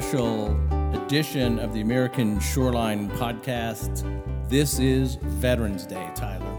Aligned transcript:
special 0.00 0.54
edition 0.94 1.58
of 1.58 1.72
the 1.72 1.80
American 1.80 2.38
Shoreline 2.38 3.08
Podcast. 3.12 4.04
This 4.46 4.78
is 4.78 5.14
Veterans 5.14 5.86
Day, 5.86 6.10
Tyler. 6.14 6.54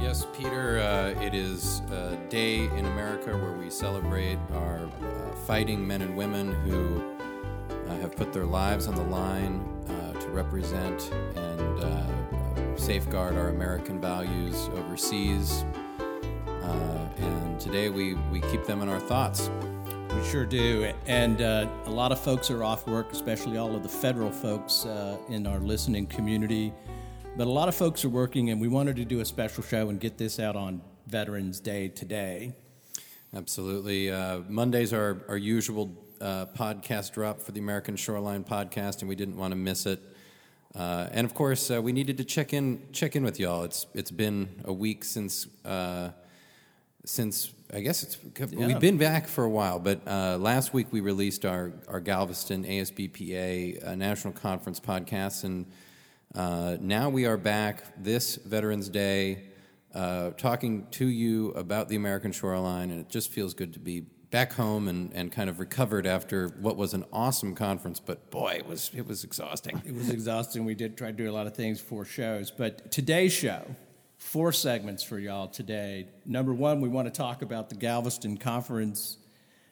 Yes, 0.00 0.26
Peter, 0.36 0.80
uh, 0.80 1.22
it 1.22 1.34
is 1.34 1.82
a 1.92 2.18
day 2.28 2.64
in 2.64 2.86
America 2.86 3.30
where 3.38 3.52
we 3.52 3.70
celebrate 3.70 4.38
our 4.54 4.80
uh, 4.86 5.36
fighting 5.46 5.86
men 5.86 6.02
and 6.02 6.16
women 6.16 6.52
who 6.64 7.00
uh, 7.86 7.96
have 8.00 8.16
put 8.16 8.32
their 8.32 8.46
lives 8.46 8.88
on 8.88 8.96
the 8.96 9.04
line 9.04 9.64
uh, 9.86 10.14
to 10.14 10.28
represent 10.30 11.12
and 11.36 11.84
uh, 11.84 12.76
safeguard 12.76 13.36
our 13.36 13.50
American 13.50 14.00
values 14.00 14.68
overseas. 14.70 15.64
Uh, 16.48 17.06
and 17.18 17.60
today 17.60 17.88
we, 17.88 18.14
we 18.32 18.40
keep 18.40 18.64
them 18.64 18.82
in 18.82 18.88
our 18.88 18.98
thoughts. 18.98 19.48
We 20.18 20.24
sure 20.24 20.44
do. 20.44 20.92
And 21.06 21.40
uh, 21.40 21.68
a 21.86 21.90
lot 21.90 22.10
of 22.10 22.18
folks 22.18 22.50
are 22.50 22.64
off 22.64 22.88
work, 22.88 23.12
especially 23.12 23.56
all 23.56 23.76
of 23.76 23.84
the 23.84 23.88
federal 23.88 24.32
folks 24.32 24.84
uh, 24.84 25.16
in 25.28 25.46
our 25.46 25.60
listening 25.60 26.08
community. 26.08 26.72
But 27.36 27.46
a 27.46 27.50
lot 27.50 27.68
of 27.68 27.76
folks 27.76 28.04
are 28.04 28.08
working, 28.08 28.50
and 28.50 28.60
we 28.60 28.66
wanted 28.66 28.96
to 28.96 29.04
do 29.04 29.20
a 29.20 29.24
special 29.24 29.62
show 29.62 29.90
and 29.90 30.00
get 30.00 30.18
this 30.18 30.40
out 30.40 30.56
on 30.56 30.80
Veterans 31.06 31.60
Day 31.60 31.86
today. 31.86 32.52
Absolutely. 33.32 34.10
Uh, 34.10 34.40
Mondays 34.48 34.92
are 34.92 35.24
our 35.28 35.36
usual 35.36 35.96
uh, 36.20 36.46
podcast 36.46 37.12
drop 37.12 37.40
for 37.40 37.52
the 37.52 37.60
American 37.60 37.94
Shoreline 37.94 38.42
podcast, 38.42 39.00
and 39.00 39.08
we 39.08 39.14
didn't 39.14 39.36
want 39.36 39.52
to 39.52 39.56
miss 39.56 39.86
it. 39.86 40.02
Uh, 40.74 41.08
and 41.12 41.24
of 41.24 41.32
course, 41.32 41.70
uh, 41.70 41.80
we 41.80 41.92
needed 41.92 42.16
to 42.16 42.24
check 42.24 42.52
in 42.52 42.82
check 42.90 43.14
in 43.14 43.22
with 43.22 43.38
y'all. 43.38 43.62
It's 43.62 43.86
it's 43.94 44.10
been 44.10 44.62
a 44.64 44.72
week 44.72 45.04
since 45.04 45.46
since 47.08 47.52
I 47.72 47.80
guess 47.80 48.02
it's 48.02 48.18
Yeah. 48.52 48.66
we've 48.66 48.80
been 48.80 48.98
back 48.98 49.28
for 49.28 49.44
a 49.44 49.48
while. 49.48 49.78
But 49.78 50.06
uh, 50.06 50.36
last 50.38 50.74
week 50.74 50.88
we 50.90 51.00
released 51.00 51.44
our 51.44 51.72
our 51.88 52.00
Galveston 52.00 52.64
ASBPA 52.64 53.86
uh, 53.88 53.94
National 53.94 54.32
Conference 54.32 54.78
podcast, 54.78 55.44
and 55.44 55.66
uh, 56.34 56.76
now 56.80 57.08
we 57.08 57.24
are 57.24 57.38
back 57.38 57.84
this 58.02 58.36
Veterans 58.36 58.90
Day, 58.90 59.44
uh, 59.94 60.30
talking 60.30 60.86
to 60.92 61.06
you 61.06 61.50
about 61.52 61.88
the 61.88 61.96
American 61.96 62.30
shoreline, 62.30 62.90
and 62.90 63.00
it 63.00 63.08
just 63.08 63.30
feels 63.30 63.54
good 63.54 63.72
to 63.72 63.78
be 63.78 64.04
back 64.30 64.52
home 64.52 64.88
and, 64.88 65.10
and 65.14 65.32
kind 65.32 65.48
of 65.48 65.58
recovered 65.58 66.06
after 66.06 66.48
what 66.60 66.76
was 66.76 66.92
an 66.92 67.04
awesome 67.10 67.54
conference. 67.54 68.00
But 68.00 68.30
boy, 68.30 68.56
it 68.58 68.66
was 68.66 68.90
it 68.94 69.06
was 69.06 69.24
exhausting. 69.24 69.80
It 69.86 69.94
was 69.94 70.10
exhausting. 70.10 70.66
We 70.66 70.74
did 70.74 70.98
try 70.98 71.10
to 71.10 71.16
do 71.16 71.30
a 71.30 71.32
lot 71.32 71.46
of 71.46 71.54
things 71.56 71.80
for 71.80 72.04
shows, 72.04 72.50
but 72.50 72.92
today's 72.92 73.32
show, 73.32 73.62
four 74.18 74.52
segments 74.52 75.02
for 75.02 75.18
y'all 75.18 75.48
today. 75.48 76.06
Number 76.26 76.52
one, 76.52 76.80
we 76.80 76.88
want 76.88 77.12
to 77.12 77.16
talk 77.16 77.40
about 77.40 77.70
the 77.70 77.76
Galveston 77.76 78.36
Conference 78.36 79.16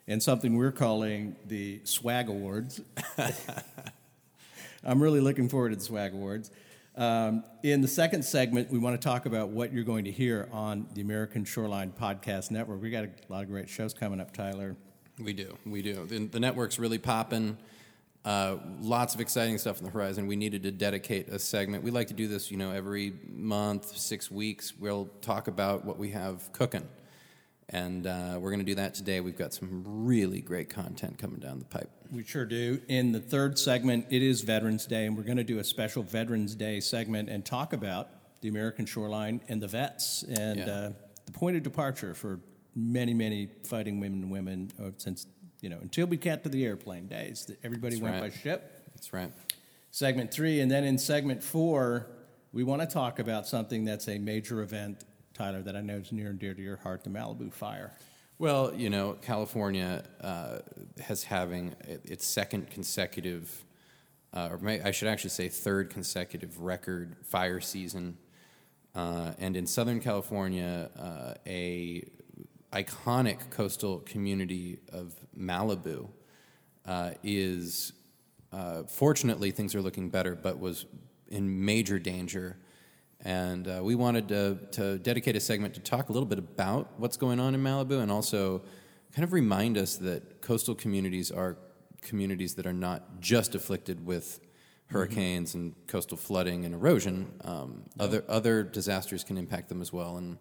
and 0.08 0.22
something 0.22 0.56
we're 0.56 0.72
calling 0.72 1.36
the 1.47 1.80
Swag 1.84 2.28
Awards. 2.28 2.80
I'm 4.84 5.03
really 5.03 5.20
looking 5.20 5.48
forward 5.48 5.70
to 5.70 5.77
the 5.77 5.84
Swag 5.84 6.14
Awards. 6.14 6.50
Um, 6.97 7.44
in 7.62 7.83
the 7.83 7.88
second 7.88 8.25
segment, 8.25 8.70
we 8.70 8.78
want 8.78 8.98
to 8.98 9.05
talk 9.05 9.27
about 9.27 9.50
what 9.50 9.72
you're 9.72 9.84
going 9.84 10.05
to 10.05 10.12
hear 10.12 10.48
on 10.53 10.86
the 10.94 11.03
American 11.03 11.44
Shoreline 11.44 11.92
Podcast 11.92 12.50
Network. 12.50 12.81
We 12.81 12.91
got 12.91 13.05
a 13.05 13.10
lot 13.28 13.42
of 13.42 13.48
great 13.48 13.69
shows 13.69 13.92
coming 13.92 14.20
up, 14.20 14.33
Tyler. 14.33 14.77
We 15.19 15.33
do, 15.33 15.58
we 15.66 15.83
do. 15.83 16.06
The, 16.06 16.27
the 16.27 16.41
network's 16.41 16.78
really 16.78 16.99
popping. 16.99 17.59
Uh, 18.26 18.59
lots 18.81 19.14
of 19.14 19.20
exciting 19.20 19.56
stuff 19.56 19.78
on 19.78 19.84
the 19.84 19.91
horizon. 19.91 20.26
We 20.26 20.34
needed 20.34 20.64
to 20.64 20.72
dedicate 20.72 21.28
a 21.28 21.38
segment. 21.38 21.84
We 21.84 21.92
like 21.92 22.09
to 22.09 22.14
do 22.14 22.26
this, 22.26 22.50
you 22.50 22.56
know, 22.56 22.72
every 22.72 23.12
month, 23.32 23.97
six 23.97 24.32
weeks. 24.32 24.72
We'll 24.76 25.09
talk 25.22 25.47
about 25.47 25.84
what 25.84 25.97
we 25.97 26.10
have 26.10 26.53
cooking, 26.53 26.88
and 27.69 28.04
uh, 28.04 28.38
we're 28.41 28.50
going 28.50 28.59
to 28.59 28.66
do 28.66 28.75
that 28.75 28.94
today. 28.94 29.20
We've 29.20 29.38
got 29.38 29.54
some 29.54 29.84
really 29.87 30.41
great 30.41 30.69
content 30.69 31.19
coming 31.19 31.38
down 31.38 31.60
the 31.60 31.66
pipe. 31.66 31.88
We 32.10 32.25
sure 32.25 32.44
do. 32.44 32.81
In 32.88 33.12
the 33.12 33.20
third 33.20 33.60
segment, 33.60 34.06
it 34.10 34.22
is 34.25 34.41
Veterans 34.41 34.87
Day, 34.87 35.06
and 35.06 35.16
we're 35.16 35.22
going 35.22 35.37
to 35.37 35.44
do 35.44 35.60
a 35.60 35.64
special 35.64 36.03
Veterans 36.03 36.56
Day 36.56 36.81
segment 36.81 37.28
and 37.28 37.44
talk 37.44 37.72
about 37.72 38.08
the 38.41 38.48
American 38.48 38.87
shoreline 38.87 39.41
and 39.48 39.62
the 39.62 39.69
vets 39.69 40.25
and 40.25 40.58
Yeah. 40.58 40.66
uh, 40.66 40.93
the 41.26 41.32
point 41.32 41.56
of 41.56 41.62
departure 41.62 42.12
for 42.12 42.41
many, 42.75 43.14
many 43.14 43.48
fighting 43.64 44.00
women 44.00 44.22
and 44.22 44.31
women 44.32 44.70
uh, 44.81 44.91
since, 44.98 45.26
you 45.61 45.69
know, 45.69 45.78
until 45.81 46.06
we 46.06 46.17
got 46.17 46.43
to 46.44 46.49
the 46.49 46.65
airplane 46.65 47.06
days. 47.06 47.47
that 47.47 47.59
Everybody 47.65 47.97
That's 47.97 48.03
went 48.03 48.22
right. 48.22 48.33
by 48.33 48.39
ship. 48.39 48.72
That's 48.94 49.12
right. 49.12 49.33
Segment 49.91 50.31
three, 50.31 50.61
and 50.61 50.71
then 50.71 50.84
in 50.84 50.99
segment 50.99 51.43
four, 51.43 52.06
we 52.53 52.65
want 52.65 52.83
to 52.83 52.87
talk 52.87 53.19
about 53.19 53.47
something 53.47 53.84
that's 53.84 54.09
a 54.09 54.19
major 54.19 54.61
event, 54.62 55.05
Tyler, 55.34 55.62
that 55.62 55.77
I 55.77 55.81
know 55.81 55.97
is 55.97 56.12
near 56.12 56.31
and 56.31 56.39
dear 56.39 56.55
to 56.55 56.62
your 56.62 56.77
heart 56.77 57.05
the 57.05 57.11
Malibu 57.11 57.53
fire. 57.53 57.93
Well, 58.39 58.75
you 58.75 58.91
know, 58.91 59.15
California 59.22 60.05
uh, 60.21 60.59
has 61.00 61.25
having 61.25 61.75
its 62.05 62.27
second 62.27 62.71
consecutive, 62.71 63.65
uh, 64.34 64.49
or 64.50 64.59
may, 64.59 64.83
I 64.83 64.91
should 64.91 65.09
actually 65.09 65.31
say 65.31 65.49
third 65.49 65.88
consecutive 65.88 66.61
record 66.61 67.17
fire 67.25 67.61
season, 67.61 68.19
uh, 68.94 69.33
and 69.38 69.56
in 69.56 69.67
Southern 69.67 70.00
California, 70.00 70.91
uh, 70.99 71.34
a 71.47 72.06
iconic 72.72 73.50
coastal 73.50 74.00
community 74.00 74.78
of 74.93 75.15
Malibu 75.37 76.09
uh, 76.84 77.12
is 77.22 77.93
uh, 78.53 78.84
fortunately 78.84 79.50
things 79.50 79.75
are 79.75 79.82
looking 79.82 80.09
better, 80.09 80.34
but 80.34 80.59
was 80.59 80.87
in 81.28 81.65
major 81.65 81.99
danger. 81.99 82.56
And 83.22 83.66
uh, 83.66 83.81
we 83.82 83.94
wanted 83.94 84.28
to, 84.28 84.59
to 84.72 84.99
dedicate 84.99 85.37
a 85.37 85.41
segment 85.41 85.75
to 85.75 85.81
talk 85.81 86.09
a 86.09 86.12
little 86.12 86.26
bit 86.28 86.38
about 86.38 86.93
what's 86.99 87.16
going 87.16 87.41
on 87.41 87.55
in 87.55 87.62
Malibu 87.62 88.00
and 88.00 88.10
also 88.10 88.62
kind 89.12 89.25
of 89.25 89.32
remind 89.32 89.78
us 89.78 89.97
that 89.97 90.43
coastal 90.43 90.75
communities 90.75 91.31
are 91.31 91.56
communities 92.03 92.55
that 92.55 92.66
are 92.66 92.72
not 92.72 93.21
just 93.21 93.55
afflicted 93.55 94.05
with 94.06 94.41
hurricanes 94.88 95.55
and 95.55 95.75
coastal 95.88 96.16
flooding 96.16 96.65
and 96.65 96.75
erosion. 96.75 97.32
Um, 97.43 97.84
Other, 97.99 98.22
other 98.28 98.62
disasters 98.62 99.25
can 99.25 99.37
impact 99.37 99.69
them 99.69 99.81
as 99.81 99.93
well. 99.93 100.19
And 100.19 100.38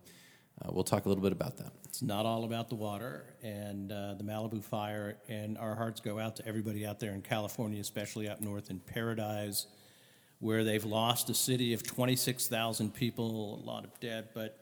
uh, 0.61 0.69
we'll 0.71 0.83
talk 0.83 1.05
a 1.05 1.09
little 1.09 1.23
bit 1.23 1.33
about 1.33 1.57
that. 1.57 1.71
It's 1.85 2.01
not 2.01 2.25
all 2.25 2.45
about 2.45 2.69
the 2.69 2.75
water 2.75 3.25
and 3.43 3.91
uh, 3.91 4.13
the 4.15 4.23
Malibu 4.23 4.63
fire, 4.63 5.17
and 5.27 5.57
our 5.57 5.75
hearts 5.75 5.99
go 5.99 6.17
out 6.19 6.37
to 6.37 6.47
everybody 6.47 6.85
out 6.85 6.99
there 6.99 7.11
in 7.11 7.21
California, 7.21 7.79
especially 7.81 8.29
up 8.29 8.41
north 8.41 8.69
in 8.69 8.79
Paradise, 8.79 9.67
where 10.39 10.63
they've 10.63 10.85
lost 10.85 11.29
a 11.29 11.33
city 11.33 11.73
of 11.73 11.83
26,000 11.83 12.93
people, 12.93 13.61
a 13.61 13.65
lot 13.65 13.83
of 13.83 13.99
dead. 13.99 14.29
But 14.33 14.57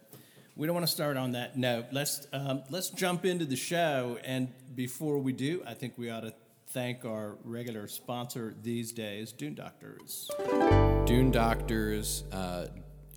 we 0.56 0.66
don't 0.68 0.74
want 0.76 0.86
to 0.86 0.92
start 0.92 1.18
on 1.18 1.34
that 1.34 1.58
note. 1.58 1.86
Let's 1.92 2.28
um, 2.34 2.64
let's 2.70 2.90
jump 2.90 3.26
into 3.26 3.46
the 3.46 3.56
show, 3.56 4.20
and 4.24 4.50
before 4.76 5.20
we 5.20 5.34
do, 5.34 5.64
I 5.66 5.74
think 5.74 5.94
we 5.98 6.10
ought 6.10 6.22
to 6.22 6.34
thank 6.70 7.06
our 7.06 7.38
regular 7.44 7.88
sponsor 7.88 8.56
these 8.64 8.92
days, 8.92 9.32
Dune 9.32 9.54
Doctors. 9.54 10.30
Dune 11.06 11.30
Doctors 11.30 12.24
uh, 12.32 12.68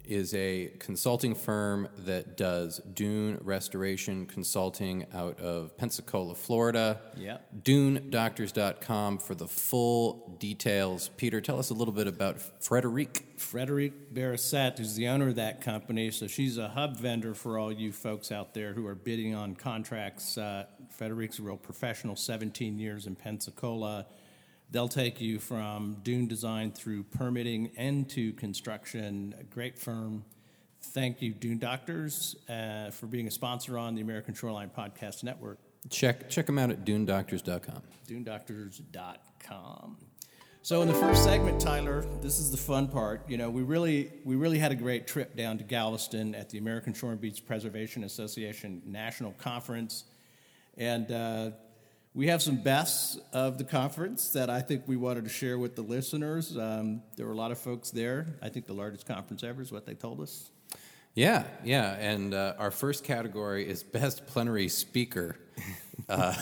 is 0.07 0.35
a 0.35 0.73
consulting 0.79 1.35
firm 1.35 1.89
that 1.99 2.37
does 2.37 2.79
dune 2.95 3.39
restoration 3.43 4.27
consulting 4.27 5.07
out 5.15 5.39
of 5.41 5.77
Pensacola, 5.77 6.35
Florida. 6.35 7.01
Yep. 7.17 7.63
DuneDoctors.com 7.63 9.19
for 9.19 9.35
the 9.35 9.49
full 9.49 10.37
details. 10.39 11.11
Peter, 11.17 11.41
tell 11.41 11.59
us 11.59 11.71
a 11.71 11.75
little 11.75 11.95
bit 11.95 12.07
about 12.07 12.41
Frederique. 12.63 13.25
Frederique 13.37 14.15
Barrasette 14.15 14.81
is 14.81 14.95
the 14.95 15.09
owner 15.09 15.29
of 15.29 15.37
that 15.37 15.61
company, 15.61 16.11
so 16.11 16.27
she's 16.27 16.59
a 16.59 16.69
hub 16.69 16.97
vendor 16.97 17.35
for 17.35 17.59
all 17.59 17.73
you 17.73 17.93
folks 17.93 18.33
out 18.33 18.55
there 18.55 18.73
who 18.73 18.87
are 18.87 18.95
bidding 18.95 19.35
on 19.35 19.55
contracts. 19.55 20.39
Uh, 20.39 20.65
Frederique's 20.91 21.39
a 21.39 21.43
real 21.43 21.57
professional, 21.57 22.17
17 22.17 22.79
years 22.79 23.07
in 23.07 23.15
Pensacola. 23.15 24.07
They'll 24.71 24.89
take 24.89 25.21
you 25.21 25.39
from 25.39 25.99
dune 26.03 26.27
design 26.27 26.73
through 26.73 27.05
permitting 27.05 27.71
and 27.77 28.09
to 28.11 28.33
construction. 28.33 29.35
A 29.39 29.45
great 29.45 29.79
firm. 29.79 30.25
Thank 30.83 31.23
you, 31.23 31.33
Dune 31.33 31.59
Doctors, 31.59 32.37
uh, 32.49 32.91
for 32.91 33.07
being 33.07 33.27
a 33.27 33.31
sponsor 33.31 33.79
on 33.79 33.95
the 33.95 34.01
American 34.03 34.35
Shoreline 34.35 34.71
Podcast 34.77 35.25
Network. 35.25 35.59
Check, 35.91 36.29
check 36.29 36.47
them 36.47 36.59
out 36.59 36.71
at 36.71 36.85
DuneDoctors.com. 36.85 37.83
DuneDoctors.com. 38.09 39.97
So 40.63 40.83
in 40.83 40.89
the 40.89 40.95
first 40.95 41.23
segment, 41.23 41.61
Tyler, 41.61 42.05
this 42.21 42.41
is 42.41 42.51
the 42.51 42.57
fun 42.57 42.89
part. 42.89 43.29
You 43.31 43.39
know, 43.39 43.51
we 43.51 43.63
really 43.63 44.11
we 44.25 44.35
really 44.35 44.59
had 44.59 44.73
a 44.73 44.75
great 44.75 45.07
trip 45.07 45.37
down 45.37 45.59
to 45.59 45.65
Galveston 45.65 46.35
at 46.35 46.51
the 46.51 46.59
American 46.59 46.93
Shore 46.93 47.13
and 47.13 47.21
Beach 47.21 47.47
Preservation 47.47 48.03
Association 48.03 48.83
National 48.85 49.31
Conference, 49.39 50.05
and 50.77 51.13
uh, 51.13 51.51
we 52.17 52.29
have 52.29 52.43
some 52.43 52.57
bests 52.57 53.19
of 53.35 53.59
the 53.59 53.65
conference 53.65 54.31
that 54.31 54.49
I 54.49 54.63
think 54.63 54.85
we 54.87 54.97
wanted 54.97 55.25
to 55.25 55.31
share 55.31 55.59
with 55.59 55.77
the 55.77 55.83
listeners. 55.83 56.57
Um, 56.57 57.03
there 57.15 57.27
were 57.27 57.33
a 57.33 57.37
lot 57.37 57.53
of 57.53 57.59
folks 57.59 57.91
there. 57.91 58.27
I 58.41 58.49
think 58.49 58.67
the 58.67 58.73
largest 58.73 59.07
conference 59.07 59.45
ever 59.45 59.61
is 59.61 59.71
what 59.71 59.85
they 59.85 59.93
told 59.93 60.23
us. 60.23 60.51
Yeah, 61.15 61.45
yeah. 61.63 61.93
And 61.93 62.33
uh, 62.33 62.55
our 62.59 62.71
first 62.71 63.05
category 63.05 63.69
is 63.69 63.83
Best 63.83 64.27
Plenary 64.27 64.69
Speaker. 64.69 65.37
Uh, 66.11 66.35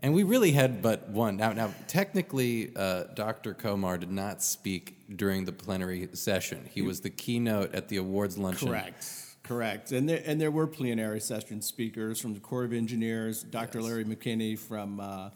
and 0.00 0.12
we 0.12 0.24
really 0.24 0.50
had 0.50 0.82
but 0.82 1.08
one. 1.08 1.38
Now, 1.38 1.52
now 1.54 1.72
technically, 1.86 2.72
uh, 2.76 3.04
Dr. 3.14 3.54
Komar 3.54 3.98
did 3.98 4.10
not 4.10 4.42
speak 4.42 5.16
during 5.16 5.46
the 5.46 5.52
plenary 5.52 6.06
session. 6.12 6.68
He 6.70 6.82
was 6.82 7.00
the 7.00 7.08
keynote 7.08 7.74
at 7.74 7.88
the 7.88 7.96
awards 7.96 8.36
luncheon. 8.36 8.68
Correct. 8.68 9.29
Correct. 9.50 9.90
And 9.90 10.08
there, 10.08 10.22
and 10.24 10.40
there 10.40 10.52
were 10.52 10.68
plenary 10.68 11.18
session 11.18 11.60
speakers 11.60 12.20
from 12.20 12.34
the 12.34 12.40
Corps 12.40 12.62
of 12.62 12.72
Engineers, 12.72 13.42
Dr. 13.42 13.80
Yes. 13.80 13.88
Larry 13.88 14.04
McKinney 14.04 14.56
from, 14.56 15.00
uh, 15.00 15.30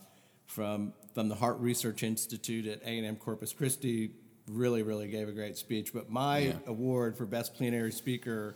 from, 0.46 0.92
from 1.14 1.28
the 1.28 1.34
Harte 1.34 1.58
Research 1.58 2.04
Institute 2.04 2.68
at 2.68 2.80
A&M 2.84 3.16
Corpus 3.16 3.52
Christi 3.52 4.12
really, 4.48 4.84
really 4.84 5.08
gave 5.08 5.28
a 5.28 5.32
great 5.32 5.58
speech. 5.58 5.92
But 5.92 6.10
my 6.10 6.38
Yeah. 6.38 6.52
award 6.68 7.16
for 7.16 7.26
Best 7.26 7.54
Plenary 7.56 7.90
Speaker 7.90 8.54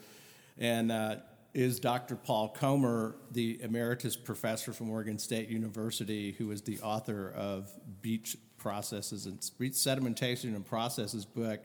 and 0.59 0.93
uh, 0.93 1.17
is 1.55 1.81
Dr. 1.81 2.15
Paul 2.15 2.55
Komar, 2.57 3.17
the 3.33 3.61
emeritus 3.61 4.17
professor 4.17 4.73
from 4.73 4.89
Oregon 4.91 5.19
State 5.19 5.49
University, 5.49 6.37
who 6.39 6.53
is 6.53 6.63
the 6.63 6.79
author 6.83 7.33
of 7.33 7.69
Beach 8.01 8.37
Processes 8.59 9.27
and 9.27 9.45
Beach 9.59 9.73
Sedimentation 9.73 10.55
and 10.55 10.65
Processes 10.65 11.25
book, 11.25 11.59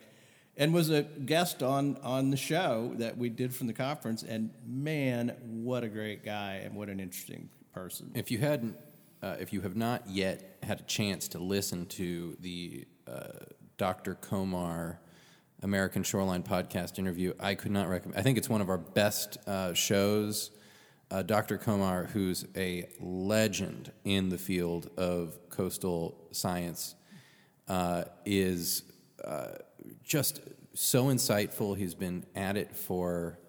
and 0.58 0.74
was 0.74 0.90
a 0.90 1.04
guest 1.04 1.64
on 1.64 1.98
on 2.04 2.30
the 2.30 2.38
show 2.38 2.94
that 2.98 3.18
we 3.18 3.30
did 3.30 3.54
from 3.54 3.68
the 3.68 3.74
conference. 3.74 4.24
And 4.24 4.52
man, 4.66 5.36
what 5.42 5.84
a 5.84 5.88
great 5.88 6.24
guy 6.24 6.62
and 6.64 6.76
what 6.76 6.90
an 6.90 7.00
interesting 7.00 7.50
person. 7.74 8.12
If 8.16 8.32
you 8.32 8.38
hadn't, 8.38 8.78
uh, 9.22 9.36
if 9.40 9.52
you 9.52 9.62
have 9.62 9.76
not 9.76 10.08
yet 10.08 10.58
had 10.64 10.80
a 10.80 10.84
chance 10.84 11.28
to 11.30 11.40
listen 11.40 11.86
to 11.88 12.38
the 12.40 12.86
uh, 13.08 13.28
Dr. 13.78 14.16
Komar 14.16 14.98
American 15.62 16.04
Shoreline 16.04 16.44
podcast 16.44 17.00
interview, 17.00 17.34
I 17.40 17.56
could 17.56 17.72
not 17.72 17.90
recommend. 17.90 18.20
I 18.20 18.24
think 18.24 18.38
it's 18.38 18.50
one 18.50 18.62
of 18.62 18.70
our 18.70 18.78
best 18.78 19.38
uh, 19.48 19.74
shows. 19.74 20.52
Uh, 21.10 21.22
Dr. 21.22 21.58
Komar, 21.58 22.10
who's 22.10 22.46
a 22.56 22.90
legend 23.00 23.92
in 24.04 24.30
the 24.30 24.38
field 24.38 24.90
of 24.98 25.38
coastal 25.50 26.28
science, 26.32 26.96
uh, 27.68 28.06
is 28.26 28.84
uh, 29.24 29.50
just 30.03 30.41
so 30.74 31.06
insightful. 31.06 31.77
He's 31.77 31.95
been 31.95 32.25
at 32.35 32.57
it 32.57 32.75
for 32.75 33.39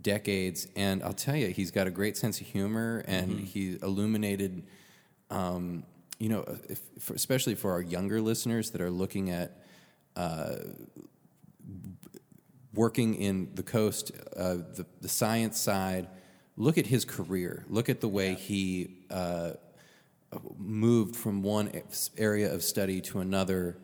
decades, 0.00 0.68
and 0.76 1.02
I'll 1.02 1.12
tell 1.12 1.36
you, 1.36 1.48
he's 1.48 1.70
got 1.70 1.86
a 1.86 1.90
great 1.90 2.16
sense 2.16 2.40
of 2.40 2.46
humor, 2.46 3.04
and 3.06 3.40
he 3.40 3.78
illuminated, 3.82 4.64
um, 5.30 5.84
you 6.18 6.28
know, 6.28 6.44
if, 6.68 6.80
for, 7.00 7.14
especially 7.14 7.54
for 7.54 7.72
our 7.72 7.82
younger 7.82 8.20
listeners 8.20 8.70
that 8.70 8.80
are 8.80 8.90
looking 8.90 9.30
at 9.30 9.64
uh, 10.16 10.56
working 12.74 13.14
in 13.14 13.50
the 13.54 13.62
coast, 13.62 14.12
uh, 14.36 14.54
the, 14.54 14.86
the 15.00 15.08
science 15.08 15.58
side. 15.58 16.08
Look 16.56 16.78
at 16.78 16.86
his 16.86 17.04
career. 17.04 17.64
Look 17.68 17.88
at 17.88 18.00
the 18.00 18.08
way 18.08 18.34
he 18.34 19.04
uh, 19.10 19.52
moved 20.56 21.16
from 21.16 21.42
one 21.42 21.70
area 22.16 22.52
of 22.52 22.62
study 22.62 23.00
to 23.02 23.20
another. 23.20 23.78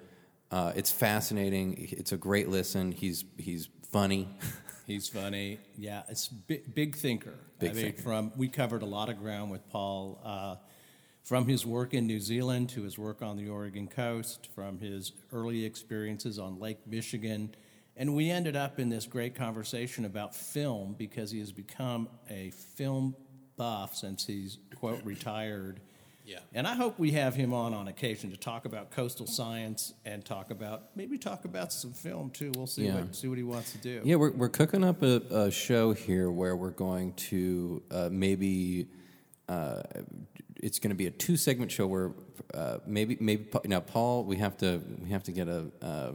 Uh, 0.55 0.73
it's 0.77 0.93
fascinating. 0.93 1.89
It's 1.91 2.13
a 2.13 2.17
great 2.17 2.49
listen. 2.49 2.93
He's 2.93 3.25
he's 3.37 3.69
funny. 3.91 4.29
He's 4.87 5.09
funny. 5.09 5.59
Yeah, 5.79 6.03
it's 6.11 6.29
big, 6.29 6.75
big 6.75 6.95
thinker. 6.95 7.33
Big 7.59 7.71
I 7.71 7.73
mean, 7.73 7.85
thinker. 7.87 8.03
from 8.03 8.33
we 8.37 8.49
covered 8.49 8.83
a 8.83 8.87
lot 8.87 9.09
of 9.09 9.19
ground 9.19 9.51
with 9.51 9.67
Paul, 9.71 10.21
uh, 10.23 10.57
from 11.25 11.49
his 11.49 11.65
work 11.65 11.95
in 11.95 12.07
New 12.07 12.21
Zealand 12.21 12.69
to 12.71 12.83
his 12.83 12.99
work 12.99 13.23
on 13.23 13.39
the 13.39 13.49
Oregon 13.49 13.89
coast, 13.89 14.51
from 14.55 14.79
his 14.79 15.13
early 15.33 15.65
experiences 15.65 16.39
on 16.39 16.61
Lake 16.61 16.87
Michigan, 16.87 17.55
and 17.97 18.15
we 18.15 18.31
ended 18.31 18.57
up 18.57 18.79
in 18.79 18.91
this 18.91 19.07
great 19.07 19.35
conversation 19.35 20.05
about 20.05 20.37
film 20.37 20.95
because 20.99 21.31
he 21.31 21.41
has 21.41 21.51
become 21.51 22.07
a 22.29 22.51
film 22.51 23.17
buff 23.57 23.97
since 23.97 24.27
he's 24.27 24.59
quote 24.77 25.03
retired. 25.03 25.81
Yeah. 26.27 26.39
And 26.55 26.67
I 26.67 26.75
hope 26.75 26.99
we 26.99 27.11
have 27.13 27.35
him 27.35 27.53
on 27.53 27.75
on 27.75 27.87
occasion 27.89 28.31
to 28.31 28.37
talk 28.37 28.65
about 28.65 28.91
coastal 28.91 29.27
science 29.27 29.93
and 30.07 30.25
talk 30.25 30.51
about 30.51 30.85
maybe 30.97 31.19
talk 31.19 31.45
about 31.45 31.73
some 31.73 31.93
film 31.93 32.31
too. 32.31 32.51
We'll 32.57 32.67
see 32.67 32.87
Yeah. 32.87 33.01
what 33.01 33.15
see 33.15 33.29
what 33.29 33.37
he 33.37 33.45
wants 33.45 33.73
to 33.73 33.79
do. 33.79 34.01
Yeah, 34.05 34.17
we're, 34.17 34.31
we're 34.33 34.49
cooking 34.49 34.83
up 34.85 35.03
a, 35.03 35.17
a 35.31 35.51
show 35.51 35.93
here 35.93 36.31
where 36.31 36.57
we're 36.57 36.71
going 36.71 37.13
to 37.15 37.83
uh, 37.91 38.09
maybe 38.11 38.87
uh, 39.51 39.83
it's 40.57 40.79
going 40.79 40.91
to 40.91 40.95
be 40.97 41.07
a 41.07 41.11
two 41.11 41.37
segment 41.37 41.71
show 41.71 41.87
where 41.87 42.13
uh, 42.55 42.79
maybe 42.87 43.19
maybe 43.21 43.47
now 43.67 43.81
Paul 43.81 44.25
we 44.25 44.37
have 44.39 44.57
to 44.59 44.81
we 45.03 45.11
have 45.11 45.25
to 45.25 45.33
get 45.33 45.47
a 45.49 45.67
uh, 45.83 46.13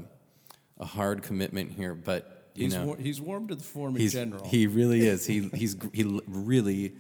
a 0.80 0.86
hard 0.86 1.22
commitment 1.22 1.72
here, 1.72 1.94
but 1.94 2.50
you 2.56 2.64
He's, 2.66 2.74
know 2.76 2.86
war- 2.88 2.98
he's 2.98 3.22
warm 3.22 3.48
to 3.50 3.56
the 3.56 3.64
form 3.64 3.96
in 3.96 4.10
general. 4.10 4.48
he 4.48 4.66
really 4.66 5.02
is 5.08 5.26
he 5.28 5.50
he's 5.54 5.76
he 5.94 6.04
really. 6.28 6.94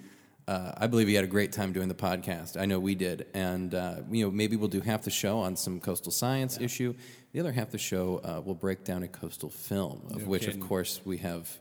Uh, 0.50 0.74
I 0.78 0.88
believe 0.88 1.08
he 1.08 1.14
had 1.14 1.24
a 1.24 1.28
great 1.28 1.52
time 1.52 1.74
doing 1.74 1.90
the 1.90 1.94
podcast. 1.94 2.60
I 2.60 2.66
know 2.66 2.80
we 2.80 2.96
did, 2.96 3.28
and 3.36 3.72
uh, 3.76 3.98
you 4.10 4.26
know 4.26 4.32
maybe 4.32 4.56
we'll 4.56 4.68
do 4.68 4.82
half 4.82 5.04
the 5.04 5.12
show 5.12 5.38
on 5.38 5.56
some 5.56 5.80
coastal 5.80 6.12
science 6.12 6.60
issue. 6.60 6.96
The 7.34 7.40
other 7.40 7.52
half 7.52 7.70
the 7.70 7.78
show 7.78 8.20
uh, 8.24 8.42
will 8.44 8.56
break 8.56 8.84
down 8.84 9.04
a 9.04 9.08
coastal 9.08 9.52
film, 9.52 10.02
of 10.10 10.22
No 10.24 10.28
which, 10.28 10.46
kidding. 10.48 10.60
of 10.60 10.68
course, 10.68 11.02
we 11.06 11.18
have 11.18 11.56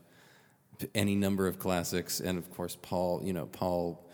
any 0.95 1.13
number 1.13 1.45
of 1.45 1.59
classics, 1.59 2.19
and 2.19 2.39
of 2.39 2.49
course, 2.55 2.75
Paul. 2.81 3.21
You 3.23 3.33
know, 3.33 3.45
Paul, 3.45 4.08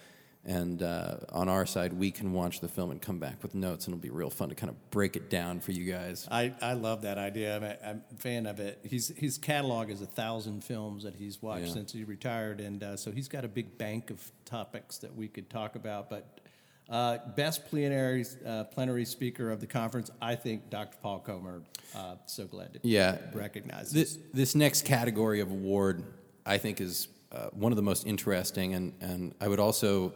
and 0.46 0.84
uh, 0.84 1.18
on 1.32 1.50
our 1.50 1.66
side, 1.66 1.94
we 1.94 2.12
can 2.12 2.32
watch 2.32 2.60
the 2.60 2.68
film 2.68 2.92
and 2.92 3.02
come 3.02 3.18
back 3.20 3.42
with 3.42 3.56
notes, 3.56 3.88
and 3.88 3.96
it'll 3.96 4.02
be 4.02 4.10
real 4.12 4.30
fun 4.30 4.50
to 4.50 4.56
kind 4.56 4.70
of 4.70 4.92
break 4.92 5.16
it 5.16 5.30
down 5.30 5.60
for 5.60 5.72
you 5.72 5.92
guys. 5.92 6.28
I, 6.30 6.54
I 6.62 6.74
love 6.74 7.02
that 7.02 7.18
idea. 7.18 7.56
I'm 7.58 7.64
a, 7.64 7.78
I'm 7.84 8.04
a 8.14 8.18
fan 8.22 8.46
of 8.46 8.60
it. 8.60 8.80
He's, 8.84 9.08
his 9.18 9.38
catalog 9.40 9.90
is 9.90 10.02
a 10.02 10.06
thousand 10.06 10.64
films 10.64 11.04
that 11.04 11.16
he's 11.16 11.42
watched 11.42 11.66
Yeah. 11.68 11.74
since 11.74 11.92
he 11.92 12.04
retired, 12.04 12.62
and 12.62 12.84
uh, 12.84 12.96
so 12.96 13.12
he's 13.12 13.28
got 13.28 13.44
a 13.44 13.48
big 13.48 13.78
bank 13.78 14.12
of 14.12 14.22
topics 14.46 15.00
that 15.00 15.16
we 15.16 15.28
could 15.28 15.50
talk 15.50 15.76
about. 15.76 16.10
But 16.12 16.40
uh, 16.88 17.18
best 17.36 17.66
plenary 17.68 18.24
uh, 18.46 18.66
plenary 18.66 19.06
speaker 19.06 19.50
of 19.50 19.60
the 19.60 19.66
conference, 19.68 20.12
I 20.22 20.36
think 20.36 20.70
Dr. 20.70 20.98
Paul 21.02 21.24
Komar. 21.28 21.64
Uh, 21.96 22.16
so 22.28 22.46
glad 22.46 22.74
to 22.76 22.80
Yeah, 22.84 23.18
recognize 23.34 23.92
this 23.92 24.20
this 24.34 24.54
next 24.54 24.86
category 24.86 25.40
of 25.40 25.50
award, 25.50 26.04
I 26.46 26.60
think, 26.60 26.80
is 26.82 27.08
uh, 27.32 27.48
one 27.54 27.72
of 27.72 27.76
the 27.78 27.82
most 27.82 28.06
interesting, 28.06 28.76
and 28.76 28.94
and 29.02 29.34
I 29.42 29.48
would 29.48 29.60
also 29.60 30.14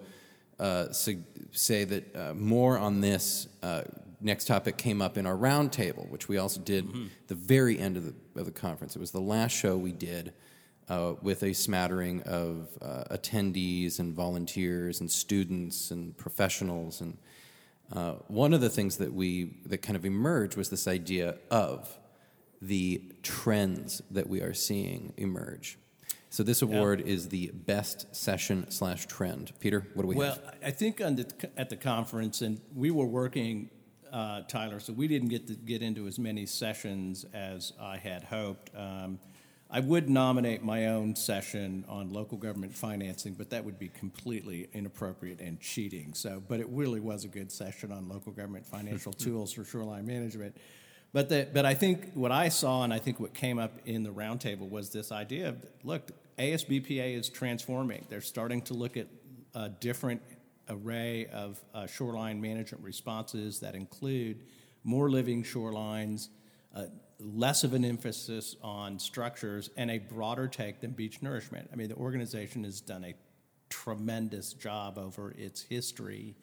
uh, 0.59 0.91
sig- 0.91 1.23
say 1.51 1.83
that 1.85 2.15
uh, 2.15 2.33
more 2.33 2.77
on 2.77 3.01
this 3.01 3.47
uh, 3.63 3.83
next 4.21 4.45
topic 4.45 4.77
came 4.77 5.01
up 5.01 5.17
in 5.17 5.25
our 5.25 5.35
roundtable, 5.35 6.07
which 6.09 6.27
we 6.27 6.37
also 6.37 6.59
did 6.59 6.85
the 7.27 7.35
very 7.35 7.79
end 7.79 7.97
of 7.97 8.05
the 8.05 8.13
of 8.39 8.45
the 8.45 8.51
conference. 8.51 8.95
It 8.95 8.99
was 8.99 9.11
the 9.11 9.21
last 9.21 9.51
show 9.51 9.77
we 9.77 9.91
did. 9.91 10.33
Uh, 10.87 11.13
with 11.21 11.43
a 11.43 11.53
smattering 11.53 12.19
of 12.23 12.67
uh, 12.81 13.03
attendees 13.11 13.99
and 13.99 14.11
volunteers 14.15 15.01
and 15.01 15.11
students 15.11 15.91
and 15.91 16.17
professionals, 16.17 16.99
and 17.01 17.15
uh, 17.93 18.13
one 18.27 18.55
of 18.55 18.61
the 18.61 18.69
things 18.71 18.97
that 18.97 19.13
we 19.13 19.53
that 19.67 19.83
kind 19.83 19.95
of 19.95 20.03
emerged 20.03 20.57
was 20.57 20.71
this 20.71 20.87
idea 20.87 21.37
of 21.51 21.99
the 22.59 23.03
trends 23.21 24.01
that 24.09 24.27
we 24.27 24.41
are 24.41 24.53
seeing 24.55 25.13
emerge. 25.17 25.77
So 26.29 26.43
this 26.43 26.61
award 26.61 27.01
is 27.01 27.29
the 27.29 27.51
best 27.53 28.15
session 28.15 28.69
slash 28.69 29.07
trend. 29.07 29.51
Peter, 29.59 29.87
what 29.95 30.03
do 30.03 30.09
we 30.09 30.15
Well, 30.15 30.35
have? 30.35 30.43
Well, 30.43 30.53
I 30.63 30.71
think 30.71 31.01
on 31.01 31.15
the, 31.15 31.49
at 31.57 31.69
the 31.69 31.75
conference, 31.75 32.41
and 32.41 32.61
we 32.75 32.91
were 32.91 33.07
working, 33.07 33.71
uh, 34.11 34.41
Tyler, 34.47 34.79
so 34.79 34.93
we 34.93 35.07
didn't 35.07 35.29
get 35.29 35.47
to 35.47 35.55
get 35.55 35.81
into 35.81 36.05
as 36.05 36.19
many 36.19 36.45
sessions 36.45 37.25
as 37.33 37.73
I 37.81 37.97
had 37.97 38.23
hoped. 38.23 38.69
Um, 38.75 39.19
I 39.71 39.79
would 39.79 40.09
nominate 40.09 40.63
my 40.63 40.87
own 40.87 41.15
session 41.15 41.85
on 41.87 42.09
local 42.09 42.37
government 42.37 42.73
financing, 42.73 43.33
but 43.33 43.49
that 43.51 43.63
would 43.63 43.77
be 43.77 43.89
completely 43.89 44.67
inappropriate 44.73 45.39
and 45.39 45.59
cheating. 45.59 46.13
So, 46.15 46.41
but 46.47 46.59
it 46.59 46.67
really 46.69 46.99
was 46.99 47.23
a 47.23 47.27
good 47.27 47.51
session 47.51 47.91
on 47.91 48.07
local 48.07 48.31
government 48.31 48.65
financial 48.65 49.13
tools 49.25 49.53
for 49.53 49.63
shoreline 49.63 50.05
management. 50.05 50.55
But 51.11 51.29
the, 51.29 51.47
but 51.51 51.65
I 51.65 51.73
think 51.73 52.11
what 52.13 52.31
I 52.31 52.49
saw 52.49 52.83
and 52.83 52.93
I 52.93 52.99
think 52.99 53.19
what 53.19 53.33
came 53.33 53.57
up 53.57 53.73
in 53.85 54.03
the 54.03 54.11
roundtable 54.11 54.69
was 54.69 54.91
this 54.91 55.11
idea 55.11 55.49
of 55.49 55.65
look, 55.83 56.11
ASBPA 56.37 57.17
is 57.17 57.29
transforming. 57.29 58.05
They're 58.09 58.21
starting 58.21 58.61
to 58.63 58.73
look 58.73 58.95
at 58.95 59.07
a 59.55 59.69
different 59.69 60.21
array 60.69 61.25
of 61.33 61.59
uh, 61.73 61.87
shoreline 61.87 62.39
management 62.39 62.83
responses 62.83 63.59
that 63.59 63.73
include 63.73 64.43
more 64.83 65.09
living 65.09 65.43
shorelines, 65.43 66.29
uh, 66.75 66.85
less 67.19 67.63
of 67.63 67.73
an 67.73 67.83
emphasis 67.83 68.55
on 68.61 68.99
structures, 68.99 69.71
and 69.77 69.89
a 69.89 69.97
broader 69.97 70.47
take 70.47 70.79
than 70.79 70.91
beach 70.91 71.21
nourishment. 71.21 71.69
I 71.73 71.75
mean, 71.75 71.89
the 71.89 71.95
organization 71.95 72.63
has 72.63 72.81
done 72.81 73.03
a 73.03 73.15
tremendous 73.69 74.53
job 74.53 74.97
over 74.97 75.31
its 75.31 75.61
history 75.61 76.35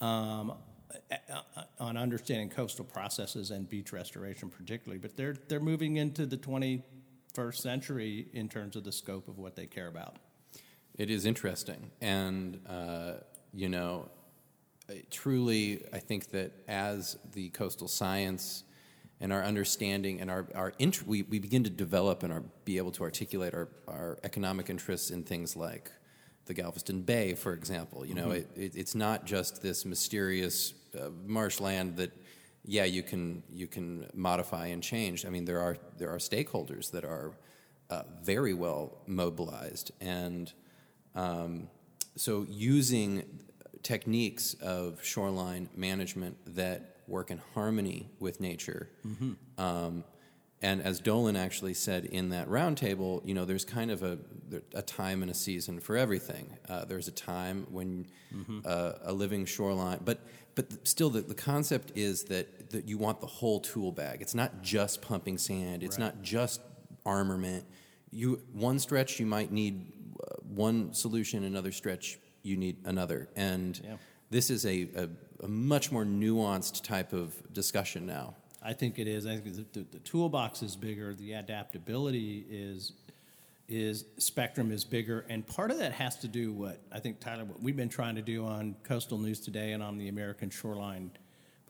um, 0.00 0.54
on 1.78 1.96
understanding 1.96 2.48
coastal 2.48 2.84
processes 2.84 3.50
and 3.50 3.68
beach 3.68 3.92
restoration, 3.92 4.50
particularly. 4.50 4.98
But 4.98 5.16
they're 5.16 5.36
they're 5.48 5.60
moving 5.60 5.96
into 5.96 6.26
the 6.26 6.36
21st 6.36 7.56
century 7.56 8.28
in 8.32 8.48
terms 8.48 8.76
of 8.76 8.84
the 8.84 8.92
scope 8.92 9.28
of 9.28 9.38
what 9.38 9.56
they 9.56 9.66
care 9.66 9.88
about. 9.88 10.16
It 10.96 11.10
is 11.10 11.26
interesting, 11.26 11.90
and 12.00 12.60
uh, 12.68 13.14
you 13.52 13.68
know, 13.68 14.08
uh, 14.88 14.94
truly, 15.10 15.84
I 15.92 15.98
think 15.98 16.30
that 16.30 16.52
as 16.66 17.16
the 17.32 17.50
coastal 17.50 17.88
science 17.88 18.64
and 19.20 19.32
our 19.32 19.42
understanding 19.42 20.20
and 20.20 20.30
our, 20.30 20.46
our 20.54 20.72
int- 20.78 21.06
we, 21.06 21.22
we 21.22 21.38
begin 21.38 21.64
to 21.64 21.70
develop 21.70 22.22
and 22.22 22.32
our, 22.32 22.42
be 22.64 22.78
able 22.78 22.92
to 22.92 23.02
articulate 23.02 23.52
our, 23.52 23.68
our 23.88 24.18
economic 24.22 24.70
interests 24.70 25.10
in 25.10 25.24
things 25.24 25.56
like 25.56 25.90
the 26.46 26.54
Galveston 26.54 27.02
Bay, 27.02 27.34
for 27.34 27.52
example. 27.52 28.06
You 28.06 28.14
know, 28.14 28.30
it, 28.30 28.48
it, 28.56 28.76
it's 28.76 28.94
not 28.94 29.26
just 29.26 29.60
this 29.60 29.84
mysterious 29.84 30.72
uh, 30.96 31.10
marshland 31.26 31.96
that, 31.96 32.12
yeah, 32.64 32.84
you 32.84 33.02
can 33.02 33.42
you 33.50 33.66
can 33.66 34.06
modify 34.14 34.66
and 34.66 34.82
change. 34.82 35.24
I 35.24 35.30
mean, 35.30 35.44
there 35.44 35.60
are 35.60 35.76
there 35.96 36.10
are 36.10 36.18
stakeholders 36.18 36.90
that 36.90 37.04
are 37.04 37.32
uh, 37.90 38.02
very 38.22 38.54
well 38.54 38.98
mobilized. 39.06 39.92
And 40.00 40.52
um, 41.14 41.68
so, 42.16 42.44
using 42.48 43.24
techniques 43.82 44.54
of 44.54 45.02
shoreline 45.02 45.68
management 45.76 46.36
that 46.56 46.96
work 47.06 47.30
in 47.30 47.40
harmony 47.54 48.10
with 48.20 48.40
nature. 48.40 48.90
Um, 49.56 50.04
and 50.60 50.82
as 50.82 50.98
Dolan 51.00 51.36
actually 51.36 51.74
said 51.74 52.04
in 52.04 52.30
that 52.30 52.48
roundtable, 52.48 53.24
you 53.26 53.32
know, 53.32 53.44
there's 53.44 53.64
kind 53.64 53.90
of 53.92 54.02
a, 54.02 54.18
a 54.74 54.82
time 54.82 55.22
and 55.22 55.30
a 55.30 55.34
season 55.34 55.78
for 55.78 55.96
everything. 55.96 56.58
Uh, 56.68 56.84
there's 56.84 57.06
a 57.06 57.12
time 57.12 57.66
when 57.70 58.06
uh, 58.66 58.92
a 59.04 59.12
living 59.12 59.46
shoreline, 59.46 60.00
but 60.04 60.18
but 60.58 60.88
still, 60.88 61.08
the, 61.08 61.20
the 61.20 61.36
concept 61.36 61.92
is 61.94 62.24
that, 62.24 62.70
that 62.70 62.88
you 62.88 62.98
want 62.98 63.20
the 63.20 63.28
whole 63.28 63.60
tool 63.60 63.92
bag. 63.92 64.20
It's 64.20 64.34
not 64.34 64.60
just 64.60 65.00
pumping 65.00 65.38
sand. 65.38 65.84
It's 65.84 65.98
not 65.98 66.20
just 66.20 66.60
armament. 67.06 67.64
You 68.10 68.42
one 68.52 68.80
stretch 68.80 69.20
you 69.20 69.26
might 69.26 69.52
need 69.52 69.92
uh, 70.20 70.34
one 70.42 70.92
solution, 70.92 71.44
another 71.44 71.70
stretch 71.70 72.18
you 72.42 72.56
need 72.56 72.78
another, 72.84 73.28
and 73.36 73.80
Yeah. 73.84 73.98
this 74.30 74.50
is 74.50 74.66
a, 74.66 74.88
a, 74.96 75.08
a 75.44 75.48
much 75.48 75.92
more 75.92 76.04
nuanced 76.04 76.82
type 76.82 77.12
of 77.12 77.34
discussion 77.52 78.04
now. 78.04 78.34
I 78.60 78.72
think 78.72 78.98
it 78.98 79.06
is. 79.06 79.26
I 79.26 79.36
think 79.36 79.54
the, 79.72 79.80
the, 79.80 79.86
the 79.92 79.98
toolbox 80.00 80.62
is 80.64 80.74
bigger. 80.74 81.14
The 81.14 81.34
adaptability 81.34 82.44
is 82.50 82.94
is 83.68 84.06
spectrum 84.18 84.72
is 84.72 84.84
bigger, 84.84 85.26
and 85.28 85.46
part 85.46 85.70
of 85.70 85.78
that 85.78 85.92
has 85.92 86.16
to 86.18 86.28
do 86.28 86.52
what 86.52 86.80
I 86.90 87.00
think 87.00 87.20
Tyler 87.20 87.44
what 87.44 87.62
we've 87.62 87.76
been 87.76 87.88
trying 87.90 88.14
to 88.16 88.22
do 88.22 88.44
on 88.46 88.76
Coastal 88.82 89.18
News 89.18 89.40
Today 89.40 89.72
and 89.72 89.82
on 89.82 89.98
the 89.98 90.08
American 90.08 90.48
Shoreline 90.50 91.10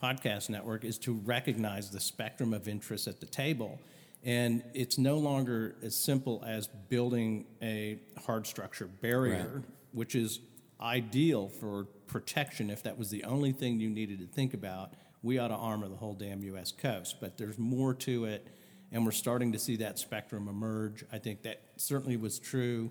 Podcast 0.02 0.48
Network 0.48 0.84
is 0.84 0.96
to 0.98 1.14
recognize 1.14 1.90
the 1.90 1.98
spectrum 2.00 2.54
of 2.54 2.68
interests 2.68 3.08
at 3.08 3.18
the 3.20 3.26
table. 3.26 3.80
And 4.24 4.62
it's 4.74 4.96
no 4.98 5.18
longer 5.18 5.74
as 5.82 5.96
simple 5.96 6.42
as 6.46 6.66
building 6.66 7.46
a 7.62 7.98
hard 8.24 8.46
structure 8.46 8.86
barrier, 8.86 9.50
Right. 9.56 9.64
which 9.92 10.14
is 10.14 10.40
ideal 10.80 11.48
for 11.48 11.84
protection 12.06 12.70
if 12.70 12.82
that 12.84 12.96
was 12.96 13.10
the 13.10 13.24
only 13.24 13.50
thing 13.52 13.80
you 13.80 13.90
needed 13.90 14.20
to 14.20 14.26
think 14.26 14.54
about. 14.54 14.92
We 15.22 15.38
ought 15.38 15.48
to 15.48 15.54
armor 15.54 15.88
the 15.88 15.96
whole 15.96 16.14
damn 16.14 16.42
U.S. 16.44 16.70
coast. 16.72 17.16
But 17.20 17.38
there's 17.38 17.58
more 17.58 17.92
to 17.94 18.24
it, 18.26 18.46
and 18.92 19.04
we're 19.04 19.10
starting 19.12 19.52
to 19.52 19.58
see 19.58 19.76
that 19.76 19.98
spectrum 19.98 20.48
emerge. 20.48 21.04
I 21.12 21.18
think 21.18 21.42
that 21.42 21.60
certainly 21.76 22.16
was 22.16 22.38
true 22.38 22.90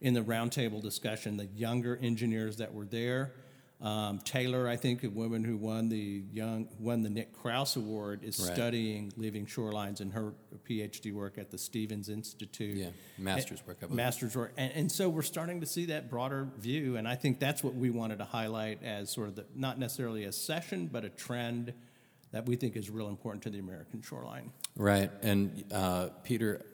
in 0.00 0.14
the 0.14 0.22
roundtable 0.22 0.82
discussion. 0.82 1.36
The 1.36 1.46
younger 1.46 1.96
engineers 2.00 2.56
that 2.56 2.72
were 2.72 2.84
there, 2.84 3.32
um, 3.80 4.20
Taylor, 4.20 4.68
I 4.68 4.76
think, 4.76 5.02
a 5.02 5.10
woman 5.10 5.42
who 5.42 5.56
won 5.56 5.88
the 5.88 6.22
young 6.32 6.68
won 6.78 7.02
the 7.02 7.10
Nick 7.10 7.32
Kraus 7.32 7.74
Award, 7.74 8.22
is 8.22 8.38
Right. 8.38 8.54
studying 8.54 9.12
living 9.16 9.44
shorelines 9.44 10.00
in 10.00 10.12
her 10.12 10.34
PhD 10.68 11.12
work 11.12 11.36
at 11.36 11.50
the 11.50 11.58
Stevens 11.58 12.08
Institute. 12.08 12.76
Yeah, 12.76 12.90
master's 13.18 13.66
work, 13.66 13.78
I 13.78 13.86
believe. 13.86 13.96
Master's 13.96 14.36
work, 14.36 14.52
and, 14.56 14.72
and 14.72 14.92
so 14.92 15.08
we're 15.08 15.22
starting 15.22 15.60
to 15.60 15.66
see 15.66 15.86
that 15.86 16.08
broader 16.08 16.46
view, 16.58 16.96
and 16.96 17.08
I 17.08 17.16
think 17.16 17.40
that's 17.40 17.64
what 17.64 17.74
we 17.74 17.90
wanted 17.90 18.18
to 18.18 18.24
highlight 18.24 18.84
as 18.84 19.10
sort 19.10 19.26
of 19.28 19.34
the 19.34 19.46
not 19.56 19.80
necessarily 19.80 20.24
a 20.24 20.32
session, 20.32 20.86
but 20.86 21.04
a 21.04 21.08
trend 21.08 21.72
that 22.32 22.46
we 22.46 22.56
think 22.56 22.76
is 22.76 22.90
real 22.90 23.08
important 23.08 23.42
to 23.44 23.50
the 23.50 23.58
American 23.58 24.02
shoreline. 24.02 24.50
Right, 24.76 25.10
and 25.22 25.64
uh, 25.72 26.08
Peter, 26.24 26.64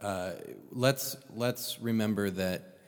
uh, 0.00 0.32
let's 0.70 1.16
let's 1.34 1.80
remember 1.80 2.30
that 2.30 2.78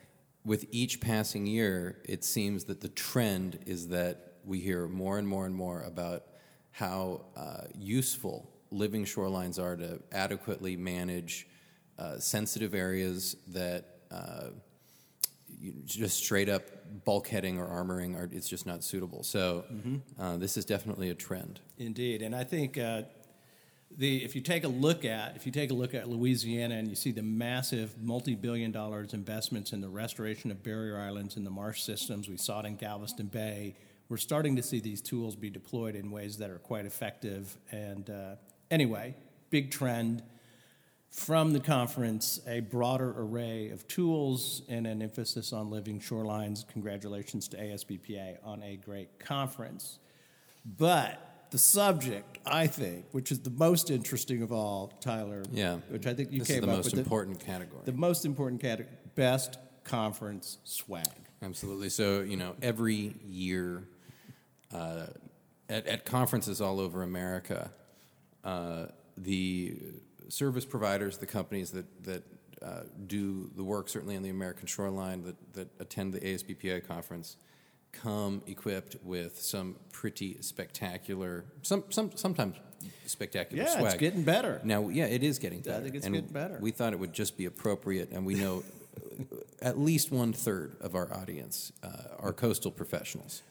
with 0.43 0.65
each 0.71 1.01
passing 1.01 1.45
year, 1.45 2.01
it 2.05 2.23
seems 2.23 2.65
that 2.65 2.81
the 2.81 2.89
trend 2.89 3.59
is 3.65 3.89
that 3.89 4.33
we 4.43 4.59
hear 4.59 4.87
more 4.87 5.17
and 5.17 5.27
more 5.27 5.45
and 5.45 5.55
more 5.55 5.81
about 5.81 6.23
how 6.71 7.25
uh, 7.35 7.61
useful 7.77 8.49
living 8.71 9.05
shorelines 9.05 9.59
are 9.59 9.75
to 9.75 10.01
adequately 10.11 10.75
manage 10.75 11.47
uh, 11.99 12.17
sensitive 12.19 12.73
areas 12.73 13.35
that. 13.47 13.85
Uh, 14.11 14.49
just 15.85 16.17
straight 16.17 16.49
up 16.49 16.63
bulkheading 17.05 17.57
or 17.57 17.67
armoring 17.67 18.15
are 18.15 18.29
it's 18.31 18.47
just 18.47 18.65
not 18.65 18.83
suitable. 18.83 19.23
So 19.23 19.65
uh, 20.19 20.37
this 20.37 20.57
is 20.57 20.65
definitely 20.65 21.09
a 21.09 21.15
trend. 21.15 21.59
Indeed, 21.77 22.21
and 22.21 22.35
I 22.35 22.43
think 22.43 22.77
uh, 22.77 23.03
the 23.97 24.23
if 24.23 24.35
you 24.35 24.41
take 24.41 24.63
a 24.63 24.67
look 24.67 25.05
at 25.05 25.35
if 25.35 25.45
you 25.45 25.51
take 25.51 25.71
a 25.71 25.73
look 25.73 25.93
at 25.93 26.09
Louisiana 26.09 26.75
and 26.75 26.87
you 26.87 26.95
see 26.95 27.11
the 27.11 27.23
massive 27.23 28.01
multi-billion 28.01 28.71
dollars 28.71 29.13
investments 29.13 29.73
in 29.73 29.81
the 29.81 29.89
restoration 29.89 30.51
of 30.51 30.63
barrier 30.63 30.97
islands 30.99 31.35
and 31.35 31.45
the 31.45 31.51
marsh 31.51 31.81
systems, 31.81 32.27
we 32.29 32.37
saw 32.37 32.61
it 32.61 32.65
in 32.65 32.75
Galveston 32.75 33.27
Bay. 33.27 33.75
We're 34.09 34.17
starting 34.17 34.55
to 34.55 34.63
see 34.63 34.79
these 34.79 35.01
tools 35.01 35.35
be 35.35 35.49
deployed 35.49 35.95
in 35.95 36.11
ways 36.11 36.37
that 36.37 36.51
are 36.51 36.59
quite 36.59 36.85
effective. 36.85 37.57
And 37.71 38.09
uh, 38.09 38.35
anyway, 38.69 39.15
big 39.49 39.71
trend 39.71 40.21
from 41.15 41.53
the 41.53 41.59
conference 41.61 42.41
a 42.45 42.59
broader 42.59 43.13
array 43.17 43.69
of 43.69 43.87
tools 43.87 44.63
and 44.67 44.85
an 44.85 45.01
emphasis 45.01 45.53
on 45.53 45.69
living 45.69 45.97
shorelines. 45.97 46.67
Congratulations 46.67 47.47
to 47.47 47.57
ASBPA 47.57 48.37
on 48.43 48.61
a 48.63 48.75
great 48.75 49.17
conference. 49.17 49.99
But 50.65 51.47
the 51.51 51.57
subject, 51.57 52.39
I 52.45 52.67
think, 52.67 53.05
which 53.13 53.31
is 53.31 53.39
the 53.39 53.49
most 53.51 53.89
interesting 53.91 54.41
of 54.41 54.51
all, 54.51 54.91
Tyler, 54.99 55.43
Yeah, 55.53 55.77
which 55.87 56.05
I 56.05 56.13
think 56.13 56.33
you 56.33 56.39
this 56.39 56.49
came 56.49 56.57
is 56.57 56.65
the 56.65 56.71
up 56.71 56.77
most 56.77 56.91
with 56.91 56.99
important 56.99 57.39
category. 57.39 57.81
the, 57.85 57.91
the 57.93 57.97
most 57.97 58.25
important 58.25 58.61
category, 58.61 58.93
best 59.15 59.57
conference 59.85 60.57
swag. 60.65 61.07
Absolutely. 61.41 61.89
So, 61.89 62.21
you 62.21 62.35
know, 62.35 62.55
every 62.61 63.15
year 63.25 63.83
uh, 64.73 65.05
at, 65.69 65.87
at 65.87 66.05
conferences 66.05 66.59
all 66.59 66.81
over 66.81 67.03
America, 67.03 67.71
uh, 68.43 68.87
the 69.15 69.77
service 70.29 70.65
providers, 70.65 71.17
the 71.17 71.25
companies 71.25 71.71
that, 71.71 72.03
that 72.03 72.23
uh, 72.61 72.81
do 73.07 73.49
the 73.55 73.63
work, 73.63 73.89
certainly 73.89 74.15
on 74.15 74.23
the 74.23 74.29
American 74.29 74.67
shoreline, 74.67 75.23
that, 75.23 75.53
that 75.53 75.67
attend 75.79 76.13
the 76.13 76.19
ASBPA 76.19 76.87
conference, 76.87 77.37
come 77.91 78.41
equipped 78.47 78.97
with 79.03 79.39
some 79.39 79.75
pretty 79.91 80.37
spectacular, 80.41 81.45
some, 81.61 81.83
some 81.89 82.11
sometimes 82.15 82.55
spectacular 83.05 83.63
Yeah, 83.63 83.71
swag. 83.77 83.85
it's 83.85 83.95
getting 83.95 84.23
better. 84.23 84.61
Now, 84.63 84.89
yeah, 84.89 85.05
it 85.05 85.23
is 85.23 85.39
getting 85.39 85.61
better. 85.61 85.77
I 85.77 85.81
think 85.83 85.95
it's 85.95 86.05
and 86.05 86.15
getting 86.15 86.31
better. 86.31 86.57
We 86.61 86.71
thought 86.71 86.93
it 86.93 86.99
would 86.99 87.13
just 87.13 87.37
be 87.37 87.45
appropriate, 87.45 88.11
and 88.11 88.25
we 88.25 88.35
know 88.35 88.63
at 89.61 89.79
least 89.79 90.11
one 90.11 90.33
third 90.33 90.75
of 90.81 90.95
our 90.95 91.13
audience 91.13 91.71
uh, 91.83 91.89
are 92.19 92.33
coastal 92.33 92.71
professionals. 92.71 93.43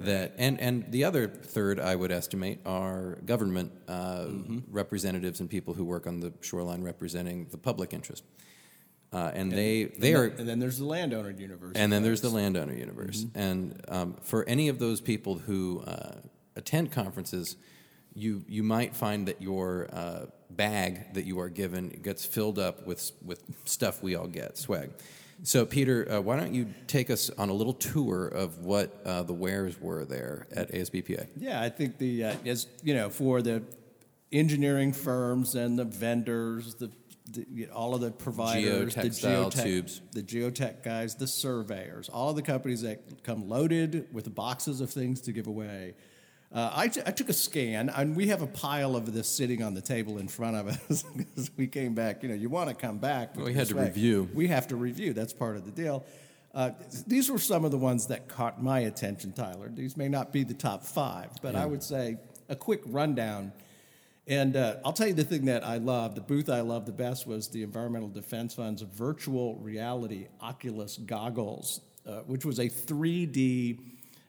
That 0.00 0.34
and 0.38 0.58
and 0.60 0.90
the 0.90 1.04
other 1.04 1.28
third, 1.28 1.78
I 1.78 1.94
would 1.94 2.10
estimate, 2.10 2.60
are 2.64 3.18
government 3.26 3.72
uh, 3.86 4.28
representatives 4.70 5.40
and 5.40 5.50
people 5.50 5.74
who 5.74 5.84
work 5.84 6.06
on 6.06 6.20
the 6.20 6.32
shoreline, 6.40 6.82
representing 6.82 7.46
the 7.50 7.58
public 7.58 7.92
interest. 7.92 8.24
Uh, 9.12 9.30
and 9.34 9.50
they 9.50 9.84
they 9.84 10.14
are 10.14 10.24
and 10.24 10.48
then 10.48 10.58
there's 10.58 10.78
the 10.78 10.84
landowner 10.84 11.30
universe. 11.30 11.72
and 11.74 11.92
then 11.92 12.02
there's 12.02 12.20
the 12.20 12.30
landowner 12.30 12.74
universe. 12.74 13.26
And 13.34 13.84
um, 13.88 14.16
for 14.22 14.48
any 14.48 14.68
of 14.68 14.78
those 14.78 15.00
people 15.00 15.38
who 15.38 15.80
uh, 15.80 16.12
attend 16.56 16.92
conferences, 16.92 17.56
you 18.14 18.44
you 18.48 18.62
might 18.62 18.94
find 18.94 19.26
that 19.28 19.42
your 19.42 19.88
uh, 19.92 20.26
bag 20.48 21.14
that 21.14 21.26
you 21.26 21.40
are 21.40 21.48
given 21.48 21.88
gets 21.88 22.24
filled 22.24 22.58
up 22.58 22.86
with 22.86 23.10
with 23.22 23.42
stuff 23.64 24.02
we 24.02 24.14
all 24.14 24.28
get, 24.28 24.56
swag. 24.56 24.90
So, 25.42 25.64
Peter, 25.64 26.10
uh, 26.10 26.20
why 26.20 26.36
don't 26.38 26.54
you 26.54 26.66
take 26.86 27.10
us 27.10 27.30
on 27.30 27.48
a 27.48 27.52
little 27.52 27.72
tour 27.72 28.26
of 28.26 28.58
what 28.58 29.00
uh, 29.04 29.22
the 29.22 29.32
wares 29.32 29.80
were 29.80 30.04
there 30.04 30.46
at 30.54 30.70
ASBPA? 30.72 31.28
Yeah, 31.36 31.60
I 31.60 31.68
think 31.70 31.98
the 31.98 32.24
uh, 32.24 32.34
as 32.44 32.66
you 32.82 32.94
know 32.94 33.08
for 33.08 33.40
the 33.40 33.62
engineering 34.32 34.92
firms 34.92 35.54
and 35.54 35.78
the 35.78 35.84
vendors, 35.84 36.74
the, 36.74 36.90
the 37.30 37.68
all 37.68 37.94
of 37.94 38.00
the 38.00 38.10
providers, 38.10 38.94
the 38.94 39.02
Geotextile 39.02 39.62
tubes. 39.62 40.00
the 40.12 40.22
geotech 40.22 40.82
guys, 40.82 41.14
the 41.16 41.26
surveyors, 41.26 42.08
all 42.08 42.30
of 42.30 42.36
the 42.36 42.42
companies 42.42 42.82
that 42.82 43.22
come 43.24 43.48
loaded 43.48 44.08
with 44.12 44.32
boxes 44.34 44.80
of 44.80 44.90
things 44.90 45.20
to 45.22 45.32
give 45.32 45.46
away. 45.46 45.94
Uh, 46.52 46.70
I, 46.74 46.88
t- 46.88 47.02
I 47.06 47.12
took 47.12 47.28
a 47.28 47.32
scan, 47.32 47.88
and 47.90 48.16
we 48.16 48.26
have 48.28 48.42
a 48.42 48.46
pile 48.46 48.96
of 48.96 49.12
this 49.12 49.28
sitting 49.28 49.62
on 49.62 49.74
the 49.74 49.80
table 49.80 50.18
in 50.18 50.26
front 50.26 50.56
of 50.56 50.66
us 50.68 51.04
because 51.16 51.50
we 51.56 51.68
came 51.68 51.94
back. 51.94 52.22
You 52.24 52.28
know, 52.30 52.34
you 52.34 52.48
want 52.48 52.68
to 52.68 52.74
come 52.74 52.98
back. 52.98 53.36
We 53.36 53.54
had 53.54 53.68
to 53.68 53.76
review. 53.76 54.28
We 54.34 54.48
have 54.48 54.66
to 54.68 54.76
review. 54.76 55.12
That's 55.12 55.32
part 55.32 55.56
of 55.56 55.64
the 55.64 55.70
deal. 55.70 56.04
Uh, 56.52 56.70
these 57.06 57.30
were 57.30 57.38
some 57.38 57.64
of 57.64 57.70
the 57.70 57.78
ones 57.78 58.08
that 58.08 58.26
caught 58.26 58.60
my 58.60 58.80
attention, 58.80 59.32
Tyler. 59.32 59.70
These 59.72 59.96
may 59.96 60.08
not 60.08 60.32
be 60.32 60.42
the 60.42 60.54
top 60.54 60.82
five, 60.82 61.30
but 61.40 61.54
I 61.54 61.64
would 61.64 61.82
say 61.84 62.16
a 62.48 62.56
quick 62.56 62.82
rundown. 62.86 63.52
And 64.26 64.56
uh, 64.56 64.76
I'll 64.84 64.92
tell 64.92 65.06
you 65.06 65.14
the 65.14 65.24
thing 65.24 65.44
that 65.44 65.64
I 65.64 65.76
loved, 65.78 66.16
the 66.16 66.20
booth 66.20 66.48
I 66.50 66.60
loved 66.62 66.86
the 66.86 66.92
best 66.92 67.26
was 67.26 67.48
the 67.48 67.62
Environmental 67.62 68.08
Defense 68.08 68.54
Fund's 68.54 68.82
virtual 68.82 69.56
reality 69.56 70.26
Oculus 70.40 70.98
goggles, 70.98 71.80
uh, 72.04 72.18
which 72.20 72.44
was 72.44 72.58
a 72.58 72.68
3D, 72.68 73.80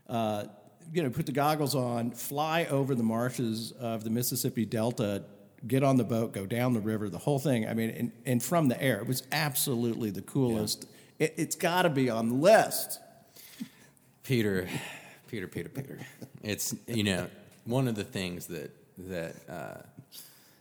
uh, 0.07 0.45
you 0.93 1.03
know, 1.03 1.09
put 1.09 1.25
the 1.25 1.31
goggles 1.31 1.75
on, 1.75 2.11
fly 2.11 2.65
over 2.65 2.95
the 2.95 3.03
marshes 3.03 3.71
of 3.73 4.03
the 4.03 4.09
Mississippi 4.09 4.65
Delta, 4.65 5.23
get 5.67 5.83
on 5.83 5.95
the 5.97 6.03
boat, 6.03 6.33
go 6.33 6.45
down 6.45 6.73
the 6.73 6.79
river, 6.79 7.09
the 7.09 7.17
whole 7.17 7.39
thing. 7.39 7.67
I 7.67 7.73
mean, 7.73 7.89
and, 7.91 8.11
and 8.25 8.43
from 8.43 8.67
the 8.67 8.81
air, 8.81 8.99
it 8.99 9.07
was 9.07 9.23
absolutely 9.31 10.09
the 10.09 10.21
coolest. 10.21 10.85
It, 11.19 11.33
it's 11.37 11.55
got 11.55 11.83
to 11.83 11.89
be 11.89 12.09
on 12.09 12.29
the 12.29 12.35
list. 12.35 12.99
Peter, 14.23 14.67
Peter, 15.27 15.47
Peter, 15.47 15.69
Peter. 15.69 15.99
It's 16.43 16.75
you 16.87 17.03
know 17.03 17.27
one 17.65 17.87
of 17.87 17.95
the 17.95 18.03
things 18.03 18.47
that 18.47 18.71
that 18.97 19.35
uh, 19.49 19.81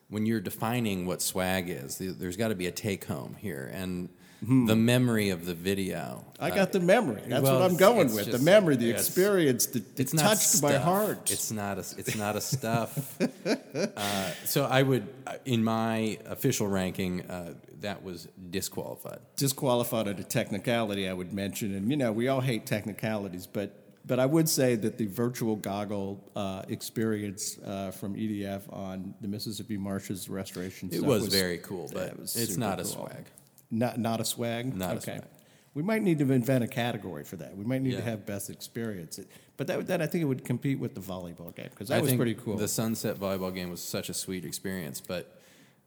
when 0.09 0.27
you're 0.27 0.41
defining 0.41 1.07
what 1.07 1.23
swag 1.23 1.69
is, 1.69 1.99
there's 1.99 2.37
got 2.37 2.49
to 2.49 2.55
be 2.55 2.67
a 2.67 2.71
take 2.71 3.05
home 3.05 3.37
here, 3.39 3.71
and 3.73 4.09
Hmm. 4.45 4.65
the 4.65 4.77
memory 4.77 5.29
of 5.29 5.45
the 5.45 5.53
video. 5.53 6.25
I 6.39 6.49
got 6.49 6.73
the 6.73 6.81
memory. 6.81 7.21
That's 7.27 7.43
well, 7.43 7.61
what 7.61 7.71
I'm 7.71 7.77
going 7.77 8.15
with. 8.15 8.33
the 8.33 8.39
memory, 8.39 8.77
the 8.77 8.87
yeah, 8.87 8.95
experience, 8.95 9.67
the, 9.67 9.81
it 9.81 10.01
it's 10.01 10.13
touched 10.13 10.63
my 10.63 10.79
heart. 10.79 11.31
It's 11.31 11.53
not 11.53 11.77
a. 11.77 11.81
It's 11.81 12.17
not 12.17 12.37
a 12.37 12.41
stuff. 12.41 13.21
uh, 13.97 14.31
so 14.47 14.65
I 14.65 14.83
would, 14.83 15.07
uh, 15.27 15.35
in 15.45 15.63
my 15.63 16.19
official 16.25 16.69
ranking, 16.69 17.23
uh, 17.29 17.53
that 17.81 18.03
was 18.03 18.29
disqualified. 18.51 19.21
disqualified 19.37 20.09
at 20.09 20.19
a 20.19 20.25
technicality 20.25 21.07
I 21.07 21.13
would 21.13 21.35
mention, 21.35 21.75
and 21.75 21.91
you 21.91 21.99
know 21.99 22.11
we 22.11 22.29
all 22.29 22.41
hate 22.41 22.65
technicalities, 22.65 23.47
but 23.47 23.77
but 24.07 24.19
I 24.19 24.27
would 24.27 24.49
say 24.49 24.75
that 24.77 24.97
the 24.97 25.07
virtual 25.07 25.57
goggle 25.57 26.25
uh, 26.35 26.63
experience 26.69 27.59
uh, 27.59 27.91
from 27.91 28.15
EDF 28.15 28.63
on 28.73 29.15
the 29.21 29.29
Mississippi 29.29 29.77
Marshes 29.77 30.29
restoration 30.29 30.89
It 30.89 30.99
stuff 30.99 31.07
was, 31.07 31.27
very 31.27 31.59
cool, 31.59 31.89
yeah, 31.93 31.99
but 31.99 32.09
it 32.09 32.19
was 32.19 32.37
it's 32.37 32.57
not 32.57 32.81
a 32.81 32.85
swag. 32.85 33.27
Not 33.71 33.99
not 33.99 34.21
a 34.21 34.25
swag. 34.25 34.75
Not 34.75 34.91
a 34.91 34.97
okay. 34.99 35.19
swag. 35.19 35.25
We 35.73 35.83
might 35.85 36.03
need 36.03 36.19
to 36.19 36.33
invent 36.33 36.65
a 36.65 36.69
category 36.69 37.23
for 37.23 37.37
that. 37.37 37.57
We 37.57 37.65
might 37.65 37.81
need 37.83 37.93
to 37.93 38.03
have 38.03 38.27
best 38.27 38.51
experience. 38.51 39.21
But 39.57 39.69
that 39.69 39.87
that 39.87 40.03
I 40.03 40.07
think 40.07 40.23
it 40.23 40.27
would 40.27 40.45
compete 40.45 40.79
with 40.79 40.95
the 40.95 41.01
volleyball 41.01 41.55
game 41.55 41.69
because 41.71 41.89
that 41.89 41.99
I 41.99 42.03
was 42.03 42.15
pretty 42.15 42.35
cool. 42.35 42.57
The 42.57 42.69
sunset 42.69 43.17
volleyball 43.17 43.55
game 43.55 43.71
was 43.71 43.83
such 43.83 44.09
a 44.09 44.15
sweet 44.15 44.45
experience, 44.45 45.01
but 45.01 45.41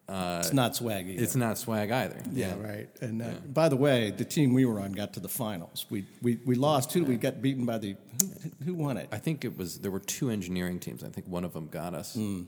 it's 0.09 0.53
not 0.53 0.75
swag 0.75 1.09
either. 1.09 1.23
it's 1.23 1.35
not 1.35 1.57
swag 1.57 1.91
either. 1.91 2.21
Yeah, 2.31 2.55
right. 2.59 2.89
And 3.01 3.21
uh, 3.21 3.29
by 3.53 3.69
the 3.69 3.77
way, 3.77 4.11
the 4.11 4.25
team 4.25 4.53
we 4.53 4.65
were 4.65 4.79
on 4.79 4.91
got 4.91 5.13
to 5.13 5.19
the 5.19 5.29
finals. 5.29 5.85
We 5.89 6.05
we, 6.21 6.39
we 6.45 6.55
lost 6.55 6.91
too. 6.91 7.03
We 7.03 7.15
got 7.17 7.41
beaten 7.41 7.65
by 7.65 7.77
the 7.77 7.95
who, 8.19 8.65
who 8.65 8.73
won 8.73 8.97
it? 8.97 9.07
I 9.11 9.17
think 9.17 9.45
it 9.45 9.57
was 9.57 9.79
there 9.79 9.91
were 9.91 9.99
two 9.99 10.29
engineering 10.29 10.79
teams. 10.79 11.03
I 11.03 11.09
think 11.09 11.27
one 11.27 11.43
of 11.43 11.53
them 11.53 11.67
got 11.67 11.93
us. 11.93 12.15
Hmm. 12.15 12.43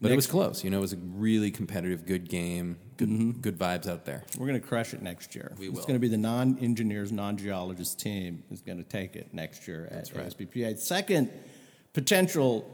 But 0.00 0.12
it 0.12 0.16
was 0.16 0.26
close. 0.26 0.62
You 0.62 0.70
know, 0.70 0.78
it 0.78 0.82
was 0.82 0.92
a 0.92 0.98
really 0.98 1.50
competitive, 1.50 2.04
good 2.04 2.28
game. 2.28 2.76
Good, 2.96 3.40
good 3.40 3.58
vibes 3.58 3.88
out 3.88 4.04
there. 4.04 4.22
We're 4.38 4.46
going 4.46 4.60
to 4.60 4.66
crush 4.66 4.92
it 4.92 5.02
next 5.02 5.34
year. 5.34 5.54
We 5.58 5.68
will. 5.68 5.78
It's 5.78 5.86
going 5.86 5.96
to 5.96 6.00
be 6.00 6.08
the 6.08 6.18
non-engineers, 6.18 7.10
non-geologists 7.10 7.94
team 7.94 8.44
is 8.50 8.60
going 8.60 8.78
to 8.78 8.84
take 8.84 9.16
it 9.16 9.32
next 9.32 9.66
year 9.66 9.88
at 9.90 10.10
right. 10.14 10.26
SBPA. 10.26 10.78
Second 10.78 11.30
potential 11.92 12.70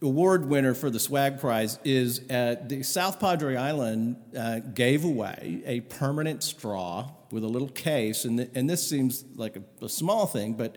award 0.00 0.46
winner 0.46 0.74
for 0.74 0.90
the 0.90 0.98
Swag 0.98 1.40
Prize 1.40 1.78
is 1.84 2.28
uh, 2.30 2.56
the 2.66 2.82
South 2.82 3.20
Padre 3.20 3.56
Island 3.56 4.16
uh, 4.36 4.60
gave 4.60 5.04
away 5.04 5.62
a 5.64 5.80
permanent 5.80 6.42
straw 6.42 7.10
with 7.30 7.44
a 7.44 7.48
little 7.48 7.68
case, 7.68 8.24
and, 8.24 8.38
th- 8.38 8.50
and 8.54 8.68
this 8.68 8.86
seems 8.86 9.24
like 9.36 9.56
a, 9.56 9.84
a 9.84 9.88
small 9.88 10.26
thing, 10.26 10.54
but 10.54 10.76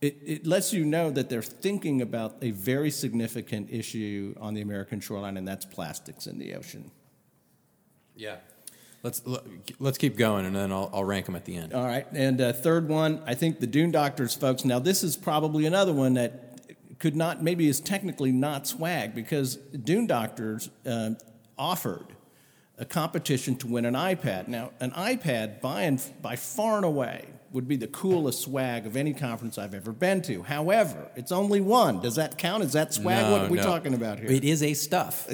it, 0.00 0.18
it 0.24 0.46
lets 0.46 0.72
you 0.72 0.84
know 0.84 1.10
that 1.10 1.28
they're 1.28 1.42
thinking 1.42 2.02
about 2.02 2.36
a 2.42 2.52
very 2.52 2.90
significant 2.90 3.70
issue 3.70 4.34
on 4.40 4.54
the 4.54 4.60
American 4.60 5.00
shoreline, 5.00 5.36
and 5.36 5.46
that's 5.46 5.64
plastics 5.64 6.26
in 6.26 6.38
the 6.38 6.54
ocean. 6.54 6.90
Yeah. 8.14 8.36
Let's 9.02 9.22
let's 9.78 9.96
keep 9.96 10.16
going, 10.16 10.44
and 10.44 10.56
then 10.56 10.72
I'll, 10.72 10.90
I'll 10.92 11.04
rank 11.04 11.26
them 11.26 11.36
at 11.36 11.44
the 11.44 11.56
end. 11.56 11.72
All 11.72 11.86
right, 11.86 12.04
and 12.12 12.40
uh, 12.40 12.52
third 12.52 12.88
one, 12.88 13.22
I 13.26 13.34
think 13.34 13.60
the 13.60 13.66
Dune 13.66 13.92
Doctors 13.92 14.34
folks. 14.34 14.64
Now, 14.64 14.80
this 14.80 15.04
is 15.04 15.16
probably 15.16 15.66
another 15.66 15.92
one 15.92 16.14
that 16.14 16.48
could 16.98 17.14
not, 17.14 17.40
maybe 17.40 17.68
is 17.68 17.80
technically 17.80 18.32
not 18.32 18.66
swag 18.66 19.14
because 19.14 19.56
Dune 19.56 20.08
Doctors 20.08 20.68
uh, 20.84 21.10
offered 21.56 22.06
a 22.76 22.84
competition 22.84 23.54
to 23.56 23.68
win 23.68 23.84
an 23.84 23.94
iPad. 23.94 24.48
Now, 24.48 24.72
an 24.80 24.90
iPad 24.92 25.60
by 25.60 25.82
and 25.82 26.02
by 26.20 26.34
far 26.34 26.76
and 26.76 26.84
away 26.84 27.26
would 27.52 27.66
be 27.66 27.76
the 27.76 27.86
coolest 27.86 28.42
swag 28.42 28.86
of 28.86 28.96
any 28.96 29.14
conference 29.14 29.56
I've 29.56 29.74
ever 29.74 29.92
been 29.92 30.20
to. 30.22 30.42
However, 30.42 31.10
it's 31.16 31.32
only 31.32 31.60
one. 31.60 32.00
Does 32.00 32.16
that 32.16 32.36
count? 32.36 32.62
Is 32.62 32.74
that 32.74 32.92
swag? 32.92 33.24
No, 33.24 33.32
what 33.32 33.40
are 33.42 33.48
we 33.48 33.56
no. 33.56 33.62
talking 33.62 33.94
about 33.94 34.18
here? 34.18 34.30
It 34.30 34.44
is 34.44 34.62
a 34.62 34.74
stuff, 34.74 35.26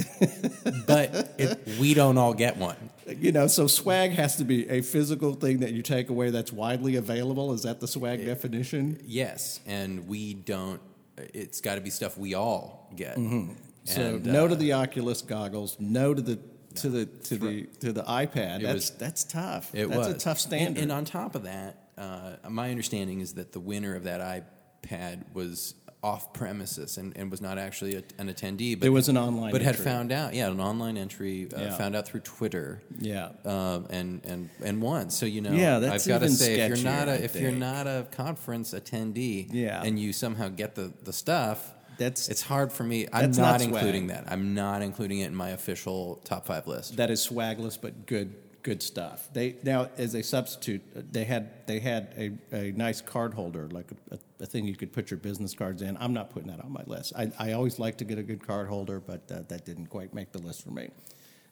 but 0.87 1.35
it, 1.38 1.68
we 1.81 1.94
don't 1.94 2.16
all 2.18 2.35
get 2.35 2.57
one. 2.57 2.77
you 3.07 3.33
know, 3.33 3.46
so 3.46 3.66
swag 3.66 4.12
has 4.12 4.37
to 4.37 4.44
be 4.44 4.68
a 4.68 4.81
physical 4.81 5.35
thing 5.35 5.61
that 5.61 5.72
you 5.72 5.83
take 5.83 6.09
away 6.09 6.31
that's 6.31 6.53
widely 6.53 6.96
available. 6.96 7.53
Is 7.53 7.62
that 7.64 7.81
the 7.81 7.88
swag 7.88 8.24
definition? 8.24 9.00
Yes, 9.05 9.61
and 9.66 10.07
we 10.07 10.35
don't. 10.35 10.81
It's 11.16 11.61
got 11.61 11.77
to 11.77 11.81
be 11.81 11.90
stuff 11.90 12.16
we 12.18 12.35
all 12.35 12.90
get. 12.96 13.16
Mm-hmm. 13.16 13.53
So 13.85 14.00
And, 14.00 14.27
no 14.27 14.46
uh, 14.46 14.48
to 14.48 14.57
the 14.57 14.72
Oculus 14.72 15.22
goggles, 15.22 15.77
no 15.79 16.14
to 16.14 16.22
the 16.22 16.38
to 16.77 16.88
the 16.88 17.07
to 17.07 17.37
the 17.37 17.62
to 17.81 17.92
the 17.92 18.03
iPad. 18.03 18.61
It 18.61 18.62
That's 18.62 18.74
was- 18.74 18.90
that's 18.90 19.24
tough. 19.24 19.74
It 19.74 19.88
that's 19.88 19.98
was 19.98 20.07
a 20.09 20.18
tough 20.18 20.38
standard. 20.40 20.68
And, 20.83 20.90
and 20.90 20.92
on 20.92 21.05
top 21.05 21.35
of 21.35 21.42
that, 21.44 21.84
uh, 21.98 22.37
my 22.48 22.70
understanding 22.70 23.20
is 23.20 23.35
that 23.35 23.52
the 23.52 23.61
winner 23.61 23.94
of 23.94 24.04
that 24.04 24.44
iPad 24.83 25.24
was 25.35 25.74
off 26.02 26.35
premises 26.35 26.98
and, 26.98 27.16
and 27.16 27.30
was 27.30 27.40
not 27.40 27.57
actually 27.57 27.94
a, 27.96 28.02
an 28.18 28.28
attendee. 28.28 28.74
But 28.74 28.83
There 28.83 28.92
was 28.92 29.09
an 29.09 29.16
online 29.16 29.52
but 29.52 29.62
had 29.62 29.70
entry. 29.76 29.85
found 29.87 30.12
out. 30.12 30.35
Yeah, 30.35 30.50
an 30.50 30.61
online 30.61 30.98
entry. 30.98 31.48
Uh, 31.50 31.61
Yeah. 31.62 31.76
Found 31.78 31.96
out 31.96 32.07
through 32.07 32.20
Twitter. 32.20 32.83
yeah. 33.00 33.30
Um, 33.46 33.87
and 33.88 34.20
and 34.24 34.50
and 34.62 34.83
won. 34.83 35.09
So 35.09 35.24
you 35.24 35.40
know, 35.40 35.52
Yeah, 35.52 35.78
that's 35.78 36.04
I've 36.04 36.09
got 36.09 36.18
to 36.18 36.24
even 36.26 36.37
say, 36.37 36.61
if 36.61 36.68
you're 36.68 36.85
not 36.85 37.09
I 37.09 37.12
a 37.12 37.14
if 37.16 37.37
you're 37.37 37.52
not 37.52 37.87
a 37.87 38.07
conference 38.12 38.74
attendee, 38.74 39.48
Yeah. 39.50 39.83
and 39.83 39.98
you 39.98 40.12
somehow 40.12 40.48
get 40.50 40.74
the 40.74 40.92
the 41.04 41.12
stuff, 41.14 41.72
That's- 41.96 42.28
it's 42.28 42.42
hard 42.42 42.70
for 42.70 42.85
me. 42.85 43.07
I'm 43.11 43.30
not, 43.30 43.38
not 43.38 43.61
including 43.62 44.09
that. 44.09 44.24
I'm 44.30 44.52
not 44.52 44.83
including 44.83 45.20
it 45.20 45.26
in 45.28 45.35
my 45.35 45.50
official 45.50 46.20
top 46.24 46.44
five 46.46 46.66
list. 46.66 46.96
that 46.98 47.11
is 47.11 47.26
swagless 47.26 47.78
but 47.80 48.04
good 48.04 48.35
good 48.64 48.83
stuff. 48.83 49.29
They 49.33 49.55
now 49.62 49.90
as 49.96 50.14
a 50.14 50.22
substitute, 50.22 50.83
uh, 50.96 51.03
they 51.12 51.22
had 51.22 51.66
they 51.68 51.79
had 51.79 52.12
a, 52.16 52.33
a 52.57 52.72
nice 52.72 53.00
card 53.00 53.35
holder 53.35 53.68
like 53.68 53.87
a, 54.11 54.18
a, 54.40 54.46
thing 54.46 54.66
you 54.66 54.74
could 54.74 54.92
put 54.92 55.11
your 55.11 55.18
business 55.18 55.55
cards 55.55 55.83
in. 55.83 55.96
I'm 55.98 56.12
not 56.12 56.31
putting 56.31 56.48
that 56.48 56.64
on 56.64 56.72
my 56.72 56.83
list. 56.87 57.12
I, 57.16 57.31
I 57.38 57.53
always 57.53 57.79
like 57.79 57.98
to 57.98 58.05
get 58.05 58.18
a 58.18 58.22
good 58.22 58.44
card 58.44 58.68
holder, 58.68 59.00
but 59.00 59.20
uh, 59.31 59.42
that 59.48 59.64
didn't 59.64 59.87
quite 59.87 60.12
make 60.12 60.33
the 60.33 60.38
list 60.38 60.64
for 60.64 60.70
me. 60.70 60.90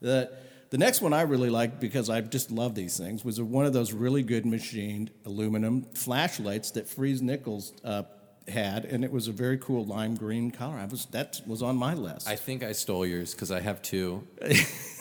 The 0.01 0.33
the 0.71 0.79
next 0.79 1.03
one 1.03 1.13
I 1.13 1.23
really 1.23 1.51
liked 1.51 1.81
because 1.81 2.09
I 2.09 2.23
just 2.23 2.51
love 2.51 2.75
these 2.75 2.97
things 2.97 3.25
was 3.25 3.41
one 3.41 3.67
of 3.67 3.75
those 3.75 3.93
really 3.93 4.23
good 4.23 4.47
machined 4.47 5.11
aluminum 5.27 5.83
flashlights 5.95 6.73
that 6.73 6.89
Freese 6.89 7.21
Nichols 7.21 7.75
uh, 7.85 8.05
had, 8.49 8.85
and 8.85 9.05
it 9.05 9.13
was 9.13 9.29
a 9.29 9.33
very 9.33 9.59
cool 9.59 9.85
lime 9.85 10.15
green 10.15 10.51
color. 10.51 10.77
I 10.77 10.87
was 10.87 11.07
that 11.07 11.41
was 11.47 11.63
on 11.63 11.77
my 11.77 11.95
list. 11.95 12.29
I 12.29 12.37
think 12.37 12.63
I 12.63 12.73
stole 12.73 13.07
yours 13.07 13.33
because 13.35 13.51
I 13.51 13.61
have 13.61 13.83
two. 13.83 14.27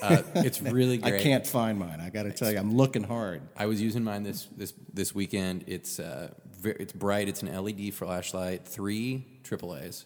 Uh, 0.01 0.23
it's 0.37 0.59
really 0.63 0.97
good. 0.97 1.13
I 1.13 1.19
can't 1.19 1.45
find 1.45 1.77
mine. 1.77 1.99
I 2.01 2.09
got 2.09 2.23
to 2.23 2.31
tell 2.31 2.51
you, 2.51 2.57
I'm 2.57 2.75
looking 2.75 3.03
hard. 3.03 3.43
I 3.55 3.67
was 3.67 3.79
using 3.79 4.03
mine 4.03 4.23
this 4.23 4.47
this 4.57 4.73
this 4.91 5.13
weekend. 5.13 5.65
It's 5.67 5.99
uh, 5.99 6.33
ve- 6.59 6.73
it's 6.79 6.91
bright. 6.91 7.29
It's 7.29 7.43
an 7.43 7.53
LED 7.55 7.93
flashlight, 7.93 8.65
three 8.67 9.23
AAA's. 9.43 10.05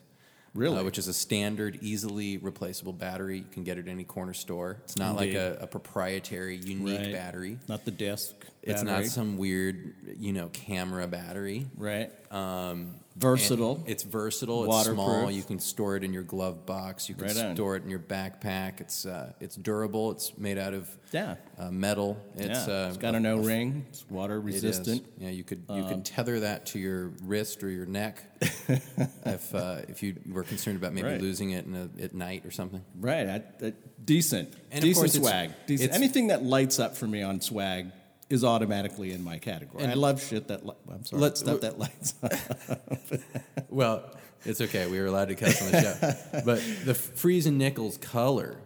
Really? 0.54 0.78
uh, 0.78 0.84
which 0.84 0.98
is 0.98 1.08
a 1.08 1.14
standard, 1.14 1.80
easily 1.82 2.36
replaceable 2.38 2.92
battery. 2.92 3.38
You 3.38 3.46
can 3.52 3.64
get 3.64 3.78
it 3.78 3.88
at 3.88 3.92
any 3.92 4.04
corner 4.04 4.34
store. 4.34 4.80
It's 4.84 4.98
not 4.98 5.16
like 5.16 5.34
a, 5.34 5.60
a 5.62 5.68
proprietary, 5.68 6.58
unique 6.58 7.00
Right. 7.00 7.14
battery. 7.14 7.58
Not 7.70 7.86
the 7.86 7.92
disc. 7.92 8.34
It's 8.64 8.84
not 8.84 9.06
some 9.06 9.38
weird, 9.38 9.94
you 10.20 10.34
know, 10.34 10.50
camera 10.52 11.08
battery. 11.08 11.68
right. 11.78 12.12
Um, 12.34 12.96
Versatile. 13.18 13.76
and 13.78 13.88
It's 13.90 14.04
versatile. 14.04 14.66
It's 14.70 14.90
small. 14.90 15.32
You 15.32 15.44
can 15.44 15.58
store 15.60 15.96
it 15.96 16.04
in 16.04 16.12
your 16.12 16.24
glove 16.24 16.66
box. 16.66 17.08
You 17.08 17.16
can 17.16 17.28
Right 17.28 17.56
store 17.56 17.78
it 17.78 17.84
in 17.84 17.90
your 17.90 18.00
backpack. 18.00 18.82
It's 18.82 19.06
uh, 19.06 19.32
it's 19.40 19.56
durable. 19.56 20.12
It's 20.12 20.38
made 20.38 20.58
out 20.58 20.74
of 20.74 20.90
Yeah. 21.14 21.36
uh, 21.58 21.72
metal. 21.72 22.18
It's, 22.36 22.68
yeah. 22.68 22.74
uh, 22.74 22.88
it's 22.90 22.98
got 22.98 23.16
an 23.16 23.26
O-ring. 23.26 23.86
It's 23.90 24.04
water 24.10 24.42
resistant. 24.42 25.04
Um, 25.04 25.12
Yeah, 25.20 25.30
you 25.30 25.46
could 25.46 25.64
you 25.70 25.86
could 25.86 26.04
tether 26.04 26.42
that 26.42 26.66
to 26.68 26.80
your 26.80 27.14
wrist 27.24 27.64
or 27.64 27.70
your 27.70 27.86
neck 27.86 28.22
if 28.42 29.56
uh, 29.56 29.78
if 29.88 30.04
you 30.04 30.16
were 30.30 30.44
concerned 30.44 30.78
about 30.78 30.94
maybe 30.94 31.08
Right. 31.08 31.22
losing 31.22 31.52
it 31.52 31.66
in 31.66 31.76
a, 31.76 32.04
at 32.04 32.14
night 32.14 32.46
or 32.46 32.52
something. 32.52 32.84
Right. 33.00 33.28
I, 33.30 33.44
I, 33.66 33.74
decent. 34.04 34.54
And 34.72 34.82
decent 34.82 34.96
course 35.04 35.16
it's- 35.16 35.30
swag. 35.30 35.52
Decent. 35.68 35.86
it's- 35.86 35.98
Anything 35.98 36.28
that 36.28 36.44
lights 36.44 36.80
up 36.80 36.98
for 36.98 37.08
me 37.08 37.22
on 37.22 37.40
swag 37.40 37.92
is 38.30 38.44
automatically 38.44 39.12
in 39.14 39.24
my 39.24 39.38
category. 39.38 39.84
And- 39.84 39.92
I 39.92 39.96
love 39.96 40.22
shit 40.22 40.48
that. 40.48 40.66
Li- 40.66 40.74
I'm 40.92 41.04
sorry. 41.06 41.22
Let's- 41.22 41.40
stuff 41.42 41.62
that 41.62 41.78
lights 41.80 42.14
up. 42.24 42.32
Well, 43.70 44.04
it's 44.46 44.62
okay. 44.62 44.88
We 44.88 45.00
were 45.00 45.08
allowed 45.08 45.28
to 45.30 45.36
cuss 45.36 45.62
on 45.62 45.72
the 45.72 45.82
show. 45.82 46.42
But 46.46 46.62
the 46.86 46.94
Freese 46.94 47.46
and 47.46 47.58
Nichols 47.58 47.98
color 47.98 48.58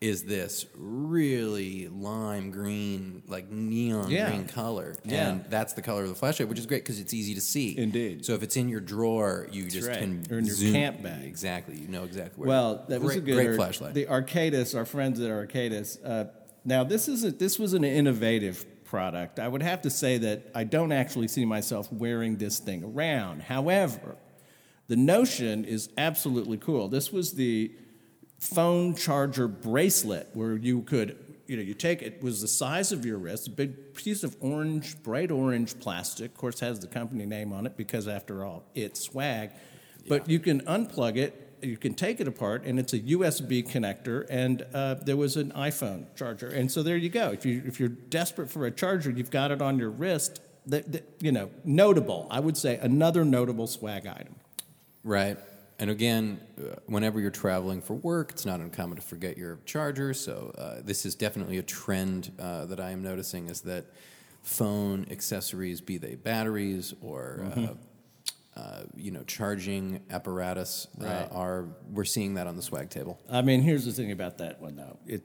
is 0.00 0.24
this 0.24 0.66
really 0.76 1.88
lime 1.88 2.50
green, 2.50 3.22
like 3.26 3.50
neon 3.50 4.10
Yeah. 4.10 4.28
green 4.30 4.46
color. 4.46 4.94
Yeah. 5.04 5.28
And 5.30 5.44
that's 5.50 5.72
the 5.74 5.82
color 5.82 6.02
of 6.04 6.08
the 6.10 6.14
flashlight, 6.14 6.48
which 6.48 6.58
is 6.58 6.66
great 6.66 6.84
because 6.84 7.00
it's 7.00 7.12
easy 7.14 7.34
to 7.34 7.40
see. 7.40 7.76
Indeed. 7.76 8.24
So 8.24 8.34
if 8.34 8.42
it's 8.42 8.56
in 8.56 8.68
your 8.68 8.80
drawer, 8.80 9.46
you 9.50 9.64
just 9.68 9.88
right. 9.88 9.98
can 9.98 10.24
Or 10.30 10.38
in 10.38 10.44
your 10.46 10.54
zoom- 10.54 10.72
camp 10.72 11.02
bag. 11.02 11.24
Exactly. 11.24 11.78
You 11.78 11.88
know 11.88 12.04
exactly 12.04 12.40
where. 12.40 12.48
Well, 12.48 12.84
that 12.88 13.00
was 13.00 13.16
a 13.16 13.20
good 13.20 13.34
great 13.34 13.56
flashlight. 13.56 13.94
The 13.94 14.06
Arcadis, 14.06 14.74
our 14.76 14.84
friends 14.86 15.20
at 15.20 15.30
Arcadis. 15.30 15.98
Uh, 16.04 16.26
now, 16.64 16.82
this 16.84 17.08
is 17.08 17.24
a, 17.24 17.30
this 17.30 17.58
was 17.58 17.72
an 17.74 17.84
innovative 17.84 18.64
product. 18.86 19.38
I 19.38 19.48
would 19.48 19.62
have 19.62 19.82
to 19.82 19.90
say 19.90 20.18
that 20.18 20.50
I 20.54 20.64
don't 20.64 20.92
actually 20.92 21.28
see 21.28 21.44
myself 21.44 21.92
wearing 21.92 22.36
this 22.36 22.58
thing 22.58 22.84
around. 22.84 23.42
However, 23.42 24.16
the 24.88 24.96
notion 24.96 25.64
is 25.64 25.88
absolutely 25.98 26.58
cool. 26.58 26.88
This 26.88 27.12
was 27.12 27.32
the 27.32 27.72
phone 28.38 28.94
charger 28.94 29.48
bracelet 29.48 30.28
where 30.34 30.56
you 30.56 30.82
could 30.82 31.16
you 31.46 31.56
know 31.56 31.62
you 31.62 31.74
take 31.74 32.02
it 32.02 32.22
was 32.22 32.42
the 32.42 32.48
size 32.48 32.92
of 32.92 33.06
your 33.06 33.16
wrist 33.16 33.48
a 33.48 33.50
big 33.50 33.94
piece 33.94 34.22
of 34.22 34.36
orange 34.40 35.02
bright 35.02 35.30
orange 35.30 35.78
plastic 35.80 36.32
of 36.32 36.36
course 36.36 36.60
has 36.60 36.78
the 36.80 36.86
company 36.86 37.24
name 37.24 37.52
on 37.52 37.64
it 37.64 37.76
because 37.78 38.06
after 38.06 38.44
all 38.44 38.62
it's 38.74 39.00
swag 39.00 39.50
but 40.06 40.28
you 40.28 40.38
can 40.38 40.60
unplug 40.62 41.16
it 41.16 41.45
you 41.62 41.76
can 41.76 41.94
take 41.94 42.20
it 42.20 42.28
apart, 42.28 42.64
and 42.64 42.78
it's 42.78 42.92
a 42.92 43.00
USB 43.00 43.66
connector, 43.68 44.26
and 44.28 44.64
uh, 44.74 44.94
there 44.94 45.16
was 45.16 45.36
an 45.36 45.52
iPhone 45.52 46.06
charger, 46.16 46.48
and 46.48 46.70
so 46.70 46.82
there 46.82 46.96
you 46.96 47.08
go. 47.08 47.30
If 47.30 47.44
you 47.46 47.62
if 47.66 47.80
you're 47.80 47.88
desperate 47.88 48.50
for 48.50 48.66
a 48.66 48.70
charger, 48.70 49.10
you've 49.10 49.30
got 49.30 49.50
it 49.50 49.62
on 49.62 49.78
your 49.78 49.90
wrist. 49.90 50.40
That, 50.68 50.90
that 50.90 51.08
you 51.20 51.30
know, 51.30 51.50
notable. 51.64 52.26
I 52.28 52.40
would 52.40 52.56
say 52.56 52.76
another 52.78 53.24
notable 53.24 53.68
swag 53.68 54.04
item. 54.08 54.34
Right. 55.04 55.38
And 55.78 55.90
again, 55.90 56.40
uh, 56.58 56.76
whenever 56.86 57.20
you're 57.20 57.30
traveling 57.30 57.82
for 57.82 57.94
work, 57.94 58.32
it's 58.32 58.46
not 58.46 58.60
uncommon 58.60 58.96
to 58.96 59.02
forget 59.02 59.36
your 59.38 59.58
charger. 59.64 60.12
So 60.14 60.52
uh, 60.58 60.80
this 60.82 61.04
is 61.06 61.14
definitely 61.14 61.58
a 61.58 61.62
trend 61.62 62.32
uh, 62.38 62.66
that 62.66 62.80
I 62.80 62.90
am 62.90 63.02
noticing 63.02 63.48
is 63.48 63.60
that 63.62 63.84
phone 64.42 65.06
accessories, 65.10 65.80
be 65.80 65.98
they 65.98 66.14
batteries 66.14 66.94
or 67.02 67.44
uh, 67.56 67.74
uh, 68.56 68.82
you 68.96 69.10
know 69.10 69.22
charging 69.24 70.00
apparatus, 70.10 70.86
uh, 71.00 71.04
Right. 71.04 71.28
are 71.30 71.66
we're 71.92 72.04
seeing 72.04 72.34
that 72.34 72.46
on 72.46 72.56
the 72.56 72.62
swag 72.62 72.90
table. 72.90 73.18
I 73.30 73.42
mean, 73.42 73.62
here's 73.62 73.84
the 73.84 73.92
thing 73.92 74.10
about 74.12 74.38
that 74.38 74.60
one 74.60 74.76
though. 74.76 74.98
It 75.06 75.22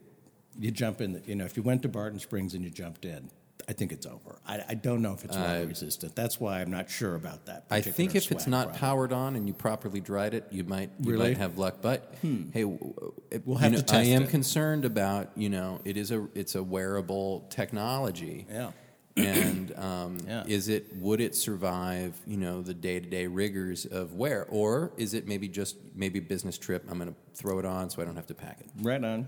you 0.60 0.70
jump 0.72 1.00
in. 1.02 1.14
The, 1.14 1.22
you 1.26 1.36
know, 1.36 1.46
if 1.46 1.56
you 1.56 1.64
went 1.64 1.82
to 1.84 1.88
Barton 1.90 2.20
Springs 2.20 2.54
and 2.54 2.64
you 2.64 2.70
jumped 2.70 3.06
in, 3.06 3.32
I 3.70 3.74
think 3.74 3.94
it's 3.94 4.06
over. 4.06 4.40
I, 4.46 4.62
I 4.70 4.74
don't 4.74 5.02
know 5.02 5.14
if 5.14 5.24
it's 5.24 5.38
water 5.38 5.66
resistant. 5.66 6.14
That's 6.14 6.42
why 6.42 6.60
I'm 6.60 6.70
not 6.72 6.90
sure 6.90 7.16
about 7.16 7.46
that. 7.46 7.66
I 7.72 7.80
think 7.80 8.16
if 8.16 8.32
it's 8.34 8.48
not 8.48 8.64
product. 8.66 8.82
powered 8.82 9.14
on 9.14 9.38
and 9.38 9.48
you 9.48 9.54
properly 9.54 10.02
dried 10.02 10.34
it, 10.34 10.48
you 10.52 10.66
might 10.66 10.90
you 11.00 11.12
Really? 11.14 11.28
Hmm. 11.28 11.30
might 11.32 11.38
have 11.38 11.58
luck. 11.58 11.78
But 11.82 12.14
hey, 12.22 12.64
w- 12.64 12.78
w- 12.80 13.14
it- 13.32 13.44
We'll 13.48 13.58
have 13.60 13.72
know, 13.72 13.78
to 13.78 13.84
test 13.84 13.96
I 13.98 14.04
am 14.12 14.24
it. 14.24 14.30
concerned 14.30 14.84
about 14.84 15.32
you 15.38 15.50
know 15.50 15.80
it 15.86 15.96
is 15.96 16.12
a 16.12 16.28
it's 16.36 16.56
a 16.56 16.64
wearable 16.64 17.48
technology. 17.50 18.46
Yeah. 18.52 18.72
And 19.18 19.74
um, 19.78 20.18
Yeah. 20.28 20.44
is 20.48 20.68
it 20.70 20.96
would 20.98 21.20
it 21.22 21.36
survive 21.36 22.14
you 22.26 22.38
know 22.38 22.62
the 22.62 22.74
day 22.74 23.00
to 23.00 23.06
day 23.10 23.28
rigors 23.28 23.86
of 23.86 24.14
wear, 24.14 24.46
or 24.50 24.92
is 24.98 25.14
it 25.14 25.28
maybe 25.28 25.48
just 25.48 25.76
maybe 25.96 26.20
business 26.20 26.58
trip? 26.58 26.86
I'm 26.90 26.98
going 26.98 27.10
to 27.10 27.16
throw 27.34 27.60
it 27.60 27.66
on 27.66 27.90
so 27.90 28.02
I 28.02 28.06
don't 28.06 28.16
have 28.16 28.28
to 28.28 28.34
pack 28.36 28.60
it. 28.62 28.68
Right 28.82 29.04
on. 29.04 29.28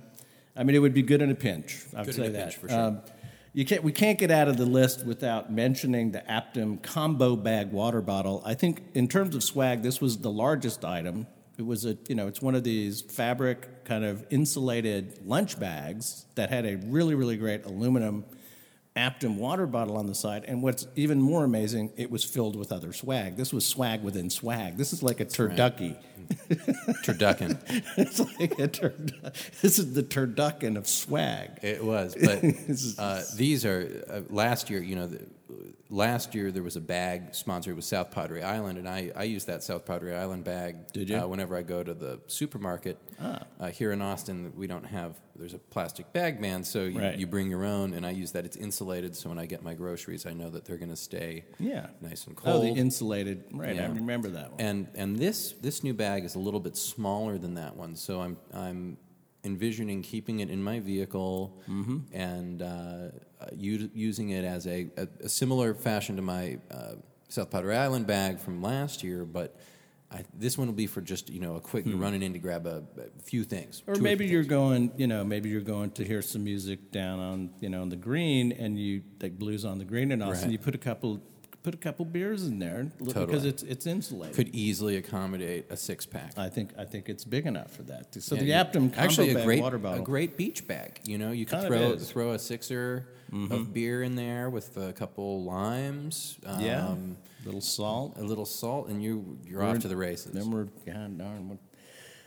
I 0.55 0.63
mean, 0.63 0.75
it 0.75 0.79
would 0.79 0.93
be 0.93 1.01
good 1.01 1.21
in 1.21 1.31
a 1.31 1.35
pinch. 1.35 1.83
I'd 1.95 2.13
say 2.13 2.25
in 2.25 2.29
a 2.29 2.33
that. 2.33 2.43
pinch, 2.43 2.57
for 2.57 2.69
sure. 2.69 2.79
Um, 2.79 3.01
you 3.55 3.65
can't, 3.65 3.83
we 3.83 3.91
can't 3.91 4.17
get 4.17 4.31
out 4.31 4.47
of 4.47 4.57
the 4.57 4.65
list 4.65 5.05
without 5.05 5.51
mentioning 5.51 6.11
the 6.11 6.19
Aptim 6.21 6.81
combo 6.81 7.35
bag 7.35 7.71
water 7.71 8.01
bottle. 8.01 8.41
I 8.45 8.53
think 8.55 8.81
in 8.95 9.07
terms 9.07 9.35
of 9.35 9.43
swag, 9.43 9.83
this 9.83 10.01
was 10.01 10.17
the 10.19 10.31
largest 10.31 10.83
item. 10.83 11.27
It 11.57 11.65
was 11.65 11.85
a, 11.85 11.97
you 12.07 12.15
know, 12.15 12.27
it's 12.27 12.41
one 12.41 12.55
of 12.55 12.63
these 12.63 13.01
fabric 13.01 13.85
kind 13.85 14.03
of 14.03 14.25
insulated 14.31 15.19
lunch 15.25 15.59
bags 15.59 16.25
that 16.33 16.49
had 16.49 16.65
a 16.65 16.77
really, 16.77 17.13
really 17.13 17.37
great 17.37 17.63
aluminum 17.65 18.25
Aptim 18.95 19.37
water 19.37 19.65
bottle 19.65 19.97
on 19.97 20.05
the 20.05 20.13
side. 20.13 20.45
And 20.47 20.61
what's 20.61 20.85
even 20.95 21.19
more 21.19 21.43
amazing, 21.43 21.93
it 21.97 22.11
was 22.11 22.23
filled 22.23 22.55
with 22.55 22.71
other 22.71 22.93
swag. 22.93 23.37
This 23.37 23.51
was 23.51 23.65
swag 23.65 24.03
within 24.03 24.29
swag. 24.29 24.77
This 24.77 24.93
is 24.93 25.01
like 25.01 25.19
a 25.19 25.25
turducken. 25.25 25.97
Turducken. 27.03 27.57
it's 27.97 28.19
like 28.39 28.59
a 28.59 28.67
turd. 28.67 29.13
This 29.61 29.79
is 29.79 29.93
the 29.93 30.03
turducken 30.03 30.77
of 30.77 30.87
swag. 30.87 31.59
It 31.63 31.83
was, 31.83 32.15
but 32.15 32.43
uh, 32.99 33.23
these 33.35 33.65
are 33.65 34.03
uh, 34.09 34.21
last 34.29 34.69
year. 34.69 34.81
You 34.81 34.95
know, 34.95 35.07
the, 35.07 35.25
last 35.89 36.33
year 36.35 36.51
there 36.51 36.63
was 36.63 36.75
a 36.75 36.81
bag 36.81 37.33
sponsored 37.35 37.75
with 37.75 37.85
South 37.85 38.11
Padre 38.11 38.41
Island, 38.41 38.77
and 38.77 38.87
I, 38.87 39.11
I 39.15 39.23
use 39.23 39.45
that 39.45 39.63
South 39.63 39.85
Padre 39.85 40.15
Island 40.15 40.43
bag. 40.43 40.91
Did 40.93 41.09
you? 41.09 41.17
Ah. 41.17 41.23
Uh, 41.23 41.27
whenever 41.27 41.55
I 41.55 41.61
go 41.61 41.83
to 41.83 41.93
the 41.93 42.19
supermarket. 42.27 42.97
Uh, 43.59 43.69
here 43.71 43.93
in 43.93 44.01
Austin, 44.01 44.51
we 44.55 44.67
don't 44.67 44.83
have. 44.85 45.15
There's 45.35 45.53
a 45.53 45.57
plastic 45.57 46.11
bag 46.11 46.41
man, 46.41 46.63
so 46.65 46.83
you, 46.83 46.99
Right. 46.99 47.17
you 47.17 47.25
bring 47.25 47.49
your 47.49 47.63
own, 47.63 47.93
and 47.93 48.05
I 48.05 48.11
use 48.11 48.33
that. 48.33 48.43
It's 48.45 48.57
insulated, 48.57 49.15
so 49.15 49.29
when 49.29 49.39
I 49.39 49.45
get 49.45 49.63
my 49.63 49.73
groceries, 49.75 50.25
I 50.25 50.33
know 50.33 50.49
that 50.49 50.65
they're 50.65 50.77
going 50.77 50.89
to 50.89 50.97
stay 50.97 51.45
Yeah. 51.59 51.87
nice 52.01 52.27
and 52.27 52.35
cold. 52.35 52.55
Oh, 52.57 52.61
the 52.61 52.79
insulated. 52.79 53.45
Right, 53.53 53.79
I 53.79 53.85
remember 53.85 54.29
that 54.31 54.51
one. 54.51 54.59
And 54.59 54.87
and 54.95 55.17
this 55.17 55.53
this 55.61 55.83
new 55.83 55.93
bag 55.93 56.25
is 56.25 56.35
a 56.35 56.39
little 56.39 56.59
bit 56.59 56.75
smaller 56.75 57.37
than 57.37 57.53
that 57.53 57.75
one, 57.77 57.95
so 57.95 58.19
I'm 58.21 58.35
I'm 58.53 58.97
envisioning 59.45 60.01
keeping 60.01 60.39
it 60.39 60.49
in 60.49 60.61
my 60.63 60.79
vehicle 60.79 61.61
Mm-hmm. 61.69 61.97
and 62.13 62.61
uh, 62.61 63.07
u- 63.55 63.89
using 63.93 64.29
it 64.29 64.43
as 64.45 64.67
a, 64.67 64.87
a, 64.97 65.07
a 65.25 65.29
similar 65.29 65.73
fashion 65.73 66.15
to 66.17 66.21
my 66.21 66.59
uh, 66.71 66.93
South 67.29 67.49
Padre 67.49 67.75
Island 67.77 68.07
bag 68.07 68.39
from 68.39 68.61
last 68.61 69.03
year, 69.03 69.25
but. 69.25 69.55
I, 70.11 70.23
this 70.37 70.59
one 70.59 70.67
will 70.67 70.75
be 70.75 70.85
for 70.85 71.01
just 71.01 71.31
you 71.31 71.39
know 71.39 71.55
a 71.55 71.59
quick 71.59 71.85
running 71.87 72.21
in 72.21 72.33
to 72.33 72.37
grab 72.39 72.67
a, 72.67 72.83
a 72.99 73.23
few 73.23 73.43
things, 73.43 73.81
Hmm. 73.83 73.93
Or 73.93 73.95
maybe 73.95 74.27
you're 74.27 74.43
things. 74.43 74.49
going, 74.51 74.91
you 74.95 75.07
know, 75.07 75.23
maybe 75.23 75.49
you're 75.49 75.59
going 75.61 75.89
to 75.93 76.03
hear 76.05 76.21
some 76.21 76.43
music 76.43 76.91
down 76.91 77.19
on, 77.19 77.49
you 77.61 77.67
know, 77.69 77.81
on 77.81 77.89
the 77.89 77.95
green, 77.95 78.51
and 78.51 78.77
you 78.77 79.01
like 79.19 79.39
blues 79.39 79.65
on 79.65 79.79
the 79.79 79.85
green 79.85 80.11
in 80.11 80.21
Austin. 80.21 80.49
Right. 80.49 80.51
You 80.51 80.59
put 80.59 80.75
a 80.75 80.77
couple, 80.77 81.19
put 81.63 81.73
a 81.73 81.77
couple 81.77 82.05
beers 82.05 82.45
in 82.45 82.59
there 82.59 82.91
li- 82.99 83.11
because 83.11 83.43
it's 83.43 83.63
it's 83.63 83.87
insulated. 83.87 84.35
could 84.35 84.53
easily 84.53 84.97
accommodate 84.97 85.65
a 85.71 85.77
six 85.77 86.05
pack. 86.05 86.37
I 86.37 86.47
think 86.47 86.73
I 86.77 86.85
think 86.85 87.09
it's 87.09 87.23
big 87.25 87.47
enough 87.47 87.71
for 87.71 87.81
that. 87.83 88.13
So 88.21 88.35
Yeah, 88.35 88.61
the 88.65 88.79
Aptim 88.79 88.95
actually 88.95 89.31
a 89.31 89.43
great 89.43 89.63
water 89.63 89.79
bottle. 89.79 90.03
a 90.03 90.05
great 90.05 90.37
beach 90.37 90.67
bag. 90.67 90.99
You 91.05 91.17
know, 91.17 91.31
you 91.31 91.47
could 91.47 91.65
throw. 91.65 91.97
Throw 91.97 92.33
a 92.33 92.37
sixer 92.39 93.07
of 93.51 93.73
beer 93.73 94.03
in 94.03 94.15
there 94.15 94.49
with 94.49 94.77
a 94.77 94.93
couple 94.93 95.43
limes. 95.43 96.37
yeah, 96.59 96.87
um, 96.87 97.17
little 97.45 97.61
salt. 97.61 98.17
a 98.17 98.23
little 98.23 98.45
salt, 98.45 98.87
and 98.89 99.03
you 99.03 99.37
you're 99.45 99.59
We're- 99.61 99.71
off 99.75 99.79
to 99.79 99.87
the 99.87 99.97
races. 99.97 100.31
Then 100.31 100.51
we're 100.51 100.65
God 100.85 101.17
darn. 101.17 101.49
What, 101.49 101.57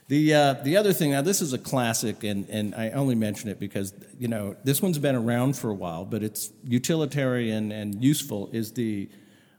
the 0.08 0.34
uh, 0.34 0.52
the 0.62 0.76
other 0.76 0.92
thing 0.92 1.10
now 1.10 1.22
this 1.22 1.40
is 1.40 1.52
a 1.52 1.58
classic 1.58 2.22
and 2.22 2.48
and 2.48 2.74
I 2.76 2.90
only 2.90 3.14
mention 3.16 3.50
it 3.50 3.58
because 3.58 3.92
you 4.18 4.28
know 4.28 4.56
this 4.62 4.80
one's 4.80 4.98
been 4.98 5.16
around 5.16 5.56
for 5.56 5.68
a 5.70 5.74
while 5.74 6.04
but 6.04 6.22
it's 6.22 6.52
utilitarian 6.62 7.72
and 7.72 8.02
useful 8.02 8.48
is 8.52 8.72
the 8.72 9.08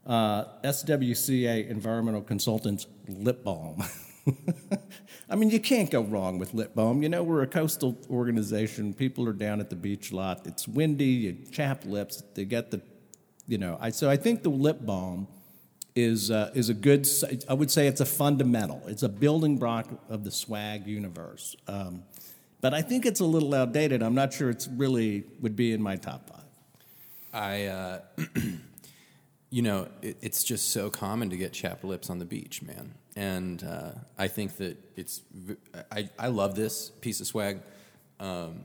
uh, 0.06 0.46
SWCA 0.64 1.68
Environmental 1.70 2.22
Consultants 2.22 2.88
lip 3.10 3.44
balm. 3.44 3.84
I 5.30 5.36
mean 5.36 5.50
you 5.50 5.60
can't 5.60 5.90
go 5.90 6.02
wrong 6.02 6.40
with 6.40 6.54
lip 6.54 6.76
balm. 6.76 7.02
You 7.04 7.10
know 7.10 7.24
we're 7.24 7.42
a 7.42 7.48
coastal 7.48 7.98
organization. 8.10 8.94
People 8.94 9.28
are 9.28 9.34
down 9.34 9.60
at 9.60 9.70
the 9.70 9.76
beach 9.76 10.12
a 10.12 10.16
lot. 10.16 10.46
It's 10.46 10.68
windy. 10.68 11.06
You 11.06 11.38
chap 11.52 11.86
lips. 11.86 12.24
They 12.34 12.46
get 12.46 12.72
the 12.72 12.82
you 13.48 13.58
know 13.58 13.78
I 13.80 13.92
so 13.92 14.10
I 14.10 14.18
think 14.18 14.44
the 14.44 14.50
lip 14.50 14.80
balm 14.82 15.28
is 15.96 16.30
uh, 16.32 16.52
is 16.54 16.70
a 16.70 16.74
good. 16.74 17.08
I 17.50 17.54
would 17.54 17.72
say 17.72 17.88
it's 17.88 18.02
a 18.02 18.06
fundamental. 18.06 18.84
It's 18.88 19.04
a 19.04 19.10
building 19.10 19.58
block 19.58 19.90
of 20.10 20.24
the 20.24 20.32
swag 20.32 20.86
universe. 20.86 21.56
Um, 21.68 22.04
but 22.62 22.74
I 22.74 22.82
think 22.82 23.06
it's 23.06 23.20
a 23.20 23.26
little 23.26 23.54
outdated. 23.54 24.02
I'm 24.02 24.16
not 24.16 24.34
sure 24.34 24.50
it's 24.50 24.68
really 24.68 25.24
would 25.42 25.56
be 25.56 25.74
in 25.74 25.82
my 25.82 25.96
top 25.96 26.30
five. 26.30 26.38
I, 27.34 27.66
uh, 27.66 28.00
you 29.50 29.62
know, 29.62 29.88
it, 30.02 30.18
it's 30.22 30.44
just 30.44 30.72
so 30.72 30.90
common 30.90 31.30
to 31.30 31.38
get 31.38 31.54
chapped 31.54 31.84
lips 31.84 32.10
on 32.10 32.20
the 32.20 32.26
beach, 32.26 32.62
man. 32.62 32.96
And 33.18 33.64
uh, 33.64 33.94
I 34.16 34.28
think 34.28 34.58
that 34.58 34.78
it's. 34.96 35.22
I, 35.92 36.08
I 36.20 36.28
love 36.28 36.56
this 36.56 36.92
piece 37.02 37.20
of 37.20 37.26
swag. 37.26 37.62
Um, 38.20 38.62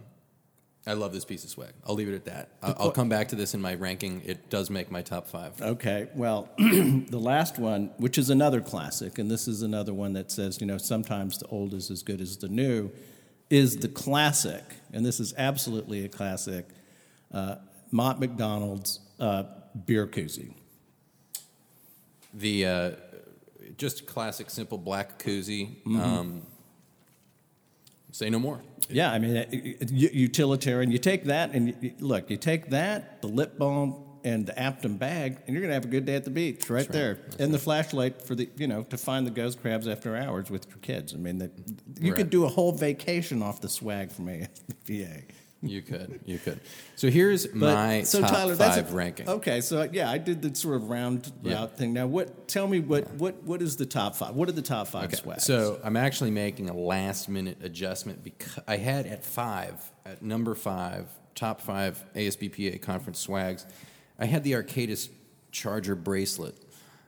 I 0.86 0.92
love 0.92 1.14
this 1.14 1.24
piece 1.24 1.42
of 1.42 1.48
swag. 1.48 1.72
I'll 1.86 1.94
leave 1.94 2.10
it 2.10 2.14
at 2.14 2.26
that. 2.26 2.50
I'll, 2.62 2.76
I'll 2.78 2.90
come 2.90 3.08
back 3.08 3.28
to 3.28 3.36
this 3.36 3.54
in 3.54 3.62
my 3.62 3.74
ranking. 3.74 4.20
It 4.26 4.50
does 4.50 4.68
make 4.68 4.90
my 4.90 5.00
top 5.00 5.26
five. 5.26 5.58
Okay, 5.62 6.08
well, 6.14 6.50
the 6.58 7.18
last 7.18 7.58
one, 7.58 7.92
which 7.96 8.18
is 8.18 8.28
another 8.28 8.60
classic, 8.60 9.18
and 9.18 9.30
this 9.30 9.48
is 9.48 9.62
another 9.62 9.94
one 9.94 10.12
that 10.14 10.30
says, 10.30 10.60
you 10.60 10.66
know, 10.66 10.76
sometimes 10.76 11.38
the 11.38 11.46
old 11.46 11.72
is 11.72 11.90
as 11.90 12.02
good 12.02 12.20
as 12.20 12.36
the 12.36 12.48
new, 12.48 12.90
is 13.48 13.78
the 13.78 13.88
classic, 13.88 14.64
and 14.92 15.06
this 15.06 15.18
is 15.18 15.32
absolutely 15.38 16.04
a 16.04 16.08
classic, 16.08 16.68
uh, 17.32 17.56
Mott 17.90 18.20
MacDonald's 18.20 19.00
uh, 19.18 19.44
beer 19.86 20.06
koozie. 20.06 20.52
The 22.34 22.66
uh, 22.66 22.90
just 23.82 24.06
classic, 24.06 24.48
simple 24.48 24.78
black 24.78 25.18
koozie. 25.18 25.82
Mm-hmm. 25.82 26.00
Um, 26.00 26.42
say 28.12 28.30
no 28.30 28.38
more. 28.38 28.62
Yeah, 28.88 29.10
I 29.10 29.18
mean, 29.18 29.34
it- 29.36 29.48
it- 29.52 29.90
utilitarian. 29.90 30.92
You 30.92 30.98
take 30.98 31.24
that 31.24 31.50
and 31.52 31.74
you, 31.80 31.92
look, 31.98 32.30
you 32.30 32.36
take 32.36 32.70
that, 32.70 33.20
the 33.22 33.26
lip 33.28 33.58
balm, 33.58 34.04
and 34.24 34.46
the 34.46 34.52
Aptim 34.52 35.00
bag, 35.00 35.38
and 35.44 35.52
you're 35.52 35.62
gonna 35.62 35.74
have 35.74 35.84
a 35.84 35.88
good 35.88 36.04
day 36.04 36.14
at 36.14 36.24
the 36.24 36.30
beach 36.30 36.70
right, 36.70 36.88
there. 36.88 37.18
and 37.40 37.52
the 37.52 37.58
flashlight 37.58 38.22
for 38.22 38.36
the, 38.36 38.48
you 38.56 38.68
know, 38.68 38.84
to 38.84 38.96
find 38.96 39.26
the 39.26 39.32
ghost 39.32 39.60
crabs 39.60 39.88
after 39.88 40.14
hours 40.16 40.48
with 40.48 40.68
your 40.68 40.78
kids. 40.78 41.12
I 41.12 41.16
mean, 41.16 41.38
that 41.38 41.50
you 42.00 42.12
could 42.12 42.30
do 42.30 42.44
a 42.44 42.48
whole 42.48 42.70
vacation 42.70 43.42
off 43.42 43.60
the 43.60 43.68
swag 43.68 44.12
from 44.12 44.26
ASBA. 44.28 45.24
You 45.64 45.80
could, 45.80 46.20
you 46.24 46.38
could. 46.38 46.58
So 46.96 47.08
here's 47.08 47.46
But 47.46 47.56
my 47.56 48.02
so 48.02 48.20
top 48.20 48.30
Tyler, 48.30 48.56
five 48.56 48.74
that's 48.76 48.90
a, 48.90 48.94
ranking. 48.94 49.28
Okay, 49.28 49.60
so 49.60 49.88
yeah, 49.92 50.10
I 50.10 50.18
did 50.18 50.42
the 50.42 50.52
sort 50.54 50.74
of 50.76 50.90
round 50.90 51.32
Yeah. 51.42 51.62
out 51.62 51.76
thing. 51.78 51.92
Now, 51.92 52.08
what? 52.08 52.48
Tell 52.48 52.66
me 52.66 52.80
what 52.80 53.08
what 53.14 53.42
what 53.44 53.62
is 53.62 53.76
the 53.76 53.86
top 53.86 54.16
five? 54.16 54.34
What 54.34 54.48
are 54.48 54.52
the 54.52 54.60
top 54.62 54.88
five 54.88 55.04
Okay, 55.04 55.16
swags? 55.22 55.44
so 55.44 55.78
I'm 55.84 55.96
actually 55.96 56.32
making 56.32 56.68
a 56.68 56.76
last 56.76 57.28
minute 57.28 57.58
adjustment 57.62 58.24
because 58.24 58.58
I 58.66 58.76
had 58.76 59.06
at 59.06 59.24
five, 59.24 59.74
at 60.04 60.20
number 60.20 60.54
five, 60.56 61.06
top 61.36 61.60
five 61.60 62.02
ASBPA 62.16 62.82
conference 62.82 63.20
swags, 63.20 63.64
I 64.18 64.26
had 64.26 64.42
the 64.42 64.52
Arcadis 64.52 65.08
Charger 65.52 65.94
bracelet. 65.94 66.56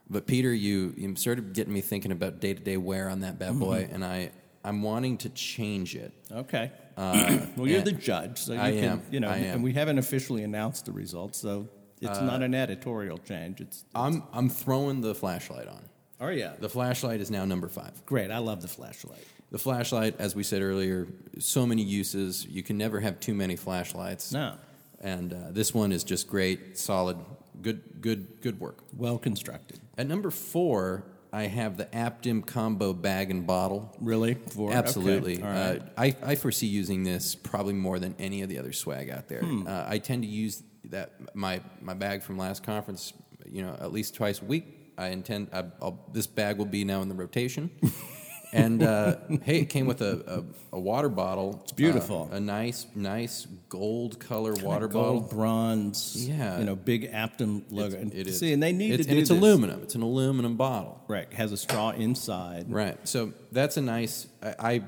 But 0.09 0.27
Peter, 0.27 0.53
you, 0.53 0.93
you 0.97 1.17
started 1.17 1.55
getting 1.55 1.73
me 1.73 1.81
thinking 1.81 2.13
about 2.13 2.39
day 2.39 2.53
to 2.55 2.61
day 2.63 2.77
wear 2.77 3.09
on 3.09 3.21
that 3.21 3.39
bad 3.39 3.59
boy, 3.59 3.85
Mm-hmm. 3.85 3.95
and 3.95 4.05
I, 4.05 4.31
I'm 4.65 4.83
wanting 4.83 5.19
to 5.19 5.29
change 5.29 5.95
it. 5.95 6.13
Okay. 6.33 6.73
well, 6.97 7.67
you're 7.67 7.83
the 7.83 7.93
judge, 7.93 8.39
so 8.39 8.55
you 8.55 8.61
I 8.61 8.71
can, 8.71 8.85
am, 8.85 9.03
you 9.11 9.21
know, 9.21 9.29
I 9.29 9.37
am. 9.37 9.51
Uh, 9.51 9.55
and 9.55 9.65
we 9.65 9.73
haven't 9.75 9.99
officially 9.99 10.43
announced 10.43 10.87
the 10.87 10.93
results, 10.93 11.39
so 11.39 11.69
it's 12.01 12.21
not 12.21 12.43
an 12.43 12.55
editorial 12.55 13.19
change. 13.19 13.61
It's 13.61 13.85
I'm, 13.95 14.23
I'm 14.33 14.49
throwing 14.49 15.01
the 15.01 15.15
flashlight 15.15 15.69
on. 15.69 15.85
Oh 16.21 16.29
yeah. 16.29 16.55
The 16.59 16.69
flashlight 16.69 17.21
is 17.21 17.31
now 17.31 17.45
number 17.45 17.69
five. 17.69 18.05
Great. 18.07 18.31
I 18.31 18.39
love 18.39 18.63
the 18.63 18.69
flashlight. 18.69 19.27
The 19.51 19.59
flashlight, 19.59 20.17
as 20.19 20.35
we 20.35 20.43
said 20.43 20.63
earlier, 20.63 21.07
so 21.39 21.67
many 21.67 21.83
uses. 21.83 22.47
You 22.47 22.63
can 22.63 22.79
never 22.79 23.01
have 23.01 23.21
too 23.21 23.35
many 23.35 23.57
flashlights. 23.57 24.33
No. 24.33 24.55
And 25.01 25.33
uh, 25.33 25.37
this 25.51 25.75
one 25.75 25.93
is 25.93 26.03
just 26.03 26.29
great, 26.29 26.79
solid, 26.79 27.19
good, 27.61 28.01
good, 28.01 28.41
good 28.41 28.59
work. 28.59 28.79
Well 28.97 29.19
constructed. 29.19 29.81
At 29.99 30.07
number 30.07 30.31
four, 30.31 31.05
I 31.35 31.49
have 31.49 31.77
the 31.77 31.87
Aptim 31.87 32.47
combo 32.47 32.93
bag 32.93 33.33
and 33.33 33.45
bottle. 33.45 33.93
Really? 34.01 34.35
For 34.35 34.73
Absolutely. 34.73 35.39
Okay. 35.39 35.43
All 35.43 35.49
right. 35.49 35.83
uh, 35.83 35.85
I, 35.99 36.17
I 36.23 36.35
foresee 36.37 36.69
using 36.69 37.03
this 37.03 37.35
probably 37.35 37.73
more 37.73 37.99
than 37.99 38.15
any 38.21 38.43
of 38.43 38.49
the 38.49 38.61
other 38.61 38.73
swag 38.73 39.11
out 39.11 39.27
there. 39.27 39.41
Hmm. 39.41 39.67
Uh, 39.67 39.85
I 39.89 39.99
tend 39.99 40.23
to 40.23 40.29
use 40.29 40.63
that 40.91 41.35
my 41.35 41.61
my 41.81 41.95
bag 41.95 42.23
from 42.23 42.39
last 42.39 42.63
conference, 42.63 43.13
you 43.47 43.63
know, 43.63 43.77
at 43.81 43.93
least 43.93 44.15
twice 44.15 44.41
a 44.41 44.45
week. 44.45 44.93
I 44.97 45.09
intend 45.09 45.49
I, 45.53 45.65
I'll, 45.83 45.99
this 46.13 46.29
bag 46.29 46.57
will 46.57 46.67
be 46.67 46.85
now 46.85 47.03
in 47.03 47.09
the 47.09 47.17
rotation. 47.17 47.71
and 48.55 48.83
uh, 48.83 49.17
hey, 49.43 49.61
it 49.61 49.67
came 49.67 49.87
with 49.87 50.01
a, 50.01 50.45
a, 50.73 50.77
a 50.77 50.81
water 50.81 51.09
bottle. 51.09 51.61
It's 51.65 51.73
beautiful. 51.73 52.29
a 52.33 52.41
nice, 52.41 52.87
nice 52.95 53.47
gold 53.69 54.19
color 54.21 54.55
water 54.55 54.89
Gold, 54.89 55.25
bottle. 55.25 55.39
bronze. 55.39 56.27
Yeah. 56.29 56.59
You 56.59 56.65
know, 56.65 56.77
big 56.77 57.11
Aptim 57.13 57.65
logo. 57.71 57.97
And 57.97 58.15
It 58.15 58.27
is. 58.29 58.39
See, 58.39 58.53
and 58.53 58.63
they 58.63 58.73
need 58.73 58.93
it's, 58.95 59.05
to 59.05 59.11
and 59.11 59.17
do 59.17 59.21
it's 59.21 59.29
this. 59.31 59.39
aluminum. 59.39 59.83
It's 59.83 59.95
an 59.95 60.03
aluminum 60.03 60.57
bottle. 60.57 61.03
Right. 61.09 61.31
Has 61.35 61.53
a 61.53 61.57
straw 61.57 61.91
inside. 61.91 62.67
Right. 62.71 62.97
So 63.07 63.33
that's 63.53 63.77
a 63.77 63.83
nice. 63.83 64.27
I, 64.43 64.55
I 64.59 64.83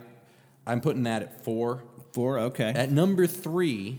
I'm 0.67 0.81
putting 0.81 1.03
that 1.05 1.23
at 1.23 1.45
four. 1.45 1.83
Four. 2.13 2.39
Okay. 2.39 2.71
At 2.75 2.91
number 2.91 3.27
three, 3.27 3.99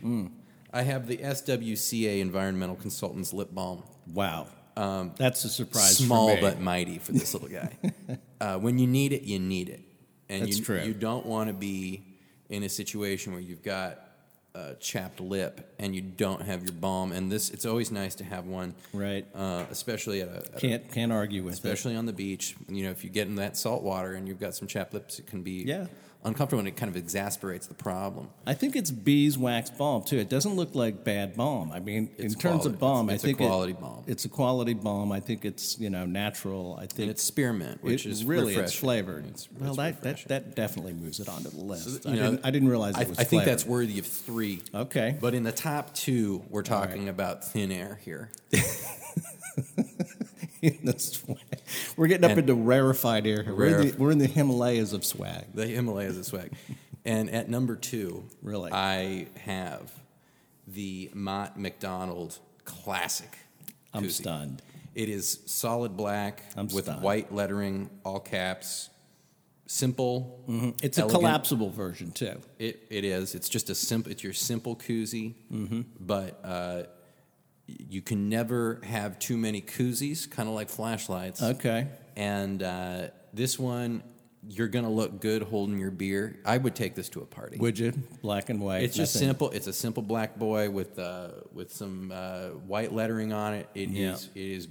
I 0.73 0.81
have 0.81 1.07
the 1.07 1.17
SWCA 1.17 2.19
Environmental 2.19 2.75
Consultants 2.75 3.31
Lip 3.33 3.49
Balm. 3.53 3.83
wow. 4.13 4.47
Um, 4.77 5.11
That's 5.17 5.43
a 5.45 5.49
surprise. 5.49 5.97
Small 5.97 6.29
for 6.29 6.35
me. 6.35 6.41
but 6.41 6.59
mighty 6.61 6.99
for 6.99 7.11
this 7.11 7.33
little 7.33 7.49
guy. 7.49 7.77
uh, 8.41 8.57
when 8.59 8.77
you 8.79 8.87
need 8.87 9.11
it, 9.13 9.23
you 9.23 9.39
need 9.39 9.69
it, 9.69 9.81
and 10.29 10.43
That's 10.43 10.59
you, 10.59 10.65
true. 10.65 10.81
you 10.83 10.93
don't 10.93 11.25
want 11.25 11.47
to 11.49 11.53
be 11.53 12.03
in 12.49 12.63
a 12.63 12.69
situation 12.69 13.33
where 13.33 13.41
you've 13.41 13.63
got 13.63 13.99
a 14.55 14.73
chapped 14.75 15.19
lip 15.19 15.73
and 15.79 15.93
you 15.95 16.01
don't 16.01 16.41
have 16.41 16.63
your 16.63 16.71
balm. 16.73 17.11
And 17.11 17.31
this, 17.31 17.49
it's 17.51 17.65
always 17.65 17.91
nice 17.91 18.15
to 18.15 18.23
have 18.23 18.45
one, 18.45 18.73
Right. 18.93 19.25
Uh, 19.35 19.65
especially 19.69 20.21
at 20.21 20.29
a, 20.29 20.37
at 20.37 20.57
Can't 20.59 20.91
can't 20.91 21.11
argue 21.11 21.43
with 21.43 21.53
it. 21.53 21.57
especially 21.57 21.95
on 21.95 22.05
the 22.05 22.13
beach. 22.13 22.55
You 22.67 22.83
know, 22.85 22.89
if 22.91 23.03
you 23.03 23.09
get 23.09 23.27
in 23.27 23.35
that 23.35 23.55
salt 23.57 23.83
water 23.83 24.13
and 24.13 24.27
you've 24.27 24.39
got 24.39 24.55
some 24.55 24.67
chapped 24.67 24.93
lips, 24.93 25.19
it 25.19 25.27
can 25.27 25.43
be 25.43 25.63
Yeah. 25.63 25.87
Uncomfortable 26.27 26.59
and 26.59 26.67
it 26.67 26.75
kind 26.77 26.89
of 26.89 26.95
exasperates 26.95 27.67
the 27.67 27.73
problem. 27.73 28.29
I 28.45 28.53
think 28.53 28.75
it's 28.75 28.91
beeswax 28.91 29.69
balm 29.69 30.03
too. 30.03 30.17
It 30.17 30.29
doesn't 30.29 30.55
look 30.55 30.75
like 30.75 31.03
bad 31.03 31.35
balm. 31.35 31.71
I 31.71 31.79
mean, 31.79 32.09
It's 32.17 32.33
in 32.33 32.39
terms 32.39 32.61
quality. 32.63 32.69
of 32.69 32.79
balm, 32.79 33.09
It's- 33.09 33.23
it's 33.23 33.23
I 33.23 33.27
a 33.27 33.29
think 33.29 33.41
it- 33.41 33.47
quality 33.47 33.73
balm. 33.73 34.03
It's 34.07 34.25
a 34.25 34.29
quality 34.29 34.73
balm. 34.73 35.11
I 35.11 35.19
think 35.19 35.45
it's 35.45 35.79
you 35.79 35.89
know 35.89 36.05
natural. 36.05 36.75
I 36.75 36.81
think 36.87 36.99
And 36.99 37.09
it's 37.11 37.23
spearmint, 37.23 37.83
which 37.83 38.05
it, 38.05 38.09
is 38.11 38.23
really 38.25 38.55
it's 38.55 38.73
flavored. 38.73 39.25
It's- 39.25 39.47
well, 39.59 39.69
it's 39.69 39.77
that, 39.77 40.01
that 40.03 40.27
that 40.27 40.55
definitely 40.55 40.93
moves 40.93 41.19
it 41.19 41.29
onto 41.29 41.49
the 41.49 41.61
list. 41.63 42.05
I, 42.05 42.11
know, 42.15 42.31
didn't, 42.31 42.45
I 42.45 42.51
didn't 42.51 42.69
realize 42.69 42.95
I, 42.95 43.01
it 43.01 43.09
was. 43.09 43.19
I 43.19 43.23
think 43.23 43.45
that's 43.45 43.65
worthy 43.65 43.97
of 43.99 44.05
three. 44.05 44.61
Okay. 44.73 45.17
But 45.19 45.33
in 45.33 45.43
the 45.43 45.51
top 45.51 45.93
two, 45.93 46.43
we're 46.49 46.63
talking 46.63 47.09
about 47.09 47.43
thin 47.45 47.71
air 47.71 47.99
here. 48.03 48.29
This 50.83 51.25
way. 51.27 51.37
we're 51.95 52.07
getting 52.07 52.25
up 52.25 52.31
And- 52.31 52.39
into 52.41 52.53
rarefied 52.55 53.25
air 53.27 53.43
here. 53.43 53.55
We're, 53.55 53.79
in 53.79 53.87
the, 53.89 53.97
we're 53.97 54.11
in 54.11 54.17
the 54.17 54.27
Himalayas 54.27 54.93
of 54.93 55.05
swag. 55.05 55.45
The 55.53 55.67
Himalayas 55.67 56.17
of 56.17 56.25
swag. 56.25 56.51
and 57.05 57.29
at 57.29 57.49
number 57.49 57.75
two, 57.75 58.23
Really? 58.41 58.71
I 58.71 59.27
have 59.45 59.91
the 60.67 61.09
Mott 61.13 61.59
MacDonald 61.59 62.39
Classic. 62.65 63.37
I'm 63.93 64.03
koozie. 64.03 64.11
stunned. 64.11 64.61
It 64.95 65.09
is 65.09 65.39
solid 65.45 65.95
black 65.95 66.43
I'm 66.55 66.67
with 66.67 66.85
stunned. 66.85 67.01
white 67.03 67.31
lettering, 67.33 67.89
all 68.03 68.19
caps. 68.19 68.89
Simple. 69.69 70.43
It's 70.81 70.97
elegant. 70.97 71.17
a 71.17 71.19
collapsible 71.19 71.69
version 71.71 72.11
too. 72.11 72.39
It, 72.57 72.85
it 72.89 73.03
is. 73.03 73.35
It's 73.35 73.49
just 73.49 73.69
a 73.69 73.75
simple. 73.75 74.11
It's 74.11 74.23
your 74.23 74.31
simple 74.33 74.75
koozie, 74.77 75.35
Mm-hmm. 75.51 75.81
but 75.99 76.39
uh, 76.43 76.83
you 77.67 78.01
can 78.01 78.29
never 78.29 78.79
have 78.83 79.19
too 79.19 79.37
many 79.37 79.61
koozies. 79.61 80.29
Kind 80.29 80.47
of 80.49 80.55
like 80.55 80.69
flashlights. 80.69 81.41
Okay. 81.43 81.87
And 82.15 82.63
uh, 82.63 83.07
this 83.33 83.59
one, 83.59 84.03
you're 84.47 84.69
gonna 84.69 84.89
look 84.89 85.19
good 85.19 85.43
holding 85.43 85.77
your 85.77 85.91
beer. 85.91 86.39
I 86.45 86.57
would 86.57 86.75
take 86.75 86.95
this 86.95 87.09
to 87.09 87.21
a 87.21 87.25
party. 87.25 87.57
Would 87.57 87.77
you? 87.77 87.91
Black 88.21 88.49
and 88.49 88.61
white. 88.61 88.83
it's 88.83 88.95
just 88.95 89.15
nothing- 89.15 89.27
simple. 89.27 89.49
It's 89.51 89.67
a 89.67 89.73
simple 89.73 90.03
black 90.03 90.37
boy 90.37 90.69
with 90.69 90.97
uh, 90.97 91.29
with 91.53 91.71
some 91.73 92.11
uh, 92.13 92.49
white 92.49 92.93
lettering 92.93 93.33
on 93.33 93.53
it. 93.53 93.69
It 93.75 93.91
is. 93.91 94.29
Yeah. 94.33 94.41
It 94.41 94.51
is. 94.51 94.67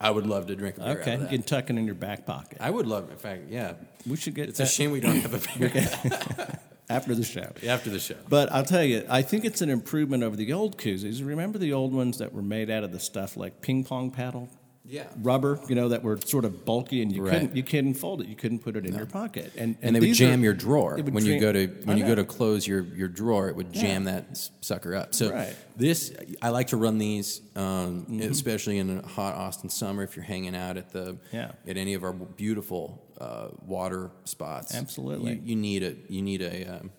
I 0.00 0.10
would 0.10 0.26
love 0.26 0.48
to 0.48 0.56
drink 0.56 0.78
a 0.78 0.80
beer 0.80 0.88
out 0.90 0.96
Okay, 0.98 1.16
you 1.20 1.26
can 1.28 1.42
tuck 1.44 1.70
it 1.70 1.76
in 1.78 1.86
your 1.86 1.94
back 1.94 2.26
pocket. 2.26 2.58
I 2.60 2.70
would 2.70 2.86
love. 2.86 3.10
In 3.10 3.16
fact, 3.16 3.42
yeah. 3.48 3.74
we 4.04 4.16
should 4.16 4.34
get 4.34 4.48
It's 4.48 4.58
a 4.58 4.66
shame 4.66 4.90
we 4.90 4.98
don't 4.98 5.20
have 5.20 5.32
a 5.32 5.58
beer 5.58 6.58
after 6.88 7.14
the 7.14 7.24
show. 7.24 7.50
after 7.66 7.90
the 7.90 7.98
show. 8.00 8.16
But 8.28 8.52
I'll 8.52 8.64
tell 8.64 8.84
you, 8.84 9.04
I 9.08 9.22
think 9.22 9.44
it's 9.44 9.60
an 9.62 9.70
improvement 9.70 10.22
over 10.22 10.36
the 10.36 10.52
old 10.52 10.76
koozies. 10.78 11.26
Remember 11.26 11.58
the 11.58 11.72
old 11.72 11.92
ones 11.94 12.18
that 12.18 12.32
were 12.32 12.42
made 12.42 12.70
out 12.70 12.84
of 12.84 12.92
the 12.92 13.00
stuff 13.00 13.36
like 13.36 13.60
ping 13.62 13.84
pong 13.84 14.10
paddle, 14.10 14.48
Yeah. 14.84 15.04
rubber, 15.22 15.60
you 15.68 15.74
know, 15.76 15.88
that 15.90 16.02
were 16.02 16.18
sort 16.24 16.44
of 16.44 16.64
bulky 16.64 17.00
and 17.02 17.12
you 17.12 17.22
Right. 17.22 17.32
couldn't 17.32 17.56
you 17.56 17.62
couldn't 17.62 17.94
fold 17.94 18.20
it, 18.20 18.26
you 18.28 18.34
couldn't 18.36 18.58
put 18.58 18.76
it 18.76 18.84
in 18.84 18.94
your 18.94 19.06
pocket, 19.06 19.52
and 19.56 19.76
and 19.80 19.94
they 19.94 20.00
would 20.00 20.12
jam 20.14 20.40
are- 20.40 20.44
your 20.44 20.54
drawer 20.54 20.98
when 20.98 21.24
you 21.24 21.38
go 21.40 21.52
to 21.52 21.66
when 21.84 21.96
you 21.98 22.04
go 22.04 22.16
to 22.16 22.24
close 22.24 22.66
your, 22.66 22.82
your 22.96 23.08
drawer. 23.08 23.48
It 23.48 23.54
would 23.56 23.72
jam 23.72 24.04
that 24.04 24.36
sucker 24.60 24.94
up. 24.96 25.14
So 25.14 25.30
Right. 25.30 25.54
this 25.76 26.12
I 26.42 26.48
like 26.50 26.66
to 26.68 26.76
run 26.76 26.98
these, 26.98 27.40
um, 27.54 28.06
Mm-hmm. 28.10 28.22
especially 28.32 28.78
in 28.78 28.98
a 28.98 29.06
hot 29.06 29.34
Austin 29.36 29.70
summer. 29.70 30.02
If 30.02 30.16
you're 30.16 30.24
hanging 30.24 30.56
out 30.56 30.76
at 30.76 30.92
the 30.92 31.16
Yeah. 31.32 31.52
at 31.66 31.76
any 31.76 31.94
of 31.94 32.02
our 32.02 32.12
beautiful 32.12 33.00
uh, 33.22 33.48
water 33.66 34.10
spots, 34.24 34.74
Absolutely. 34.74 35.32
you, 35.34 35.40
you 35.50 35.56
need 35.56 35.82
a 35.82 35.94
you 36.08 36.22
need 36.22 36.42
a 36.42 36.54
um, 36.76 36.90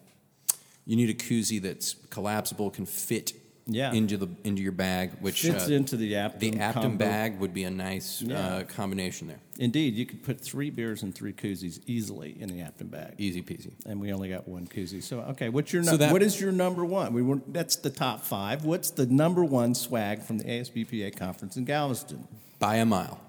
you 0.86 0.96
need 0.96 1.10
a 1.10 1.14
koozie 1.14 1.62
that's 1.62 1.96
collapsible, 2.10 2.70
can 2.70 2.86
fit 2.86 3.34
Yeah. 3.66 3.94
into 3.94 4.18
the 4.18 4.28
into 4.44 4.62
your 4.62 4.74
bag, 4.74 5.12
which 5.22 5.42
fits 5.42 5.70
uh, 5.70 5.74
into 5.80 5.96
the 5.98 6.14
Aptim 6.14 6.40
the 6.40 6.52
Aptim 6.52 6.74
combo. 6.74 6.98
bag 6.98 7.40
would 7.40 7.54
be 7.54 7.64
a 7.64 7.72
nice 7.72 8.22
Yeah. 8.22 8.38
uh, 8.40 8.64
combination 8.64 9.28
there. 9.28 9.40
Indeed, 9.60 9.94
you 9.96 10.06
could 10.06 10.22
put 10.24 10.42
three 10.42 10.70
beers 10.72 11.04
and 11.04 11.14
three 11.16 11.32
koozies 11.34 11.80
easily 11.86 12.32
in 12.42 12.50
the 12.50 12.60
Aptim 12.68 12.90
bag. 12.92 13.12
Easy 13.18 13.42
peasy. 13.42 13.72
And 13.86 14.02
we 14.02 14.12
only 14.12 14.30
got 14.30 14.48
one 14.48 14.66
koozie. 14.68 15.02
So 15.02 15.20
okay, 15.34 15.50
what's 15.50 15.72
your 15.74 15.84
So 15.84 15.96
that- 15.98 16.12
what 16.12 16.22
is 16.24 16.42
your 16.42 16.52
number 16.52 16.84
one? 16.86 17.14
We 17.14 17.22
were, 17.22 17.40
that's 17.58 17.76
the 17.78 17.90
top 18.06 18.26
five. 18.26 18.66
What's 18.66 18.90
the 18.92 19.06
number 19.06 19.44
one 19.62 19.76
swag 19.76 20.24
from 20.24 20.38
the 20.40 20.46
ASBPA 20.46 21.16
conference 21.16 21.56
in 21.56 21.66
Galveston? 21.66 22.28
By 22.60 22.76
a 22.78 22.86
mile. 22.86 23.20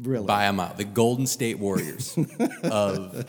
Really? 0.00 0.26
by 0.26 0.44
a 0.44 0.52
mile. 0.52 0.74
The 0.74 0.84
Golden 0.84 1.26
State 1.26 1.58
Warriors 1.58 2.16
of 2.64 3.26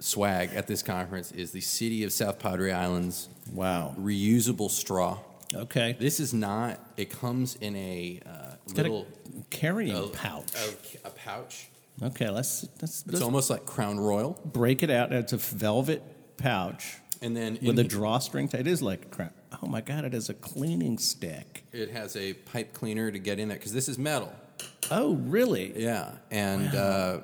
swag 0.00 0.50
at 0.54 0.66
this 0.66 0.82
conference 0.82 1.32
is 1.32 1.52
the 1.52 1.60
city 1.60 2.04
of 2.04 2.12
South 2.12 2.38
Padre 2.38 2.72
Islands 2.72 3.28
wow. 3.52 3.94
reusable 3.98 4.70
straw. 4.70 5.18
Okay. 5.54 5.96
This 5.98 6.18
is 6.20 6.34
not. 6.34 6.80
It 6.96 7.10
comes 7.10 7.56
in 7.56 7.76
a 7.76 8.20
uh, 8.26 8.30
Got 8.74 8.78
a 8.78 8.82
little 8.82 9.06
carrying 9.50 9.96
a, 9.96 10.08
pouch. 10.08 10.52
A, 11.04 11.08
a 11.08 11.10
pouch. 11.10 11.68
Okay, 12.02 12.28
let's 12.28 12.68
let's, 12.82 13.02
It's 13.02 13.06
let's 13.06 13.22
almost 13.22 13.48
like 13.48 13.64
Crown 13.64 13.98
Royal, 13.98 14.38
break 14.44 14.82
it 14.82 14.90
out. 14.90 15.12
It's 15.12 15.32
a 15.32 15.38
velvet 15.38 16.02
pouch 16.36 16.96
and 17.22 17.36
then 17.36 17.58
with 17.62 17.78
a 17.78 17.82
he- 17.82 17.88
drawstring. 17.88 18.50
It 18.52 18.66
is 18.66 18.82
like 18.82 19.10
crown. 19.10 19.30
Oh 19.62 19.66
my 19.66 19.80
god! 19.80 20.04
It 20.04 20.14
is 20.14 20.28
a 20.28 20.34
cleaning 20.34 20.98
stick. 20.98 21.64
it 21.72 21.90
has 21.90 22.16
a 22.16 22.34
pipe 22.34 22.74
cleaner 22.74 23.10
to 23.10 23.18
get 23.18 23.38
in 23.38 23.48
there 23.48 23.56
because 23.56 23.72
this 23.72 23.88
is 23.88 23.98
metal. 23.98 24.32
Oh 24.90 25.14
really? 25.14 25.72
Yeah, 25.76 26.12
and 26.30 26.74
uh, 26.74 27.20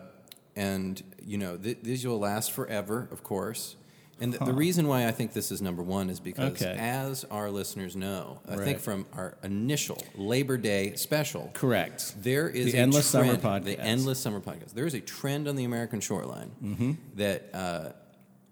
and 0.56 1.02
you 1.24 1.38
know 1.38 1.56
th- 1.56 1.78
these 1.82 2.06
will 2.06 2.18
last 2.18 2.52
forever, 2.52 3.08
of 3.10 3.22
course. 3.22 3.76
And 4.20 4.32
th- 4.32 4.44
the 4.44 4.52
reason 4.52 4.86
why 4.86 5.08
I 5.08 5.10
think 5.10 5.32
this 5.32 5.50
is 5.50 5.60
number 5.60 5.82
one 5.82 6.08
is 6.08 6.20
because, 6.20 6.52
Okay. 6.62 6.76
as 6.78 7.24
our 7.24 7.50
listeners 7.50 7.96
know, 7.96 8.38
I 8.48 8.54
Right. 8.54 8.64
think 8.64 8.78
from 8.78 9.04
our 9.14 9.36
initial 9.42 9.98
Labor 10.14 10.56
Day 10.56 10.94
special, 10.94 11.50
Correct. 11.54 12.14
there 12.22 12.48
is 12.48 12.66
The 12.72 12.78
a 12.78 12.82
Endless 12.82 13.06
Summer 13.06 13.36
trend- 13.36 13.64
The 13.64 13.74
Podcast. 13.76 13.84
endless 13.84 14.20
summer 14.20 14.40
podcast. 14.40 14.74
There 14.74 14.86
is 14.86 14.94
a 14.94 15.00
trend 15.00 15.48
on 15.48 15.56
the 15.56 15.64
American 15.64 15.98
shoreline 16.00 16.52
Mm-hmm. 16.62 16.92
that 17.16 17.50
uh, 17.52 17.92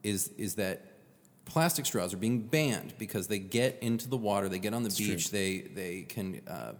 is 0.02 0.30
is 0.38 0.54
that 0.56 0.86
plastic 1.44 1.86
straws 1.86 2.12
are 2.14 2.16
being 2.16 2.40
banned 2.40 2.94
because 2.98 3.28
they 3.28 3.38
get 3.38 3.78
into 3.80 4.08
the 4.08 4.16
water, 4.16 4.48
they 4.48 4.58
get 4.58 4.74
on 4.74 4.82
the 4.82 4.90
beach, 4.96 5.30
they 5.30 5.58
they 5.60 6.02
can 6.02 6.40
uh, 6.48 6.72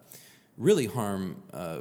really 0.57 0.87
harm 0.87 1.37
uh, 1.53 1.81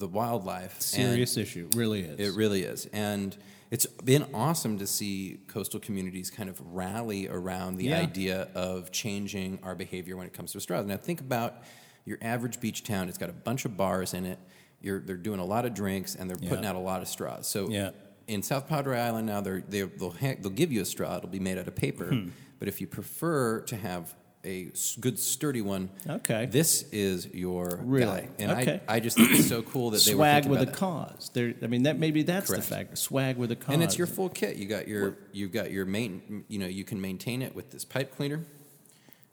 the 0.00 0.08
wildlife. 0.08 0.74
and- 0.74 0.82
Serious 0.82 1.36
issue. 1.36 1.68
Really 1.76 2.00
is. 2.02 2.18
it 2.18 2.36
really 2.36 2.62
is. 2.64 2.86
And 2.92 3.36
it's 3.70 3.86
been 3.86 4.26
awesome 4.34 4.78
to 4.78 4.86
see 4.86 5.38
coastal 5.46 5.78
communities 5.78 6.30
kind 6.30 6.48
of 6.48 6.60
rally 6.74 7.28
around 7.28 7.76
the 7.76 7.84
Yeah. 7.84 8.00
idea 8.00 8.48
of 8.54 8.90
changing 8.90 9.60
our 9.62 9.76
behavior 9.76 10.16
when 10.16 10.26
it 10.26 10.32
comes 10.32 10.52
to 10.52 10.60
straws. 10.60 10.86
Now, 10.86 10.96
think 10.96 11.20
about 11.20 11.62
your 12.04 12.18
average 12.22 12.58
beach 12.60 12.82
town. 12.82 13.08
It's 13.08 13.18
got 13.18 13.30
a 13.30 13.34
bunch 13.34 13.64
of 13.64 13.76
bars 13.76 14.12
in 14.14 14.26
it. 14.26 14.38
You're, 14.80 14.98
they're 15.00 15.16
doing 15.16 15.38
a 15.38 15.44
lot 15.44 15.66
of 15.66 15.74
drinks 15.74 16.16
and 16.16 16.28
they're 16.28 16.36
putting 16.48 16.64
out 16.64 16.74
a 16.74 16.80
lot 16.80 17.02
of 17.02 17.08
straws. 17.08 17.46
So 17.46 17.68
Yeah. 17.68 17.90
in 18.26 18.42
South 18.42 18.66
Padre 18.66 18.98
Island 18.98 19.26
now, 19.26 19.40
they're, 19.42 19.60
they 19.68 19.82
they'll, 19.82 20.10
ha- 20.10 20.36
they'll 20.40 20.50
give 20.50 20.72
you 20.72 20.80
a 20.80 20.84
straw. 20.86 21.16
It'll 21.18 21.28
be 21.28 21.38
made 21.38 21.58
out 21.58 21.68
of 21.68 21.76
paper. 21.76 22.06
Hmm. 22.06 22.28
But 22.58 22.68
if 22.68 22.80
you 22.80 22.86
prefer 22.86 23.60
to 23.62 23.76
have 23.76 24.14
a 24.44 24.70
good 25.00 25.18
sturdy 25.18 25.60
one. 25.60 25.90
Okay. 26.08 26.46
This 26.46 26.82
is 26.92 27.26
your 27.34 27.78
Really? 27.82 28.22
guy. 28.22 28.28
And 28.38 28.52
Okay. 28.52 28.80
I, 28.88 28.96
I 28.96 29.00
just 29.00 29.16
think 29.18 29.32
it's 29.32 29.48
so 29.48 29.60
cool 29.62 29.90
that 29.90 30.02
they 30.02 30.12
swag 30.12 30.46
with 30.46 30.62
a 30.62 30.66
that. 30.66 30.74
cause. 30.74 31.30
There, 31.34 31.52
I 31.62 31.66
mean, 31.66 31.82
that 31.82 31.98
maybe 31.98 32.22
that's 32.22 32.46
Correct. 32.48 32.62
the 32.68 32.74
fact. 32.74 32.96
Swag 32.98 33.36
with 33.36 33.50
a 33.52 33.56
cause. 33.56 33.74
And 33.74 33.82
it's 33.82 33.98
your 33.98 34.06
full 34.06 34.28
kit. 34.30 34.56
You 34.56 34.66
got 34.66 34.88
your 34.88 35.16
you've 35.32 35.52
got 35.52 35.70
your 35.70 35.84
main 35.84 36.44
you 36.48 36.58
know, 36.58 36.66
you 36.66 36.84
can 36.84 37.00
maintain 37.00 37.42
it 37.42 37.54
with 37.54 37.70
this 37.70 37.84
pipe 37.84 38.16
cleaner. 38.16 38.44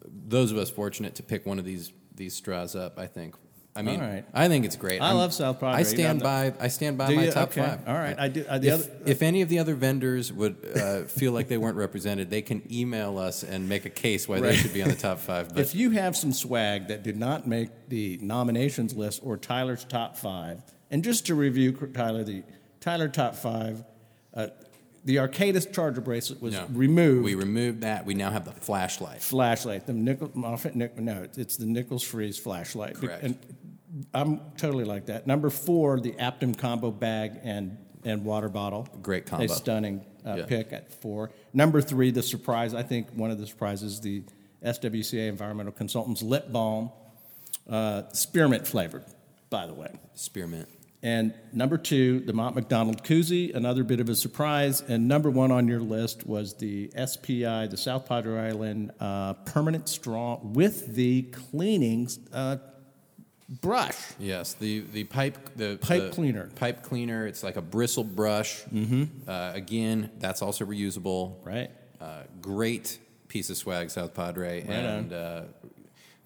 those 0.05 0.51
of 0.51 0.59
us 0.59 0.71
fortunate 0.71 1.15
to 1.17 1.23
pick 1.23 1.47
one 1.47 1.59
of 1.59 1.65
these 1.65 1.93
these 2.15 2.35
straws 2.35 2.77
up, 2.77 2.99
I 2.99 3.07
think. 3.07 3.35
I 3.77 3.83
mean, 3.83 4.01
right. 4.01 4.25
I 4.35 4.49
think 4.49 4.65
it's 4.65 4.75
great. 4.77 5.01
I 5.01 5.09
I'm- 5.09 5.17
love 5.17 5.33
South 5.33 5.61
Padre. 5.61 5.79
I 5.79 5.83
stand 5.85 6.21
by. 6.21 6.53
I 6.59 6.67
stand 6.69 6.99
by 6.99 7.09
Do 7.09 7.15
my 7.17 7.27
you? 7.27 7.31
top 7.33 7.51
Okay. 7.51 7.61
five. 7.63 7.81
All 7.89 7.95
right. 7.95 8.17
I 8.19 8.29
do- 8.29 8.45
uh, 8.49 8.59
the 8.59 8.69
if, 8.69 8.75
other- 8.75 8.91
if 9.07 9.23
any 9.23 9.43
of 9.43 9.49
the 9.49 9.59
other 9.61 9.75
vendors 9.77 10.33
would 10.33 10.57
uh, 10.77 11.03
feel 11.05 11.31
like 11.33 11.47
they 11.49 11.57
weren't 11.57 11.77
represented, 11.77 12.31
they 12.31 12.43
can 12.43 12.63
email 12.71 13.17
us 13.17 13.43
and 13.45 13.69
make 13.69 13.85
a 13.87 13.91
case 13.91 14.27
why 14.29 14.41
they 14.41 14.57
should 14.57 14.75
be 14.75 14.83
on 14.83 14.89
the 14.89 14.97
top 14.97 15.19
five. 15.21 15.51
But 15.55 15.59
If 15.61 15.75
you 15.75 15.91
have 15.93 16.17
some 16.17 16.33
swag 16.33 16.89
that 16.89 17.05
did 17.05 17.17
not 17.17 17.47
make 17.47 17.71
the 17.89 18.19
nominations 18.21 18.95
list 18.97 19.21
or 19.23 19.37
Tyler's 19.37 19.85
top 19.85 20.17
five, 20.17 20.63
and 20.91 21.05
just 21.05 21.27
to 21.27 21.37
review, 21.37 21.73
Tyler, 21.95 22.25
the 22.25 22.43
Tyler 22.81 23.09
top 23.09 23.37
five, 23.37 23.85
uh, 24.35 24.49
the 25.05 25.17
Arcadis 25.17 25.73
Charger 25.73 26.01
bracelet 26.01 26.41
was 26.43 26.55
no, 26.55 26.67
removed. 26.73 27.25
We 27.25 27.35
removed 27.35 27.81
that. 27.83 28.05
We 28.05 28.15
now 28.15 28.31
have 28.31 28.45
the 28.45 28.53
flashlight. 28.53 29.23
flashlight, 29.23 29.87
the 29.87 29.93
nickel 29.93 30.29
Moffett 30.31 30.75
Nic- 30.75 30.99
no, 30.99 31.27
it's 31.37 31.57
the 31.57 31.67
Nichols 31.67 32.03
Freese 32.03 32.39
flashlight. 32.39 32.97
Correct. 32.97 33.23
And 33.23 33.39
I'm 34.15 34.41
totally 34.57 34.85
like 34.85 35.07
that. 35.07 35.27
Number 35.27 35.51
four, 35.51 36.01
the 36.01 36.13
Aptim 36.13 36.57
combo 36.57 36.91
bag 36.91 37.41
and 37.43 37.79
and 38.05 38.25
water 38.25 38.49
bottle. 38.49 38.89
Great 39.03 39.27
A 39.27 39.31
combo. 39.31 39.47
stunning 39.49 40.05
uh, 40.27 40.37
Yeah. 40.39 40.47
pick 40.47 40.73
at 40.73 40.93
four. 41.03 41.31
Number 41.53 41.81
three, 41.83 42.11
the 42.11 42.23
surprise. 42.23 42.73
I 42.75 42.83
think 42.83 43.09
one 43.15 43.31
of 43.31 43.39
the 43.39 43.47
surprises, 43.47 44.01
the 44.01 44.23
SWCA 44.65 45.29
Environmental 45.29 45.73
Consultants 45.73 46.23
lip 46.23 46.51
balm, 46.51 46.91
uh, 47.69 48.03
spearmint 48.13 48.67
flavored, 48.67 49.05
by 49.51 49.67
the 49.67 49.75
way. 49.75 49.93
Spearmint. 50.15 50.69
And 51.03 51.33
number 51.53 51.79
two, 51.79 52.21
the 52.21 52.35
Mott 52.35 52.55
MacDonald 52.55 53.03
koozie, 53.03 53.55
another 53.55 53.85
bit 53.85 54.01
of 54.01 54.11
a 54.11 54.15
surprise. 54.15 54.83
And 54.83 55.09
number 55.09 55.31
one 55.31 55.51
on 55.51 55.67
your 55.67 55.81
list 55.81 56.27
was 56.27 56.55
the 56.55 56.91
SPI, 56.91 57.69
the 57.69 57.77
South 57.79 58.07
Padre 58.07 58.49
Island 58.49 58.93
uh, 59.01 59.35
permanent 59.35 59.89
straw 59.89 60.39
with 60.43 60.95
the 60.95 61.23
cleaning 61.23 62.09
uh, 62.35 62.59
brush. 63.49 63.97
Yes, 64.19 64.53
the 64.55 64.81
the 64.93 65.05
pipe 65.05 65.39
the 65.57 65.79
Pipe 65.81 66.03
the 66.03 66.11
cleaner. 66.11 66.51
Pipe 66.57 66.83
cleaner. 66.83 67.27
It's 67.27 67.43
like 67.43 67.57
a 67.57 67.63
bristle 67.63 68.05
brush. 68.05 68.63
Mm-hmm. 68.65 69.29
Uh, 69.29 69.53
again, 69.55 70.11
that's 70.19 70.43
also 70.43 70.67
reusable. 70.67 71.37
Right. 71.45 71.71
Uh, 71.99 72.23
great 72.43 72.99
piece 73.29 73.49
of 73.49 73.57
swag, 73.57 73.91
South 73.91 74.13
Padre, 74.13 74.61
Right 74.61 74.71
and 74.71 75.13
uh, 75.13 75.43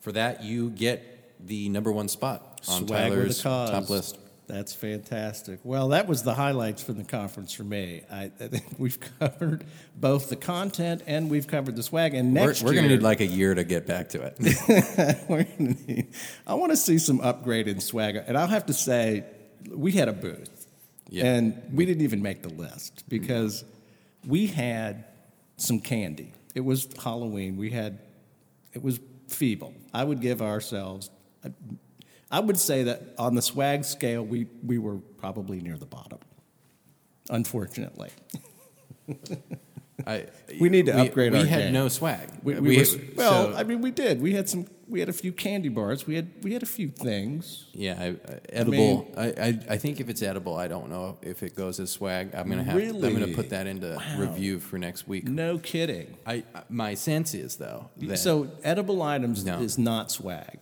for 0.01 0.13
that 0.13 0.43
you 0.43 0.71
get 0.71 1.37
the 1.47 1.69
number 1.69 1.93
one 1.93 2.09
spot 2.09 2.61
on 2.69 2.87
Swag 2.87 3.11
Tyler's 3.11 3.43
top 3.43 3.89
list. 3.89 4.19
That's 4.47 4.75
fantastic. 4.75 5.61
Well, 5.65 5.89
that 5.89 6.07
was 6.07 6.23
the 6.23 6.35
highlights 6.35 6.83
from 6.83 6.99
the 6.99 7.05
conference 7.05 7.53
for 7.53 7.65
me. 7.65 8.03
I, 8.11 8.25
I 8.25 8.49
think 8.49 8.65
we've 8.79 8.99
covered 9.19 9.65
both 9.97 10.29
the 10.29 10.37
content 10.37 11.03
and 11.07 11.31
we've 11.31 11.47
covered 11.47 11.77
the 11.77 11.83
swag. 11.83 12.15
And 12.15 12.35
We're, 12.35 12.55
we're 12.63 12.73
going 12.73 12.89
to 12.89 12.89
need 12.91 13.03
like 13.03 13.21
a 13.21 13.27
year 13.27 13.55
to 13.55 13.65
get 13.65 13.87
back 13.87 14.11
to 14.11 14.23
it. 14.23 15.59
Need- 15.59 16.13
I 16.47 16.55
want 16.55 16.73
to 16.73 16.77
see 16.77 16.99
some 16.99 17.21
upgrade 17.21 17.69
in 17.69 17.81
swag. 17.81 18.17
And 18.17 18.37
I'll 18.37 18.47
have 18.47 18.67
to 18.67 18.75
say, 18.75 19.25
we 19.71 19.93
had 19.93 20.09
a 20.09 20.13
booth. 20.13 20.67
Yeah. 21.09 21.25
And 21.27 21.63
we 21.73 21.87
didn't 21.87 22.03
even 22.03 22.23
make 22.23 22.43
the 22.43 22.49
list 22.51 23.05
because 23.09 23.65
we 24.27 24.47
had 24.47 25.05
some 25.57 25.81
candy. 25.81 26.33
It 26.55 26.65
was 26.65 26.89
Halloween. 27.03 27.57
We 27.57 27.71
had, 27.71 27.99
it 28.73 28.83
was 28.83 29.01
feeble. 29.29 29.75
I 29.93 30.05
would 30.05 30.21
give 30.21 30.43
ourselves, 30.43 31.11
I 32.35 32.41
would 32.41 32.59
say 32.59 32.83
that 32.85 33.01
on 33.17 33.35
the 33.37 33.43
swag 33.43 33.85
scale, 33.85 34.25
we, 34.25 34.47
we 34.67 34.79
were 34.79 34.97
probably 35.19 35.61
near 35.61 35.77
the 35.79 35.87
bottom, 35.87 36.19
unfortunately. 37.31 38.11
I, 40.07 40.27
We 40.61 40.69
need 40.69 40.87
to 40.87 40.95
we, 40.97 41.01
upgrade 41.07 41.33
We 41.33 41.39
our 41.39 41.45
had 41.47 41.59
game. 41.67 41.73
no 41.73 41.87
swag. 41.89 42.29
We, 42.43 42.57
uh, 42.57 42.61
we 42.61 42.79
were, 42.79 42.85
well, 43.17 43.53
so- 43.53 43.57
I 43.57 43.63
mean, 43.63 43.81
we 43.81 43.91
did. 43.93 44.21
We 44.21 44.33
had 44.35 44.49
some. 44.49 44.67
We 44.87 45.01
had 45.01 45.09
a 45.09 45.13
few 45.15 45.33
candy 45.33 45.71
bars. 45.71 46.07
We 46.07 46.15
had 46.17 46.29
we 46.43 46.53
had 46.53 46.63
a 46.63 46.67
few 46.67 46.89
things. 46.89 47.67
Yeah, 47.73 47.97
I, 47.99 48.09
uh, 48.11 48.15
I, 48.29 48.39
edible. 48.53 49.09
I, 49.17 49.27
I, 49.29 49.59
I 49.71 49.77
think 49.79 49.99
if 50.01 50.09
it's 50.11 50.21
edible, 50.21 50.57
I 50.57 50.69
don't 50.69 50.91
know 50.91 51.17
if 51.23 51.43
it 51.43 51.55
goes 51.57 51.81
as 51.81 51.91
swag. 51.91 52.35
I'm 52.35 52.49
gonna 52.51 52.65
have. 52.65 52.77
Really, 52.77 53.09
I'm 53.09 53.15
gonna 53.19 53.33
put 53.35 53.49
that 53.51 53.67
into 53.67 53.95
Wow. 53.97 54.19
review 54.21 54.59
for 54.59 54.77
next 54.79 55.09
week. 55.09 55.27
No 55.27 55.57
kidding. 55.59 56.17
I 56.27 56.43
uh, 56.55 56.63
my 56.69 56.95
sense 56.95 57.33
is 57.33 57.57
though 57.57 57.89
that 57.99 58.19
So 58.19 58.51
edible 58.63 59.01
items 59.01 59.45
No. 59.45 59.61
is 59.61 59.79
not 59.79 60.11
swag. 60.11 60.59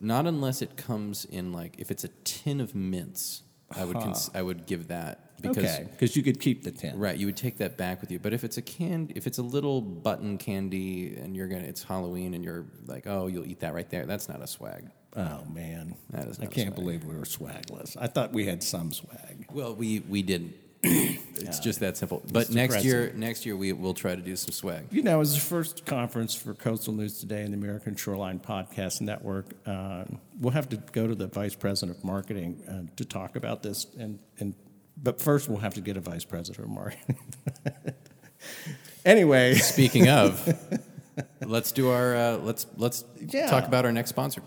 Not 0.00 0.26
unless 0.26 0.62
it 0.62 0.76
comes 0.76 1.24
in 1.24 1.52
like 1.52 1.74
if 1.78 1.90
it's 1.90 2.04
a 2.04 2.08
tin 2.24 2.60
of 2.60 2.74
mints, 2.74 3.42
I 3.74 3.84
would 3.84 3.96
cons- 3.96 4.30
I 4.34 4.42
would 4.42 4.66
give 4.66 4.88
that 4.88 5.40
because 5.40 5.58
okay, 5.58 5.88
because 5.90 6.16
you 6.16 6.22
could 6.22 6.40
keep 6.40 6.62
the 6.64 6.70
tin. 6.70 6.98
right 6.98 7.16
you 7.16 7.26
would 7.26 7.36
take 7.36 7.58
that 7.58 7.76
back 7.76 8.00
with 8.00 8.10
you. 8.10 8.18
But 8.18 8.32
if 8.32 8.44
it's 8.44 8.56
a 8.56 8.62
can, 8.62 9.10
if 9.14 9.26
it's 9.26 9.38
a 9.38 9.42
little 9.42 9.80
button 9.80 10.38
candy 10.38 11.16
and 11.16 11.36
you're 11.36 11.48
gonna 11.48 11.64
it's 11.64 11.82
Halloween 11.82 12.34
and 12.34 12.44
you're 12.44 12.66
like 12.86 13.06
oh 13.06 13.26
you'll 13.26 13.46
eat 13.46 13.60
that 13.60 13.74
right 13.74 13.88
there, 13.90 14.06
that's 14.06 14.28
not 14.28 14.42
a 14.42 14.46
swag. 14.46 14.90
Oh 15.16 15.44
man, 15.50 15.94
That 16.10 16.28
is 16.28 16.38
I 16.40 16.46
can't 16.46 16.74
believe 16.74 17.04
we 17.04 17.16
were 17.16 17.22
swagless. 17.24 17.96
I 17.98 18.06
thought 18.06 18.34
we 18.34 18.44
had 18.44 18.62
some 18.62 18.92
swag. 18.92 19.46
Well, 19.50 19.74
we 19.74 20.00
we 20.00 20.22
didn't. 20.22 20.54
it's 21.36 21.58
just 21.58 21.80
that 21.80 21.96
simple. 21.96 22.22
But 22.32 22.48
Mr. 22.48 22.54
next 22.54 22.84
year, 22.84 23.12
next 23.14 23.44
year 23.46 23.56
we 23.56 23.72
will 23.72 23.94
try 23.94 24.14
to 24.14 24.22
do 24.22 24.36
some 24.36 24.52
swag. 24.52 24.86
You 24.90 25.02
know, 25.02 25.16
it 25.16 25.18
was 25.18 25.34
the 25.34 25.40
first 25.40 25.84
conference 25.86 26.34
for 26.34 26.54
Coastal 26.54 26.92
News 26.94 27.18
Today 27.20 27.42
and 27.42 27.52
the 27.52 27.58
American 27.58 27.96
Shoreline 27.96 28.38
Podcast 28.40 29.00
Network. 29.00 29.46
Uh, 29.66 30.04
we'll 30.38 30.52
have 30.52 30.68
to 30.70 30.76
go 30.92 31.06
to 31.06 31.14
the 31.14 31.26
vice 31.26 31.54
president 31.54 31.98
of 31.98 32.04
marketing 32.04 32.62
uh, 32.68 32.90
to 32.96 33.04
talk 33.04 33.36
about 33.36 33.62
this, 33.62 33.86
and, 33.98 34.18
and 34.38 34.54
but 34.96 35.20
first 35.20 35.48
we'll 35.48 35.58
have 35.58 35.74
to 35.74 35.80
get 35.80 35.96
a 35.96 36.00
vice 36.00 36.24
president 36.24 36.64
of 36.66 36.70
marketing. 36.70 37.18
anyway, 39.04 39.54
Speaking 39.54 40.08
of, 40.08 40.54
let's 41.46 41.72
do 41.72 41.90
our 41.90 42.14
uh, 42.16 42.36
let's 42.38 42.66
let's 42.76 43.04
Yeah. 43.20 43.48
talk 43.48 43.66
about 43.66 43.84
our 43.84 43.92
next 43.92 44.10
sponsor. 44.10 44.42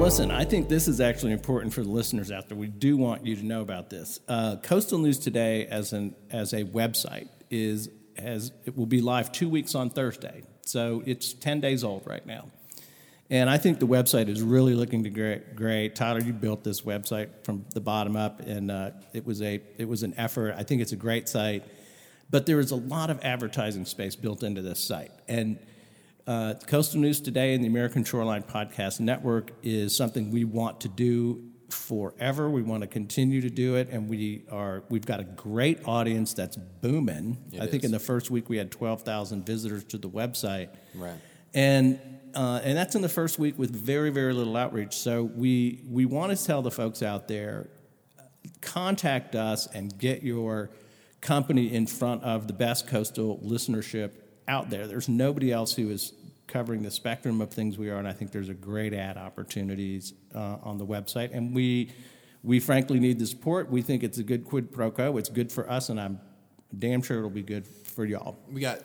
Listen, 0.00 0.30
I 0.30 0.46
think 0.46 0.70
this 0.70 0.88
is 0.88 0.98
actually 0.98 1.32
important 1.32 1.74
for 1.74 1.82
the 1.82 1.90
listeners 1.90 2.32
out 2.32 2.48
there. 2.48 2.56
We 2.56 2.68
do 2.68 2.96
want 2.96 3.26
you 3.26 3.36
to 3.36 3.44
know 3.44 3.60
about 3.60 3.90
this. 3.90 4.18
Uh, 4.26 4.56
Coastal 4.56 4.98
News 4.98 5.18
Today, 5.18 5.66
as 5.66 5.92
an 5.92 6.16
as 6.30 6.54
a 6.54 6.64
website, 6.64 7.28
is 7.50 7.90
as 8.16 8.50
it 8.64 8.78
will 8.78 8.86
be 8.86 9.02
live 9.02 9.30
two 9.30 9.46
weeks 9.46 9.74
on 9.74 9.90
Thursday, 9.90 10.42
so 10.62 11.02
it's 11.04 11.34
ten 11.34 11.60
days 11.60 11.84
old 11.84 12.06
right 12.06 12.24
now. 12.24 12.46
And 13.28 13.50
I 13.50 13.58
think 13.58 13.78
the 13.78 13.86
website 13.86 14.28
is 14.28 14.40
really 14.40 14.72
looking 14.74 15.04
to 15.04 15.10
great. 15.10 15.54
Great, 15.54 15.94
Tyler, 15.94 16.20
you 16.20 16.32
built 16.32 16.64
this 16.64 16.80
website 16.80 17.28
from 17.44 17.66
the 17.74 17.82
bottom 17.82 18.16
up, 18.16 18.40
and 18.40 18.70
uh, 18.70 18.92
it 19.12 19.26
was 19.26 19.42
a 19.42 19.60
it 19.76 19.86
was 19.86 20.02
an 20.02 20.14
effort. 20.16 20.54
I 20.56 20.62
think 20.62 20.80
it's 20.80 20.92
a 20.92 20.96
great 20.96 21.28
site, 21.28 21.62
but 22.30 22.46
there 22.46 22.58
is 22.58 22.70
a 22.70 22.76
lot 22.76 23.10
of 23.10 23.22
advertising 23.22 23.84
space 23.84 24.16
built 24.16 24.44
into 24.44 24.62
this 24.62 24.82
site. 24.82 25.12
And 25.28 25.58
uh, 26.30 26.54
Coastal 26.68 27.00
News 27.00 27.20
Today 27.20 27.54
and 27.54 27.64
the 27.64 27.66
American 27.66 28.04
Shoreline 28.04 28.44
Podcast 28.44 29.00
Network 29.00 29.50
is 29.64 29.96
something 29.96 30.30
we 30.30 30.44
want 30.44 30.82
to 30.82 30.88
do 30.88 31.42
forever. 31.70 32.48
We 32.48 32.62
want 32.62 32.82
to 32.82 32.86
continue 32.86 33.40
to 33.40 33.50
do 33.50 33.74
it, 33.74 33.88
and 33.90 34.08
we 34.08 34.44
are 34.48 34.84
we've 34.90 35.04
got 35.04 35.18
a 35.18 35.24
great 35.24 35.80
audience 35.88 36.32
that's 36.32 36.56
booming. 36.56 37.36
It 37.52 37.60
I 37.60 37.66
think 37.66 37.82
is. 37.82 37.86
in 37.86 37.90
the 37.90 37.98
first 37.98 38.30
week 38.30 38.48
we 38.48 38.58
had 38.58 38.70
twelve 38.70 39.02
thousand 39.02 39.44
visitors 39.44 39.82
to 39.86 39.98
the 39.98 40.08
website, 40.08 40.68
Right. 40.94 41.18
and 41.52 41.98
uh, 42.32 42.60
and 42.62 42.78
that's 42.78 42.94
in 42.94 43.02
the 43.02 43.08
first 43.08 43.40
week 43.40 43.58
with 43.58 43.74
very 43.74 44.10
very 44.10 44.32
little 44.32 44.56
outreach. 44.56 44.94
So 44.94 45.24
we 45.24 45.82
we 45.88 46.04
want 46.06 46.36
to 46.38 46.44
tell 46.44 46.62
the 46.62 46.70
folks 46.70 47.02
out 47.02 47.26
there, 47.26 47.70
contact 48.60 49.34
us 49.34 49.66
and 49.66 49.98
get 49.98 50.22
your 50.22 50.70
company 51.20 51.74
in 51.74 51.88
front 51.88 52.22
of 52.22 52.46
the 52.46 52.52
best 52.52 52.86
coastal 52.86 53.40
listenership 53.44 54.12
out 54.48 54.70
there. 54.70 54.86
There's 54.86 55.08
nobody 55.08 55.52
else 55.52 55.74
who 55.74 55.90
is 55.90 56.12
covering 56.50 56.82
the 56.82 56.90
spectrum 56.90 57.40
of 57.40 57.50
things 57.50 57.78
we 57.78 57.88
are, 57.88 57.96
and 57.96 58.06
I 58.06 58.12
think 58.12 58.32
there's 58.32 58.48
a 58.50 58.54
great 58.54 58.92
ad 58.92 59.16
opportunities 59.16 60.12
uh, 60.34 60.56
on 60.62 60.76
the 60.76 60.86
website. 60.86 61.34
And 61.34 61.54
we 61.54 61.92
we 62.42 62.60
frankly 62.60 63.00
need 63.00 63.18
the 63.18 63.26
support. 63.26 63.70
We 63.70 63.82
think 63.82 64.02
it's 64.02 64.18
a 64.18 64.22
good 64.22 64.44
quid 64.44 64.72
pro 64.72 64.90
quo. 64.90 65.16
It's 65.16 65.28
good 65.28 65.50
for 65.50 65.70
us, 65.70 65.88
and 65.88 66.00
I'm 66.00 66.20
damn 66.78 67.02
sure 67.02 67.18
it'll 67.18 67.30
be 67.30 67.42
good 67.42 67.66
for 67.66 68.04
y'all. 68.04 68.38
We 68.50 68.60
got 68.60 68.80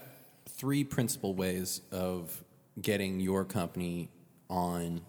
three 0.47 0.83
principal 0.83 1.33
ways 1.33 1.81
of 1.91 2.43
getting 2.81 3.19
your 3.19 3.45
company 3.45 4.09
on 4.49 5.01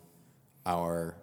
our 0.64 1.16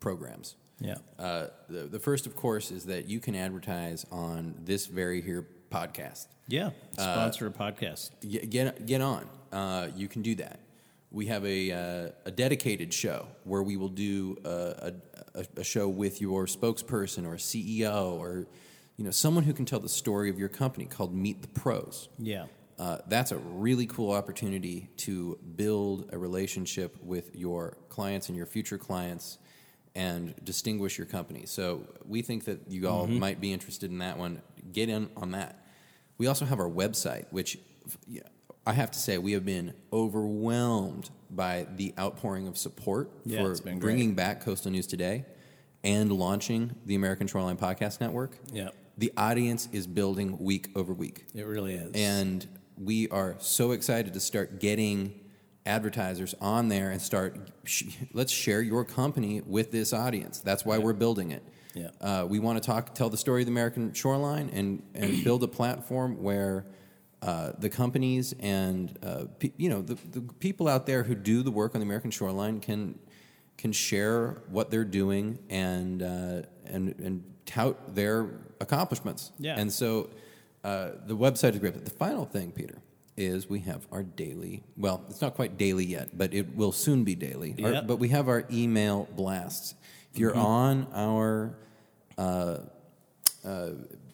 programs. 0.00 0.56
Yeah. 0.80 0.96
Uh, 1.18 1.46
the, 1.68 1.84
the 1.84 1.98
first, 1.98 2.26
of 2.26 2.36
course, 2.36 2.70
is 2.70 2.86
that 2.86 3.08
you 3.08 3.20
can 3.20 3.34
advertise 3.34 4.04
on 4.10 4.54
this 4.64 4.86
very 4.86 5.22
here 5.22 5.46
podcast. 5.70 6.26
Yeah. 6.48 6.70
Sponsor 6.92 7.46
a 7.46 7.50
podcast. 7.50 8.10
Get 8.28 8.50
get, 8.50 8.86
get 8.86 9.00
on. 9.00 9.28
Uh, 9.56 9.88
you 9.96 10.06
can 10.06 10.20
do 10.20 10.34
that. 10.34 10.60
We 11.10 11.26
have 11.26 11.42
a, 11.46 11.72
uh, 11.72 12.10
a 12.26 12.30
dedicated 12.30 12.92
show 12.92 13.26
where 13.44 13.62
we 13.62 13.78
will 13.78 13.88
do 13.88 14.36
a, 14.44 14.92
a, 15.34 15.46
a 15.56 15.64
show 15.64 15.88
with 15.88 16.20
your 16.20 16.44
spokesperson 16.44 17.26
or 17.26 17.36
CEO 17.36 18.18
or 18.18 18.46
you 18.98 19.04
know 19.04 19.10
someone 19.10 19.44
who 19.44 19.54
can 19.54 19.64
tell 19.64 19.80
the 19.80 19.88
story 19.88 20.28
of 20.28 20.38
your 20.38 20.50
company 20.50 20.84
called 20.84 21.14
Meet 21.14 21.40
the 21.40 21.48
Pros. 21.48 22.10
Yeah. 22.18 22.44
Uh, 22.78 22.98
that's 23.08 23.32
a 23.32 23.38
really 23.38 23.86
cool 23.86 24.12
opportunity 24.12 24.90
to 24.98 25.38
build 25.56 26.10
a 26.12 26.18
relationship 26.18 26.94
with 27.02 27.34
your 27.34 27.78
clients 27.88 28.28
and 28.28 28.36
your 28.36 28.44
future 28.44 28.76
clients 28.76 29.38
and 29.94 30.34
distinguish 30.44 30.98
your 30.98 31.06
company. 31.06 31.46
So 31.46 31.86
we 32.04 32.20
think 32.20 32.44
that 32.44 32.68
you 32.68 32.86
all 32.88 33.06
might 33.06 33.40
be 33.40 33.54
interested 33.54 33.90
in 33.90 33.98
that 33.98 34.18
one. 34.18 34.42
Get 34.70 34.90
in 34.90 35.08
on 35.16 35.30
that. 35.30 35.64
We 36.18 36.26
also 36.26 36.44
have 36.44 36.60
our 36.60 36.68
website, 36.68 37.24
which 37.30 37.58
yeah, 38.06 38.20
I 38.66 38.72
have 38.72 38.90
to 38.90 38.98
say 38.98 39.18
we 39.18 39.32
have 39.32 39.44
been 39.44 39.74
overwhelmed 39.92 41.10
by 41.30 41.66
the 41.76 41.94
outpouring 41.98 42.48
of 42.48 42.56
support 42.58 43.10
Yeah, 43.24 43.42
for 43.44 43.54
great. 43.62 43.78
bringing 43.80 44.14
back 44.14 44.40
Coastal 44.42 44.70
News 44.72 44.86
Today 44.86 45.24
and 45.84 46.10
launching 46.10 46.74
the 46.84 46.94
American 46.96 47.26
Shoreline 47.26 47.56
Podcast 47.56 48.00
Network. 48.00 48.36
Yeah. 48.52 48.70
The 48.98 49.12
audience 49.16 49.68
is 49.72 49.86
building 49.86 50.38
week 50.38 50.68
over 50.74 50.92
week. 50.92 51.26
It 51.34 51.46
really 51.46 51.74
is. 51.74 51.92
And 51.94 52.46
we 52.76 53.08
are 53.10 53.36
so 53.38 53.70
excited 53.72 54.14
to 54.14 54.20
start 54.20 54.58
getting 54.58 55.20
advertisers 55.64 56.34
on 56.40 56.68
there 56.68 56.90
and 56.90 57.00
start, 57.00 57.36
sh- 57.64 57.94
let's 58.12 58.32
share 58.32 58.62
your 58.62 58.84
company 58.84 59.42
with 59.42 59.70
this 59.70 59.92
audience. 59.92 60.40
That's 60.40 60.64
why 60.64 60.78
we're 60.78 60.92
building 60.92 61.30
it. 61.32 61.42
Yeah. 61.74 61.90
Uh, 62.00 62.26
we 62.28 62.38
want 62.38 62.60
to 62.62 62.66
talk, 62.66 62.94
tell 62.94 63.10
the 63.10 63.16
story 63.16 63.42
of 63.42 63.46
the 63.46 63.52
American 63.52 63.92
shoreline 63.92 64.50
and, 64.52 64.82
and 64.94 65.22
build 65.22 65.42
a 65.42 65.48
platform 65.48 66.22
where 66.22 66.64
uh, 67.26 67.52
the 67.58 67.68
companies 67.68 68.34
and 68.40 68.96
uh, 69.02 69.24
pe- 69.40 69.52
you 69.56 69.68
know 69.68 69.82
the, 69.82 69.94
the 70.12 70.20
people 70.38 70.68
out 70.68 70.86
there 70.86 71.02
who 71.02 71.14
do 71.14 71.42
the 71.42 71.50
work 71.50 71.74
on 71.74 71.80
the 71.80 71.84
American 71.86 72.10
shoreline 72.10 72.60
can 72.60 72.98
can 73.58 73.72
share 73.72 74.42
what 74.48 74.70
they're 74.70 74.84
doing 74.84 75.38
and 75.50 76.02
uh, 76.02 76.42
and 76.66 76.94
and 77.00 77.24
tout 77.46 77.94
their 77.94 78.28
accomplishments. 78.60 79.32
Yeah. 79.38 79.58
And 79.58 79.72
so 79.72 80.10
uh, 80.64 80.90
the 81.06 81.16
website 81.16 81.52
is 81.54 81.58
great. 81.58 81.74
But 81.74 81.84
the 81.84 81.90
final 81.90 82.24
thing, 82.26 82.52
Peter, 82.52 82.78
is 83.16 83.48
we 83.48 83.60
have 83.60 83.86
our 83.90 84.02
daily. 84.02 84.62
Well, 84.76 85.02
it's 85.08 85.20
not 85.20 85.34
quite 85.34 85.56
daily 85.56 85.84
yet, 85.84 86.16
but 86.16 86.32
it 86.34 86.54
will 86.56 86.72
soon 86.72 87.02
be 87.04 87.14
daily. 87.14 87.54
Our- 87.64 87.82
but 87.82 87.96
we 87.98 88.08
have 88.10 88.28
our 88.28 88.44
email 88.52 89.08
blasts. 89.16 89.74
If 90.12 90.20
you're 90.20 90.34
on 90.36 90.86
our 90.94 91.56
uh, 92.18 92.58
uh, 93.44 93.70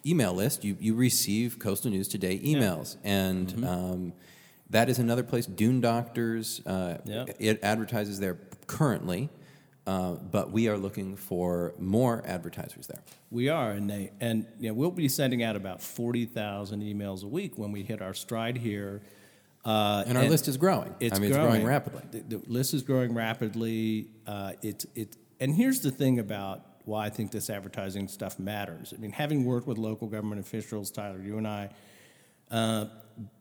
email 0.06 0.32
list, 0.34 0.64
you, 0.64 0.76
you 0.80 0.94
receive 0.94 1.58
Coastal 1.58 1.90
News 1.90 2.08
Today 2.08 2.38
emails. 2.40 2.96
And 3.04 3.64
um, 3.64 4.12
that 4.70 4.88
is 4.88 4.98
another 4.98 5.22
place. 5.22 5.46
Dune 5.46 5.80
Doctors, 5.80 6.60
uh, 6.66 6.98
Yep. 7.04 7.36
it 7.38 7.60
advertises 7.62 8.18
there 8.20 8.38
currently, 8.66 9.28
uh, 9.86 10.12
but 10.12 10.50
we 10.50 10.68
are 10.68 10.78
looking 10.78 11.16
for 11.16 11.74
more 11.78 12.22
advertisers 12.26 12.86
there. 12.86 13.02
We 13.30 13.48
are, 13.48 13.72
and 13.72 13.88
they, 13.90 14.12
and 14.20 14.46
you 14.60 14.68
know, 14.68 14.74
we'll 14.74 14.90
be 14.90 15.08
sending 15.08 15.42
out 15.42 15.56
about 15.56 15.82
forty 15.82 16.24
thousand 16.26 16.82
emails 16.82 17.24
a 17.24 17.26
week 17.28 17.58
when 17.58 17.72
we 17.72 17.82
hit 17.82 18.00
our 18.00 18.14
stride 18.14 18.56
here. 18.58 19.02
Uh, 19.64 20.04
And 20.06 20.16
our 20.18 20.24
list 20.24 20.48
is 20.48 20.56
growing. 20.56 20.94
It's 21.00 21.16
I 21.16 21.20
mean, 21.20 21.30
growing 21.32 21.46
it's 21.46 21.52
growing 21.54 21.66
rapidly. 21.66 22.02
The, 22.10 22.36
the 22.38 22.42
list 22.48 22.74
is 22.74 22.82
growing 22.82 23.14
rapidly. 23.14 24.08
Uh, 24.26 24.52
it's 24.62 24.86
it, 24.94 25.16
and 25.40 25.54
here's 25.54 25.80
the 25.80 25.90
thing 25.90 26.18
about 26.18 26.71
why 26.84 27.06
I 27.06 27.10
think 27.10 27.30
this 27.30 27.50
advertising 27.50 28.08
stuff 28.08 28.38
matters. 28.38 28.92
I 28.96 29.00
mean, 29.00 29.12
having 29.12 29.44
worked 29.44 29.66
with 29.66 29.78
local 29.78 30.08
government 30.08 30.40
officials, 30.40 30.90
Tyler, 30.90 31.20
you 31.20 31.38
and 31.38 31.46
I, 31.46 31.70
uh, 32.50 32.86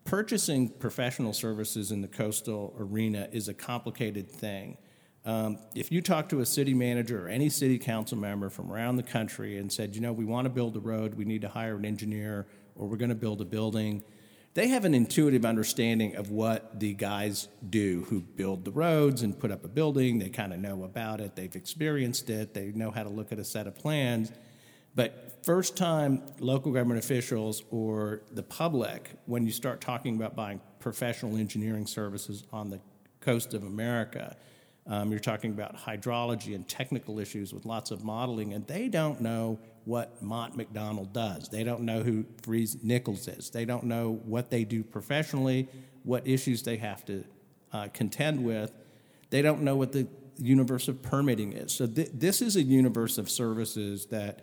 purchasing 0.05 0.69
professional 0.69 1.33
services 1.33 1.91
in 1.91 2.01
the 2.01 2.07
coastal 2.07 2.75
arena 2.77 3.27
is 3.31 3.47
a 3.47 3.53
complicated 3.53 4.29
thing. 4.29 4.77
Um, 5.23 5.59
if 5.75 5.91
you 5.91 6.01
talk 6.01 6.29
to 6.29 6.39
a 6.39 6.45
city 6.45 6.73
manager 6.73 7.25
or 7.25 7.29
any 7.29 7.49
city 7.49 7.77
council 7.77 8.17
member 8.17 8.49
from 8.49 8.71
around 8.71 8.95
the 8.95 9.03
country 9.03 9.57
and 9.57 9.71
said, 9.71 9.95
you 9.95 10.01
know, 10.01 10.11
we 10.11 10.25
want 10.25 10.45
to 10.45 10.49
build 10.49 10.75
a 10.75 10.79
road, 10.79 11.13
we 11.13 11.25
need 11.25 11.41
to 11.41 11.49
hire 11.49 11.75
an 11.75 11.85
engineer, 11.85 12.47
or 12.75 12.87
we're 12.87 12.97
going 12.97 13.09
to 13.09 13.15
build 13.15 13.39
a 13.41 13.45
building, 13.45 14.03
they 14.53 14.67
have 14.67 14.83
an 14.83 14.93
intuitive 14.93 15.45
understanding 15.45 16.15
of 16.15 16.29
what 16.29 16.79
the 16.79 16.93
guys 16.93 17.47
do 17.69 18.05
who 18.09 18.21
build 18.21 18.65
the 18.65 18.71
roads 18.71 19.21
and 19.21 19.39
put 19.39 19.51
up 19.51 19.63
a 19.63 19.67
building. 19.69 20.19
They 20.19 20.29
kind 20.29 20.51
of 20.51 20.59
know 20.59 20.83
about 20.83 21.21
it, 21.21 21.35
they've 21.35 21.55
experienced 21.55 22.29
it, 22.29 22.53
they 22.53 22.71
know 22.71 22.91
how 22.91 23.03
to 23.03 23.09
look 23.09 23.31
at 23.31 23.39
a 23.39 23.45
set 23.45 23.67
of 23.67 23.75
plans. 23.75 24.31
But 24.93 25.39
first 25.45 25.77
time 25.77 26.21
local 26.39 26.73
government 26.73 26.99
officials 26.99 27.63
or 27.71 28.23
the 28.31 28.43
public, 28.43 29.11
when 29.25 29.45
you 29.45 29.51
start 29.51 29.79
talking 29.79 30.17
about 30.17 30.35
buying 30.35 30.59
professional 30.79 31.37
engineering 31.37 31.87
services 31.87 32.43
on 32.51 32.69
the 32.69 32.81
coast 33.21 33.53
of 33.53 33.63
America, 33.63 34.35
um, 34.87 35.11
you're 35.11 35.19
talking 35.19 35.51
about 35.51 35.77
hydrology 35.77 36.55
and 36.55 36.67
technical 36.67 37.19
issues 37.19 37.53
with 37.53 37.65
lots 37.65 37.91
of 37.91 38.03
modeling, 38.03 38.53
and 38.53 38.67
they 38.67 38.89
don't 38.89 39.21
know 39.21 39.59
what 39.85 40.21
Mott 40.21 40.55
MacDonald 40.55 41.13
does. 41.13 41.49
They 41.49 41.63
don't 41.63 41.81
know 41.81 42.03
who 42.03 42.25
Freese 42.43 42.77
Nichols 42.83 43.27
is. 43.27 43.49
They 43.49 43.65
don't 43.65 43.85
know 43.85 44.21
what 44.25 44.51
they 44.51 44.63
do 44.63 44.83
professionally, 44.83 45.67
what 46.03 46.27
issues 46.27 46.63
they 46.63 46.77
have 46.77 47.05
to 47.05 47.23
uh, 47.73 47.87
contend 47.93 48.43
with. 48.43 48.71
They 49.29 49.41
don't 49.41 49.61
know 49.61 49.75
what 49.75 49.91
the 49.91 50.07
universe 50.37 50.87
of 50.87 51.01
permitting 51.01 51.53
is. 51.53 51.71
So 51.71 51.87
th- 51.87 52.11
this 52.13 52.41
is 52.41 52.55
a 52.55 52.61
universe 52.61 53.17
of 53.17 53.29
services 53.29 54.07
that, 54.07 54.41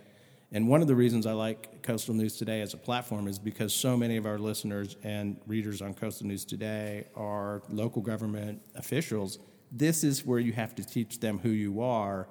and 0.51 0.67
one 0.67 0.81
of 0.81 0.87
the 0.87 0.95
reasons 0.95 1.25
I 1.25 1.33
like 1.33 1.83
Coastal 1.83 2.15
News 2.15 2.37
Today 2.37 2.61
as 2.61 2.73
a 2.73 2.77
platform 2.77 3.27
is 3.27 3.37
because 3.37 3.73
so 3.73 3.95
many 3.95 4.17
of 4.17 4.25
our 4.25 4.39
listeners 4.39 4.97
and 5.03 5.37
readers 5.47 5.81
on 5.81 5.93
Coastal 5.93 6.27
News 6.27 6.45
Today 6.45 7.05
are 7.15 7.61
local 7.69 8.01
government 8.01 8.61
officials. 8.75 9.39
This 9.71 10.03
is 10.03 10.25
where 10.25 10.39
you 10.39 10.53
have 10.53 10.73
to 10.75 10.83
teach 10.83 11.19
them 11.19 11.39
who 11.39 11.49
you 11.49 11.81
are. 11.81 12.27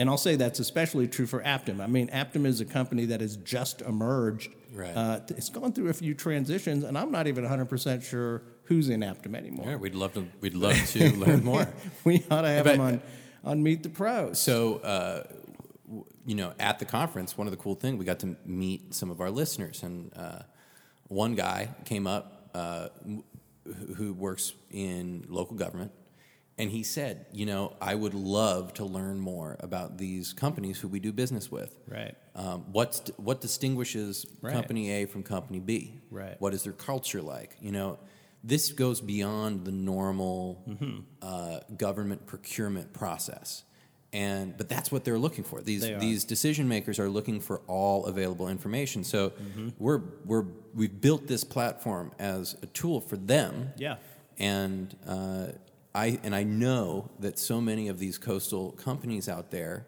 And 0.00 0.08
I'll 0.08 0.16
say 0.16 0.34
that's 0.36 0.60
especially 0.60 1.06
true 1.08 1.26
for 1.26 1.42
Aptim. 1.42 1.78
I 1.78 1.86
mean, 1.86 2.08
Aptim 2.08 2.46
is 2.46 2.62
a 2.62 2.64
company 2.64 3.04
that 3.04 3.20
has 3.20 3.36
just 3.36 3.82
emerged. 3.82 4.50
Right. 4.72 4.96
Uh, 4.96 5.20
it's 5.28 5.50
gone 5.50 5.74
through 5.74 5.90
a 5.90 5.92
few 5.92 6.14
transitions, 6.14 6.84
and 6.84 6.96
I'm 6.96 7.12
not 7.12 7.26
even 7.26 7.44
100% 7.44 8.02
sure 8.02 8.40
who's 8.64 8.88
in 8.88 9.00
Aptim 9.00 9.34
anymore. 9.34 9.66
Yeah, 9.68 9.76
we'd 9.76 9.94
love 9.94 10.14
to. 10.14 10.26
We'd 10.40 10.54
love 10.54 10.74
to 10.92 11.14
learn 11.16 11.44
more. 11.44 11.68
we 12.04 12.24
ought 12.30 12.40
to 12.42 12.48
have 12.48 12.64
But- 12.64 12.72
them 12.78 12.80
on, 12.80 13.02
on 13.44 13.62
Meet 13.62 13.82
the 13.82 13.90
Pros. 13.90 14.40
So, 14.40 14.76
uh, 14.78 15.24
you 16.24 16.34
know, 16.34 16.54
at 16.58 16.78
the 16.78 16.86
conference, 16.86 17.36
one 17.36 17.46
of 17.46 17.50
the 17.50 17.58
cool 17.58 17.74
things 17.74 17.98
we 17.98 18.06
got 18.06 18.20
to 18.20 18.36
meet 18.46 18.94
some 18.94 19.10
of 19.10 19.20
our 19.20 19.30
listeners, 19.30 19.82
and 19.82 20.16
uh, 20.16 20.38
one 21.08 21.34
guy 21.34 21.68
came 21.84 22.06
up 22.06 22.48
uh, 22.54 22.88
who- 23.04 23.24
who 23.96 24.14
works 24.14 24.54
in 24.70 25.26
local 25.28 25.56
government, 25.56 25.92
and 26.60 26.70
he 26.70 26.82
said, 26.82 27.26
"You 27.32 27.46
know, 27.46 27.76
I 27.80 27.94
would 27.94 28.14
love 28.14 28.74
to 28.74 28.84
learn 28.84 29.18
more 29.20 29.56
about 29.60 29.98
these 29.98 30.32
companies 30.32 30.78
who 30.80 30.88
we 30.88 31.00
do 31.00 31.12
business 31.12 31.50
with. 31.50 31.74
Right. 31.88 32.14
Um, 32.34 32.64
what's 32.72 33.00
what 33.16 33.40
distinguishes 33.40 34.26
Right. 34.42 34.52
company 34.54 34.90
A 34.90 35.06
from 35.06 35.22
company 35.22 35.60
B? 35.60 36.00
Right. 36.10 36.36
What 36.40 36.54
is 36.54 36.62
their 36.62 36.72
culture 36.74 37.22
like? 37.22 37.56
You 37.60 37.72
know." 37.72 37.98
This 38.42 38.72
goes 38.72 39.02
beyond 39.02 39.66
the 39.66 39.70
normal 39.72 40.64
uh, 41.20 41.60
government 41.76 42.24
procurement 42.26 42.90
process. 42.94 43.64
And, 44.14 44.56
but 44.56 44.66
that's 44.68 44.90
what 44.90 45.04
they're 45.04 45.18
looking 45.18 45.44
for. 45.44 45.60
These, 45.60 45.82
these 45.98 46.24
decision 46.24 46.66
makers 46.66 46.98
are 46.98 47.10
looking 47.10 47.38
for 47.40 47.60
all 47.66 48.06
available 48.06 48.48
information. 48.48 49.04
So 49.04 49.32
we're, 49.78 50.00
we're, 50.24 50.46
we've 50.74 51.00
built 51.02 51.26
this 51.26 51.44
platform 51.44 52.12
as 52.18 52.56
a 52.62 52.66
tool 52.66 53.02
for 53.02 53.18
them 53.18 53.72
Yeah. 53.76 53.96
and 54.38 54.96
uh, 55.06 55.48
I 55.94 56.18
and 56.22 56.34
I 56.34 56.44
know 56.44 57.10
that 57.18 57.38
so 57.38 57.60
many 57.60 57.88
of 57.88 57.98
these 57.98 58.18
coastal 58.18 58.72
companies 58.72 59.28
out 59.28 59.50
there, 59.50 59.86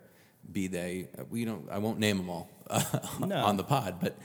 be 0.51 0.67
they 0.67 1.09
we 1.31 1.45
don't 1.45 1.69
I 1.71 1.79
won't 1.79 1.99
name 1.99 2.17
them 2.19 2.29
all 2.31 2.51
No. 3.21 3.37
on 3.45 3.57
the 3.57 3.65
pod, 3.65 3.97
but 4.01 4.17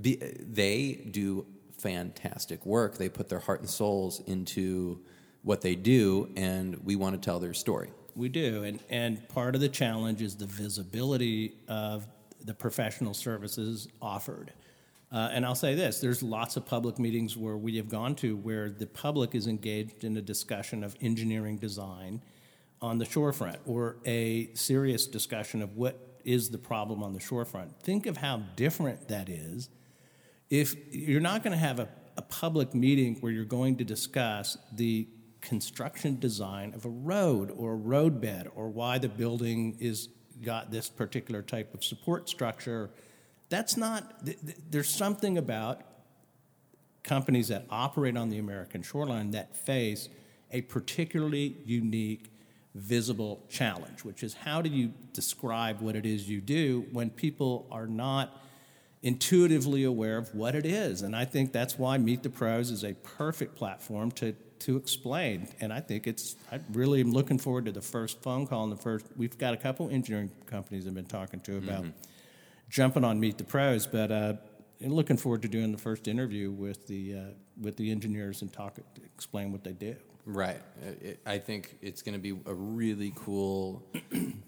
be, 0.00 0.16
they 0.16 0.92
do 1.10 1.46
fantastic 1.78 2.64
work. 2.66 2.98
They 2.98 3.08
put 3.08 3.28
their 3.28 3.38
heart 3.38 3.60
and 3.60 3.68
souls 3.70 4.20
into 4.26 5.00
what 5.42 5.60
they 5.62 5.74
do, 5.74 6.30
and 6.36 6.84
we 6.84 6.96
want 6.96 7.14
to 7.14 7.24
tell 7.24 7.40
their 7.40 7.54
story. 7.54 7.90
We 8.16 8.28
do, 8.28 8.64
and 8.64 8.80
and 8.90 9.26
part 9.28 9.54
of 9.54 9.60
the 9.60 9.68
challenge 9.68 10.20
is 10.22 10.36
the 10.36 10.46
visibility 10.46 11.54
of 11.68 12.06
the 12.44 12.54
professional 12.54 13.14
services 13.14 13.88
offered. 14.02 14.52
Uh, 15.12 15.30
and 15.32 15.44
I'll 15.44 15.54
say 15.54 15.74
this: 15.74 16.00
there's 16.00 16.22
lots 16.22 16.56
of 16.56 16.66
public 16.66 16.98
meetings 16.98 17.36
where 17.36 17.56
we 17.56 17.76
have 17.76 17.88
gone 17.88 18.14
to 18.16 18.36
where 18.36 18.70
the 18.70 18.86
public 18.86 19.34
is 19.34 19.46
engaged 19.46 20.04
in 20.04 20.16
a 20.16 20.22
discussion 20.22 20.84
of 20.84 20.94
engineering 21.00 21.58
design 21.58 22.22
on 22.80 22.98
the 22.98 23.04
shorefront, 23.04 23.58
or 23.66 23.96
a 24.06 24.50
serious 24.54 25.06
discussion 25.06 25.62
of 25.62 25.76
what 25.76 26.20
is 26.24 26.50
the 26.50 26.58
problem 26.58 27.02
on 27.02 27.12
the 27.12 27.18
shorefront. 27.18 27.74
Think 27.82 28.06
of 28.06 28.18
how 28.18 28.42
different 28.56 29.08
that 29.08 29.28
is 29.28 29.68
if 30.50 30.74
you're 30.92 31.20
not 31.20 31.42
going 31.42 31.52
to 31.52 31.58
have 31.58 31.78
a, 31.78 31.88
a 32.16 32.22
public 32.22 32.74
meeting 32.74 33.16
where 33.20 33.32
you're 33.32 33.44
going 33.44 33.76
to 33.76 33.84
discuss 33.84 34.58
the 34.72 35.08
construction 35.40 36.18
design 36.18 36.74
of 36.74 36.84
a 36.84 36.88
road 36.88 37.50
or 37.56 37.72
a 37.72 37.76
roadbed 37.76 38.48
or 38.54 38.68
why 38.68 38.98
the 38.98 39.08
building 39.08 39.76
is 39.80 40.08
got 40.42 40.70
this 40.70 40.88
particular 40.88 41.40
type 41.40 41.72
of 41.72 41.84
support 41.84 42.28
structure 42.28 42.90
that's 43.50 43.76
not 43.76 44.24
th- 44.24 44.40
th- 44.40 44.56
there's 44.70 44.88
something 44.88 45.36
about 45.36 45.82
companies 47.02 47.48
that 47.48 47.66
operate 47.70 48.16
on 48.16 48.30
the 48.30 48.38
American 48.38 48.82
shoreline 48.82 49.32
that 49.32 49.56
face 49.56 50.08
a 50.52 50.62
particularly 50.62 51.56
unique, 51.64 52.30
visible 52.74 53.44
challenge, 53.48 54.04
which 54.04 54.22
is 54.22 54.34
how 54.34 54.62
do 54.62 54.70
you 54.70 54.92
describe 55.12 55.80
what 55.80 55.96
it 55.96 56.06
is 56.06 56.28
you 56.28 56.40
do 56.40 56.86
when 56.92 57.10
people 57.10 57.66
are 57.70 57.86
not 57.86 58.40
intuitively 59.02 59.84
aware 59.84 60.18
of 60.18 60.34
what 60.34 60.54
it 60.54 60.66
is? 60.66 61.02
And 61.02 61.16
I 61.16 61.24
think 61.24 61.52
that's 61.52 61.78
why 61.78 61.98
Meet 61.98 62.22
the 62.22 62.30
Pros 62.30 62.70
is 62.70 62.84
a 62.84 62.94
perfect 62.94 63.56
platform 63.56 64.10
to, 64.12 64.32
to 64.60 64.76
explain. 64.76 65.48
And 65.60 65.72
I 65.72 65.80
think 65.80 66.06
it's, 66.06 66.36
I 66.52 66.60
really 66.72 67.00
am 67.00 67.12
looking 67.12 67.38
forward 67.38 67.64
to 67.66 67.72
the 67.72 67.82
first 67.82 68.22
phone 68.22 68.46
call 68.46 68.64
and 68.64 68.72
the 68.72 68.76
first, 68.76 69.06
we've 69.16 69.38
got 69.38 69.54
a 69.54 69.56
couple 69.56 69.88
engineering 69.90 70.30
companies 70.46 70.86
I've 70.86 70.94
been 70.94 71.06
talking 71.06 71.40
to 71.40 71.56
about 71.56 71.82
mm-hmm. 71.84 72.09
Jumping 72.70 73.04
on 73.04 73.20
Meet 73.20 73.36
the 73.36 73.44
Pros, 73.44 73.86
but 73.86 74.10
uh, 74.10 74.34
and 74.80 74.92
looking 74.92 75.18
forward 75.18 75.42
to 75.42 75.48
doing 75.48 75.72
the 75.72 75.78
first 75.78 76.08
interview 76.08 76.50
with 76.50 76.86
the 76.86 77.14
uh, 77.14 77.20
with 77.60 77.76
the 77.76 77.90
engineers 77.90 78.40
and 78.40 78.50
talk 78.50 78.78
explain 79.14 79.52
what 79.52 79.64
they 79.64 79.72
do. 79.72 79.96
Right. 80.24 80.60
It, 81.02 81.20
I 81.26 81.38
think 81.38 81.76
it's 81.82 82.02
going 82.02 82.12
to 82.14 82.20
be 82.20 82.38
a 82.46 82.54
really 82.54 83.12
cool 83.16 83.82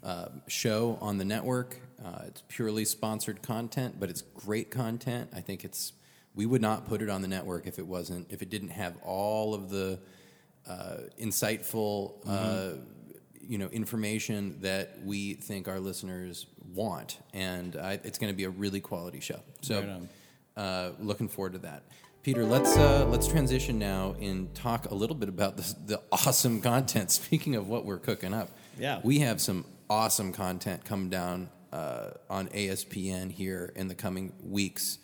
uh, 0.03 0.29
show 0.47 0.97
on 1.01 1.17
the 1.17 1.25
network. 1.25 1.79
Uh, 2.03 2.23
it's 2.27 2.43
purely 2.47 2.85
sponsored 2.85 3.41
content, 3.41 3.99
but 3.99 4.09
it's 4.09 4.21
great 4.21 4.71
content. 4.71 5.29
I 5.35 5.41
think 5.41 5.63
it's. 5.63 5.93
We 6.35 6.47
would 6.47 6.63
not 6.63 6.87
put 6.87 7.03
it 7.03 7.09
on 7.09 7.21
the 7.21 7.27
network 7.27 7.67
if 7.67 7.77
it 7.77 7.85
wasn't 7.85 8.31
if 8.31 8.41
it 8.41 8.49
didn't 8.49 8.69
have 8.69 8.95
all 9.03 9.53
of 9.53 9.69
the 9.69 9.99
uh, 10.67 10.97
insightful, 11.19 12.15
uh, 12.25 12.77
you 13.47 13.57
know, 13.57 13.67
information 13.67 14.57
that 14.61 14.99
we 15.03 15.33
think 15.33 15.67
our 15.67 15.79
listeners 15.79 16.45
want, 16.73 17.19
and 17.33 17.75
I, 17.75 17.93
it's 18.03 18.17
going 18.17 18.31
to 18.31 18.37
be 18.37 18.43
a 18.45 18.49
really 18.49 18.79
quality 18.79 19.19
show. 19.19 19.39
So, 19.61 19.79
Right 19.81 20.09
uh, 20.55 20.91
looking 20.99 21.27
forward 21.27 21.53
to 21.53 21.59
that. 21.59 21.83
Peter, 22.21 22.45
let's 22.45 22.77
uh, 22.77 23.05
let's 23.09 23.27
transition 23.27 23.77
now 23.79 24.15
and 24.21 24.53
talk 24.55 24.89
a 24.91 24.93
little 24.93 25.15
bit 25.15 25.27
about 25.29 25.57
this, 25.57 25.73
the 25.73 26.01
awesome 26.11 26.61
content. 26.61 27.11
Speaking 27.21 27.55
of 27.55 27.67
what 27.67 27.85
we're 27.85 27.97
cooking 27.97 28.33
up, 28.33 28.49
Yeah. 28.79 29.01
we 29.03 29.19
have 29.19 29.41
some 29.41 29.65
awesome 29.89 30.31
content 30.31 30.85
coming 30.85 31.09
down 31.09 31.49
uh, 31.73 32.11
on 32.29 32.47
ASPN 32.49 33.31
here 33.31 33.73
in 33.75 33.87
the 33.87 33.95
coming 33.95 34.31
weeks. 34.41 34.99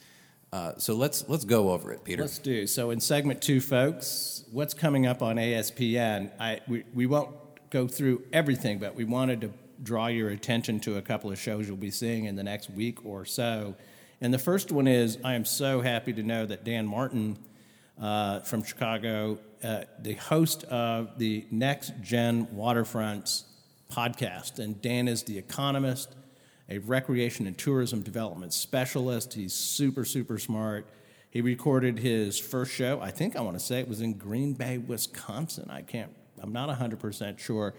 Uh, 0.53 0.73
so 0.77 0.95
let's 0.95 1.27
let's 1.27 1.45
go 1.45 1.71
over 1.71 1.91
it, 1.91 2.03
Peter. 2.03 2.21
Let's 2.21 2.39
do 2.39 2.65
so. 2.65 2.89
In 2.91 2.99
segment 3.01 3.41
two, 3.41 3.59
folks, 3.59 4.43
what's 4.51 4.73
coming 4.73 5.05
up 5.05 5.21
on 5.21 5.35
ASPN? 5.35 6.31
I 6.39 6.61
we, 6.67 6.85
we 6.93 7.05
won't 7.05 7.35
go 7.69 7.87
through 7.87 8.23
everything, 8.33 8.79
but 8.79 8.95
we 8.95 9.05
wanted 9.05 9.41
to 9.41 9.51
draw 9.81 10.07
your 10.07 10.29
attention 10.29 10.79
to 10.81 10.97
a 10.97 11.01
couple 11.01 11.31
of 11.31 11.39
shows 11.39 11.67
you'll 11.67 11.77
be 11.77 11.91
seeing 11.91 12.25
in 12.25 12.35
the 12.35 12.43
next 12.43 12.69
week 12.69 13.05
or 13.05 13.25
so. 13.25 13.75
And 14.21 14.33
the 14.33 14.39
first 14.39 14.71
one 14.71 14.87
is 14.87 15.17
I 15.23 15.35
am 15.35 15.45
so 15.45 15.81
happy 15.81 16.11
to 16.13 16.23
know 16.23 16.45
that 16.45 16.65
Dan 16.65 16.85
Martin 16.85 17.37
uh, 17.99 18.41
from 18.41 18.63
Chicago, 18.63 19.39
uh, 19.63 19.83
the 19.99 20.13
host 20.13 20.63
of 20.65 21.17
the 21.17 21.45
Next 21.51 21.93
Gen 22.01 22.47
Waterfronts 22.47 23.43
podcast. 23.91 24.59
And 24.59 24.81
Dan 24.81 25.07
is 25.07 25.23
the 25.23 25.37
economist, 25.37 26.15
a 26.69 26.79
recreation 26.79 27.47
and 27.47 27.57
tourism 27.57 28.01
development 28.01 28.53
specialist. 28.53 29.33
He's 29.33 29.53
super, 29.53 30.05
super 30.05 30.37
smart. 30.37 30.87
He 31.31 31.41
recorded 31.41 31.99
his 31.99 32.39
first 32.39 32.71
show, 32.71 32.99
I 33.01 33.11
think 33.11 33.35
I 33.35 33.41
want 33.41 33.57
to 33.57 33.63
say 33.63 33.79
it 33.79 33.87
was 33.87 34.01
in 34.01 34.13
Green 34.13 34.53
Bay, 34.53 34.79
Wisconsin. 34.79 35.69
I 35.69 35.83
can't, 35.83 36.11
I'm 36.41 36.53
not 36.53 36.69
100% 36.69 37.39
sure. 37.39 37.73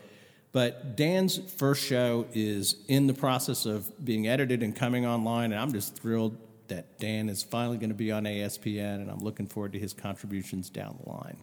But 0.52 0.96
Dan's 0.96 1.38
first 1.38 1.84
show 1.84 2.26
is 2.32 2.76
in 2.88 3.06
the 3.06 3.14
process 3.14 3.66
of 3.66 4.04
being 4.04 4.26
edited 4.26 4.62
and 4.62 4.74
coming 4.74 5.06
online, 5.06 5.52
and 5.52 5.60
I'm 5.60 5.72
just 5.72 5.96
thrilled 5.96 6.36
that 6.68 6.98
Dan 6.98 7.28
is 7.28 7.42
finally 7.42 7.78
going 7.78 7.90
to 7.90 7.94
be 7.96 8.10
on 8.10 8.24
ASPN, 8.24 8.96
and 8.96 9.10
I'm 9.10 9.20
looking 9.20 9.46
forward 9.46 9.72
to 9.72 9.78
his 9.78 9.92
contributions 9.92 10.70
down 10.70 10.98
the 11.02 11.10
line. 11.10 11.36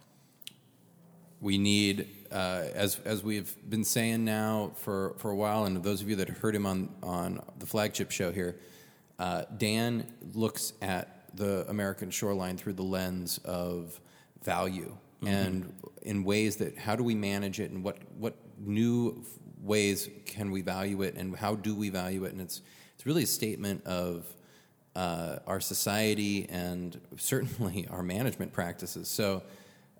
we 1.39 1.57
need, 1.57 2.07
uh, 2.31 2.63
as 2.73 2.99
as 3.05 3.23
we've 3.23 3.55
been 3.69 3.83
saying 3.83 4.25
now 4.25 4.71
for, 4.75 5.13
for 5.17 5.29
a 5.31 5.35
while, 5.35 5.65
and 5.65 5.83
those 5.83 6.01
of 6.01 6.09
you 6.09 6.15
that 6.17 6.29
heard 6.29 6.55
him 6.55 6.65
on 6.65 6.89
on 7.03 7.39
the 7.59 7.65
flagship 7.65 8.11
show 8.11 8.31
here, 8.31 8.55
uh, 9.19 9.43
Dan 9.57 10.05
looks 10.33 10.73
at 10.81 11.29
the 11.35 11.65
American 11.69 12.09
shoreline 12.09 12.57
through 12.57 12.73
the 12.73 12.83
lens 12.83 13.37
of 13.45 13.99
value 14.43 14.97
and 15.25 15.73
in 16.03 16.23
ways 16.23 16.57
that 16.57 16.77
how 16.77 16.95
do 16.95 17.03
we 17.03 17.15
manage 17.15 17.59
it 17.59 17.71
and 17.71 17.83
what 17.83 17.97
what 18.17 18.35
new 18.59 19.23
ways 19.61 20.09
can 20.25 20.51
we 20.51 20.61
value 20.61 21.01
it 21.01 21.15
and 21.15 21.35
how 21.35 21.55
do 21.55 21.75
we 21.75 21.89
value 21.89 22.23
it? 22.25 22.31
And 22.31 22.41
it's 22.41 22.61
it's 22.95 23.05
really 23.05 23.23
a 23.23 23.27
statement 23.27 23.85
of 23.85 24.25
uh, 24.95 25.37
our 25.45 25.59
society 25.59 26.47
and 26.49 26.99
certainly 27.17 27.87
our 27.89 28.03
management 28.03 28.53
practices. 28.53 29.07
So 29.07 29.43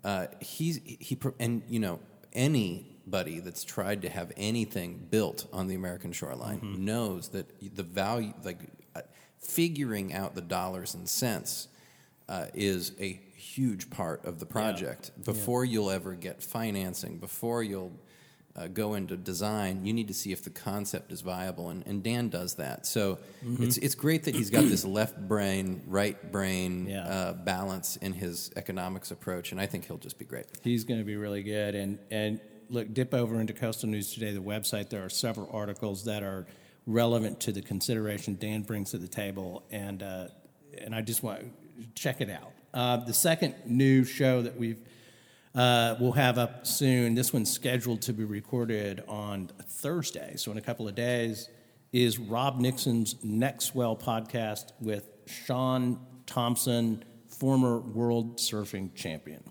uh, 0.04 0.26
he's 0.40 0.80
he 0.84 1.18
and 1.38 1.62
you 1.68 1.80
know 1.80 2.00
anybody 2.32 3.40
that's 3.40 3.64
tried 3.64 4.02
to 4.02 4.08
have 4.08 4.32
anything 4.36 5.06
built 5.10 5.46
on 5.52 5.66
the 5.66 5.74
American 5.74 6.12
shoreline 6.12 6.84
knows 6.84 7.28
that 7.28 7.46
the 7.76 7.82
value, 7.82 8.32
like 8.44 8.60
uh, 8.94 9.00
figuring 9.38 10.12
out 10.12 10.34
the 10.34 10.42
dollars 10.42 10.94
and 10.94 11.08
cents, 11.08 11.68
uh, 12.28 12.46
is 12.54 12.92
a 13.00 13.20
huge 13.56 13.90
part 13.90 14.24
of 14.24 14.38
the 14.40 14.46
project. 14.46 15.10
Before 15.24 15.64
you'll 15.64 15.90
ever 15.90 16.14
get 16.14 16.42
financing, 16.42 17.18
before 17.18 17.62
you'll 17.62 17.92
uh, 18.56 18.66
go 18.66 18.94
into 18.94 19.16
design, 19.16 19.86
you 19.86 19.92
need 19.92 20.08
to 20.08 20.14
see 20.14 20.32
if 20.32 20.42
the 20.42 20.50
concept 20.50 21.12
is 21.12 21.20
viable, 21.20 21.68
and, 21.70 21.86
and 21.86 22.02
Dan 22.02 22.28
does 22.28 22.54
that. 22.56 22.86
So 22.86 23.18
Mm-hmm. 23.44 23.62
it's 23.64 23.76
it's 23.78 23.94
great 23.94 24.24
that 24.24 24.34
he's 24.34 24.50
got 24.50 24.64
this 24.64 24.84
left 24.84 25.16
brain, 25.28 25.82
right 25.86 26.16
brain 26.32 26.86
Yeah. 26.88 27.06
uh, 27.06 27.32
balance 27.34 27.96
in 27.96 28.12
his 28.12 28.50
economics 28.56 29.10
approach, 29.12 29.52
and 29.52 29.60
I 29.60 29.66
think 29.66 29.86
he'll 29.86 29.98
just 30.08 30.18
be 30.18 30.24
great. 30.24 30.46
He's 30.62 30.84
going 30.84 30.98
to 31.00 31.06
be 31.06 31.16
really 31.16 31.42
good. 31.44 31.74
And 31.76 31.98
and 32.10 32.40
look, 32.68 32.92
dip 32.92 33.14
over 33.14 33.40
into 33.40 33.52
Coastal 33.52 33.88
News 33.88 34.12
Today, 34.12 34.32
the 34.32 34.40
website. 34.54 34.90
There 34.90 35.04
are 35.04 35.08
several 35.10 35.48
articles 35.52 36.04
that 36.04 36.22
are 36.24 36.46
relevant 36.86 37.38
to 37.40 37.52
the 37.52 37.62
consideration 37.62 38.36
Dan 38.40 38.62
brings 38.62 38.90
to 38.90 38.98
the 38.98 39.08
table, 39.08 39.62
and 39.70 40.02
uh, 40.02 40.28
and 40.84 40.94
I 40.94 41.00
just 41.02 41.22
want 41.22 41.40
to 41.42 41.46
check 41.94 42.20
it 42.20 42.28
out. 42.30 42.52
Uh, 42.74 42.98
the 42.98 43.14
second 43.14 43.54
new 43.64 44.04
show 44.04 44.42
that 44.42 44.56
we've 44.56 44.80
uh, 45.54 45.96
we'll 45.98 46.12
have 46.12 46.38
up 46.38 46.66
soon. 46.66 47.14
This 47.14 47.32
one's 47.32 47.50
scheduled 47.50 48.02
to 48.02 48.12
be 48.12 48.24
recorded 48.24 49.02
on 49.08 49.50
Thursday, 49.62 50.34
so 50.36 50.52
in 50.52 50.58
a 50.58 50.60
couple 50.60 50.86
of 50.86 50.94
days. 50.94 51.48
Is 51.90 52.18
Rob 52.18 52.60
Nixon's 52.60 53.16
Next 53.24 53.64
Swell 53.66 53.96
podcast 53.96 54.72
with 54.78 55.08
Shaun 55.26 55.98
Tomson, 56.26 57.02
former 57.26 57.78
world 57.78 58.36
surfing 58.36 58.94
champion. 58.94 59.42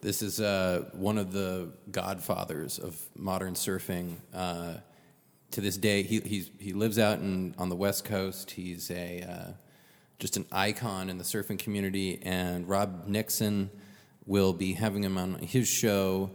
This 0.00 0.22
is 0.22 0.40
uh, 0.40 0.88
one 0.92 1.18
of 1.18 1.32
the 1.32 1.72
godfathers 1.90 2.78
of 2.78 2.96
modern 3.16 3.54
surfing. 3.54 4.14
Uh, 4.32 4.74
to 5.50 5.60
this 5.60 5.76
day, 5.76 6.04
he 6.04 6.20
he 6.60 6.72
lives 6.72 6.98
out 6.98 7.18
in, 7.18 7.54
on 7.58 7.68
the 7.68 7.76
West 7.76 8.04
Coast. 8.04 8.52
He's 8.52 8.90
a 8.92 9.22
uh, 9.22 9.52
just 10.18 10.36
an 10.36 10.46
icon 10.52 11.10
in 11.10 11.18
the 11.18 11.24
surfing 11.24 11.58
community. 11.58 12.20
And 12.22 12.68
Rob 12.68 13.06
Nixon 13.06 13.70
will 14.24 14.52
be 14.52 14.72
having 14.72 15.04
him 15.04 15.18
on 15.18 15.34
his 15.34 15.68
show 15.68 16.30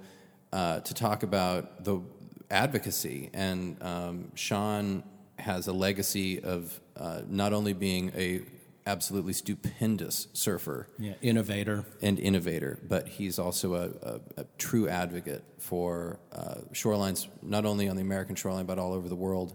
uh, 0.53 0.79
to 0.81 0.93
talk 0.93 1.23
about 1.23 1.83
the 1.83 2.01
advocacy. 2.49 3.29
And 3.33 3.81
um, 3.81 4.31
Shaun 4.35 5.03
has 5.39 5.67
a 5.67 5.73
legacy 5.73 6.39
of 6.41 6.79
uh, 6.95 7.21
not 7.27 7.53
only 7.53 7.73
being 7.73 8.11
a 8.15 8.41
absolutely 8.87 9.33
stupendous 9.33 10.27
surfer 10.33 10.87
Yeah, 10.97 11.13
innovator. 11.21 11.85
and 12.01 12.19
innovator, 12.19 12.79
but 12.87 13.07
he's 13.07 13.37
also 13.37 13.75
a, 13.75 13.89
a, 14.01 14.19
a 14.41 14.45
true 14.57 14.87
advocate 14.89 15.43
for 15.59 16.19
uh, 16.31 16.55
shorelines, 16.73 17.27
not 17.43 17.65
only 17.65 17.87
on 17.87 17.95
the 17.95 18.01
American 18.01 18.35
shoreline 18.35 18.65
but 18.65 18.79
all 18.79 18.93
over 18.93 19.07
the 19.07 19.15
world. 19.15 19.53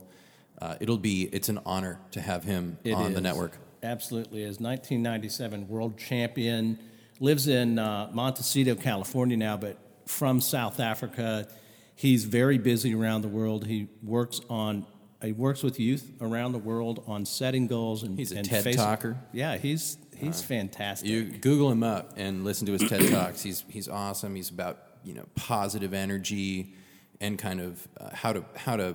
Uh, 0.60 0.76
it'll 0.80 0.96
be 0.96 1.22
it's 1.32 1.48
an 1.48 1.58
honor 1.66 2.00
to 2.12 2.20
have 2.20 2.44
him 2.44 2.78
It 2.84 2.92
on 2.92 3.12
the 3.14 3.20
network. 3.20 3.58
Absolutely 3.82 4.42
is. 4.42 4.60
1997 4.60 5.68
world 5.68 5.98
champion. 5.98 6.78
Lives 7.20 7.48
in 7.48 7.78
uh, 7.78 8.10
Montecito, 8.12 8.74
California 8.74 9.36
now, 9.36 9.56
but 9.56 9.78
from 10.06 10.40
South 10.40 10.80
Africa. 10.80 11.48
He's 11.94 12.24
very 12.24 12.58
busy 12.58 12.94
around 12.94 13.22
the 13.22 13.28
world. 13.28 13.66
He 13.66 13.88
works 14.02 14.40
on. 14.50 14.86
He 15.22 15.32
works 15.32 15.62
with 15.62 15.80
youth 15.80 16.12
around 16.20 16.52
the 16.52 16.58
world 16.58 17.02
on 17.06 17.24
setting 17.24 17.66
goals 17.68 18.02
and 18.02 18.18
He's 18.18 18.32
a 18.32 18.36
and 18.38 18.46
TED 18.46 18.64
face- 18.64 18.76
talker. 18.76 19.16
Yeah, 19.32 19.56
he's 19.56 19.96
he's 20.14 20.42
fantastic. 20.42 21.08
You 21.08 21.24
Google 21.24 21.70
him 21.72 21.82
up 21.82 22.12
and 22.16 22.44
listen 22.44 22.66
to 22.66 22.72
his 22.72 22.86
TED 22.86 23.10
talks. 23.10 23.42
He's 23.42 23.64
he's 23.68 23.88
awesome. 23.88 24.34
He's 24.34 24.50
about 24.50 24.78
you 25.04 25.14
know 25.14 25.24
positive 25.34 25.94
energy 25.94 26.74
and 27.18 27.38
kind 27.38 27.62
of 27.62 27.88
uh, 27.98 28.10
how 28.12 28.34
to 28.34 28.44
how 28.56 28.76
to 28.76 28.94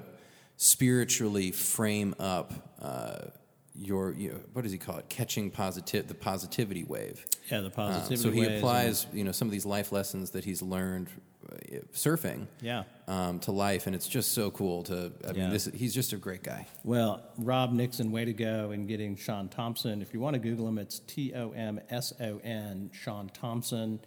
spiritually 0.58 1.52
frame 1.52 2.14
up 2.20 2.54
uh, 2.80 3.18
your 3.76 4.14
you 4.14 4.30
know, 4.30 4.40
what 4.54 4.64
does 4.64 4.72
he 4.72 4.78
call 4.78 4.98
it? 4.98 5.08
Catching 5.10 5.50
positive 5.52 6.08
the 6.08 6.14
positivity 6.14 6.84
wave. 6.84 7.26
yeah, 7.50 7.62
the 7.62 7.68
Uh, 7.68 7.70
positivity. 7.72 8.16
so 8.18 8.32
he 8.32 8.40
ways 8.42 8.48
and- 8.50 8.58
applies, 8.58 9.08
you 9.14 9.24
know, 9.24 9.32
some 9.32 9.48
of 9.48 9.52
these 9.52 9.66
life 9.66 9.92
lessons 9.92 10.32
that 10.32 10.44
he's 10.44 10.62
learned 10.62 11.10
uh, 11.52 11.56
surfing, 11.94 12.46
Yeah. 12.62 12.84
um, 13.08 13.40
to 13.40 13.52
life, 13.52 13.86
and 13.88 13.96
it's 13.96 14.08
just 14.08 14.32
so 14.34 14.52
cool 14.52 14.84
to. 14.84 15.12
I 15.28 15.32
Yeah. 15.32 15.42
mean, 15.44 15.50
this 15.50 15.66
he's 15.74 15.94
just 15.94 16.14
a 16.14 16.18
great 16.18 16.44
guy. 16.44 16.68
Well, 16.84 17.24
Rob 17.38 17.74
Nixon, 17.74 18.12
way 18.12 18.24
to 18.26 18.32
go 18.34 18.72
in 18.72 18.86
getting 18.88 19.16
Shaun 19.18 19.50
Tomson. 19.50 20.02
If 20.02 20.14
you 20.14 20.20
want 20.20 20.36
to 20.36 20.40
Google 20.40 20.68
him, 20.68 20.78
it's 20.78 21.00
T 21.00 21.34
O 21.34 21.52
M 21.52 21.80
S 21.90 22.14
O 22.22 22.38
N, 22.44 22.90
Shaun 22.94 23.30
Tomson. 23.34 24.00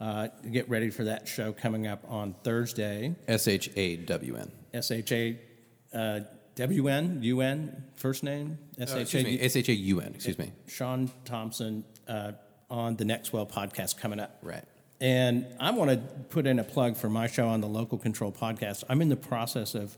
Uh, 0.00 0.28
get 0.52 0.68
ready 0.68 0.90
for 0.90 1.04
that 1.04 1.26
show 1.26 1.52
coming 1.52 1.86
up 1.86 2.04
on 2.06 2.34
Thursday. 2.44 3.14
S 3.26 3.48
H 3.48 3.70
A 3.76 3.96
W 3.96 4.36
N. 4.36 4.52
S 4.74 4.90
H 4.90 5.10
A 5.12 5.38
uh, 6.54 6.66
W 6.66 6.88
N 6.88 7.18
U 7.22 7.40
N 7.40 7.84
first 7.96 8.22
name 8.22 8.58
Uh, 8.80 8.82
Excuse 8.84 9.24
me, 9.24 9.38
A 9.40 9.44
S 9.44 9.56
H 9.56 9.68
A 9.68 9.74
U 9.74 10.00
N. 10.00 10.12
Excuse 10.14 10.38
me. 10.38 10.52
Shaun 10.66 11.10
Tomson 11.24 11.84
uh, 12.08 12.32
on 12.70 12.96
the 12.96 13.04
Next 13.04 13.28
Swell 13.28 13.46
podcast 13.46 13.96
coming 13.98 14.20
up. 14.20 14.38
Right. 14.42 14.64
And 15.00 15.46
I 15.60 15.70
want 15.72 15.90
to 15.90 15.96
put 16.30 16.46
in 16.46 16.58
a 16.58 16.64
plug 16.64 16.96
for 16.96 17.08
my 17.10 17.26
show 17.26 17.48
on 17.48 17.60
the 17.60 17.66
Local 17.66 17.98
Control 17.98 18.32
podcast. 18.32 18.84
I'm 18.88 19.02
in 19.02 19.08
the 19.08 19.16
process 19.16 19.74
of 19.74 19.96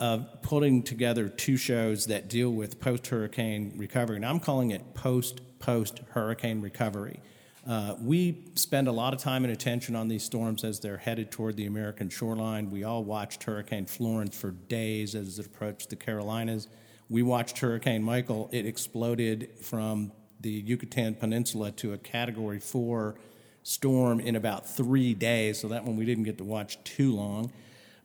of 0.00 0.42
putting 0.42 0.82
together 0.84 1.28
two 1.28 1.56
shows 1.56 2.06
that 2.06 2.28
deal 2.28 2.50
with 2.50 2.78
post 2.80 3.08
hurricane 3.08 3.72
recovery, 3.76 4.16
and 4.16 4.24
I'm 4.26 4.38
calling 4.38 4.70
it 4.70 4.94
post 4.94 5.40
post 5.58 6.00
hurricane 6.10 6.60
recovery. 6.60 7.20
Uh, 7.68 7.94
we 8.00 8.44
spend 8.54 8.88
a 8.88 8.92
lot 8.92 9.12
of 9.12 9.20
time 9.20 9.44
and 9.44 9.52
attention 9.52 9.94
on 9.94 10.08
these 10.08 10.22
storms 10.22 10.64
as 10.64 10.80
they're 10.80 10.96
headed 10.96 11.30
toward 11.30 11.54
the 11.54 11.66
American 11.66 12.08
shoreline. 12.08 12.70
We 12.70 12.82
all 12.82 13.04
watched 13.04 13.44
Hurricane 13.44 13.84
Florence 13.84 14.34
for 14.34 14.52
days 14.52 15.14
as 15.14 15.38
it 15.38 15.44
approached 15.44 15.90
the 15.90 15.96
Carolinas. 15.96 16.68
We 17.10 17.22
watched 17.22 17.58
Hurricane 17.58 18.02
Michael. 18.02 18.48
It 18.52 18.64
exploded 18.64 19.50
from 19.60 20.12
the 20.40 20.50
Yucatan 20.50 21.14
Peninsula 21.16 21.70
to 21.72 21.92
a 21.92 21.98
Category 21.98 22.58
4 22.58 23.16
storm 23.64 24.18
in 24.20 24.34
about 24.34 24.66
three 24.66 25.12
days, 25.12 25.60
so 25.60 25.68
that 25.68 25.84
one 25.84 25.98
we 25.98 26.06
didn't 26.06 26.24
get 26.24 26.38
to 26.38 26.44
watch 26.44 26.82
too 26.84 27.14
long. 27.14 27.52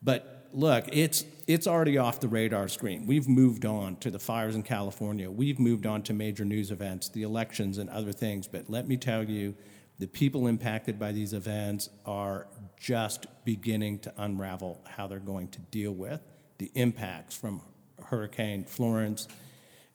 But 0.02 0.33
look, 0.54 0.86
it's 0.92 1.26
it's 1.46 1.68
already 1.68 1.98
off 1.98 2.22
the 2.22 2.28
radar 2.28 2.70
screen. 2.70 3.06
We've 3.06 3.28
moved 3.28 3.66
on 3.66 3.98
to 3.98 4.10
the 4.10 4.20
fires 4.20 4.56
in 4.56 4.64
California. 4.64 5.30
We've 5.30 5.60
moved 5.60 5.86
on 5.86 6.02
to 6.04 6.14
major 6.14 6.46
news 6.46 6.72
events, 6.72 7.10
the 7.10 7.24
elections, 7.24 7.78
and 7.78 7.90
other 7.90 8.14
things. 8.14 8.48
But 8.48 8.70
let 8.70 8.88
me 8.88 8.96
tell 8.96 9.24
you, 9.24 9.56
the 10.00 10.08
people 10.08 10.48
impacted 10.48 10.98
by 10.98 11.12
these 11.12 11.34
events 11.34 11.90
are 12.06 12.48
just 12.80 13.26
beginning 13.44 14.00
to 14.00 14.14
unravel 14.18 14.82
how 14.88 15.08
they're 15.08 15.20
going 15.20 15.50
to 15.50 15.60
deal 15.60 15.92
with 15.92 16.22
the 16.60 16.72
impacts 16.76 17.36
from 17.36 17.62
Hurricane 18.06 18.64
Florence 18.64 19.28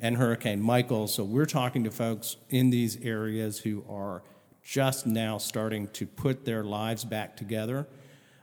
and 0.00 0.16
Hurricane 0.16 0.60
Michael. 0.60 1.08
So 1.08 1.24
we're 1.24 1.46
talking 1.46 1.84
to 1.84 1.90
folks 1.90 2.36
in 2.50 2.70
these 2.70 3.02
areas 3.02 3.58
who 3.58 3.84
are 3.88 4.22
just 4.62 5.06
now 5.06 5.38
starting 5.38 5.88
to 5.88 6.06
put 6.06 6.44
their 6.44 6.62
lives 6.62 7.04
back 7.04 7.36
together. 7.36 7.86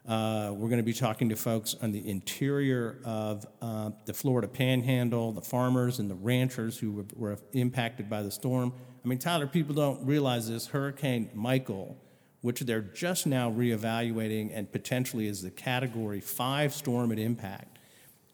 Uh, 0.07 0.51
we're 0.53 0.67
going 0.67 0.77
to 0.77 0.83
be 0.83 0.93
talking 0.93 1.29
to 1.29 1.35
folks 1.35 1.75
on 1.81 1.91
the 1.91 2.07
interior 2.07 2.99
of 3.03 3.45
uh, 3.59 3.89
the 4.05 4.13
Florida 4.13 4.47
Panhandle, 4.47 5.31
the 5.31 5.41
farmers 5.41 5.97
and 5.97 6.11
the 6.11 6.15
ranchers 6.15 6.77
who 6.77 6.91
were, 6.91 7.05
were 7.15 7.39
impacted 7.53 8.07
by 8.07 8.21
the 8.21 8.29
storm. 8.29 8.71
I 9.03 9.07
mean, 9.07 9.17
Tyler, 9.17 9.47
people 9.47 9.73
don't 9.73 10.05
realize 10.05 10.47
this. 10.47 10.67
Hurricane 10.67 11.31
Michael, 11.33 11.97
which 12.41 12.59
they're 12.59 12.81
just 12.81 13.25
now 13.25 13.51
reevaluating 13.51 14.51
and 14.53 14.71
potentially 14.71 15.27
is 15.27 15.41
the 15.41 15.49
Category 15.49 16.21
5 16.21 16.71
storm 16.71 17.11
at 17.11 17.17
impact, 17.17 17.79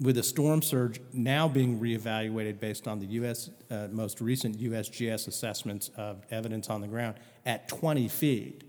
with 0.02 0.18
a 0.18 0.24
storm 0.24 0.62
surge 0.62 1.00
now 1.14 1.48
being 1.48 1.80
reevaluated 1.80 2.60
based 2.60 2.86
on 2.86 3.00
the 3.00 3.06
U.S. 3.06 3.50
Uh, 3.70 3.88
most 3.92 4.20
recent 4.20 4.60
USGS 4.60 5.30
assessments 5.30 5.90
of 5.96 6.26
evidence 6.32 6.70
on 6.70 6.82
the 6.82 6.88
ground 6.88 7.16
at 7.46 7.70
20 7.70 8.10
feet, 8.10 8.66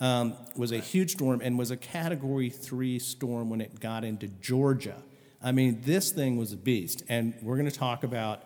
um, 0.00 0.34
was 0.56 0.72
a 0.72 0.78
huge 0.78 1.12
storm 1.12 1.40
and 1.42 1.58
was 1.58 1.70
a 1.70 1.76
Category 1.76 2.50
Three 2.50 2.98
storm 2.98 3.50
when 3.50 3.60
it 3.60 3.78
got 3.78 4.04
into 4.04 4.28
Georgia. 4.28 4.96
I 5.42 5.52
mean, 5.52 5.82
this 5.82 6.10
thing 6.10 6.36
was 6.36 6.52
a 6.52 6.56
beast, 6.56 7.02
and 7.08 7.34
we're 7.42 7.56
going 7.56 7.70
to 7.70 7.76
talk 7.76 8.02
about 8.02 8.44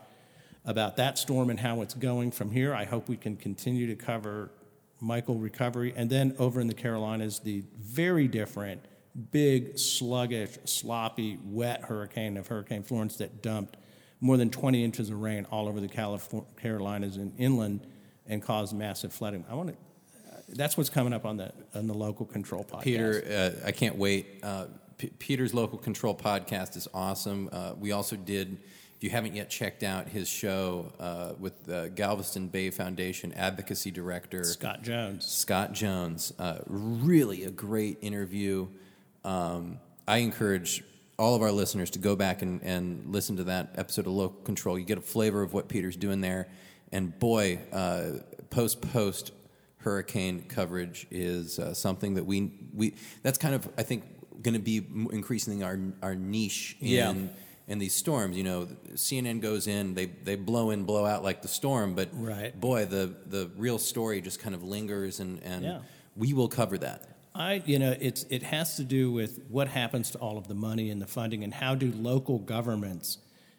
about 0.66 0.96
that 0.96 1.18
storm 1.18 1.50
and 1.50 1.60
how 1.60 1.82
it's 1.82 1.92
going 1.92 2.30
from 2.30 2.50
here. 2.50 2.74
I 2.74 2.84
hope 2.84 3.08
we 3.08 3.18
can 3.18 3.36
continue 3.36 3.86
to 3.86 3.94
cover 3.94 4.50
Michael 5.00 5.36
recovery, 5.36 5.92
and 5.94 6.08
then 6.08 6.34
over 6.38 6.60
in 6.60 6.66
the 6.66 6.74
Carolinas, 6.74 7.40
the 7.40 7.62
very 7.78 8.26
different 8.28 8.82
big, 9.30 9.78
sluggish, 9.78 10.58
sloppy, 10.64 11.38
wet 11.44 11.82
hurricane 11.82 12.36
of 12.36 12.48
Hurricane 12.48 12.82
Florence 12.82 13.16
that 13.18 13.42
dumped 13.42 13.76
more 14.20 14.36
than 14.36 14.50
20 14.50 14.82
inches 14.82 15.10
of 15.10 15.20
rain 15.20 15.46
all 15.50 15.68
over 15.68 15.80
the 15.80 15.88
Carolinas 16.56 17.16
and 17.16 17.32
inland 17.38 17.86
and 18.26 18.42
caused 18.42 18.74
massive 18.74 19.12
flooding. 19.12 19.44
I 19.48 19.54
want 19.54 19.68
to. 19.68 19.76
That's 20.48 20.76
what's 20.76 20.90
coming 20.90 21.12
up 21.12 21.24
on 21.24 21.36
the 21.36 21.52
on 21.74 21.86
the 21.86 21.94
local 21.94 22.26
control 22.26 22.64
podcast. 22.64 22.82
Peter, 22.82 23.24
uh, 23.62 23.66
I 23.66 23.72
can't 23.72 23.96
wait. 23.96 24.40
Uh, 24.42 24.66
P- 24.98 25.12
Peter's 25.18 25.54
Local 25.54 25.78
Control 25.78 26.14
podcast 26.14 26.76
is 26.76 26.86
awesome. 26.94 27.48
Uh, 27.52 27.72
we 27.78 27.92
also 27.92 28.16
did, 28.16 28.58
if 28.96 29.02
you 29.02 29.10
haven't 29.10 29.34
yet 29.34 29.50
checked 29.50 29.82
out 29.82 30.08
his 30.08 30.28
show 30.28 30.92
uh, 31.00 31.32
with 31.38 31.64
the 31.64 31.90
Galveston 31.94 32.48
Bay 32.48 32.70
Foundation 32.70 33.32
Advocacy 33.32 33.90
Director 33.90 34.44
Scott 34.44 34.82
Jones. 34.82 35.26
Scott 35.26 35.72
Jones. 35.72 36.32
Uh, 36.38 36.58
really 36.66 37.44
a 37.44 37.50
great 37.50 37.98
interview. 38.02 38.68
Um, 39.24 39.80
I 40.06 40.18
encourage 40.18 40.84
all 41.18 41.34
of 41.34 41.42
our 41.42 41.52
listeners 41.52 41.90
to 41.90 41.98
go 41.98 42.14
back 42.14 42.42
and, 42.42 42.62
and 42.62 43.12
listen 43.12 43.36
to 43.36 43.44
that 43.44 43.74
episode 43.76 44.06
of 44.06 44.12
Local 44.12 44.40
Control. 44.42 44.78
You 44.78 44.84
get 44.84 44.98
a 44.98 45.02
flavor 45.02 45.42
of 45.42 45.54
what 45.54 45.68
Peter's 45.68 45.96
doing 45.96 46.20
there. 46.20 46.48
And 46.92 47.18
boy, 47.18 47.58
post 48.50 48.80
post 48.92 49.32
hurricane 49.84 50.44
coverage 50.48 51.06
is 51.10 51.58
uh, 51.58 51.72
something 51.74 52.14
that 52.14 52.24
we, 52.24 52.50
we 52.74 52.94
that's 53.22 53.38
kind 53.38 53.54
of, 53.54 53.68
I 53.78 53.82
think, 53.82 54.02
going 54.42 54.54
to 54.54 54.60
be 54.60 54.78
increasing 55.12 55.62
our, 55.62 55.78
our 56.02 56.14
niche 56.14 56.76
in. 56.80 56.88
Yeah. 56.88 57.14
In 57.66 57.78
these 57.78 57.94
storms, 57.94 58.36
you 58.36 58.44
know, 58.44 58.66
CNN 58.92 59.40
goes 59.40 59.66
in, 59.68 59.94
they, 59.94 60.04
they 60.04 60.36
blow 60.36 60.68
in, 60.68 60.84
blow 60.84 61.06
out 61.06 61.22
like 61.24 61.40
the 61.40 61.48
storm, 61.48 61.94
but 61.94 62.10
Right. 62.12 62.52
boy, 62.60 62.84
the, 62.84 63.14
the 63.24 63.50
real 63.56 63.78
story 63.78 64.20
just 64.20 64.38
kind 64.38 64.54
of 64.54 64.62
lingers, 64.62 65.18
and, 65.18 65.42
and 65.42 65.64
Yeah. 65.64 65.78
we 66.14 66.34
will 66.34 66.48
cover 66.48 66.76
that. 66.76 67.08
I, 67.34 67.62
you 67.64 67.78
know, 67.78 67.96
it's 67.98 68.24
it 68.28 68.42
has 68.42 68.76
to 68.76 68.84
do 68.84 69.10
with 69.10 69.40
what 69.48 69.68
happens 69.68 70.10
to 70.10 70.18
all 70.18 70.36
of 70.36 70.46
the 70.46 70.52
money 70.54 70.90
and 70.90 71.00
the 71.00 71.06
funding, 71.06 71.42
and 71.42 71.54
how 71.54 71.74
do 71.74 71.90
local 71.92 72.38
governments, 72.38 73.16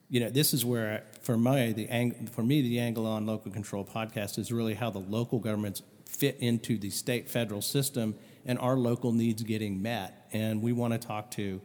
you 0.07 0.19
know, 0.19 0.29
this 0.29 0.53
is 0.53 0.63
where 0.63 1.03
for 1.23 1.35
my 1.35 1.71
the 1.71 1.89
ang- 1.89 2.27
for 2.27 2.43
me 2.43 2.61
the 2.61 2.77
angle 2.79 3.07
on 3.07 3.25
local 3.25 3.51
control 3.51 3.83
podcast 3.83 4.37
is 4.37 4.51
really 4.51 4.75
how 4.75 4.91
the 4.91 4.99
local 4.99 5.39
governments 5.39 5.81
fit 6.15 6.37
into 6.39 6.77
the 6.77 6.89
state 6.89 7.29
federal 7.29 7.61
system 7.61 8.15
and 8.45 8.59
our 8.59 8.75
local 8.77 9.11
needs 9.11 9.43
getting 9.43 9.81
met, 9.81 10.27
and 10.31 10.61
we 10.61 10.71
want 10.71 10.93
to 10.93 11.07
talk 11.07 11.31
to 11.31 11.61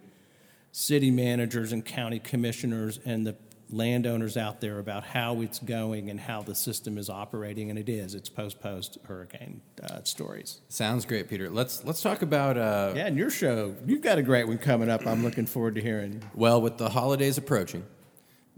city 0.73 1.11
managers 1.11 1.73
and 1.73 1.85
county 1.85 2.19
commissioners 2.19 2.99
and 3.05 3.27
the 3.27 3.37
landowners 3.73 4.37
out 4.37 4.61
there 4.61 4.79
about 4.81 5.05
how 5.05 5.41
it's 5.43 5.59
going 5.61 6.11
and 6.11 6.19
how 6.19 6.43
the 6.43 6.55
system 6.55 6.99
is 6.99 7.09
operating, 7.09 7.71
and 7.71 7.79
it 7.79 7.89
is. 7.89 8.15
It's 8.15 8.29
post 8.29 8.61
post 8.61 8.99
hurricane 9.05 9.61
uh, 9.83 10.03
stories. 10.05 10.61
Sounds 10.69 11.05
great, 11.05 11.29
Peter. 11.29 11.49
Let's 11.51 11.85
let's 11.85 12.03
talk 12.03 12.23
about 12.23 12.57
uh, 12.57 12.93
Yeah, 12.97 13.07
and 13.07 13.17
your 13.17 13.31
show, 13.31 13.75
you've 13.87 14.03
got 14.03 14.19
a 14.19 14.23
great 14.23 14.49
one 14.49 14.59
coming 14.59 14.91
up. 14.91 15.07
I'm 15.07 15.23
looking 15.23 15.47
forward 15.47 15.75
to 15.77 15.81
hearing. 15.81 16.23
well, 16.35 16.61
with 16.61 16.79
the 16.79 16.89
holidays 16.89 17.39
approaching. 17.39 17.85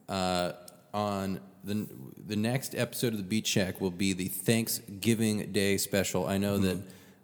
Uh, 0.09 0.53
on 0.95 1.41
the 1.65 1.89
the 2.27 2.37
next 2.37 2.75
episode 2.75 3.13
of 3.13 3.19
the 3.19 3.25
Beach 3.25 3.47
Shack 3.47 3.81
will 3.81 3.91
be 3.91 4.13
the 4.13 4.29
Thanksgiving 4.29 5.53
Day 5.53 5.77
special. 5.77 6.27
I 6.27 6.39
know 6.39 6.59
that 6.59 6.79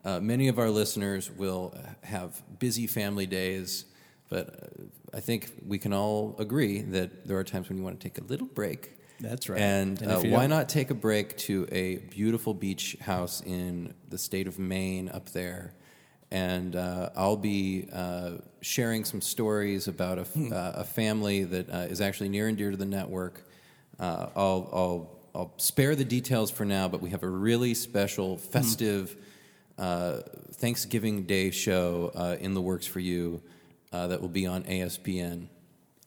uh, 0.04 0.20
many 0.20 0.48
of 0.48 0.58
our 0.58 0.70
listeners 0.70 1.30
will 1.30 1.74
have 2.02 2.42
busy 2.58 2.86
family 2.86 3.26
days, 3.26 3.84
but 4.28 4.48
uh, 4.48 5.16
I 5.16 5.20
think 5.20 5.52
we 5.66 5.78
can 5.78 5.92
all 5.92 6.34
agree 6.38 6.82
that 6.82 7.26
there 7.26 7.36
are 7.38 7.44
times 7.44 7.68
when 7.68 7.78
you 7.78 7.84
want 7.84 7.98
to 8.00 8.08
take 8.08 8.18
a 8.18 8.24
little 8.24 8.46
break. 8.46 8.94
That's 9.20 9.48
right. 9.48 9.60
And, 9.60 10.00
And 10.02 10.12
uh, 10.12 10.20
why 10.20 10.40
don't- 10.42 10.50
not 10.50 10.68
take 10.68 10.90
a 10.90 10.94
break 10.94 11.36
to 11.38 11.66
a 11.72 11.96
beautiful 11.96 12.54
beach 12.54 12.96
house 13.00 13.40
in 13.44 13.94
the 14.08 14.18
state 14.18 14.46
of 14.46 14.58
Maine 14.58 15.08
up 15.08 15.30
there? 15.30 15.74
And 16.30 16.76
uh, 16.76 17.08
I'll 17.16 17.36
be 17.38 17.88
uh, 17.92 18.32
sharing 18.60 19.04
some 19.04 19.20
stories 19.22 19.88
about 19.88 20.18
a, 20.18 20.22
f- 20.22 20.34
Hmm. 20.34 20.52
uh, 20.52 20.72
a 20.74 20.84
family 20.84 21.42
that 21.44 21.70
uh, 21.70 21.76
is 21.88 22.00
actually 22.02 22.28
near 22.28 22.48
and 22.48 22.56
dear 22.58 22.70
to 22.70 22.76
the 22.76 22.84
network. 22.86 23.47
Uh, 23.98 24.26
I'll, 24.36 24.68
I'll, 24.72 25.18
I'll 25.34 25.52
spare 25.56 25.94
the 25.96 26.04
details 26.04 26.50
for 26.50 26.64
now, 26.64 26.88
but 26.88 27.00
we 27.00 27.10
have 27.10 27.22
a 27.22 27.28
really 27.28 27.74
special, 27.74 28.36
Hmm. 28.36 28.42
festive 28.50 29.16
uh, 29.76 30.20
Thanksgiving 30.54 31.24
Day 31.24 31.50
show 31.50 32.10
uh, 32.14 32.36
in 32.40 32.54
the 32.54 32.60
works 32.60 32.86
for 32.86 33.00
you 33.00 33.40
uh, 33.92 34.08
that 34.08 34.20
will 34.20 34.28
be 34.28 34.46
on 34.46 34.64
ASPN. 34.64 35.46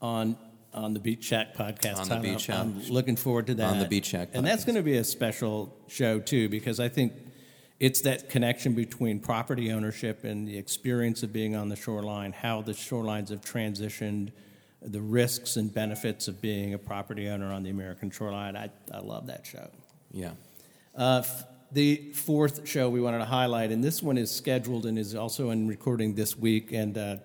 on 0.02 0.38
on 0.74 0.94
the 0.94 1.02
Beach 1.02 1.26
Shack 1.26 1.54
podcast. 1.54 1.98
On 1.98 2.04
the 2.08 2.16
Tyler. 2.16 2.22
Beach 2.22 2.42
Shack. 2.44 2.58
I'm 2.60 2.82
looking 2.88 3.18
forward 3.18 3.48
to 3.48 3.56
that. 3.56 3.72
On 3.72 3.80
the 3.80 3.88
Beach 3.90 4.06
Shack 4.06 4.30
and 4.34 4.48
that's 4.48 4.64
going 4.64 4.78
to 4.78 4.82
be 4.82 4.96
a 4.96 5.04
special 5.04 5.76
show 5.90 6.20
too, 6.22 6.48
because 6.48 6.80
I 6.80 6.88
think 6.88 7.12
it's 7.78 8.00
that 8.04 8.30
connection 8.30 8.74
between 8.74 9.20
property 9.20 9.70
ownership 9.74 10.24
and 10.24 10.48
the 10.48 10.58
experience 10.58 11.24
of 11.24 11.34
being 11.34 11.58
on 11.58 11.68
the 11.68 11.76
shoreline, 11.76 12.32
how 12.32 12.62
the 12.62 12.72
shorelines 12.72 13.30
have 13.32 13.42
transitioned, 13.42 14.30
the 14.82 15.02
risks 15.02 15.58
and 15.58 15.74
benefits 15.74 16.28
of 16.28 16.42
being 16.42 16.74
a 16.74 16.78
property 16.78 17.28
owner 17.28 17.52
on 17.54 17.64
the 17.64 17.70
American 17.70 18.10
shoreline. 18.10 18.56
I, 18.56 18.70
I 18.92 19.00
love 19.00 19.28
that 19.28 19.46
show. 19.46 19.70
Yeah. 20.12 20.32
Uh, 20.98 21.22
f- 21.24 21.46
the 21.72 22.12
fourth 22.14 22.68
show 22.68 22.90
we 22.90 23.00
wanted 23.00 23.20
to 23.20 23.26
highlight, 23.26 23.72
and 23.72 23.84
this 23.84 24.04
one 24.04 24.18
is 24.18 24.30
scheduled 24.30 24.86
and 24.86 24.98
is 25.00 25.16
also 25.16 25.52
in 25.52 25.68
recording 25.68 26.16
this 26.16 26.36
week, 26.36 26.72
and 26.74 26.98
uh, 26.98 27.18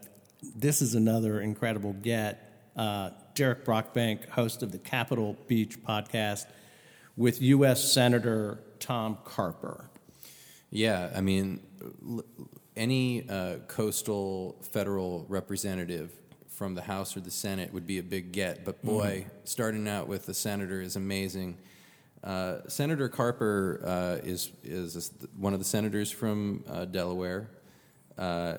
this 0.55 0.81
is 0.83 0.95
another 0.95 1.41
incredible 1.41 1.93
get. 1.95 2.53
Uh, 2.77 3.11
Derek 3.35 3.65
Brockbank, 3.65 4.29
host 4.29 4.63
of 4.63 4.71
the 4.71 4.79
Capitol 4.79 5.37
Beach 5.49 5.83
podcast, 5.83 6.47
with 7.17 7.41
U.S. 7.43 7.93
Senator 7.93 8.61
Tom 8.79 9.19
Carper. 9.25 9.91
Yeah, 10.71 11.11
I 11.15 11.23
mean, 11.23 11.61
l- 12.07 12.25
any 12.77 13.29
uh, 13.29 13.57
coastal 13.67 14.63
federal 14.71 15.25
representative 15.29 16.13
from 16.57 16.75
the 16.75 16.83
House 16.83 17.17
or 17.17 17.21
the 17.21 17.31
Senate 17.31 17.73
would 17.75 17.87
be 17.87 17.99
a 17.99 18.03
big 18.03 18.33
get. 18.33 18.65
But 18.65 18.83
boy, 18.83 19.27
starting 19.45 19.87
out 19.87 20.09
with 20.09 20.25
the 20.25 20.33
senator 20.33 20.81
is 20.81 20.97
amazing. 20.97 21.59
Uh, 22.25 22.61
Senator 22.67 23.09
Carper 23.11 23.83
uh, 23.85 24.27
is 24.27 24.51
is 24.65 25.13
one 25.37 25.53
of 25.53 25.59
the 25.59 25.67
senators 25.67 26.11
from 26.11 26.65
uh, 26.67 26.87
Delaware. 26.87 27.51
Uh, 28.17 28.57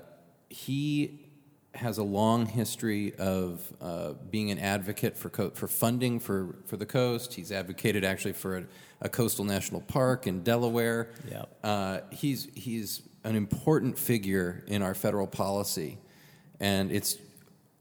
he 0.49 1.27
has 1.73 1.97
a 1.97 2.03
long 2.03 2.45
history 2.45 3.15
of 3.15 3.61
uh, 3.81 4.13
being 4.29 4.51
an 4.51 4.59
advocate 4.59 5.17
for 5.17 5.29
co- 5.29 5.49
for 5.49 5.67
funding 5.67 6.19
for, 6.19 6.55
for 6.65 6.77
the 6.77 6.85
coast. 6.85 7.33
He's 7.33 7.51
advocated 7.51 8.03
actually 8.03 8.33
for 8.33 8.57
a, 8.57 8.63
a 9.01 9.09
coastal 9.09 9.43
national 9.43 9.81
park 9.81 10.27
in 10.27 10.43
Delaware. 10.43 11.09
Yep. 11.29 11.57
Uh, 11.63 11.99
he's 12.11 12.47
he's 12.53 13.01
an 13.23 13.35
important 13.35 13.97
figure 13.97 14.63
in 14.67 14.83
our 14.83 14.93
federal 14.93 15.27
policy, 15.27 15.97
and 16.59 16.91
it's 16.91 17.17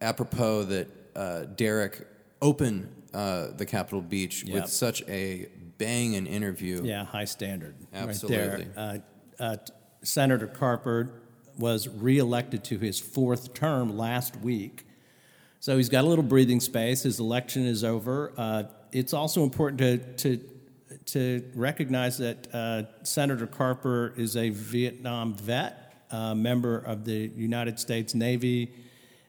apropos 0.01 0.65
that 0.65 0.89
uh, 1.15 1.45
Derek 1.57 2.07
opened 2.43 2.89
uh, 3.15 3.49
the 3.57 3.67
Capitol 3.67 4.01
Beach 4.03 4.45
Yep. 4.45 4.55
with 4.55 4.71
such 4.71 5.03
a 5.09 5.49
banging 5.79 6.27
interview. 6.27 6.83
Yeah, 6.85 7.05
high 7.05 7.25
standard. 7.25 7.75
Absolutely. 7.95 8.39
Right 8.49 8.75
there. 8.75 9.03
Uh, 9.41 9.43
uh, 9.43 9.57
Senator 10.03 10.47
Carper 10.47 11.11
was 11.59 11.89
reelected 11.89 12.65
to 12.65 12.79
his 12.79 13.01
fourth 13.01 13.55
term 13.55 13.97
last 13.97 14.37
week. 14.37 14.87
So 15.61 15.77
he's 15.77 15.89
got 15.89 16.05
a 16.05 16.07
little 16.07 16.25
breathing 16.25 16.61
space. 16.61 17.03
His 17.03 17.19
election 17.19 17.65
is 17.67 17.83
over. 17.83 18.33
Uh, 18.37 18.65
it's 18.93 19.13
also 19.13 19.43
important 19.43 19.79
to, 19.79 20.37
to, 20.37 20.45
to 21.07 21.51
recognize 21.55 22.19
that 22.19 22.47
uh, 22.55 22.83
Senator 23.03 23.47
Carper 23.47 24.13
is 24.17 24.37
a 24.37 24.51
Vietnam 24.51 25.35
vet, 25.35 26.05
uh, 26.11 26.35
member 26.35 26.79
of 26.79 27.05
the 27.05 27.33
United 27.35 27.81
States 27.81 28.15
Navy, 28.15 28.73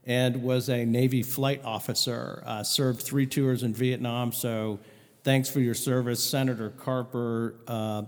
and 0.07 0.41
was 0.41 0.69
a 0.69 0.85
Navy 0.85 1.21
flight 1.21 1.63
officer. 1.63 2.41
Uh, 2.45 2.63
served 2.63 3.01
three 3.01 3.27
tours 3.27 3.61
in 3.61 3.73
Vietnam. 3.73 4.31
So 4.31 4.79
thanks 5.23 5.49
for 5.49 5.59
your 5.59 5.75
service, 5.75 6.23
Senator 6.23 6.69
Carper, 6.71 7.55
uh, 7.67 8.03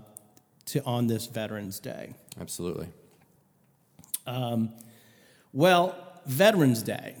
to, 0.64 0.82
on 0.84 1.06
this 1.06 1.26
Veterans 1.26 1.78
Day. 1.78 2.14
Absolutely. 2.40 2.88
Um, 4.26 4.70
Well, 5.52 5.94
Veterans 6.26 6.82
Day. 6.82 7.16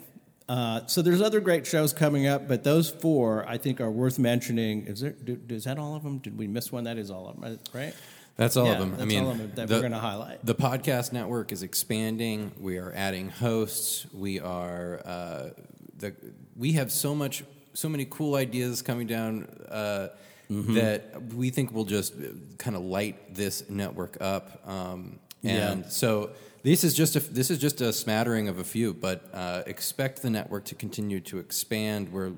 Uh, 0.48 0.86
so 0.86 1.02
there's 1.02 1.20
other 1.20 1.40
great 1.40 1.66
shows 1.66 1.92
coming 1.92 2.26
up, 2.26 2.48
but 2.48 2.64
those 2.64 2.90
four 2.90 3.48
I 3.48 3.56
think 3.58 3.80
are 3.80 3.90
worth 3.90 4.18
mentioning. 4.18 4.86
Is 4.86 5.00
there? 5.00 5.12
Do, 5.12 5.38
is 5.48 5.64
that 5.64 5.78
all 5.78 5.94
of 5.94 6.02
them? 6.02 6.18
Did 6.18 6.36
we 6.36 6.48
miss 6.48 6.72
one? 6.72 6.84
That 6.84 6.98
is 6.98 7.10
all 7.10 7.28
of 7.28 7.40
them, 7.40 7.58
right? 7.72 7.94
That's 8.40 8.56
all 8.56 8.64
Yeah, 8.64 8.72
of 8.72 8.78
them. 8.78 8.96
I 8.98 9.04
mean, 9.04 9.22
all 9.24 9.32
of 9.32 9.38
them 9.38 9.52
that 9.54 9.68
the- 9.68 9.74
we're 9.74 9.80
going 9.80 9.92
to 9.92 9.98
highlight. 9.98 10.44
The 10.46 10.54
podcast 10.54 11.12
network 11.12 11.52
is 11.52 11.62
expanding. 11.62 12.52
We 12.58 12.78
are 12.78 12.90
adding 12.96 13.28
hosts. 13.28 14.06
We 14.14 14.40
are 14.40 15.02
uh, 15.04 15.50
the 15.98 16.14
we 16.56 16.72
have 16.72 16.90
so 16.90 17.14
much 17.14 17.44
so 17.74 17.90
many 17.90 18.06
cool 18.08 18.36
ideas 18.36 18.80
coming 18.82 19.06
down 19.06 19.46
uh, 19.68 20.08
Mm-hmm. 20.50 20.74
that 20.74 21.22
we 21.34 21.50
think 21.50 21.72
will 21.72 21.84
just 21.84 22.12
kind 22.58 22.74
of 22.74 22.82
light 22.82 23.34
this 23.36 23.70
network 23.70 24.16
up. 24.20 24.66
Um, 24.68 25.20
and 25.44 25.82
Yeah. 25.84 25.88
so 25.88 26.30
this 26.64 26.82
is 26.82 26.92
just 26.94 27.14
a 27.14 27.20
this 27.20 27.50
is 27.52 27.58
just 27.58 27.80
a 27.80 27.92
smattering 27.92 28.48
of 28.48 28.58
a 28.58 28.64
few, 28.64 28.92
but 28.92 29.28
uh, 29.32 29.62
expect 29.66 30.22
the 30.22 30.30
network 30.30 30.64
to 30.64 30.74
continue 30.74 31.20
to 31.20 31.38
expand. 31.38 32.10
We're 32.10 32.32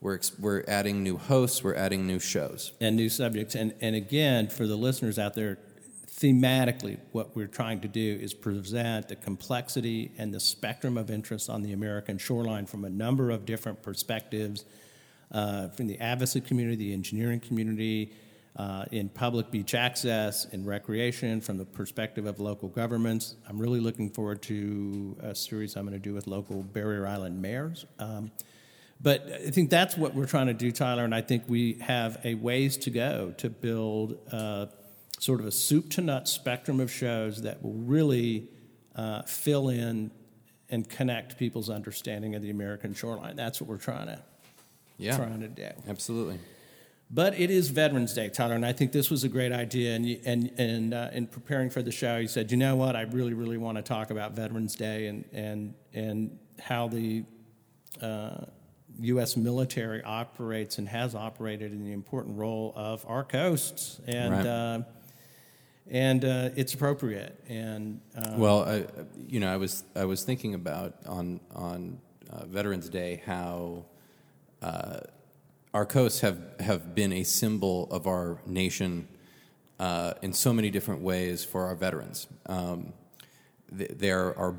we're 0.00 0.20
we're 0.38 0.64
adding 0.68 1.02
new 1.02 1.16
hosts. 1.16 1.62
We're 1.64 1.74
adding 1.74 2.06
new 2.06 2.18
shows. 2.18 2.72
and 2.80 2.96
new 2.96 3.08
subjects. 3.08 3.54
And, 3.54 3.74
and 3.80 3.96
again, 3.96 4.48
for 4.48 4.66
the 4.66 4.76
listeners 4.76 5.18
out 5.18 5.34
there, 5.34 5.58
thematically, 6.08 6.98
what 7.12 7.36
we're 7.36 7.46
trying 7.46 7.80
to 7.80 7.88
do 7.88 8.18
is 8.20 8.32
present 8.32 9.08
the 9.08 9.16
complexity 9.16 10.12
and 10.16 10.32
the 10.32 10.40
spectrum 10.40 10.96
of 10.96 11.10
interest 11.10 11.50
on 11.50 11.62
the 11.62 11.72
American 11.72 12.18
shoreline 12.18 12.66
from 12.66 12.84
a 12.84 12.90
number 12.90 13.30
of 13.30 13.44
different 13.44 13.82
perspectives 13.82 14.64
uh, 15.32 15.68
from 15.68 15.86
the 15.86 15.98
advocacy 15.98 16.40
community, 16.40 16.76
the 16.76 16.92
engineering 16.92 17.40
community, 17.40 18.12
uh, 18.56 18.86
in 18.90 19.08
public 19.10 19.50
beach 19.50 19.74
access, 19.74 20.46
in 20.46 20.64
recreation, 20.64 21.42
from 21.42 21.58
the 21.58 21.64
perspective 21.64 22.24
of 22.24 22.40
local 22.40 22.68
governments. 22.68 23.34
I'm 23.46 23.58
really 23.58 23.80
looking 23.80 24.08
forward 24.08 24.40
to 24.42 25.16
a 25.20 25.34
series 25.34 25.76
I'm 25.76 25.86
going 25.86 25.92
to 25.92 25.98
do 25.98 26.14
with 26.14 26.26
local 26.26 26.62
Barrier 26.62 27.06
Island 27.06 27.42
mayors. 27.42 27.84
Um, 27.98 28.30
but 29.00 29.30
I 29.46 29.50
think 29.50 29.70
that's 29.70 29.96
what 29.96 30.14
we're 30.14 30.26
trying 30.26 30.46
to 30.46 30.54
do, 30.54 30.72
Tyler, 30.72 31.04
and 31.04 31.14
I 31.14 31.20
think 31.20 31.44
we 31.48 31.74
have 31.80 32.18
a 32.24 32.34
ways 32.34 32.76
to 32.78 32.90
go 32.90 33.34
to 33.38 33.50
build 33.50 34.18
uh, 34.32 34.66
sort 35.18 35.40
of 35.40 35.46
a 35.46 35.50
soup 35.50 35.90
to 35.90 36.00
nuts 36.00 36.32
spectrum 36.32 36.80
of 36.80 36.90
shows 36.90 37.42
that 37.42 37.62
will 37.62 37.74
really 37.74 38.48
uh, 38.94 39.22
fill 39.22 39.68
in 39.68 40.10
and 40.70 40.88
connect 40.88 41.38
people's 41.38 41.70
understanding 41.70 42.34
of 42.34 42.42
the 42.42 42.50
American 42.50 42.94
shoreline. 42.94 43.36
That's 43.36 43.60
what 43.60 43.68
we're 43.68 43.76
trying 43.76 44.06
to 44.06 44.18
Yeah, 44.98 45.16
trying 45.16 45.40
to 45.40 45.48
do. 45.48 45.68
absolutely. 45.88 46.38
But 47.08 47.38
it 47.38 47.50
is 47.50 47.68
Veterans 47.68 48.14
Day, 48.14 48.28
Tyler, 48.30 48.56
and 48.56 48.66
I 48.66 48.72
think 48.72 48.90
this 48.90 49.10
was 49.10 49.22
a 49.22 49.28
great 49.28 49.52
idea. 49.52 49.94
And 49.94 50.04
you, 50.04 50.20
and 50.24 50.50
and 50.58 50.92
uh, 50.92 51.10
in 51.12 51.28
preparing 51.28 51.70
for 51.70 51.80
the 51.80 51.92
show, 51.92 52.16
you 52.16 52.26
said, 52.26 52.50
you 52.50 52.56
know 52.56 52.74
what, 52.74 52.96
I 52.96 53.02
really 53.02 53.32
really 53.32 53.58
want 53.58 53.76
to 53.76 53.82
talk 53.82 54.10
about 54.10 54.32
Veterans 54.32 54.74
Day 54.74 55.06
and 55.06 55.24
and 55.32 55.74
and 55.94 56.36
how 56.58 56.88
the 56.88 57.22
uh, 58.02 58.46
U.S. 59.00 59.36
military 59.36 60.02
operates 60.02 60.78
and 60.78 60.88
has 60.88 61.14
operated 61.14 61.72
in 61.72 61.84
the 61.84 61.92
important 61.92 62.38
role 62.38 62.72
of 62.76 63.04
our 63.08 63.24
coasts, 63.24 64.00
and 64.06 64.32
Right. 64.32 64.46
uh, 64.46 64.82
and 65.88 66.24
uh, 66.24 66.50
it's 66.56 66.74
appropriate. 66.74 67.38
And 67.48 68.00
uh, 68.16 68.34
Well, 68.36 68.64
I, 68.64 68.86
you 69.28 69.38
know, 69.40 69.52
I 69.52 69.56
was 69.56 69.84
I 69.94 70.04
was 70.04 70.24
thinking 70.24 70.54
about 70.54 70.94
on 71.06 71.40
on 71.54 71.98
uh, 72.30 72.46
Veterans 72.46 72.88
Day 72.88 73.22
how 73.26 73.84
uh, 74.62 74.98
our 75.74 75.86
coasts 75.86 76.20
have 76.20 76.38
have 76.60 76.94
been 76.94 77.12
a 77.12 77.22
symbol 77.22 77.86
of 77.90 78.06
our 78.06 78.40
nation 78.46 79.06
uh, 79.78 80.14
in 80.22 80.32
so 80.32 80.52
many 80.52 80.70
different 80.70 81.02
ways 81.02 81.44
for 81.44 81.66
our 81.66 81.76
veterans. 81.76 82.26
Um, 82.46 82.94
th- 83.76 83.90
they're 83.94 84.36
our 84.38 84.56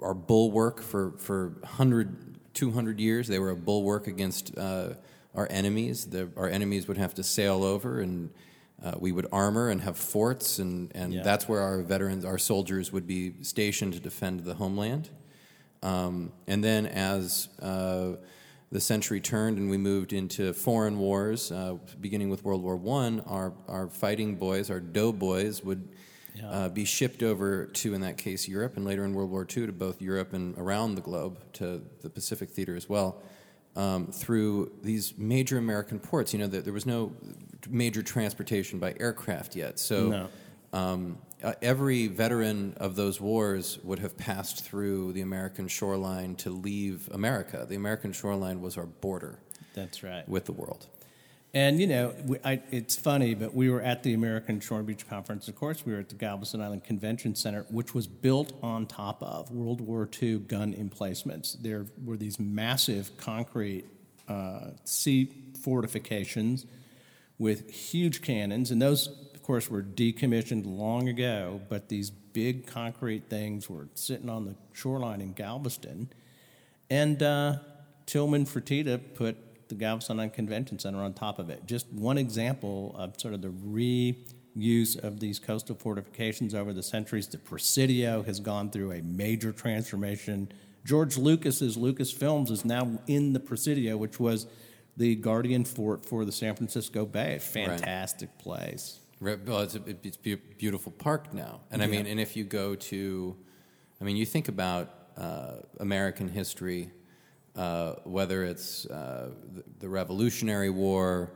our 0.00 0.14
bulwark 0.14 0.80
for 0.80 1.12
for 1.18 1.48
100, 1.60 2.31
200 2.54 3.00
years. 3.00 3.28
They 3.28 3.38
were 3.38 3.50
a 3.50 3.56
bulwark 3.56 4.06
against 4.06 4.56
uh, 4.56 4.94
our 5.34 5.46
enemies. 5.50 6.06
The, 6.06 6.30
our 6.36 6.48
enemies 6.48 6.86
would 6.88 6.98
have 6.98 7.14
to 7.14 7.22
sail 7.22 7.64
over 7.64 8.00
and. 8.00 8.30
Uh, 8.84 8.94
we 8.98 9.12
would 9.12 9.28
armor 9.30 9.68
and 9.68 9.80
have 9.82 9.96
forts, 9.96 10.58
and, 10.58 10.90
and 10.96 11.14
Yeah. 11.14 11.22
that's 11.22 11.48
where 11.48 11.60
our 11.60 11.82
veterans, 11.82 12.24
our 12.24 12.36
soldiers, 12.36 12.90
would 12.90 13.06
be 13.06 13.32
stationed 13.42 13.92
to 13.92 14.00
defend 14.00 14.40
the 14.40 14.54
homeland. 14.54 15.08
Um, 15.84 16.32
and 16.48 16.64
then 16.64 16.86
as 16.86 17.48
uh, 17.60 18.16
the 18.72 18.80
century 18.80 19.20
turned 19.20 19.56
and 19.58 19.70
we 19.70 19.76
moved 19.76 20.12
into 20.12 20.52
foreign 20.52 20.98
wars, 20.98 21.52
uh, 21.52 21.76
beginning 22.00 22.28
with 22.28 22.42
World 22.44 22.60
War 22.64 22.74
One, 22.74 23.20
our 23.20 23.52
our 23.68 23.86
fighting 23.88 24.34
boys, 24.34 24.68
our 24.68 24.80
doughboys, 24.80 25.62
would 25.62 25.88
Yeah. 26.34 26.48
uh, 26.50 26.68
be 26.70 26.84
shipped 26.84 27.22
over 27.22 27.66
to, 27.66 27.94
in 27.94 28.00
that 28.02 28.16
case, 28.16 28.48
Europe, 28.48 28.76
and 28.76 28.84
later 28.86 29.04
in 29.04 29.12
World 29.14 29.30
War 29.30 29.42
II 29.42 29.66
to 29.66 29.72
both 29.72 30.00
Europe 30.00 30.32
and 30.32 30.56
around 30.56 30.94
the 30.94 31.02
globe, 31.02 31.38
to 31.54 31.82
the 32.00 32.08
Pacific 32.10 32.50
theater 32.50 32.74
as 32.74 32.88
well, 32.88 33.20
um, 33.76 34.06
through 34.06 34.72
these 34.82 35.16
major 35.18 35.58
American 35.58 35.98
ports. 35.98 36.32
You 36.32 36.38
know, 36.40 36.46
there, 36.46 36.62
there 36.62 36.72
was 36.72 36.86
no 36.86 37.12
major 37.68 38.02
transportation 38.02 38.78
by 38.78 38.94
aircraft 38.98 39.54
yet, 39.56 39.78
so 39.78 40.08
No. 40.08 40.28
um, 40.78 41.18
uh, 41.42 41.52
every 41.60 42.06
veteran 42.06 42.74
of 42.78 42.94
those 42.96 43.20
wars 43.20 43.78
would 43.82 43.98
have 43.98 44.16
passed 44.16 44.64
through 44.64 45.12
the 45.12 45.20
American 45.22 45.68
shoreline 45.68 46.34
to 46.36 46.50
leave 46.50 47.08
America. 47.12 47.66
The 47.68 47.74
American 47.76 48.12
shoreline 48.12 48.60
was 48.62 48.76
our 48.78 48.86
border 48.86 49.38
That's 49.74 50.02
right. 50.02 50.26
with 50.28 50.44
the 50.46 50.52
world. 50.52 50.86
And 51.54 51.78
you 51.78 51.86
know, 51.86 52.14
we, 52.24 52.38
I, 52.44 52.62
it's 52.70 52.96
funny, 52.96 53.34
but 53.34 53.54
we 53.54 53.68
were 53.68 53.82
at 53.82 54.02
the 54.02 54.14
American 54.14 54.58
Shore 54.60 54.82
Beach 54.82 55.06
Conference. 55.06 55.48
Of 55.48 55.54
course, 55.54 55.84
we 55.84 55.92
were 55.92 55.98
at 55.98 56.08
the 56.08 56.14
Galveston 56.14 56.62
Island 56.62 56.84
Convention 56.84 57.34
Center, 57.34 57.66
which 57.68 57.94
was 57.94 58.06
built 58.06 58.54
on 58.62 58.86
top 58.86 59.22
of 59.22 59.50
World 59.50 59.82
War 59.82 60.08
II 60.22 60.38
gun 60.38 60.72
emplacements. 60.72 61.52
There 61.52 61.84
were 62.02 62.16
these 62.16 62.40
massive 62.40 63.14
concrete 63.18 63.84
uh, 64.28 64.70
sea 64.84 65.30
fortifications 65.60 66.64
with 67.38 67.70
huge 67.70 68.22
cannons, 68.22 68.70
and 68.70 68.80
those, 68.80 69.08
of 69.34 69.42
course, 69.42 69.68
were 69.68 69.82
decommissioned 69.82 70.62
long 70.64 71.08
ago. 71.10 71.60
But 71.68 71.90
these 71.90 72.08
big 72.08 72.66
concrete 72.66 73.28
things 73.28 73.68
were 73.68 73.88
sitting 73.94 74.30
on 74.30 74.46
the 74.46 74.54
shoreline 74.72 75.20
in 75.20 75.34
Galveston. 75.34 76.08
And 76.88 77.22
uh, 77.22 77.58
Tillman 78.06 78.46
Fertitta 78.46 78.98
put 79.14 79.36
the 79.72 79.78
Galveston 79.78 80.18
Island 80.18 80.34
Convention 80.34 80.78
Center 80.78 80.98
on 80.98 81.14
top 81.14 81.38
of 81.38 81.48
it. 81.50 81.66
Just 81.66 81.90
one 81.92 82.18
example 82.18 82.94
of 82.98 83.18
sort 83.18 83.34
of 83.34 83.42
the 83.42 83.48
reuse 83.48 84.96
of 85.02 85.20
these 85.20 85.38
coastal 85.38 85.74
fortifications 85.76 86.54
over 86.54 86.72
the 86.72 86.82
centuries. 86.82 87.26
The 87.26 87.38
Presidio 87.38 88.22
has 88.24 88.38
gone 88.40 88.70
through 88.70 88.92
a 88.92 89.02
major 89.02 89.52
transformation. 89.52 90.52
George 90.84 91.16
Lucas's 91.16 91.76
Lucasfilms 91.76 92.50
is 92.50 92.64
now 92.64 92.98
in 93.06 93.32
the 93.32 93.40
Presidio, 93.40 93.96
which 93.96 94.20
was 94.20 94.46
the 94.96 95.14
guardian 95.14 95.64
fort 95.64 96.04
for 96.04 96.24
the 96.24 96.32
San 96.32 96.54
Francisco 96.54 97.06
Bay. 97.06 97.38
Fantastic 97.38 98.36
place. 98.38 99.00
Re- 99.20 99.38
Well, 99.46 99.60
it's 99.60 99.74
a 99.74 99.80
it's 100.02 100.18
a 100.26 100.34
beautiful 100.58 100.92
park 100.92 101.32
now, 101.32 101.60
and 101.70 101.82
I 101.82 101.86
mean, 101.86 102.06
and 102.06 102.20
if 102.20 102.36
you 102.36 102.44
go 102.44 102.74
to, 102.74 103.36
I 104.00 104.04
mean, 104.04 104.16
you 104.16 104.26
think 104.26 104.48
about 104.48 104.90
uh, 105.16 105.52
American 105.80 106.28
history, 106.28 106.90
uh, 107.56 107.94
whether 108.04 108.44
it's 108.44 108.86
uh, 108.86 109.30
the, 109.78 109.88
Revolutionary 109.88 110.70
War, 110.70 111.32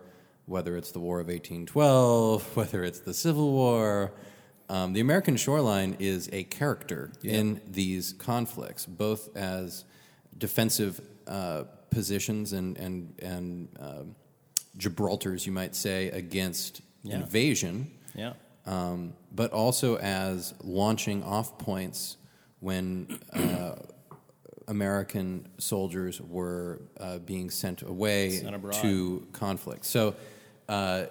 whether 0.47 0.77
it's 0.77 0.93
the 0.93 1.01
War 1.01 1.21
of 1.21 1.27
1812, 1.29 2.57
whether 2.57 2.85
it's 2.85 3.01
the 3.01 3.15
Civil 3.15 3.53
War. 3.53 4.13
Um, 4.69 4.93
the 4.95 5.01
American 5.01 5.37
shoreline 5.37 5.97
is 6.01 6.29
a 6.33 6.43
character 6.45 7.13
in 7.23 7.61
these 7.71 8.13
conflicts, 8.15 8.85
both 8.87 9.37
as 9.37 9.85
defensive 10.37 11.01
uh, 11.29 11.65
positions 11.91 12.53
and 12.53 12.77
and 12.77 13.15
and 13.23 13.69
um, 13.79 14.17
Gibraltars, 14.77 15.47
you 15.47 15.53
might 15.53 15.75
say, 15.77 16.09
against 16.11 16.83
Yeah. 17.03 17.17
invasion, 17.17 17.91
Yeah. 18.15 18.33
um, 18.67 19.15
but 19.33 19.53
also 19.53 19.97
as 19.99 20.53
launching 20.63 21.23
off 21.23 21.59
points 21.59 22.17
when 22.61 23.21
uh, 23.33 23.77
American 24.69 25.49
soldiers 25.59 26.21
were 26.21 26.81
uh, 26.99 27.19
being 27.19 27.51
sent 27.51 27.83
away 27.83 28.41
to 28.83 29.27
conflict. 29.33 29.85
So, 29.85 30.15
uh, 30.69 31.07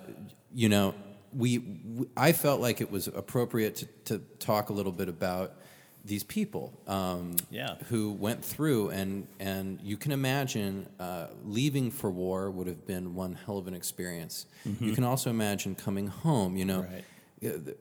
you 0.53 0.69
know, 0.69 0.93
we, 1.33 1.57
w 1.57 2.07
I 2.15 2.31
felt 2.31 2.61
like 2.61 2.81
it 2.81 2.91
was 2.91 3.07
appropriate 3.07 3.75
to, 3.77 3.85
to 4.05 4.19
talk 4.39 4.69
a 4.69 4.73
little 4.73 4.91
bit 4.91 5.09
about 5.09 5.53
these 6.05 6.23
people 6.23 6.71
um, 6.87 7.35
Yeah. 7.49 7.75
who 7.89 8.11
went 8.11 8.45
through, 8.45 8.89
and, 8.89 9.27
and 9.39 9.79
you 9.81 9.97
can 9.97 10.11
imagine 10.11 10.87
uh, 10.99 11.27
leaving 11.43 11.91
for 11.91 12.11
war 12.11 12.51
would 12.51 12.67
have 12.67 12.85
been 12.85 13.15
one 13.15 13.33
hell 13.45 13.57
of 13.57 13.67
an 13.67 13.73
experience. 13.73 14.45
You 14.79 14.93
can 14.93 15.03
also 15.03 15.29
imagine 15.29 15.75
coming 15.75 16.07
home, 16.07 16.57
you 16.57 16.65
know. 16.65 16.81
Mm-hmm. 16.81 16.93
Right. 16.93 17.05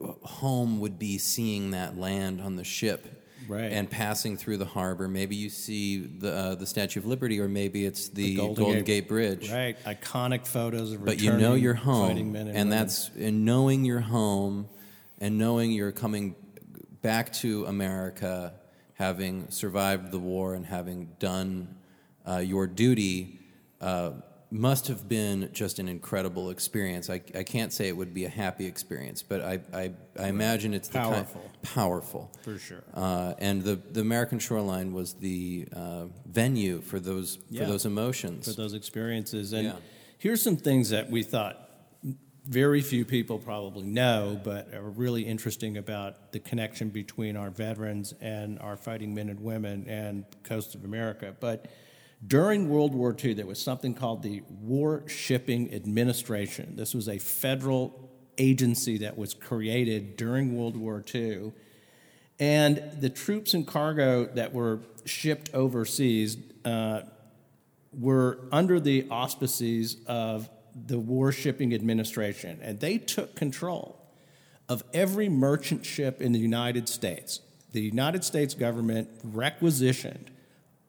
Uh, 0.03 0.27
Home 0.27 0.81
would 0.81 0.99
be 0.99 1.17
seeing 1.19 1.71
that 1.71 1.97
land 1.97 2.41
on 2.41 2.57
the 2.57 2.65
ship 2.65 3.24
Right. 3.49 3.73
and 3.73 3.91
passing 3.91 4.37
through 4.37 4.59
the 4.59 4.65
harbor. 4.65 5.09
Maybe 5.09 5.37
you 5.37 5.51
see 5.51 5.99
the 5.99 6.33
uh, 6.33 6.55
the 6.55 6.67
Statue 6.67 7.01
of 7.01 7.07
Liberty, 7.07 7.41
or 7.41 7.49
maybe 7.49 7.85
it's 7.85 8.09
the, 8.09 8.37
Golden 8.37 8.55
Golden, 8.55 8.79
Gate- 8.79 8.87
Gate, 8.87 9.09
Bridge. 9.09 9.51
Right. 9.51 9.77
Iconic 9.85 10.47
photos 10.47 10.93
of 10.93 11.05
But 11.05 11.21
you 11.21 11.33
know 11.33 11.55
you're 11.55 11.75
home, 11.75 12.37
and, 12.37 12.49
and, 12.49 12.73
that's 12.73 13.11
and 13.19 13.45
knowing 13.45 13.85
you're 13.85 14.01
home, 14.01 14.69
and 15.21 15.39
knowing 15.39 15.73
you're 15.73 15.93
coming 15.93 16.35
back 17.03 17.33
to 17.35 17.67
America, 17.67 18.55
having 18.95 19.51
survived 19.51 20.11
the 20.11 20.19
war 20.19 20.55
and 20.55 20.65
having 20.67 21.11
done 21.19 21.75
uh, 22.27 22.39
your 22.39 22.67
duty. 22.67 23.41
Uh, 23.81 24.13
must 24.55 24.87
have 24.87 25.09
been 25.09 25.51
just 25.53 25.79
an 25.81 25.89
incredible 25.89 26.51
experience. 26.51 27.11
I, 27.11 27.21
I 27.35 27.43
can't 27.43 27.73
say 27.73 27.89
it 27.89 27.97
would 27.97 28.15
be 28.15 28.25
a 28.25 28.29
happy 28.29 28.67
experience, 28.67 29.21
but 29.23 29.41
I, 29.43 29.61
I, 29.73 29.93
I 30.19 30.29
imagine 30.29 30.73
it's 30.75 30.89
the 30.89 30.99
kind- 31.01 31.15
Powerful. 31.15 31.51
powerful. 31.63 32.33
for 32.43 32.57
sure. 32.59 32.85
Uh, 32.95 33.35
and 33.39 33.63
the, 33.65 33.75
the 33.75 34.01
American 34.01 34.39
shoreline 34.39 34.93
was 34.93 35.15
the 35.15 35.67
uh, 35.75 36.05
venue 36.27 36.81
for 36.81 37.01
those 37.01 37.39
Yeah. 37.51 37.65
for 37.65 37.73
those 37.73 37.85
emotions. 37.85 38.47
for 38.47 38.53
those 38.53 38.75
experiences. 38.75 39.53
And 39.53 39.65
Yeah. 39.65 39.77
here's 40.19 40.41
some 40.41 40.57
things 40.57 40.91
that 40.91 41.11
we 41.11 41.23
thought 41.25 41.61
very 42.47 42.83
few 42.83 43.05
people 43.07 43.39
probably 43.39 43.87
know, 43.87 44.39
but 44.45 44.73
are 44.75 44.83
really 44.91 45.23
interesting 45.23 45.79
about 45.79 46.31
the 46.33 46.39
connection 46.39 46.91
between 46.91 47.37
our 47.37 47.49
veterans 47.51 48.13
and 48.21 48.59
our 48.61 48.77
fighting 48.77 49.15
men 49.15 49.31
and 49.31 49.41
women 49.41 49.87
and 49.89 50.25
coast 50.43 50.75
of 50.75 50.85
America. 50.85 51.35
But 51.41 51.67
during 52.27 52.69
World 52.69 52.95
War 52.95 53.15
II, 53.23 53.35
there 53.35 53.47
was 53.47 53.61
something 53.61 53.95
called 53.95 54.23
the 54.23 54.43
War 54.49 55.03
Shipping 55.09 55.73
Administration. 55.75 56.77
This 56.77 56.95
was 56.95 57.09
a 57.09 57.19
federal 57.19 58.11
agency 58.39 58.99
that 58.99 59.19
was 59.19 59.35
created 59.35 60.17
during 60.17 60.57
World 60.57 60.77
War 60.77 61.05
II. 61.15 61.53
And 62.39 62.83
the 62.99 63.11
troops 63.11 63.55
and 63.55 63.67
cargo 63.67 64.27
that 64.27 64.53
were 64.53 64.81
shipped 65.05 65.53
overseas 65.55 66.37
uh, 66.65 67.03
were 67.93 68.41
under 68.51 68.81
the 68.81 69.07
auspices 69.11 69.97
of 70.07 70.49
the 70.75 70.99
War 70.99 71.31
Shipping 71.31 71.73
Administration, 71.73 72.59
and 72.63 72.81
they 72.81 72.99
took 72.99 73.37
control 73.37 74.01
of 74.69 74.83
every 74.93 75.29
merchant 75.29 75.87
ship 75.87 76.21
in 76.21 76.33
the 76.33 76.39
United 76.39 76.89
States. 76.89 77.41
The 77.73 77.83
United 77.83 78.25
States 78.25 78.55
government 78.55 79.09
requisitioned 79.23 80.31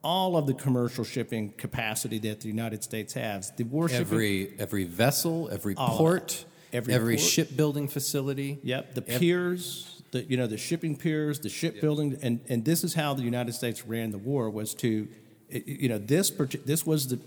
all 0.06 0.38
of 0.38 0.46
the 0.46 0.54
commercial 0.54 1.04
shipping 1.04 1.50
capacity 1.58 2.20
that 2.20 2.40
the 2.40 2.48
United 2.48 2.84
States 2.84 3.14
has. 3.14 3.52
The 3.58 3.64
War 3.64 3.90
Shipping 3.90 4.06
every 4.06 4.54
every 4.60 4.84
vessel, 4.84 5.50
every 5.52 5.74
port, 5.74 6.46
it. 6.72 6.88
Every 6.90 7.16
port. 7.16 7.20
shipbuilding 7.20 7.88
facility. 7.88 8.60
Yep, 8.62 8.94
the 8.94 9.02
piers, 9.02 10.04
the 10.12 10.24
you 10.24 10.38
know 10.38 10.46
the 10.46 10.58
shipping 10.58 10.96
piers, 10.96 11.40
the 11.40 11.50
shipbuilding, 11.50 12.20
and 12.22 12.40
and 12.48 12.64
this 12.64 12.84
is 12.84 12.94
how 12.94 13.16
the 13.16 13.24
United 13.24 13.54
States 13.54 13.86
ran 13.86 14.12
the 14.12 14.20
war 14.20 14.50
was 14.52 14.76
to, 14.76 15.08
you 15.50 15.90
know, 15.90 15.98
this 15.98 16.30
this 16.66 16.86
was 16.86 17.08
the 17.08 17.20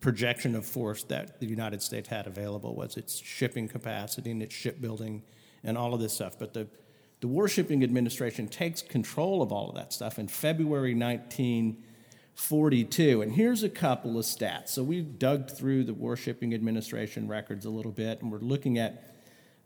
projection 0.00 0.56
of 0.56 0.66
force 0.66 1.04
that 1.04 1.40
the 1.40 1.46
United 1.46 1.80
States 1.82 2.08
had 2.08 2.26
available 2.26 2.74
was 2.74 2.96
its 2.96 3.16
shipping 3.22 3.68
capacity 3.68 4.32
and 4.32 4.42
its 4.42 4.54
shipbuilding 4.54 5.22
and 5.62 5.78
all 5.78 5.94
of 5.94 6.00
this 6.00 6.12
stuff. 6.12 6.36
But 6.36 6.52
the 6.52 6.66
the 7.20 7.28
War 7.28 7.48
Shipping 7.48 7.84
Administration 7.84 8.48
takes 8.48 8.82
control 8.82 9.40
of 9.40 9.52
all 9.52 9.70
of 9.70 9.76
that 9.76 9.92
stuff 9.92 10.18
in 10.18 10.26
February 10.26 10.94
1942. 12.34 13.22
And 13.22 13.32
here's 13.32 13.62
a 13.62 13.68
couple 13.68 14.18
of 14.18 14.24
stats. 14.24 14.68
So 14.68 14.82
we've 14.82 15.18
dug 15.18 15.50
through 15.50 15.84
the 15.84 15.94
War 15.94 16.16
Shipping 16.16 16.52
Administration 16.52 17.28
records 17.28 17.64
a 17.64 17.70
little 17.70 17.92
bit, 17.92 18.22
and 18.22 18.32
we're 18.32 18.38
looking 18.38 18.76
at 18.76 19.14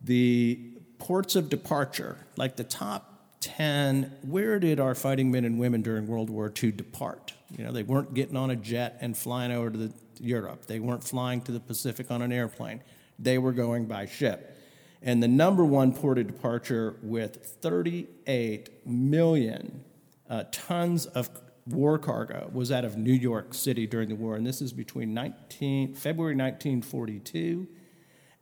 the 0.02 0.74
ports 0.98 1.34
of 1.34 1.48
departure, 1.48 2.18
like 2.36 2.56
the 2.56 2.64
top 2.64 3.40
10, 3.40 4.12
where 4.22 4.58
did 4.58 4.80
our 4.80 4.94
fighting 4.94 5.30
men 5.30 5.44
and 5.44 5.58
women 5.58 5.80
during 5.80 6.06
World 6.06 6.28
War 6.28 6.52
II 6.62 6.72
depart? 6.72 7.32
You 7.56 7.64
know, 7.64 7.72
they 7.72 7.82
weren't 7.82 8.12
getting 8.12 8.36
on 8.36 8.50
a 8.50 8.56
jet 8.56 8.98
and 9.00 9.16
flying 9.16 9.50
over 9.50 9.70
to 9.70 9.78
the, 9.78 9.92
Europe. 10.20 10.66
They 10.66 10.80
weren't 10.80 11.04
flying 11.04 11.40
to 11.42 11.52
the 11.52 11.60
Pacific 11.60 12.10
on 12.10 12.20
an 12.20 12.32
airplane. 12.32 12.82
They 13.18 13.38
were 13.38 13.52
going 13.52 13.86
by 13.86 14.06
ship. 14.06 14.56
And 15.00 15.22
the 15.22 15.28
number 15.28 15.64
one 15.64 15.94
port 15.94 16.18
of 16.18 16.26
departure 16.26 16.96
with 17.02 17.36
38 17.62 18.86
million 18.86 19.84
uh, 20.28 20.44
tons 20.50 21.06
of 21.06 21.30
war 21.70 21.98
cargo 21.98 22.50
was 22.52 22.70
out 22.72 22.84
of 22.84 22.96
New 22.96 23.12
York 23.12 23.54
City 23.54 23.86
during 23.86 24.08
the 24.08 24.14
war. 24.14 24.36
And 24.36 24.46
this 24.46 24.60
is 24.60 24.72
between 24.72 25.14
19, 25.14 25.94
February 25.94 26.34
1942 26.34 27.68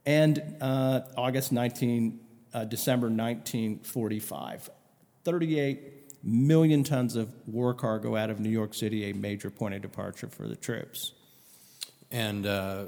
and 0.04 0.56
uh, 0.60 1.00
August 1.16 1.52
19, 1.52 2.20
uh, 2.54 2.64
December 2.64 3.08
1945. 3.08 4.70
38 5.24 6.22
million 6.22 6.84
tons 6.84 7.16
of 7.16 7.32
war 7.46 7.74
cargo 7.74 8.16
out 8.16 8.30
of 8.30 8.40
New 8.40 8.50
York 8.50 8.74
City, 8.74 9.10
a 9.10 9.14
major 9.14 9.50
point 9.50 9.74
of 9.74 9.82
departure 9.82 10.28
for 10.28 10.46
the 10.48 10.56
troops. 10.56 11.12
And 12.10 12.46
uh, 12.46 12.84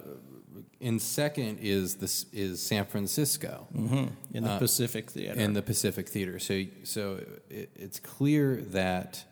in 0.80 0.99
second 0.99 1.59
is 1.61 1.97
this 1.97 2.26
is 2.32 2.62
San 2.62 2.84
Francisco 2.84 3.66
in 4.32 4.45
the 4.45 4.59
Pacific 4.59 5.11
Theater. 5.11 5.39
in 5.39 5.53
the 5.53 5.62
Pacific 5.62 6.09
Theater. 6.09 6.39
So 6.39 6.64
so 6.84 7.20
it, 7.51 7.70
it's 7.74 7.99
clear 7.99 8.57
that 8.68 9.24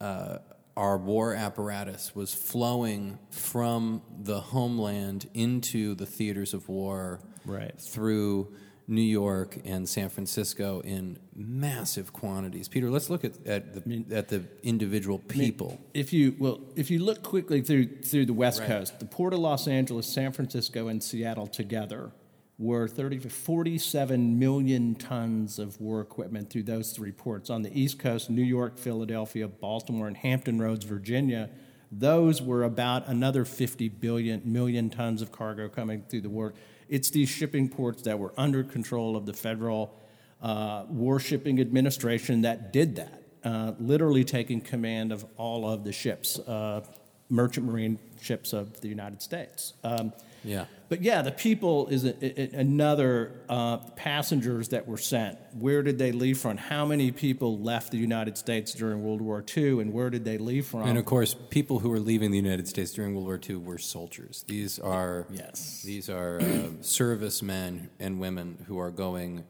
uh, 0.00 0.38
our 0.76 0.98
war 0.98 1.34
apparatus 1.34 2.14
was 2.14 2.34
flowing 2.34 3.18
from 3.30 4.02
the 4.18 4.40
homeland 4.40 5.28
into 5.34 5.94
the 5.94 6.06
theaters 6.06 6.52
of 6.54 6.68
war 6.68 7.20
Right. 7.46 7.74
through 7.80 8.52
New 8.88 9.00
York 9.00 9.56
and 9.64 9.88
San 9.88 10.10
Francisco 10.10 10.80
in 10.80 11.18
massive 11.34 12.12
quantities. 12.12 12.68
Peter, 12.68 12.88
let's 12.90 13.08
look 13.10 13.24
at, 13.24 13.44
at 13.46 13.72
the 13.74 14.04
at 14.14 14.28
the 14.28 14.44
individual 14.62 15.18
people. 15.18 15.80
If 15.94 16.12
you 16.12 16.36
well, 16.38 16.60
if 16.76 16.90
you 16.90 17.00
look 17.00 17.22
quickly 17.22 17.62
through 17.62 18.02
through 18.02 18.26
the 18.26 18.32
West 18.32 18.60
Right. 18.60 18.68
Coast, 18.68 19.00
the 19.00 19.06
Port 19.06 19.32
of 19.32 19.40
Los 19.40 19.66
Angeles, 19.66 20.06
San 20.06 20.30
Francisco, 20.32 20.86
and 20.88 21.02
Seattle 21.02 21.46
together 21.48 22.12
were 22.58 22.88
30 22.88 23.18
to 23.20 23.28
47 23.28 24.38
million 24.38 24.94
tons 24.94 25.58
of 25.58 25.78
war 25.80 26.00
equipment 26.00 26.48
through 26.48 26.62
those 26.62 26.92
three 26.92 27.12
ports. 27.12 27.50
On 27.50 27.62
the 27.62 27.78
East 27.78 27.98
Coast, 27.98 28.30
New 28.30 28.42
York, 28.42 28.78
Philadelphia, 28.78 29.46
Baltimore, 29.46 30.06
and 30.06 30.16
Hampton 30.16 30.58
Roads, 30.58 30.84
Virginia, 30.84 31.50
those 31.92 32.40
were 32.40 32.64
about 32.64 33.06
another 33.08 33.44
50 33.44 33.88
billion 33.90 34.42
million 34.44 34.88
tons 34.88 35.20
of 35.20 35.30
cargo 35.30 35.68
coming 35.68 36.02
through 36.08 36.22
the 36.22 36.30
war. 36.30 36.54
It's 36.88 37.10
these 37.10 37.28
shipping 37.28 37.68
ports 37.68 38.02
that 38.02 38.18
were 38.18 38.32
under 38.38 38.64
control 38.64 39.16
of 39.16 39.26
the 39.26 39.34
federal 39.34 39.94
uh, 40.40 40.84
war 40.88 41.20
shipping 41.20 41.60
administration 41.60 42.42
that 42.42 42.72
did 42.72 42.96
that, 42.96 43.22
uh, 43.44 43.72
literally 43.78 44.24
taking 44.24 44.60
command 44.60 45.12
of 45.12 45.26
all 45.36 45.68
of 45.68 45.84
the 45.84 45.92
ships, 45.92 46.38
uh, 46.40 46.84
merchant 47.28 47.66
marine 47.66 47.98
ships 48.20 48.52
of 48.52 48.80
the 48.80 48.88
United 48.88 49.20
States. 49.20 49.74
Um, 49.84 50.12
Yeah. 50.44 50.66
But 50.88 51.02
yeah, 51.02 51.22
the 51.22 51.32
people 51.32 51.88
is 51.88 52.04
a, 52.04 52.14
a- 52.56 52.58
another 52.60 53.32
uh, 53.48 53.78
passengers 53.96 54.68
that 54.68 54.86
were 54.86 54.96
sent. 54.98 55.38
Where 55.58 55.82
did 55.82 55.98
they 55.98 56.12
leave 56.12 56.38
from? 56.38 56.56
How 56.56 56.86
many 56.86 57.10
people 57.10 57.58
left 57.58 57.90
the 57.90 57.98
United 57.98 58.38
States 58.38 58.72
during 58.72 59.02
World 59.02 59.20
War 59.20 59.44
II, 59.56 59.80
and 59.80 59.92
where 59.92 60.10
did 60.10 60.24
they 60.24 60.38
leave 60.38 60.66
from? 60.66 60.82
And 60.82 60.96
of 60.98 61.04
course, 61.04 61.34
people 61.50 61.78
who 61.80 61.88
were 61.90 61.98
leaving 62.00 62.30
the 62.30 62.36
United 62.38 62.68
States 62.68 62.92
during 62.92 63.14
World 63.14 63.26
War 63.26 63.40
II 63.48 63.56
were 63.56 63.78
soldiers. 63.78 64.44
These 64.46 64.78
are 64.78 65.26
Yes. 65.30 65.82
these 65.84 66.08
are 66.08 66.40
uh, 66.40 66.68
servicemen 66.82 67.90
and 67.98 68.20
women 68.20 68.64
who 68.68 68.78
are 68.78 68.90
going 68.90 69.44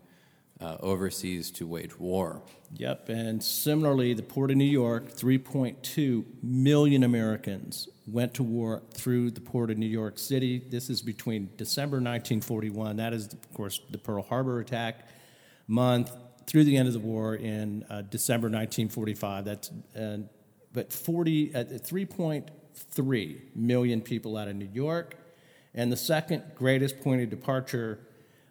uh, 0.60 0.76
overseas 0.80 1.50
to 1.52 1.66
wage 1.66 1.98
war. 1.98 2.42
Yep, 2.74 3.08
and 3.08 3.42
similarly, 3.42 4.14
the 4.14 4.22
Port 4.22 4.50
of 4.50 4.56
New 4.56 4.64
York, 4.64 5.12
3.2 5.12 6.24
million 6.42 7.04
Americans 7.04 7.88
went 8.06 8.34
to 8.34 8.42
war 8.42 8.82
through 8.92 9.30
the 9.30 9.40
Port 9.40 9.70
of 9.70 9.78
New 9.78 9.86
York 9.86 10.18
City. 10.18 10.62
This 10.68 10.90
is 10.90 11.02
between 11.02 11.50
December 11.56 11.96
1941, 11.96 12.96
that 12.96 13.12
is, 13.12 13.32
of 13.32 13.54
course, 13.54 13.80
the 13.90 13.98
Pearl 13.98 14.22
Harbor 14.22 14.60
attack 14.60 15.08
month, 15.68 16.12
through 16.46 16.64
the 16.64 16.76
end 16.76 16.86
of 16.86 16.94
the 16.94 17.00
war 17.00 17.34
in 17.34 17.84
uh, 17.90 18.02
December 18.02 18.46
1945. 18.46 19.44
That's, 19.44 19.70
uh, 19.98 20.18
but 20.72 20.92
40, 20.92 21.54
uh, 21.54 21.64
3.3 21.64 23.40
million 23.54 24.00
people 24.00 24.36
out 24.36 24.48
of 24.48 24.56
New 24.56 24.70
York. 24.72 25.16
And 25.74 25.92
the 25.92 25.96
second 25.96 26.44
greatest 26.54 27.00
point 27.00 27.20
of 27.22 27.30
departure 27.30 27.98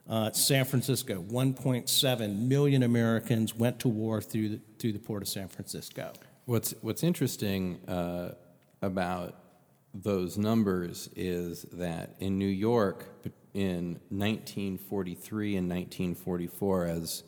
uh, 0.08 0.32
San 0.32 0.66
Francisco, 0.66 1.24
1.7 1.24 2.48
million 2.48 2.84
Americans 2.84 3.56
went 3.56 3.80
to 3.80 3.88
war 3.88 4.22
through 4.22 4.50
the, 4.50 4.62
through 4.78 4.94
the 4.94 5.00
port 5.00 5.24
of 5.24 5.28
San 5.28 5.48
Francisco. 5.48 6.14
What's 6.46 6.76
what's 6.82 7.04
interesting 7.04 7.80
uh, 7.88 8.36
about 8.82 9.36
those 9.96 10.38
numbers 10.38 11.10
is 11.16 11.64
that 11.74 12.16
in 12.20 12.38
New 12.38 12.46
York 12.46 13.08
in 13.54 14.00
1943 14.10 15.56
and 15.56 15.70
1944, 15.70 16.86
as 16.86 17.24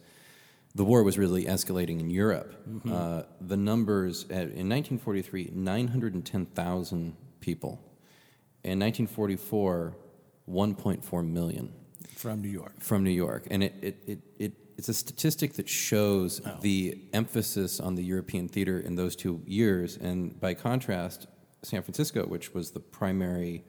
the 0.76 0.84
war 0.84 1.02
was 1.02 1.18
really 1.18 1.46
escalating 1.46 2.00
in 2.00 2.12
Europe, 2.12 2.54
uh, 2.92 3.24
the 3.42 3.58
numbers 3.58 4.26
at, 4.26 4.50
in 4.52 4.70
1943 4.70 5.52
910,000 5.56 7.16
people, 7.40 7.80
in 8.64 8.80
1944 8.80 9.96
1.4 10.48 11.28
million 11.28 11.74
From 12.18 12.41
New 12.41 12.49
York. 12.49 12.74
from 12.80 13.03
New 13.03 13.11
York, 13.26 13.45
and 13.51 13.63
it, 13.63 13.74
it, 13.82 13.95
it, 14.07 14.20
it 14.39 14.53
it's 14.78 14.89
a 14.89 14.93
statistic 14.93 15.53
that 15.53 15.68
shows 15.70 16.41
the 16.61 16.97
emphasis 17.13 17.80
on 17.80 17.95
the 17.95 18.03
European 18.03 18.47
theater 18.47 18.80
in 18.80 18.95
those 18.95 19.15
two 19.15 19.41
years, 19.45 19.97
and 19.97 20.39
by 20.39 20.53
contrast, 20.53 21.28
San 21.63 21.82
Francisco, 21.84 22.26
which 22.28 22.53
was 22.53 22.72
the 22.72 22.80
primary 22.80 23.63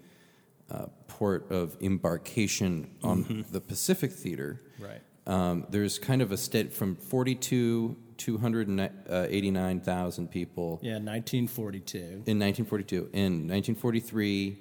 uh, 0.71 0.87
port 1.07 1.51
of 1.51 1.77
embarkation 1.81 2.91
on 3.03 3.45
the 3.53 3.61
Pacific 3.61 4.13
theater, 4.13 4.61
Right. 4.79 5.01
um, 5.27 5.67
there's 5.71 5.99
kind 5.99 6.21
of 6.23 6.31
a 6.33 6.37
state 6.37 6.73
from 6.75 6.95
42 6.97 7.97
289,000 8.19 10.29
people 10.31 10.79
Yeah, 10.83 10.99
1942. 10.99 11.99
in 11.99 12.39
1942. 12.39 12.97
In 13.13 13.49
1943, 13.49 14.59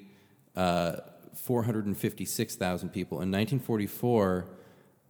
uh, 0.55 0.95
456,000 1.37 2.89
people. 2.89 3.17
In 3.17 3.31
1944, 3.31 4.45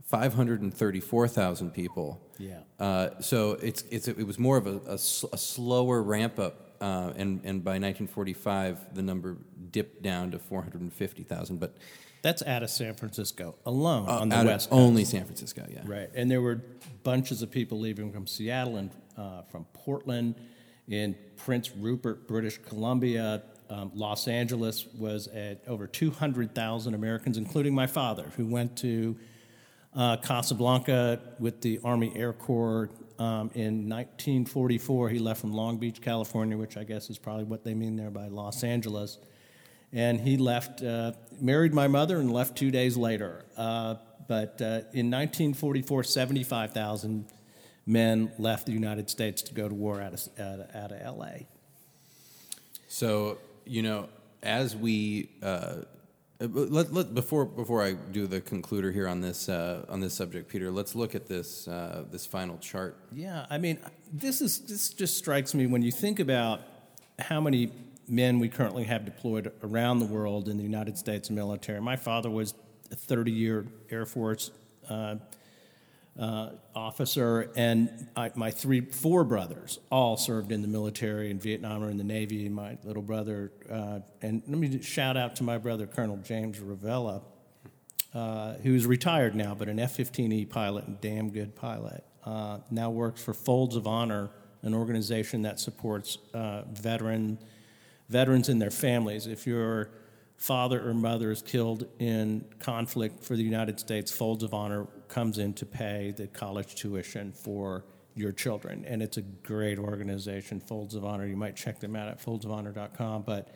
534,000 0.03 1.71
people. 1.71 2.21
Yeah. 2.37 2.59
Uh, 2.79 3.09
so 3.19 3.53
it's, 3.61 3.83
it's, 3.89 4.07
it 4.07 4.25
was 4.25 4.39
more 4.39 4.57
of 4.57 4.67
a 4.67 4.93
a 4.93 4.97
slower 4.97 6.01
ramp 6.01 6.39
up, 6.39 6.75
uh, 6.79 7.11
and, 7.15 7.41
and 7.43 7.63
by 7.63 7.71
1945, 7.79 8.93
the 8.93 9.01
number 9.01 9.37
dipped 9.71 10.01
down 10.01 10.31
to 10.31 10.39
450,000. 10.39 11.59
But 11.59 11.75
That's 12.21 12.41
out 12.43 12.63
of 12.63 12.69
San 12.69 12.93
Francisco 12.93 13.55
alone 13.65 14.07
uh, 14.07 14.19
on 14.19 14.29
the 14.29 14.35
West 14.35 14.69
Coast. 14.69 14.79
only 14.79 15.03
San 15.03 15.25
Francisco, 15.25 15.65
yeah. 15.69 15.81
Right. 15.85 16.09
And 16.15 16.29
there 16.31 16.41
were 16.41 16.61
bunches 17.03 17.41
of 17.41 17.51
people 17.51 17.79
leaving 17.79 18.11
from 18.11 18.27
Seattle 18.27 18.77
and 18.77 18.91
uh, 19.17 19.41
from 19.43 19.65
Portland, 19.73 20.35
in 20.87 21.15
Prince 21.35 21.71
Rupert, 21.75 22.27
British 22.27 22.59
Columbia. 22.59 23.43
Um, 23.69 23.91
Los 23.93 24.27
Angeles 24.27 24.85
was 24.97 25.27
at 25.27 25.61
over 25.67 25.87
200,000 25.87 26.93
Americans, 26.93 27.37
including 27.37 27.75
my 27.75 27.87
father, 27.87 28.31
who 28.37 28.45
went 28.45 28.77
to 28.77 29.15
uh, 29.95 30.17
Casablanca 30.17 31.19
with 31.39 31.61
the 31.61 31.79
Army 31.83 32.13
Air 32.15 32.33
Corps. 32.33 32.89
Um, 33.19 33.49
in 33.55 33.89
1944, 33.89 35.09
he 35.09 35.19
left 35.19 35.41
from 35.41 35.53
Long 35.53 35.77
Beach, 35.77 36.01
California, 36.01 36.55
which 36.55 36.77
I 36.77 36.83
guess 36.83 37.09
is 37.09 37.17
probably 37.17 37.45
what 37.45 37.63
they 37.63 37.73
mean 37.73 37.95
there 37.95 38.11
by 38.11 38.27
Los 38.27 38.63
Angeles. 38.63 39.17
And 39.91 40.19
he 40.19 40.37
left, 40.37 40.83
uh, 40.83 41.13
married 41.39 41.73
my 41.73 41.87
mother, 41.87 42.19
and 42.19 42.31
left 42.31 42.57
two 42.57 42.71
days 42.71 42.95
later. 42.95 43.45
Uh, 43.55 43.95
but 44.27 44.61
uh, 44.61 44.83
in 44.93 45.09
1944, 45.09 46.03
75,000 46.03 47.25
men 47.85 48.31
left 48.37 48.65
the 48.65 48.73
United 48.73 49.09
States 49.09 49.41
to 49.43 49.53
go 49.53 49.67
to 49.67 49.73
war 49.73 50.01
out 50.01 50.13
of, 50.13 50.27
out 50.37 50.59
of, 50.59 50.75
out 50.75 50.91
of 50.91 51.17
LA. 51.17 51.45
So 52.89 53.37
you 53.69 53.81
know, 53.81 54.09
as 54.43 54.75
we 54.75 55.29
uh, 55.41 55.77
let, 56.39 56.93
let, 56.93 57.15
before 57.15 57.45
before 57.45 57.83
I 57.83 57.93
do 57.93 58.27
the 58.27 58.39
concluder 58.39 58.93
here 58.93 59.07
on 59.07 59.21
this 59.21 59.49
uh, 59.49 59.85
on 59.89 59.99
this 59.99 60.13
subject, 60.13 60.49
Peter, 60.49 60.69
let's 60.69 60.93
look 60.95 61.15
at 61.15 61.27
this 61.27 61.67
uh, 61.67 62.05
this 62.11 62.25
final 62.25 62.57
chart. 62.59 62.97
Yeah, 63.11 63.45
I 63.49 63.57
mean, 63.57 63.79
this 64.11 64.41
is 64.41 64.59
this 64.59 64.89
just 64.89 65.17
strikes 65.17 65.53
me 65.53 65.65
when 65.65 65.81
you 65.81 65.91
think 65.91 66.19
about 66.19 66.61
how 67.19 67.41
many 67.41 67.71
men 68.07 68.39
we 68.39 68.49
currently 68.49 68.83
have 68.85 69.03
deployed 69.03 69.51
around 69.63 69.99
the 69.99 70.05
world 70.05 70.47
in 70.47 70.57
the 70.57 70.63
United 70.63 70.97
States 70.97 71.29
military. 71.29 71.81
My 71.81 71.95
father 71.95 72.29
was 72.29 72.53
a 72.91 72.95
30-year 72.95 73.65
Air 73.89 74.05
Force 74.05 74.51
uh, 76.19 76.49
officer, 76.75 77.51
and 77.55 78.07
I, 78.15 78.31
my 78.35 78.51
three, 78.51 78.81
four 78.81 79.23
brothers 79.23 79.79
all 79.91 80.17
served 80.17 80.51
in 80.51 80.61
the 80.61 80.67
military 80.67 81.29
in 81.29 81.39
Vietnam 81.39 81.83
or 81.83 81.89
in 81.89 81.97
the 81.97 82.03
Navy. 82.03 82.49
My 82.49 82.77
little 82.83 83.03
brother, 83.03 83.51
uh, 83.69 83.99
and 84.21 84.41
let 84.47 84.57
me 84.57 84.81
shout 84.81 85.15
out 85.15 85.35
to 85.37 85.43
my 85.43 85.57
brother, 85.57 85.85
Colonel 85.85 86.17
James 86.17 86.59
Ravella, 86.59 87.21
uh, 88.13 88.53
who's 88.63 88.85
retired 88.85 89.35
now, 89.35 89.53
but 89.53 89.69
an 89.69 89.79
F-15E 89.79 90.49
pilot 90.49 90.87
and 90.87 90.99
damn 91.01 91.29
good 91.29 91.55
pilot. 91.55 92.03
Uh, 92.23 92.59
now 92.71 92.89
works 92.89 93.23
for 93.23 93.33
Folds 93.33 93.75
of 93.75 93.85
Honor, 93.85 94.29
an 94.63 94.73
organization 94.73 95.43
that 95.43 95.59
supports 95.59 96.17
uh, 96.33 96.63
veteran 96.71 97.37
veterans 98.09 98.49
and 98.49 98.61
their 98.61 98.71
families. 98.71 99.27
If 99.27 99.45
your 99.45 99.91
father 100.37 100.87
or 100.87 100.93
mother 100.93 101.31
is 101.31 101.41
killed 101.41 101.87
in 101.99 102.45
conflict 102.59 103.23
for 103.23 103.35
the 103.35 103.43
United 103.43 103.79
States, 103.79 104.11
Folds 104.11 104.43
of 104.43 104.53
Honor 104.53 104.87
comes 105.09 105.37
in 105.37 105.53
to 105.55 105.65
pay 105.65 106.13
the 106.15 106.27
college 106.27 106.75
tuition 106.75 107.31
for 107.31 107.85
your 108.15 108.31
children, 108.31 108.83
and 108.87 109.01
it's 109.01 109.17
a 109.17 109.21
great 109.21 109.77
organization, 109.77 110.59
Folds 110.59 110.95
of 110.95 111.05
Honor. 111.05 111.25
You 111.25 111.37
might 111.37 111.55
check 111.55 111.79
them 111.79 111.95
out 111.95 112.09
at 112.09 112.23
foldsofhonor.com, 112.23 113.23
but. 113.23 113.53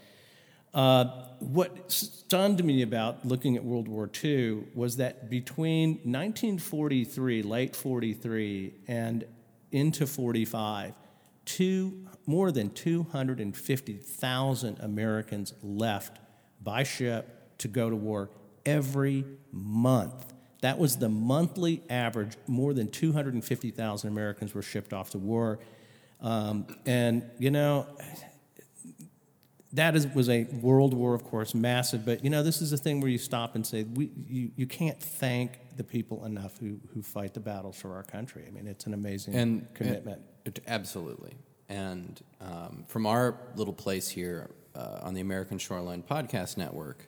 Uh, 0.73 1.25
what 1.39 1.91
stunned 1.91 2.63
me 2.63 2.81
about 2.81 3.25
looking 3.25 3.57
at 3.57 3.65
World 3.65 3.89
War 3.89 4.09
II 4.23 4.63
was 4.73 4.95
that 4.95 5.29
between 5.29 5.95
1943, 6.03 7.43
late 7.43 7.75
43, 7.75 8.75
and 8.87 9.25
into 9.73 10.07
45, 10.07 10.93
two, 11.45 12.07
more 12.25 12.51
than 12.51 12.69
250,000 12.69 14.79
Americans 14.79 15.53
left 15.61 16.19
by 16.61 16.83
ship 16.83 17.57
to 17.57 17.67
go 17.67 17.89
to 17.89 17.95
war 17.95 18.29
every 18.65 19.25
month. 19.51 20.30
That 20.61 20.77
was 20.77 20.97
the 20.97 21.09
monthly 21.09 21.81
average. 21.89 22.37
More 22.47 22.73
than 22.73 22.89
250,000 22.89 24.09
Americans 24.09 24.53
were 24.53 24.61
shipped 24.61 24.93
off 24.93 25.11
to 25.11 25.17
war. 25.17 25.59
Um, 26.21 26.67
and, 26.85 27.23
you 27.39 27.49
know, 27.49 27.87
that 29.73 29.95
is, 29.95 30.07
was 30.07 30.29
a 30.29 30.43
world 30.43 30.93
war, 30.93 31.15
of 31.15 31.23
course, 31.23 31.55
massive. 31.55 32.05
But, 32.05 32.23
you 32.23 32.29
know, 32.29 32.43
this 32.43 32.61
is 32.61 32.73
a 32.73 32.77
thing 32.77 33.01
where 33.01 33.09
you 33.09 33.17
stop 33.17 33.55
and 33.55 33.65
say, 33.65 33.83
we, 33.83 34.11
you, 34.27 34.51
you 34.55 34.67
can't 34.67 35.01
thank 35.01 35.59
the 35.77 35.83
people 35.83 36.25
enough 36.25 36.57
who, 36.59 36.79
who 36.93 37.01
fight 37.01 37.33
the 37.33 37.39
battles 37.39 37.77
for 37.77 37.95
our 37.95 38.03
country. 38.03 38.43
I 38.47 38.51
mean, 38.51 38.67
it's 38.67 38.85
an 38.85 38.93
amazing 38.93 39.35
and 39.35 39.73
commitment. 39.73 40.21
And, 40.45 40.59
absolutely. 40.67 41.33
And 41.69 42.21
um, 42.41 42.83
from 42.87 43.05
our 43.05 43.37
little 43.55 43.73
place 43.73 44.09
here 44.09 44.51
uh, 44.75 44.99
on 45.03 45.13
the 45.13 45.21
American 45.21 45.57
Shoreline 45.57 46.03
Podcast 46.03 46.57
Network, 46.57 47.07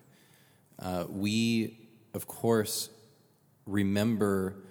uh, 0.80 1.06
we, 1.10 1.90
of 2.14 2.28
course, 2.28 2.90
remember 3.66 4.64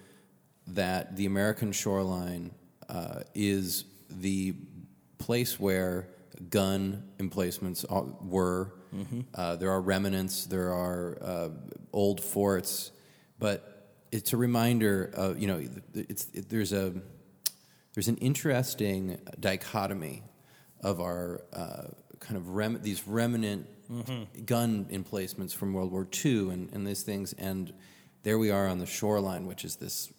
that 0.67 1.15
the 1.15 1.25
American 1.25 1.71
shoreline 1.71 2.51
uh, 2.89 3.21
is 3.33 3.85
the 4.09 4.55
place 5.17 5.59
where 5.59 6.07
gun 6.49 7.03
emplacements 7.19 7.85
were. 8.21 8.73
Mm-hmm. 8.93 9.21
Uh, 9.33 9.55
there 9.55 9.71
are 9.71 9.81
remnants, 9.81 10.45
there 10.45 10.71
are 10.71 11.17
uh, 11.21 11.49
old 11.91 12.21
forts, 12.23 12.91
but 13.39 13.91
it's 14.11 14.33
a 14.33 14.37
reminder 14.37 15.11
of, 15.15 15.39
you 15.39 15.47
know, 15.47 15.63
it's, 15.95 16.27
it, 16.33 16.49
there's, 16.49 16.73
a, 16.73 16.93
there's 17.93 18.07
an 18.07 18.17
interesting 18.17 19.17
dichotomy 19.39 20.21
of 20.81 20.99
our 20.99 21.41
uh, 21.53 21.87
kind 22.19 22.37
of 22.37 22.49
rem- 22.49 22.79
these 22.81 23.07
remnant 23.07 23.67
mm-hmm. 23.91 24.43
gun 24.45 24.85
emplacements 24.91 25.53
from 25.53 25.73
World 25.73 25.91
War 25.91 26.07
II 26.23 26.49
and, 26.49 26.71
and 26.73 26.85
these 26.85 27.03
things. 27.03 27.33
And 27.33 27.73
there 28.23 28.37
we 28.37 28.51
are 28.51 28.67
on 28.67 28.79
the 28.79 28.85
shoreline, 28.85 29.45
which 29.45 29.63
is 29.63 29.75
this 29.75 30.11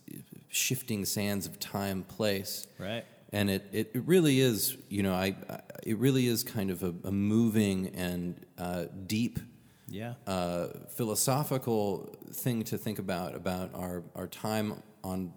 shifting 0.49 1.05
sands 1.05 1.47
of 1.47 1.59
time 1.59 2.05
place. 2.05 2.67
Right. 2.79 3.05
And 3.33 3.51
it, 3.51 3.67
it, 3.73 3.91
it 3.95 4.03
really 4.07 4.41
is, 4.41 4.77
you 4.89 5.03
know, 5.03 5.15
I, 5.15 5.35
I 5.51 5.61
it 5.83 5.99
really 5.99 6.29
is 6.29 6.45
kind 6.45 6.71
of 6.71 6.83
a, 6.83 6.95
a 7.05 7.11
moving 7.11 7.89
and 7.95 8.47
uh, 8.57 8.85
deep, 9.07 9.39
yeah, 9.89 10.15
uh, 10.27 10.69
philosophical 10.91 12.17
thing 12.33 12.63
to 12.65 12.79
think 12.79 12.99
about 12.99 13.35
about 13.35 13.71
our, 13.75 14.03
our 14.15 14.29
time 14.29 14.83
on 15.03 15.33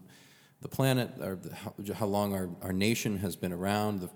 the 0.62 0.68
planet, 0.68 1.10
or 1.20 1.40
how, 1.54 1.74
how 1.94 2.06
long 2.06 2.34
our, 2.34 2.50
our 2.62 2.74
nation 2.74 3.18
has 3.18 3.36
been 3.36 3.52
around, 3.52 4.00
the 4.00 4.10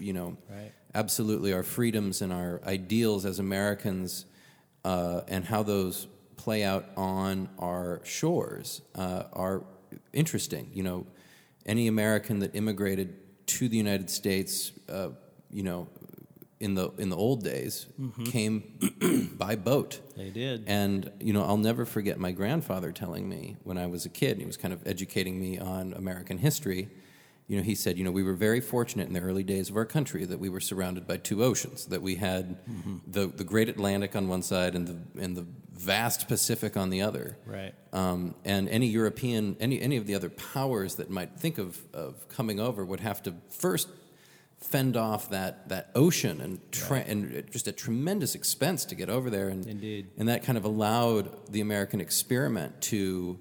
you 0.00 0.12
know, 0.12 0.36
right. 0.50 0.72
absolutely 0.94 1.52
our 1.52 1.62
freedoms 1.62 2.22
and 2.22 2.32
our 2.32 2.60
ideals 2.64 3.24
as 3.24 3.38
Americans, 3.38 4.24
uh, 4.84 5.20
and 5.28 5.44
how 5.44 5.62
those 5.62 6.08
play 6.38 6.64
out 6.64 6.86
on 6.96 7.50
our 7.58 8.00
shores 8.04 8.80
uh, 8.94 9.24
are 9.34 9.62
interesting. 10.12 10.70
You 10.72 10.82
know, 10.84 11.06
any 11.66 11.86
American 11.86 12.38
that 12.38 12.54
immigrated 12.54 13.14
to 13.48 13.68
the 13.68 13.76
United 13.76 14.08
States, 14.08 14.72
uh, 14.88 15.10
you 15.50 15.62
know, 15.62 15.88
in 16.60 16.74
the 16.74 16.90
in 16.98 17.10
the 17.10 17.16
old 17.16 17.44
days, 17.44 17.86
mm-hmm. 18.00 18.24
came 18.24 19.32
by 19.38 19.54
boat. 19.56 20.00
They 20.16 20.30
did, 20.30 20.64
and 20.66 21.10
you 21.20 21.32
know, 21.32 21.44
I'll 21.44 21.56
never 21.56 21.84
forget 21.84 22.18
my 22.18 22.32
grandfather 22.32 22.90
telling 22.90 23.28
me 23.28 23.56
when 23.62 23.76
I 23.76 23.86
was 23.86 24.06
a 24.06 24.08
kid. 24.08 24.38
He 24.38 24.46
was 24.46 24.56
kind 24.56 24.72
of 24.72 24.86
educating 24.86 25.38
me 25.38 25.58
on 25.58 25.92
American 25.92 26.38
history 26.38 26.88
you 27.48 27.56
know, 27.56 27.62
he 27.62 27.74
said, 27.74 27.96
you 27.96 28.04
know, 28.04 28.10
we 28.10 28.22
were 28.22 28.34
very 28.34 28.60
fortunate 28.60 29.08
in 29.08 29.14
the 29.14 29.20
early 29.20 29.42
days 29.42 29.70
of 29.70 29.76
our 29.76 29.86
country 29.86 30.26
that 30.26 30.38
we 30.38 30.50
were 30.50 30.60
surrounded 30.60 31.06
by 31.06 31.16
two 31.16 31.42
oceans, 31.42 31.86
that 31.86 32.02
we 32.02 32.16
had 32.16 32.62
mm-hmm. 32.66 32.98
the, 33.06 33.26
the 33.26 33.42
great 33.42 33.70
Atlantic 33.70 34.14
on 34.14 34.28
one 34.28 34.42
side 34.42 34.74
and 34.74 34.86
the, 34.86 35.22
and 35.22 35.34
the 35.34 35.46
vast 35.72 36.28
Pacific 36.28 36.76
on 36.76 36.90
the 36.90 37.00
other. 37.00 37.38
Right. 37.46 37.74
Um, 37.94 38.34
and 38.44 38.68
any 38.68 38.88
European, 38.88 39.56
any, 39.60 39.80
any 39.80 39.96
of 39.96 40.06
the 40.06 40.14
other 40.14 40.28
powers 40.28 40.96
that 40.96 41.08
might 41.08 41.40
think 41.40 41.56
of, 41.56 41.80
of 41.94 42.28
coming 42.28 42.60
over 42.60 42.84
would 42.84 43.00
have 43.00 43.22
to 43.22 43.34
first 43.48 43.88
fend 44.58 44.98
off 44.98 45.30
that, 45.30 45.70
that 45.70 45.90
ocean 45.94 46.42
and, 46.42 46.60
right. 46.90 47.06
and 47.06 47.50
just 47.50 47.66
a 47.66 47.72
tremendous 47.72 48.34
expense 48.34 48.84
to 48.86 48.94
get 48.94 49.08
over 49.08 49.30
there. 49.30 49.48
And, 49.48 49.66
Indeed. 49.66 50.08
And 50.18 50.28
that 50.28 50.42
kind 50.42 50.58
of 50.58 50.66
allowed 50.66 51.50
the 51.50 51.62
American 51.62 52.02
experiment 52.02 52.82
to, 52.82 53.40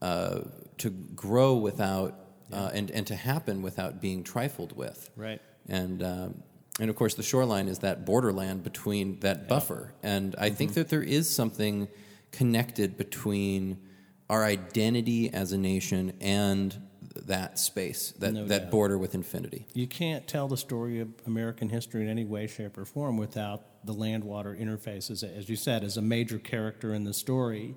uh, 0.00 0.40
to 0.78 0.88
grow 0.88 1.56
without 1.56 2.21
uh, 2.52 2.70
and, 2.72 2.90
and 2.90 3.06
to 3.06 3.16
happen 3.16 3.62
without 3.62 4.00
being 4.00 4.22
trifled 4.22 4.76
with. 4.76 5.10
Right. 5.16 5.40
And, 5.68 6.02
um, 6.02 6.42
and 6.80 6.90
of 6.90 6.96
course, 6.96 7.14
the 7.14 7.22
shoreline 7.22 7.68
is 7.68 7.80
that 7.80 8.04
borderland 8.04 8.62
between 8.64 9.20
that 9.20 9.38
yeah. 9.42 9.48
buffer. 9.48 9.94
And 10.02 10.34
I 10.38 10.48
mm-hmm. 10.48 10.56
think 10.56 10.74
that 10.74 10.88
there 10.88 11.02
is 11.02 11.28
something 11.28 11.88
connected 12.30 12.96
between 12.96 13.78
our 14.30 14.44
identity 14.44 15.32
as 15.32 15.52
a 15.52 15.58
nation 15.58 16.14
and 16.20 16.80
that 17.26 17.58
space, 17.58 18.12
that, 18.18 18.32
no 18.32 18.46
that 18.46 18.70
border 18.70 18.96
with 18.96 19.14
infinity. 19.14 19.66
You 19.74 19.86
can't 19.86 20.26
tell 20.26 20.48
the 20.48 20.56
story 20.56 21.00
of 21.00 21.08
American 21.26 21.68
history 21.68 22.02
in 22.02 22.08
any 22.08 22.24
way, 22.24 22.46
shape, 22.46 22.78
or 22.78 22.84
form 22.84 23.18
without 23.18 23.84
the 23.84 23.92
land 23.92 24.24
water 24.24 24.56
interfaces, 24.58 25.22
as 25.22 25.48
you 25.48 25.56
said, 25.56 25.84
as 25.84 25.96
a 25.96 26.02
major 26.02 26.38
character 26.38 26.94
in 26.94 27.04
the 27.04 27.12
story. 27.12 27.74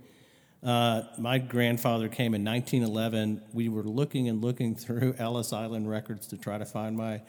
Uh, 0.66 1.03
my 1.20 1.38
grandfather 1.38 2.09
came 2.09 2.34
in 2.34 2.43
1911. 2.43 3.43
We 3.53 3.70
were 3.70 3.84
looking 3.84 4.28
and 4.28 4.43
looking 4.43 4.76
through 4.76 5.13
Ellis 5.20 5.53
Island 5.53 5.88
records 5.88 6.26
to 6.28 6.38
try 6.38 6.57
to 6.57 6.66
find 6.66 6.97
my 6.97 7.22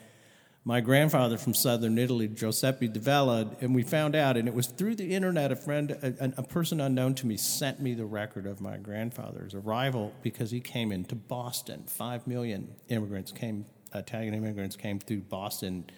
my 0.63 0.81
grandfather 0.81 1.37
from 1.37 1.53
southern 1.53 1.97
Italy, 1.97 2.27
Giuseppe 2.27 2.89
de 2.89 2.99
Vella, 2.99 3.55
and 3.61 3.73
we 3.73 3.83
found 3.83 4.17
out, 4.17 4.35
and 4.35 4.49
it 4.49 4.53
was 4.53 4.67
through 4.67 4.95
the 4.95 5.15
internet. 5.15 5.49
A 5.49 5.55
friend, 5.55 5.91
a, 5.91 6.33
a, 6.35 6.43
person 6.43 6.81
unknown 6.81 7.15
to 7.15 7.25
me, 7.25 7.37
sent 7.37 7.79
me 7.79 7.93
the 7.93 8.05
record 8.05 8.45
of 8.45 8.59
my 8.59 8.75
grandfather's 8.75 9.53
arrival 9.53 10.13
because 10.21 10.51
he 10.51 10.59
came 10.59 10.91
into 10.91 11.15
Boston. 11.15 11.85
Five 11.87 12.27
million 12.27 12.75
immigrants 12.89 13.31
came, 13.31 13.65
Italian 13.95 14.33
immigrants 14.33 14.75
came 14.75 14.99
through 14.99 15.21
Boston 15.21 15.89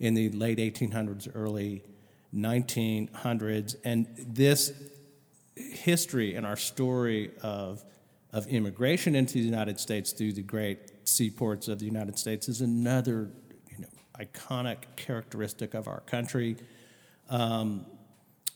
in 0.00 0.14
the 0.14 0.30
late 0.30 0.56
1800s, 0.56 1.28
early 1.34 1.84
1900s, 2.34 3.76
and 3.84 4.06
this 4.16 4.72
history 5.56 6.34
and 6.34 6.46
our 6.46 6.56
story 6.56 7.30
of, 7.42 7.84
of 8.32 8.46
immigration 8.46 9.14
into 9.14 9.34
the 9.34 9.40
United 9.40 9.80
States 9.80 10.12
through 10.12 10.32
the 10.32 10.42
great 10.42 11.08
seaports 11.08 11.68
of 11.68 11.78
the 11.78 11.86
United 11.86 12.18
States 12.18 12.48
is 12.48 12.60
another 12.60 13.30
you 13.70 13.78
know, 13.78 13.88
iconic 14.18 14.78
characteristic 14.96 15.74
of 15.74 15.88
our 15.88 16.00
country. 16.00 16.56
Um, 17.28 17.86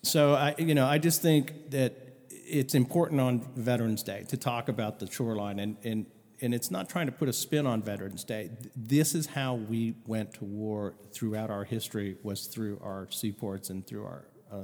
so 0.03 0.34
I, 0.34 0.55
you 0.59 0.74
know, 0.74 0.86
I 0.86 0.98
just 0.98 1.22
think 1.22 1.70
that 1.70 1.94
it's 2.30 2.74
important 2.74 3.20
on 3.20 3.40
Veterans 3.55 4.03
Day 4.03 4.24
to 4.28 4.36
talk 4.36 4.68
about 4.68 4.98
the 4.98 5.11
shoreline, 5.11 5.59
and, 5.59 5.76
and, 5.84 6.07
and 6.40 6.55
it's 6.55 6.70
not 6.70 6.88
trying 6.88 7.07
to 7.07 7.12
put 7.12 7.28
a 7.28 7.32
spin 7.32 7.66
on 7.66 7.82
Veterans 7.82 8.24
Day. 8.24 8.51
This 8.74 9.14
is 9.14 9.26
how 9.26 9.55
we 9.55 9.95
went 10.07 10.34
to 10.34 10.45
war 10.45 10.95
throughout 11.12 11.50
our 11.50 11.64
history 11.64 12.16
was 12.22 12.46
through 12.46 12.80
our 12.83 13.08
seaports 13.11 13.70
and 13.70 13.87
through 13.87 14.04
our, 14.04 14.25
uh, 14.50 14.57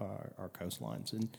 our, 0.00 0.32
our 0.38 0.48
coastlines. 0.48 1.12
And 1.12 1.36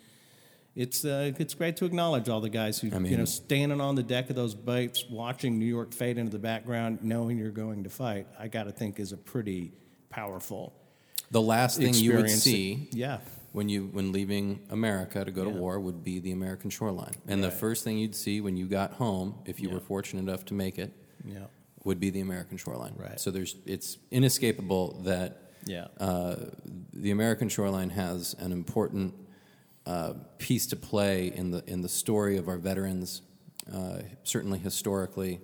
it's 0.75 1.05
uh, 1.05 1.31
it's 1.37 1.53
great 1.53 1.77
to 1.77 1.85
acknowledge 1.85 2.27
all 2.27 2.41
the 2.41 2.49
guys 2.49 2.79
who 2.79 2.93
I 2.93 2.99
mean, 2.99 3.11
you 3.11 3.17
know 3.17 3.25
standing 3.25 3.79
on 3.79 3.95
the 3.95 4.03
deck 4.03 4.29
of 4.29 4.35
those 4.35 4.53
boats, 4.53 5.05
watching 5.09 5.57
New 5.57 5.65
York 5.65 5.93
fade 5.93 6.17
into 6.17 6.31
the 6.31 6.39
background, 6.39 6.99
knowing 7.01 7.37
you're 7.37 7.49
going 7.49 7.83
to 7.85 7.89
fight. 7.89 8.27
I 8.37 8.49
got 8.49 8.63
to 8.63 8.71
think 8.71 8.99
is 8.99 9.13
a 9.13 9.17
pretty 9.17 9.71
powerful. 10.09 10.73
The 11.31 11.41
last 11.41 11.79
thing 11.79 11.93
you 11.93 12.15
would 12.15 12.29
see, 12.29 12.89
yeah. 12.91 13.19
when 13.53 13.69
you 13.69 13.85
when 13.87 14.11
leaving 14.11 14.59
America 14.69 15.23
to 15.23 15.31
go 15.31 15.45
yeah. 15.45 15.53
to 15.53 15.57
war 15.57 15.79
would 15.79 16.03
be 16.03 16.19
the 16.19 16.31
American 16.33 16.69
shoreline, 16.69 17.15
and 17.25 17.41
right. 17.41 17.49
the 17.49 17.55
first 17.55 17.83
thing 17.83 17.97
you'd 17.97 18.15
see 18.15 18.41
when 18.41 18.57
you 18.57 18.65
got 18.65 18.93
home, 18.93 19.35
if 19.45 19.61
you 19.61 19.69
yeah. 19.69 19.75
were 19.75 19.79
fortunate 19.79 20.21
enough 20.21 20.43
to 20.45 20.53
make 20.53 20.77
it, 20.77 20.93
yeah. 21.23 21.45
would 21.85 22.01
be 22.01 22.09
the 22.09 22.19
American 22.19 22.57
shoreline. 22.57 22.95
Right. 22.97 23.19
So 23.19 23.31
there's 23.31 23.55
it's 23.65 23.97
inescapable 24.11 25.01
that 25.05 25.41
yeah. 25.65 25.87
Uh, 25.99 26.35
the 26.93 27.11
American 27.11 27.49
shoreline 27.49 27.89
has 27.89 28.35
an 28.39 28.51
important 28.51 29.13
uh, 29.85 30.13
piece 30.37 30.65
to 30.67 30.75
play 30.75 31.27
in 31.27 31.51
the 31.51 31.63
in 31.67 31.81
the 31.81 31.89
story 31.89 32.37
of 32.37 32.47
our 32.47 32.57
veterans, 32.57 33.21
uh, 33.71 33.99
certainly 34.23 34.59
historically, 34.59 35.39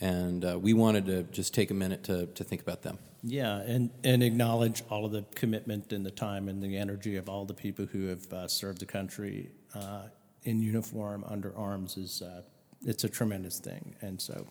and 0.00 0.44
uh, 0.44 0.58
we 0.58 0.74
wanted 0.74 1.06
to 1.06 1.22
just 1.24 1.54
take 1.54 1.70
a 1.70 1.74
minute 1.74 2.04
to 2.04 2.26
to 2.26 2.44
think 2.44 2.60
about 2.60 2.82
them. 2.82 2.98
Yeah, 3.22 3.56
and 3.60 3.90
and 4.04 4.22
acknowledge 4.22 4.82
all 4.90 5.06
of 5.06 5.12
the 5.12 5.24
commitment 5.34 5.92
and 5.92 6.04
the 6.04 6.10
time 6.10 6.48
and 6.48 6.62
the 6.62 6.76
energy 6.76 7.16
of 7.16 7.28
all 7.28 7.44
the 7.44 7.54
people 7.54 7.86
who 7.86 8.08
have 8.08 8.32
uh, 8.32 8.48
served 8.48 8.80
the 8.80 8.86
country 8.86 9.50
uh, 9.74 10.08
in 10.42 10.60
uniform 10.60 11.24
under 11.26 11.56
arms 11.56 11.96
is 11.96 12.22
uh, 12.22 12.42
it's 12.84 13.04
a 13.04 13.08
tremendous 13.08 13.58
thing, 13.58 13.96
and 14.00 14.20
so. 14.20 14.46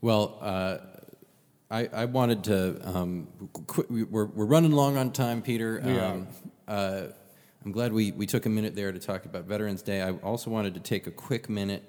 Well. 0.00 1.00
I, 1.70 1.88
I, 1.92 2.04
wanted 2.04 2.44
to. 2.44 2.78
Um, 2.84 3.26
qu- 3.66 4.06
we're, 4.08 4.26
we're 4.26 4.44
running 4.44 4.70
long 4.70 4.96
on 4.96 5.10
time, 5.10 5.42
Peter. 5.42 5.80
Um, 5.82 6.28
are. 6.68 7.08
I'm 7.64 7.72
glad 7.72 7.92
we, 7.94 8.12
we 8.12 8.26
took 8.26 8.44
a 8.44 8.50
minute 8.50 8.74
there 8.74 8.92
to 8.92 8.98
talk 8.98 9.24
about 9.24 9.44
Veterans 9.44 9.80
Day. 9.82 10.02
I 10.02 10.12
also 10.12 10.50
wanted 10.50 10.74
to 10.74 10.80
take 10.80 11.06
a 11.06 11.10
quick 11.10 11.48
minute 11.48 11.82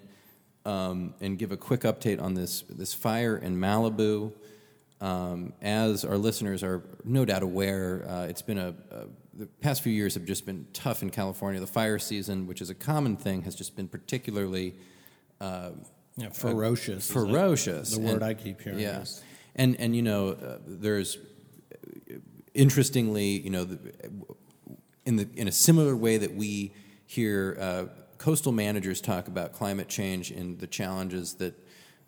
um, 0.65 1.13
and 1.19 1.37
give 1.37 1.51
a 1.51 1.57
quick 1.57 1.81
update 1.81 2.21
on 2.21 2.33
this, 2.33 2.61
this 2.69 2.93
fire 2.93 3.35
in 3.35 3.57
Malibu. 3.57 4.31
Um, 5.01 5.51
as 5.61 6.05
our 6.05 6.17
listeners 6.17 6.63
are 6.63 6.81
no 7.03 7.25
doubt 7.25 7.43
aware, 7.43 8.05
uh, 8.07 8.21
it's 8.27 8.41
been 8.41 8.57
a, 8.57 8.73
a 8.89 9.05
the 9.37 9.47
past 9.47 9.81
few 9.83 9.91
years 9.91 10.13
have 10.13 10.23
just 10.23 10.45
been 10.45 10.65
tough 10.71 11.01
in 11.01 11.09
California. 11.09 11.59
The 11.59 11.67
fire 11.67 11.99
season, 11.99 12.47
which 12.47 12.61
is 12.61 12.69
a 12.69 12.73
common 12.75 13.17
thing, 13.17 13.41
has 13.41 13.53
just 13.53 13.75
been 13.75 13.89
particularly 13.89 14.75
uh, 15.41 15.71
Yeah, 16.15 16.29
ferocious. 16.29 17.11
ferocious. 17.11 17.91
The 17.91 17.99
word 17.99 18.13
And- 18.13 18.23
I 18.23 18.33
keep 18.33 18.61
hearing 18.61 18.79
Yeah, 18.79 19.01
is. 19.01 19.21
and 19.57 19.75
and 19.77 19.93
you 19.93 20.03
know, 20.03 20.29
uh, 20.29 20.59
there's 20.65 21.17
interestingly, 22.53 23.41
you 23.41 23.49
know, 23.49 23.65
the, 23.65 23.77
in 25.05 25.15
the 25.15 25.27
in 25.35 25.47
a 25.47 25.51
similar 25.51 25.95
way 25.95 26.17
that 26.17 26.35
we 26.35 26.73
hear 27.05 27.57
uh, 27.59 27.85
coastal 28.17 28.51
managers 28.51 29.01
talk 29.01 29.27
about 29.27 29.53
climate 29.53 29.87
change 29.87 30.31
and 30.31 30.59
the 30.59 30.67
challenges 30.67 31.35
that 31.35 31.53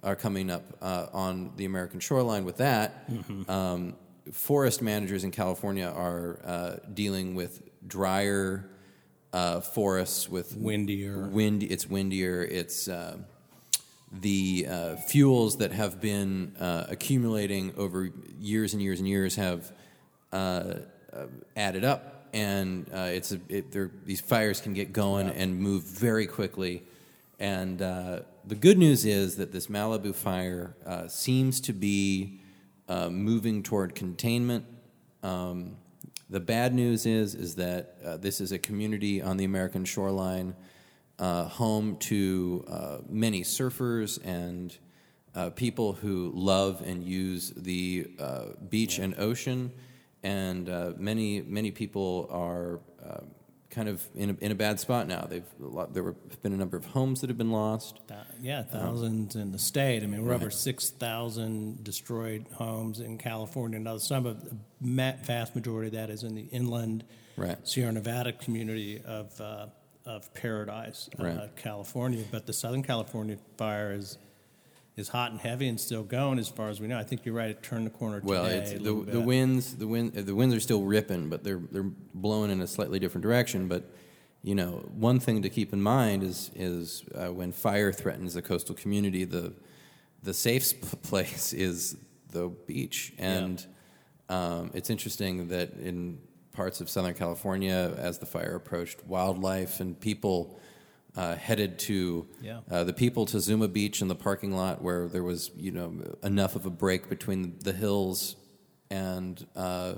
are 0.04 0.16
coming 0.16 0.50
up 0.50 0.64
uh, 0.82 1.08
on 1.14 1.52
the 1.58 1.66
American 1.66 2.00
shoreline 2.00 2.46
with 2.46 2.58
that. 2.58 3.10
Um, 3.48 3.96
forest 4.32 4.82
managers 4.82 5.24
in 5.24 5.32
California 5.32 5.86
are 5.88 6.40
uh, 6.44 6.76
dealing 6.94 7.36
with 7.36 7.62
drier 7.88 8.70
uh, 9.34 9.62
forests 9.62 10.30
with 10.30 10.56
Windier. 10.56 11.30
Wind. 11.30 11.64
It's 11.64 11.88
windier. 11.88 12.44
It's 12.44 12.88
uh, 12.88 13.18
the 14.12 14.68
uh, 14.70 14.96
fuels 14.96 15.58
that 15.58 15.72
have 15.72 16.02
been 16.02 16.56
uh, 16.60 16.86
accumulating 16.90 17.74
over 17.78 18.10
years 18.40 18.74
and 18.74 18.82
years 18.82 19.00
and 19.00 19.08
years 19.08 19.36
have 19.36 19.72
uh, 20.32 20.76
uh, 21.14 21.26
added 21.56 21.84
up, 21.84 22.17
and 22.34 22.90
uh, 22.94 23.10
it's 23.12 23.32
a, 23.32 23.40
it, 23.50 24.06
these 24.06 24.22
fires 24.22 24.62
can 24.62 24.74
get 24.74 24.94
going 24.94 25.30
and 25.30 25.60
move 25.60 25.84
very 25.84 26.28
quickly. 26.28 26.84
And 27.40 27.82
uh, 27.82 28.22
the 28.46 28.56
good 28.56 28.78
news 28.78 29.06
is 29.06 29.36
that 29.38 29.52
this 29.52 29.68
Malibu 29.68 30.14
fire 30.16 30.76
uh, 30.86 31.08
seems 31.08 31.62
to 31.62 31.74
be 31.74 32.40
uh, 32.88 33.10
moving 33.10 33.64
toward 33.64 33.96
containment. 33.96 34.66
Um, 35.24 35.78
the 36.30 36.40
bad 36.40 36.74
news 36.74 37.06
is 37.06 37.36
is 37.36 37.56
that 37.56 37.98
uh, 38.06 38.18
this 38.18 38.42
is 38.42 38.52
a 38.52 38.58
community 38.58 39.22
on 39.22 39.38
the 39.38 39.46
American 39.46 39.86
shoreline, 39.86 40.56
uh, 41.20 41.46
home 41.46 41.98
to 41.98 42.66
uh, 42.68 42.98
many 43.08 43.44
surfers 43.44 44.20
and 44.26 44.78
uh, 45.36 45.50
people 45.52 45.94
who 45.94 46.32
love 46.34 46.82
and 46.86 47.04
use 47.04 47.52
the 47.56 48.10
uh, 48.20 48.46
beach 48.70 48.98
and 49.00 49.18
ocean, 49.20 49.72
and 50.24 50.70
uh, 50.70 50.94
many 50.98 51.42
many 51.42 51.72
people 51.72 52.28
are 52.32 52.80
uh, 53.06 53.22
kind 53.70 53.90
of 53.90 54.02
in 54.16 54.32
a, 54.32 54.36
in 54.46 54.52
a 54.52 54.56
bad 54.56 54.80
spot 54.80 55.08
now. 55.08 55.26
They've 55.30 55.44
a 55.62 55.66
lot, 55.66 55.94
there 55.94 56.04
have 56.04 56.42
been 56.42 56.54
a 56.54 56.58
number 56.58 56.78
of 56.78 56.86
homes 56.86 57.22
that 57.22 57.30
have 57.30 57.38
been 57.38 57.52
lost. 57.52 58.00
Thou- 58.08 58.24
Yeah, 58.42 58.64
thousands 58.64 59.36
in 59.36 59.52
the 59.52 59.60
state. 59.60 60.04
I 60.04 60.08
mean, 60.08 60.26
we're 60.26 60.34
over 60.34 60.50
6,000 60.50 61.84
destroyed 61.84 62.46
homes 62.54 63.00
in 63.00 63.18
California. 63.18 63.80
Now, 63.80 63.98
some 63.98 64.26
of 64.26 64.44
the 64.44 64.56
vast 65.24 65.56
majority 65.56 65.88
of 65.88 65.94
that 65.94 66.10
is 66.10 66.24
in 66.24 66.36
the 66.36 66.44
inland 66.52 67.04
Right. 67.36 67.58
Sierra 67.68 67.92
Nevada 67.92 68.34
community 68.34 69.00
of, 69.06 69.40
uh, 69.40 69.68
of 70.08 70.34
Paradise, 70.34 71.08
uh, 71.20 71.24
Right. 71.24 71.56
California. 71.56 72.24
But 72.32 72.48
the 72.48 72.54
Southern 72.54 72.82
California 72.82 73.38
fire 73.58 73.94
is, 73.94 74.18
is 74.98 75.10
hot 75.10 75.32
and 75.32 75.40
heavy 75.40 75.68
and 75.68 75.80
still 75.80 76.04
going 76.04 76.40
as 76.40 76.50
far 76.50 76.70
as 76.70 76.82
we 76.82 76.88
know. 76.88 76.98
I 76.98 77.04
think 77.04 77.24
you're 77.24 77.36
right, 77.36 77.52
it 77.52 77.62
turned 77.64 77.86
the 77.86 77.92
corner 77.92 78.20
Well, 78.24 78.44
today. 78.44 78.58
it's 78.58 78.72
the, 78.74 78.94
the 78.94 79.22
winds 79.22 79.76
the 79.78 79.88
wind 79.88 80.14
the 80.14 80.36
winds 80.36 80.54
are 80.56 80.60
still 80.60 80.82
ripping, 80.82 81.30
but 81.30 81.44
they're 81.44 81.62
they're 81.72 81.92
blowing 82.14 82.52
in 82.52 82.60
a 82.62 82.68
slightly 82.68 83.00
different 83.00 83.22
direction. 83.24 83.68
But 83.68 83.84
you 84.44 84.56
know, 84.56 84.90
one 84.94 85.20
thing 85.20 85.44
to 85.44 85.50
keep 85.50 85.72
in 85.72 85.82
mind 85.82 86.24
is 86.24 86.52
is 86.56 87.04
uh, 87.16 87.32
when 87.32 87.52
fire 87.52 87.94
threatens 87.94 88.36
a 88.36 88.42
coastal 88.42 88.76
community, 88.76 89.24
the 89.24 89.54
the 90.24 90.34
safe 90.34 90.74
place 91.04 91.54
is 91.68 91.96
the 92.32 92.50
beach, 92.66 93.14
and 93.20 93.66
um, 94.30 94.72
it's 94.74 94.90
interesting 94.90 95.48
that 95.50 95.74
in 95.76 96.20
parts 96.52 96.82
of 96.82 96.90
Southern 96.90 97.14
California, 97.14 97.94
as 97.98 98.18
the 98.18 98.26
fire 98.26 98.56
approached, 98.56 99.06
wildlife 99.06 99.80
and 99.80 99.98
people. 100.00 100.60
Uh, 101.18 101.36
headed 101.36 101.80
to 101.80 102.28
Yeah. 102.42 102.60
uh, 102.70 102.84
the 102.84 102.94
people 102.94 103.26
to 103.26 103.40
Zuma 103.40 103.68
Beach 103.68 104.02
in 104.04 104.08
the 104.08 104.16
parking 104.16 104.52
lot 104.56 104.84
where 104.84 105.08
there 105.08 105.24
was, 105.24 105.50
you 105.58 105.72
know, 105.72 106.16
enough 106.22 106.56
of 106.56 106.68
a 106.68 106.70
break 106.70 107.10
between 107.10 107.58
the 107.64 107.74
hills 107.74 108.36
and 108.92 109.44
uh, 109.56 109.96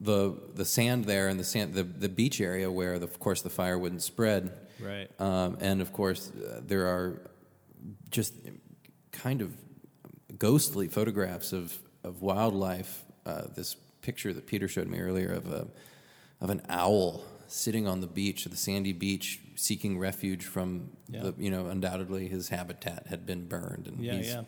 the 0.00 0.34
the 0.54 0.64
sand 0.64 1.04
there 1.04 1.28
and 1.28 1.38
the 1.38 1.44
sand 1.44 1.74
the, 1.74 1.82
the 1.82 2.08
beach 2.08 2.40
area 2.40 2.70
where, 2.70 2.98
the, 2.98 3.04
of 3.04 3.18
course, 3.18 3.42
the 3.42 3.50
fire 3.50 3.78
wouldn't 3.78 4.02
spread. 4.02 4.50
Right. 4.80 5.08
Um, 5.20 5.58
and 5.60 5.80
of 5.82 5.92
course, 5.92 6.30
uh, 6.30 6.60
there 6.66 6.86
are 6.86 7.20
just 8.10 8.32
kind 9.12 9.42
of 9.42 9.50
ghostly 10.38 10.88
photographs 10.88 11.52
of 11.52 11.78
of 12.02 12.22
wildlife. 12.22 13.04
Uh, 13.26 13.42
this 13.54 13.76
picture 14.00 14.32
that 14.32 14.46
Peter 14.46 14.68
showed 14.68 14.88
me 14.88 15.00
earlier 15.00 15.32
of 15.32 15.52
a 15.52 15.66
of 16.40 16.48
an 16.50 16.62
owl 16.68 17.24
sitting 17.48 17.86
on 17.86 18.00
the 18.00 18.06
beach, 18.06 18.44
the 18.44 18.56
sandy 18.56 18.92
beach, 18.92 19.40
seeking 19.56 19.98
refuge 19.98 20.44
from 20.44 20.90
Yeah. 21.08 21.22
the 21.22 21.34
you 21.38 21.50
know 21.50 21.66
undoubtedly 21.66 22.28
his 22.28 22.48
habitat 22.50 23.06
had 23.08 23.26
been 23.26 23.46
burned, 23.46 23.86
and 23.88 24.04
Yeah, 24.04 24.14
he's 24.14 24.28
yeah. 24.28 24.42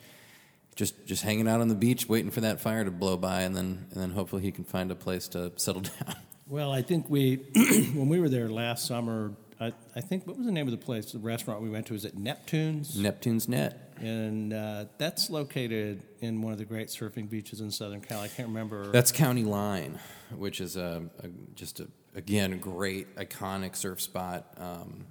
just 0.76 1.06
just 1.06 1.22
hanging 1.22 1.48
out 1.48 1.60
on 1.60 1.68
the 1.68 1.74
beach, 1.74 2.09
waiting 2.09 2.30
for 2.30 2.40
that 2.43 2.60
fire 2.60 2.85
to 2.85 2.90
blow 2.90 3.16
by, 3.16 3.43
and 3.43 3.56
then 3.56 3.86
and 3.90 4.01
then 4.02 4.10
hopefully 4.12 4.43
he 4.43 4.52
can 4.52 4.64
find 4.64 4.90
a 4.90 4.94
place 4.94 5.28
to 5.28 5.52
settle 5.56 5.82
down. 6.05 6.14
Well, 6.47 6.72
I 6.72 6.80
think 6.80 7.10
we, 7.10 7.36
when 7.94 8.09
we 8.09 8.20
were 8.20 8.30
there 8.30 8.48
last 8.48 8.86
summer, 8.86 9.35
I, 9.60 9.72
I 9.94 10.01
think, 10.01 10.26
what 10.26 10.39
was 10.39 10.47
the 10.47 10.52
name 10.52 10.66
of 10.66 10.70
the 10.70 10.78
place, 10.82 11.12
the 11.12 11.18
restaurant 11.18 11.60
we 11.60 11.68
went 11.68 11.85
to? 11.89 11.93
Was 11.93 12.06
it 12.06 12.16
Neptune's? 12.16 12.97
Neptune's 12.98 13.48
net. 13.51 13.93
And 14.01 14.55
uh, 14.55 14.86
that's 14.97 15.28
located 15.28 16.05
in 16.20 16.40
one 16.40 16.52
of 16.55 16.59
the 16.59 16.64
great 16.64 16.89
surfing 16.89 17.28
beaches 17.28 17.60
in 17.60 17.70
Southern 17.70 18.01
Cal. 18.01 18.20
I 18.22 18.28
can't 18.28 18.48
remember. 18.48 18.90
That's 18.93 19.12
County 19.12 19.44
Line, 19.44 19.98
which 20.35 20.62
is 20.62 20.78
a, 20.78 21.02
a 21.22 21.28
just 21.55 21.80
a 21.80 21.89
again 22.19 22.59
great 22.59 23.15
iconic 23.16 23.77
surf 23.77 24.01
spot 24.01 24.47
um, 24.59 25.07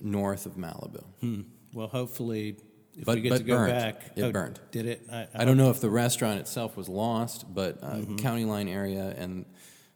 north 0.00 0.46
of 0.46 0.52
Malibu. 0.54 1.02
Hmm. 1.20 1.40
Well, 1.72 1.88
hopefully, 1.88 2.56
if 2.96 3.04
But- 3.04 3.16
we 3.16 3.22
get 3.22 3.36
to 3.38 3.42
go 3.42 3.56
burned. 3.56 3.72
back. 3.72 4.02
It 4.16 4.22
Oh, 4.22 4.30
burned. 4.32 4.60
Did 4.70 4.86
it? 4.86 5.06
I, 5.10 5.26
I 5.34 5.44
don't 5.44 5.56
know 5.56 5.70
if 5.70 5.80
the 5.80 5.90
restaurant 5.90 6.38
itself 6.40 6.76
was 6.76 6.88
lost, 6.88 7.52
but 7.52 7.78
uh, 7.82 7.94
Mm-hmm. 7.96 8.16
County 8.16 8.44
Line 8.44 8.68
area 8.68 9.14
and 9.18 9.44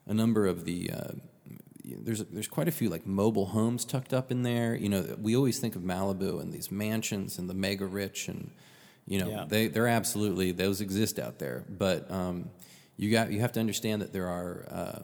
a 0.07 0.15
number 0.15 0.47
of 0.47 0.65
the 0.65 0.91
uh, 0.91 1.13
there's 1.85 2.21
there's 2.25 2.49
quite 2.49 2.67
a 2.69 2.73
few 2.73 2.89
like 2.89 3.07
mobile 3.07 3.47
homes 3.47 3.85
tucked 3.85 4.15
up 4.15 4.31
in 4.33 4.43
there. 4.43 4.75
You 4.75 4.89
know, 4.89 5.17
we 5.21 5.37
always 5.37 5.59
think 5.59 5.77
of 5.77 5.83
Malibu 5.83 6.41
and 6.41 6.53
these 6.53 6.71
mansions 6.71 7.39
and 7.39 7.49
the 7.49 7.55
mega 7.55 7.85
rich, 7.87 8.29
and 8.29 8.51
you 9.07 9.19
know 9.19 9.29
Yeah. 9.29 9.45
they 9.49 9.69
they're 9.69 9.89
absolutely 9.89 10.53
those 10.53 10.81
exist 10.81 11.19
out 11.19 11.39
there. 11.39 11.65
But 11.69 12.11
um, 12.11 12.51
you 12.97 13.11
got 13.11 13.33
you 13.33 13.41
have 13.41 13.53
to 13.53 13.61
understand 13.61 14.01
that 14.03 14.13
there 14.15 14.29
are 14.29 14.67
uh, 14.71 14.99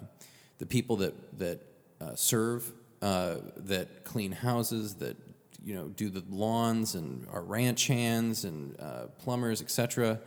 the 0.61 0.67
people 0.67 0.97
that 0.97 1.39
that 1.39 1.61
uh, 2.01 2.15
serve, 2.15 2.71
uh, 3.03 3.37
that 3.57 4.05
clean 4.05 4.31
houses, 4.31 4.95
that 4.97 5.17
you 5.65 5.75
know 5.75 5.89
do 5.89 6.09
the 6.09 6.23
lawns 6.31 6.95
and 6.95 7.27
are 7.33 7.43
ranch 7.43 7.89
hands 7.89 8.45
and 8.45 8.79
uh, 8.79 9.07
plumbers, 9.19 9.61
etc. 9.61 10.21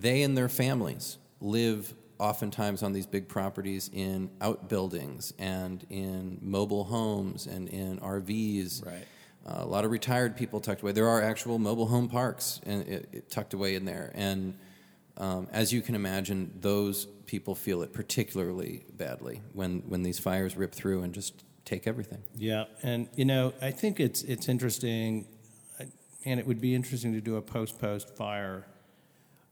They 0.00 0.22
and 0.22 0.38
their 0.38 0.48
families 0.48 1.18
live 1.40 1.92
oftentimes 2.18 2.82
on 2.82 2.92
these 2.92 3.06
big 3.06 3.28
properties 3.28 3.90
in 3.92 4.30
outbuildings 4.40 5.32
and 5.38 5.84
in 5.90 6.38
mobile 6.40 6.84
homes 6.84 7.46
and 7.46 7.68
in 7.68 7.98
RVs. 7.98 8.86
Right. 8.86 9.06
Uh, 9.46 9.64
a 9.64 9.66
lot 9.66 9.86
of 9.86 9.90
retired 9.90 10.36
people 10.36 10.60
tucked 10.60 10.82
away. 10.82 10.92
There 10.92 11.08
are 11.08 11.22
actual 11.22 11.58
mobile 11.58 11.86
home 11.86 12.08
parks 12.08 12.60
and 12.66 12.86
it, 12.86 13.08
it 13.10 13.30
tucked 13.30 13.54
away 13.54 13.74
in 13.74 13.86
there. 13.86 14.12
And 14.14 14.54
um, 15.20 15.48
as 15.52 15.70
you 15.72 15.82
can 15.82 15.94
imagine, 15.94 16.50
those 16.60 17.04
people 17.26 17.54
feel 17.54 17.82
it 17.82 17.92
particularly 17.92 18.84
badly 18.94 19.42
when, 19.52 19.80
when 19.86 20.02
these 20.02 20.18
fires 20.18 20.56
rip 20.56 20.74
through 20.74 21.02
and 21.02 21.12
just 21.12 21.44
take 21.66 21.86
everything. 21.86 22.24
Yeah, 22.34 22.64
and 22.82 23.06
you 23.14 23.26
know, 23.26 23.52
I 23.60 23.70
think 23.70 24.00
it's 24.00 24.22
it's 24.22 24.48
interesting, 24.48 25.26
and 26.24 26.40
it 26.40 26.46
would 26.46 26.60
be 26.60 26.74
interesting 26.74 27.12
to 27.12 27.20
do 27.20 27.36
a 27.36 27.42
post 27.42 27.78
post 27.78 28.16
fire 28.16 28.66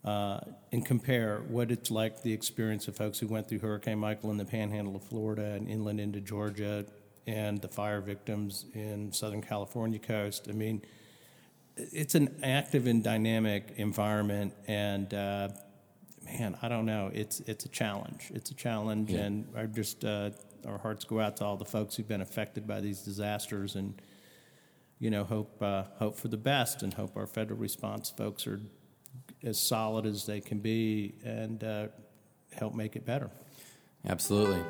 uh, 0.04 0.40
and 0.72 0.84
compare 0.86 1.42
what 1.48 1.70
it's 1.70 1.90
like 1.90 2.22
the 2.22 2.32
experience 2.32 2.88
of 2.88 2.96
folks 2.96 3.18
who 3.18 3.26
went 3.26 3.48
through 3.48 3.58
Hurricane 3.58 3.98
Michael 3.98 4.30
in 4.30 4.38
the 4.38 4.46
Panhandle 4.46 4.96
of 4.96 5.04
Florida 5.04 5.52
and 5.52 5.68
inland 5.68 6.00
into 6.00 6.20
Georgia, 6.20 6.86
and 7.26 7.60
the 7.60 7.68
fire 7.68 8.00
victims 8.00 8.64
in 8.72 9.12
Southern 9.12 9.42
California 9.42 9.98
coast. 9.98 10.48
I 10.48 10.52
mean, 10.52 10.80
it's 11.78 12.14
an 12.14 12.40
active 12.42 12.86
and 12.86 13.02
dynamic 13.02 13.74
environment, 13.76 14.54
and 14.66 15.12
uh, 15.14 15.48
man, 16.24 16.56
I 16.62 16.68
don't 16.68 16.86
know. 16.86 17.10
It's 17.12 17.40
it's 17.40 17.64
a 17.64 17.68
challenge. 17.68 18.30
It's 18.34 18.50
a 18.50 18.54
challenge, 18.54 19.10
Yeah. 19.10 19.20
and 19.20 19.46
I 19.56 19.66
just 19.66 20.04
uh, 20.04 20.30
our 20.66 20.78
hearts 20.78 21.04
go 21.04 21.20
out 21.20 21.36
to 21.38 21.44
all 21.44 21.56
the 21.56 21.64
folks 21.64 21.96
who've 21.96 22.08
been 22.08 22.20
affected 22.20 22.66
by 22.66 22.80
these 22.80 23.00
disasters, 23.02 23.76
and 23.76 24.00
you 24.98 25.10
know, 25.10 25.24
hope 25.24 25.62
uh, 25.62 25.84
hope 25.98 26.16
for 26.18 26.28
the 26.28 26.36
best, 26.36 26.82
and 26.82 26.92
hope 26.94 27.16
our 27.16 27.26
federal 27.26 27.58
response 27.58 28.10
folks 28.10 28.46
are 28.46 28.60
as 29.42 29.58
solid 29.58 30.04
as 30.06 30.26
they 30.26 30.40
can 30.40 30.58
be, 30.58 31.14
and 31.24 31.62
uh, 31.62 31.86
help 32.52 32.74
make 32.74 32.96
it 32.96 33.04
better. 33.06 33.30
Absolutely. 34.06 34.62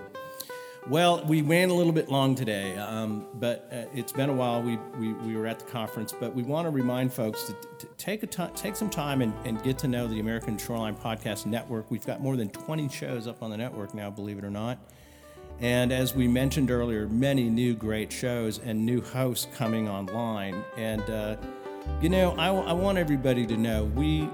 Well, 0.87 1.23
we 1.27 1.43
ran 1.43 1.69
a 1.69 1.75
little 1.75 1.93
bit 1.93 2.09
long 2.09 2.35
today, 2.35 2.75
um, 2.79 3.27
but 3.35 3.69
uh, 3.71 3.85
it's 3.95 4.13
been 4.13 4.31
a 4.31 4.33
while. 4.33 4.63
We, 4.63 4.77
we, 4.99 5.13
we 5.13 5.37
were 5.37 5.47
at 5.47 5.59
the 5.59 5.67
conference, 5.67 6.15
but 6.19 6.35
we 6.35 6.43
want 6.43 6.67
to 6.67 6.71
remind 6.71 7.13
folks 7.13 7.53
to, 7.79 7.87
take 7.99 8.23
a 8.23 8.27
t- 8.27 8.47
take 8.55 8.75
some 8.75 8.89
time 8.89 9.21
and, 9.21 9.35
and 9.45 9.63
get 9.63 9.77
to 9.79 9.89
know 9.89 10.07
the 10.07 10.21
American 10.21 10.57
Shoreline 10.57 10.97
Podcast 10.97 11.45
Network. 11.45 11.91
We've 11.91 12.07
got 12.07 12.23
more 12.23 12.37
than 12.37 12.49
20 12.49 12.89
shows 12.89 13.27
up 13.27 13.43
on 13.43 13.51
the 13.51 13.57
network 13.57 13.93
now, 13.93 14.09
believe 14.09 14.39
it 14.39 14.45
or 14.45 14.51
not. 14.51 14.79
And 15.61 15.93
as 15.93 16.15
we 16.15 16.27
mentioned 16.27 16.71
earlier, 16.71 17.07
many 17.09 17.51
new 17.51 17.75
great 17.75 18.11
shows 18.11 18.59
and 18.59 18.87
new 18.87 19.03
hosts 19.03 19.49
coming 19.57 19.89
online. 19.89 20.65
And, 20.79 21.03
uh, 21.11 21.37
you 22.01 22.09
know, 22.09 22.35
I, 22.39 22.49
I 22.49 22.73
want 22.73 22.97
everybody 22.97 23.45
to 23.47 23.57
know 23.57 23.85
we, 23.85 24.31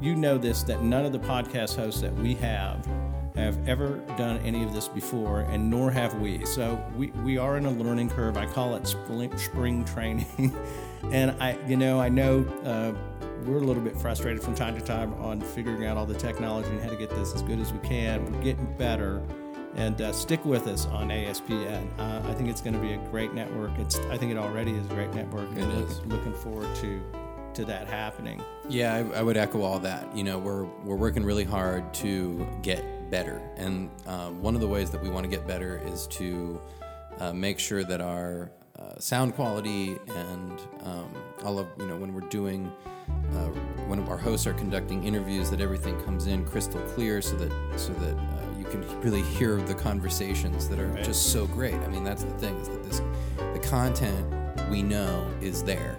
you 0.00 0.14
know 0.14 0.38
this, 0.38 0.62
that 0.62 0.82
none 0.82 1.04
of 1.04 1.12
the 1.12 1.18
podcast 1.18 1.76
hosts 1.76 2.00
that 2.00 2.14
we 2.14 2.34
have 2.34 2.86
have 3.36 3.68
ever 3.68 3.98
done 4.16 4.38
any 4.38 4.64
of 4.64 4.72
this 4.72 4.88
before, 4.88 5.40
and 5.40 5.70
nor 5.70 5.90
have 5.90 6.14
we. 6.20 6.44
So 6.44 6.82
we, 6.96 7.08
we 7.22 7.38
are 7.38 7.56
in 7.56 7.66
a 7.66 7.70
learning 7.70 8.10
curve. 8.10 8.36
I 8.36 8.46
call 8.46 8.74
it 8.76 8.86
spring, 8.86 9.36
spring 9.36 9.84
training. 9.84 10.54
and 11.12 11.30
I, 11.42 11.58
you 11.66 11.76
know, 11.76 12.00
I 12.00 12.08
know 12.08 12.44
uh, 12.64 12.92
we're 13.44 13.58
a 13.58 13.64
little 13.64 13.82
bit 13.82 13.96
frustrated 13.96 14.42
from 14.42 14.54
time 14.54 14.74
to 14.74 14.80
time 14.80 15.14
on 15.14 15.40
figuring 15.40 15.86
out 15.86 15.96
all 15.96 16.06
the 16.06 16.14
technology 16.14 16.70
and 16.70 16.80
how 16.80 16.90
to 16.90 16.96
get 16.96 17.10
this 17.10 17.34
as 17.34 17.42
good 17.42 17.60
as 17.60 17.72
we 17.72 17.78
can. 17.80 18.24
We're 18.24 18.42
getting 18.42 18.66
better. 18.76 19.22
And 19.74 20.00
uh, 20.00 20.12
stick 20.12 20.42
with 20.46 20.66
us 20.68 20.86
on 20.86 21.10
ASPN. 21.10 21.86
Uh, 21.98 22.22
I 22.26 22.32
think 22.32 22.48
it's 22.48 22.62
going 22.62 22.72
to 22.72 22.80
be 22.80 22.94
a 22.94 22.98
great 23.10 23.34
network. 23.34 23.78
It's 23.78 23.98
I 24.10 24.16
think 24.16 24.32
it 24.32 24.38
already 24.38 24.72
is 24.72 24.86
a 24.86 24.88
great 24.88 25.12
network. 25.12 25.52
It 25.52 25.58
and 25.58 25.84
is. 25.84 25.98
Look, 26.00 26.12
looking 26.12 26.32
forward 26.32 26.74
to 26.76 27.02
to 27.52 27.64
that 27.66 27.86
happening. 27.86 28.42
Yeah, 28.68 28.94
I, 28.94 29.18
I 29.18 29.22
would 29.22 29.36
echo 29.36 29.62
all 29.62 29.78
that. 29.80 30.16
You 30.16 30.24
know, 30.24 30.38
we're 30.38 30.64
we're 30.84 30.96
working 30.96 31.24
really 31.24 31.44
hard 31.44 31.92
to 31.94 32.46
get 32.62 32.84
better, 33.10 33.40
and 33.56 33.90
uh, 34.06 34.28
one 34.30 34.54
of 34.54 34.60
the 34.60 34.66
ways 34.68 34.90
that 34.90 35.02
we 35.02 35.08
want 35.08 35.24
to 35.24 35.30
get 35.30 35.46
better 35.46 35.80
is 35.86 36.06
to 36.08 36.60
uh, 37.20 37.32
make 37.32 37.58
sure 37.58 37.84
that 37.84 38.00
our 38.00 38.50
uh, 38.78 38.98
sound 38.98 39.34
quality 39.34 39.96
and 40.08 40.60
um, 40.82 41.10
all 41.44 41.58
of 41.58 41.66
you 41.78 41.86
know 41.86 41.96
when 41.96 42.12
we're 42.12 42.28
doing 42.28 42.70
uh, 43.32 43.46
when 43.88 44.00
our 44.08 44.18
hosts 44.18 44.46
are 44.46 44.52
conducting 44.54 45.04
interviews 45.04 45.48
that 45.50 45.60
everything 45.60 45.98
comes 46.02 46.26
in 46.26 46.44
crystal 46.44 46.80
clear 46.88 47.22
so 47.22 47.36
that 47.36 47.50
so 47.78 47.92
that 47.94 48.16
uh, 48.16 48.58
you 48.58 48.64
can 48.64 48.82
really 49.00 49.22
hear 49.22 49.56
the 49.62 49.74
conversations 49.74 50.68
that 50.68 50.78
are 50.78 50.88
Right. 50.88 51.04
just 51.04 51.32
so 51.32 51.46
great. 51.46 51.74
I 51.74 51.88
mean, 51.88 52.04
that's 52.04 52.24
the 52.24 52.30
thing 52.38 52.54
is 52.56 52.68
that 52.68 52.82
this 52.84 53.00
the 53.54 53.60
content 53.60 54.26
we 54.70 54.82
know 54.82 55.26
is 55.40 55.62
there. 55.62 55.96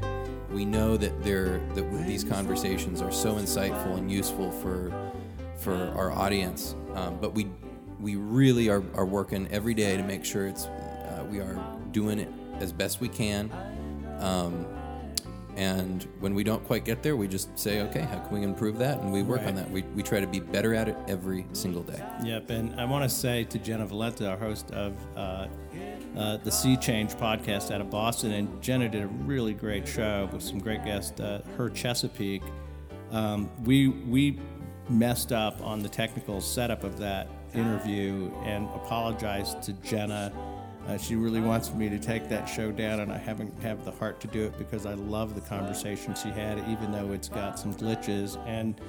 We 0.51 0.65
know 0.65 0.97
that 0.97 1.23
there 1.23 1.59
that 1.75 2.05
these 2.05 2.23
conversations 2.23 3.01
are 3.01 3.11
so 3.11 3.35
insightful 3.35 3.97
and 3.97 4.11
useful 4.11 4.51
for 4.51 5.06
for 5.57 5.73
our 5.95 6.11
audience, 6.11 6.75
um, 6.95 7.17
but 7.19 7.33
we 7.33 7.47
we 7.99 8.15
really 8.15 8.69
are, 8.69 8.83
are 8.93 9.05
working 9.05 9.47
every 9.51 9.73
day 9.73 9.97
to 9.97 10.03
make 10.03 10.23
sure 10.23 10.45
it's 10.47 10.65
uh, 10.65 11.25
we 11.31 11.39
are 11.39 11.59
doing 11.91 12.19
it 12.19 12.29
as 12.59 12.71
best 12.71 13.01
we 13.01 13.09
can. 13.09 13.51
Um, 14.19 14.65
and 15.55 16.07
when 16.19 16.35
we 16.35 16.43
don't 16.43 16.63
quite 16.67 16.85
get 16.85 17.01
there, 17.01 17.15
we 17.15 17.27
just 17.27 17.57
say, 17.57 17.81
okay, 17.81 18.01
how 18.01 18.19
can 18.19 18.37
we 18.39 18.43
improve 18.45 18.77
that? 18.77 18.99
And 18.99 19.11
we 19.11 19.23
work 19.23 19.39
Right. 19.39 19.47
on 19.47 19.55
that. 19.55 19.71
We, 19.71 19.81
we 19.95 20.03
try 20.03 20.19
to 20.19 20.27
be 20.27 20.39
better 20.39 20.75
at 20.75 20.87
it 20.87 20.95
every 21.07 21.47
single 21.53 21.81
day. 21.81 21.99
Yep, 22.23 22.51
and 22.51 22.79
I 22.79 22.85
want 22.85 23.09
to 23.09 23.15
say 23.15 23.43
to 23.45 23.57
Jenna 23.57 23.87
Valenta, 23.87 24.29
our 24.29 24.37
host 24.37 24.69
of 24.69 24.95
uh, 25.15 25.47
uh, 26.15 26.37
the 26.37 26.51
Sea 26.51 26.77
Change 26.77 27.13
podcast 27.15 27.71
out 27.73 27.81
of 27.81 27.89
Boston, 27.89 28.33
and 28.33 28.61
Jenna 28.61 28.87
did 28.87 29.01
a 29.01 29.07
really 29.07 29.55
great 29.55 29.87
show 29.87 30.29
with 30.31 30.43
some 30.43 30.59
great 30.59 30.85
guests. 30.85 31.19
Uh, 31.19 31.41
her 31.57 31.71
Chesapeake, 31.71 32.43
um, 33.09 33.49
we 33.63 33.87
we 33.87 34.39
messed 34.89 35.31
up 35.31 35.61
on 35.61 35.81
the 35.81 35.89
technical 35.89 36.41
setup 36.41 36.83
of 36.83 36.97
that 36.97 37.27
interview 37.53 38.31
and 38.43 38.65
apologized 38.75 39.61
to 39.63 39.73
Jenna. 39.73 40.31
Uh, 40.87 40.97
she 40.97 41.15
really 41.15 41.41
wants 41.41 41.73
me 41.73 41.89
to 41.89 41.99
take 41.99 42.29
that 42.29 42.45
show 42.45 42.71
down, 42.71 43.01
and 43.01 43.11
I 43.11 43.17
haven't 43.17 43.61
have 43.61 43.83
the 43.83 43.91
heart 43.91 44.21
to 44.21 44.27
do 44.27 44.43
it 44.45 44.57
because 44.57 44.85
I 44.85 44.93
love 44.93 45.35
the 45.35 45.41
conversation 45.41 46.15
she 46.15 46.29
had, 46.29 46.59
even 46.69 46.91
though 46.91 47.11
it's 47.11 47.27
got 47.27 47.59
some 47.59 47.73
glitches. 47.73 48.37
And 48.47 48.79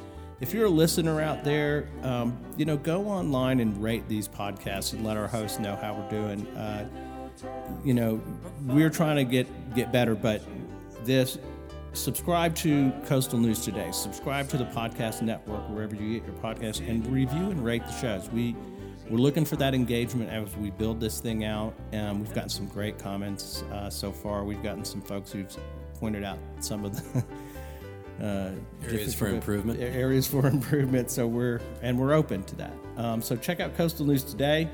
if 0.40 0.54
you're 0.54 0.66
a 0.66 0.70
listener 0.70 1.20
out 1.20 1.42
there, 1.42 1.88
um, 2.02 2.38
you 2.56 2.64
know, 2.64 2.76
go 2.76 3.06
online 3.08 3.58
and 3.58 3.82
rate 3.82 4.08
these 4.08 4.28
podcasts 4.28 4.92
and 4.92 5.04
let 5.04 5.16
our 5.16 5.26
hosts 5.26 5.58
know 5.58 5.74
how 5.74 5.94
we're 5.94 6.10
doing. 6.10 6.46
Uh, 6.56 6.88
you 7.84 7.94
know, 7.94 8.20
we're 8.66 8.90
trying 8.90 9.16
to 9.16 9.24
get 9.24 9.74
get 9.74 9.90
better, 9.90 10.14
but 10.14 10.42
this 11.04 11.38
subscribe 11.92 12.54
to 12.56 12.92
Coastal 13.06 13.38
News 13.38 13.64
Today. 13.64 13.90
Subscribe 13.92 14.48
to 14.50 14.56
the 14.58 14.64
podcast 14.66 15.22
network 15.22 15.68
wherever 15.70 15.94
you 15.94 16.18
get 16.18 16.26
your 16.26 16.36
podcasts, 16.36 16.86
and 16.86 17.06
review 17.06 17.50
and 17.50 17.64
rate 17.64 17.84
the 17.84 17.92
shows. 17.92 18.30
We 18.30 18.54
we're 19.10 19.18
looking 19.18 19.46
for 19.46 19.56
that 19.56 19.74
engagement 19.74 20.28
as 20.30 20.54
we 20.56 20.70
build 20.70 21.00
this 21.00 21.18
thing 21.20 21.44
out. 21.44 21.74
Um, 21.94 22.20
we've 22.20 22.34
gotten 22.34 22.50
some 22.50 22.66
great 22.66 22.98
comments 22.98 23.62
uh, 23.72 23.88
so 23.88 24.12
far. 24.12 24.44
We've 24.44 24.62
gotten 24.62 24.84
some 24.84 25.00
folks 25.00 25.32
who've 25.32 25.54
pointed 25.98 26.24
out 26.24 26.38
some 26.60 26.84
of 26.84 26.94
the. 27.12 27.24
Uh, 28.20 28.50
Areas 28.84 29.14
for 29.14 29.28
improvement. 29.28 29.80
areas 29.80 30.26
for 30.26 30.44
improvement. 30.48 31.08
So 31.08 31.28
we're 31.28 31.60
and 31.82 31.96
we're 31.96 32.12
open 32.14 32.42
to 32.46 32.56
that. 32.56 32.72
Um, 32.96 33.22
so 33.22 33.36
check 33.36 33.60
out 33.60 33.76
Coastal 33.76 34.04
News 34.06 34.24
today, 34.24 34.68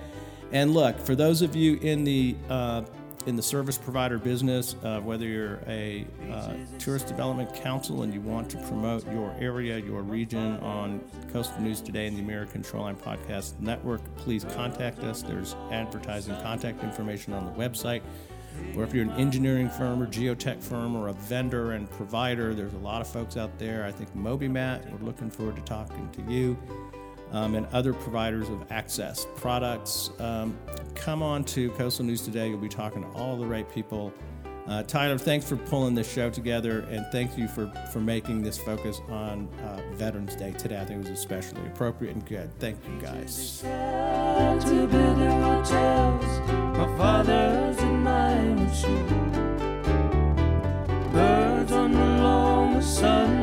and 0.51 0.73
look 0.73 0.99
for 0.99 1.15
those 1.15 1.43
of 1.43 1.55
you 1.55 1.75
in 1.83 2.05
the 2.05 2.37
uh, 2.49 2.85
in 3.27 3.37
the 3.37 3.43
service 3.43 3.79
provider 3.79 4.19
business, 4.19 4.77
uh, 4.83 5.01
whether 5.01 5.27
you're 5.27 5.61
a 5.67 6.07
uh, 6.31 6.53
tourist 6.79 7.07
development 7.07 7.55
council 7.55 8.03
and 8.03 8.13
you 8.13 8.21
want 8.21 8.51
to 8.51 8.59
promote 8.69 9.11
your 9.13 9.35
area, 9.39 9.79
your 9.79 10.03
region 10.03 10.59
on 10.59 11.01
Coastal 11.33 11.61
News 11.61 11.81
Today 11.81 12.07
and 12.07 12.17
the 12.17 12.23
American 12.23 12.63
Shoreline 12.63 12.97
Podcast 12.97 13.59
Network, 13.61 14.03
please 14.17 14.45
contact 14.45 15.01
us. 15.01 15.23
There's 15.23 15.55
advertising 15.71 16.35
contact 16.43 16.83
information 16.83 17.33
on 17.33 17.45
the 17.47 17.53
website. 17.53 18.03
Or 18.77 18.85
if 18.85 18.95
you're 18.95 19.05
an 19.05 19.11
engineering 19.13 19.69
firm 19.69 20.03
or 20.03 20.07
geotech 20.07 20.63
firm 20.63 20.95
or 20.95 21.09
a 21.09 21.13
vendor 21.13 21.73
and 21.73 21.91
provider, 21.91 22.55
there's 22.55 22.75
a 22.75 22.79
lot 22.79 23.01
of 23.01 23.09
folks 23.09 23.37
out 23.37 23.59
there. 23.59 23.85
I 23.85 23.91
think 23.91 24.15
MobiMat, 24.15 24.91
we're 24.91 25.05
looking 25.05 25.31
forward 25.31 25.57
to 25.57 25.63
talking 25.63 26.09
to 26.13 26.33
you. 26.33 26.57
Um, 27.35 27.57
and 27.57 27.67
other 27.73 27.93
providers 27.93 28.49
of 28.49 28.71
access 28.71 29.27
products. 29.35 30.11
Um, 30.21 30.57
come 30.95 31.21
on 31.21 31.43
to 31.47 31.71
Coastal 31.73 32.05
News 32.05 32.23
Today. 32.23 32.49
You'll 32.49 32.59
be 32.59 32.69
talking 32.69 33.03
to 33.03 33.09
all 33.09 33.37
the 33.37 33.45
right 33.45 33.69
people. 33.69 34.15
Uh, 34.67 34.83
Tyler, 34.85 35.19
thanks 35.19 35.47
for 35.47 35.57
pulling 35.57 35.95
this 35.95 36.11
show 36.11 36.31
together, 36.31 36.87
and 36.91 37.05
thank 37.13 37.37
you 37.37 37.49
for, 37.49 37.71
for 37.93 38.01
making 38.01 38.43
this 38.43 38.57
focus 38.57 39.01
on 39.11 39.49
uh, 39.63 39.83
Veterans 39.95 40.37
Day 40.37 40.53
today. 40.53 40.81
I 40.81 40.85
think 40.87 41.05
it 41.05 41.11
was 41.11 41.19
especially 41.19 41.67
appropriate 41.67 42.15
and 42.15 42.25
good. 42.25 42.51
Thank 42.61 42.79
you, 42.87 42.99
guys. 43.01 43.63
Birds 51.13 51.73
on 51.73 51.93
the 51.93 51.99
lawn, 51.99 52.75
the 52.75 52.81
sunlight 52.81 53.34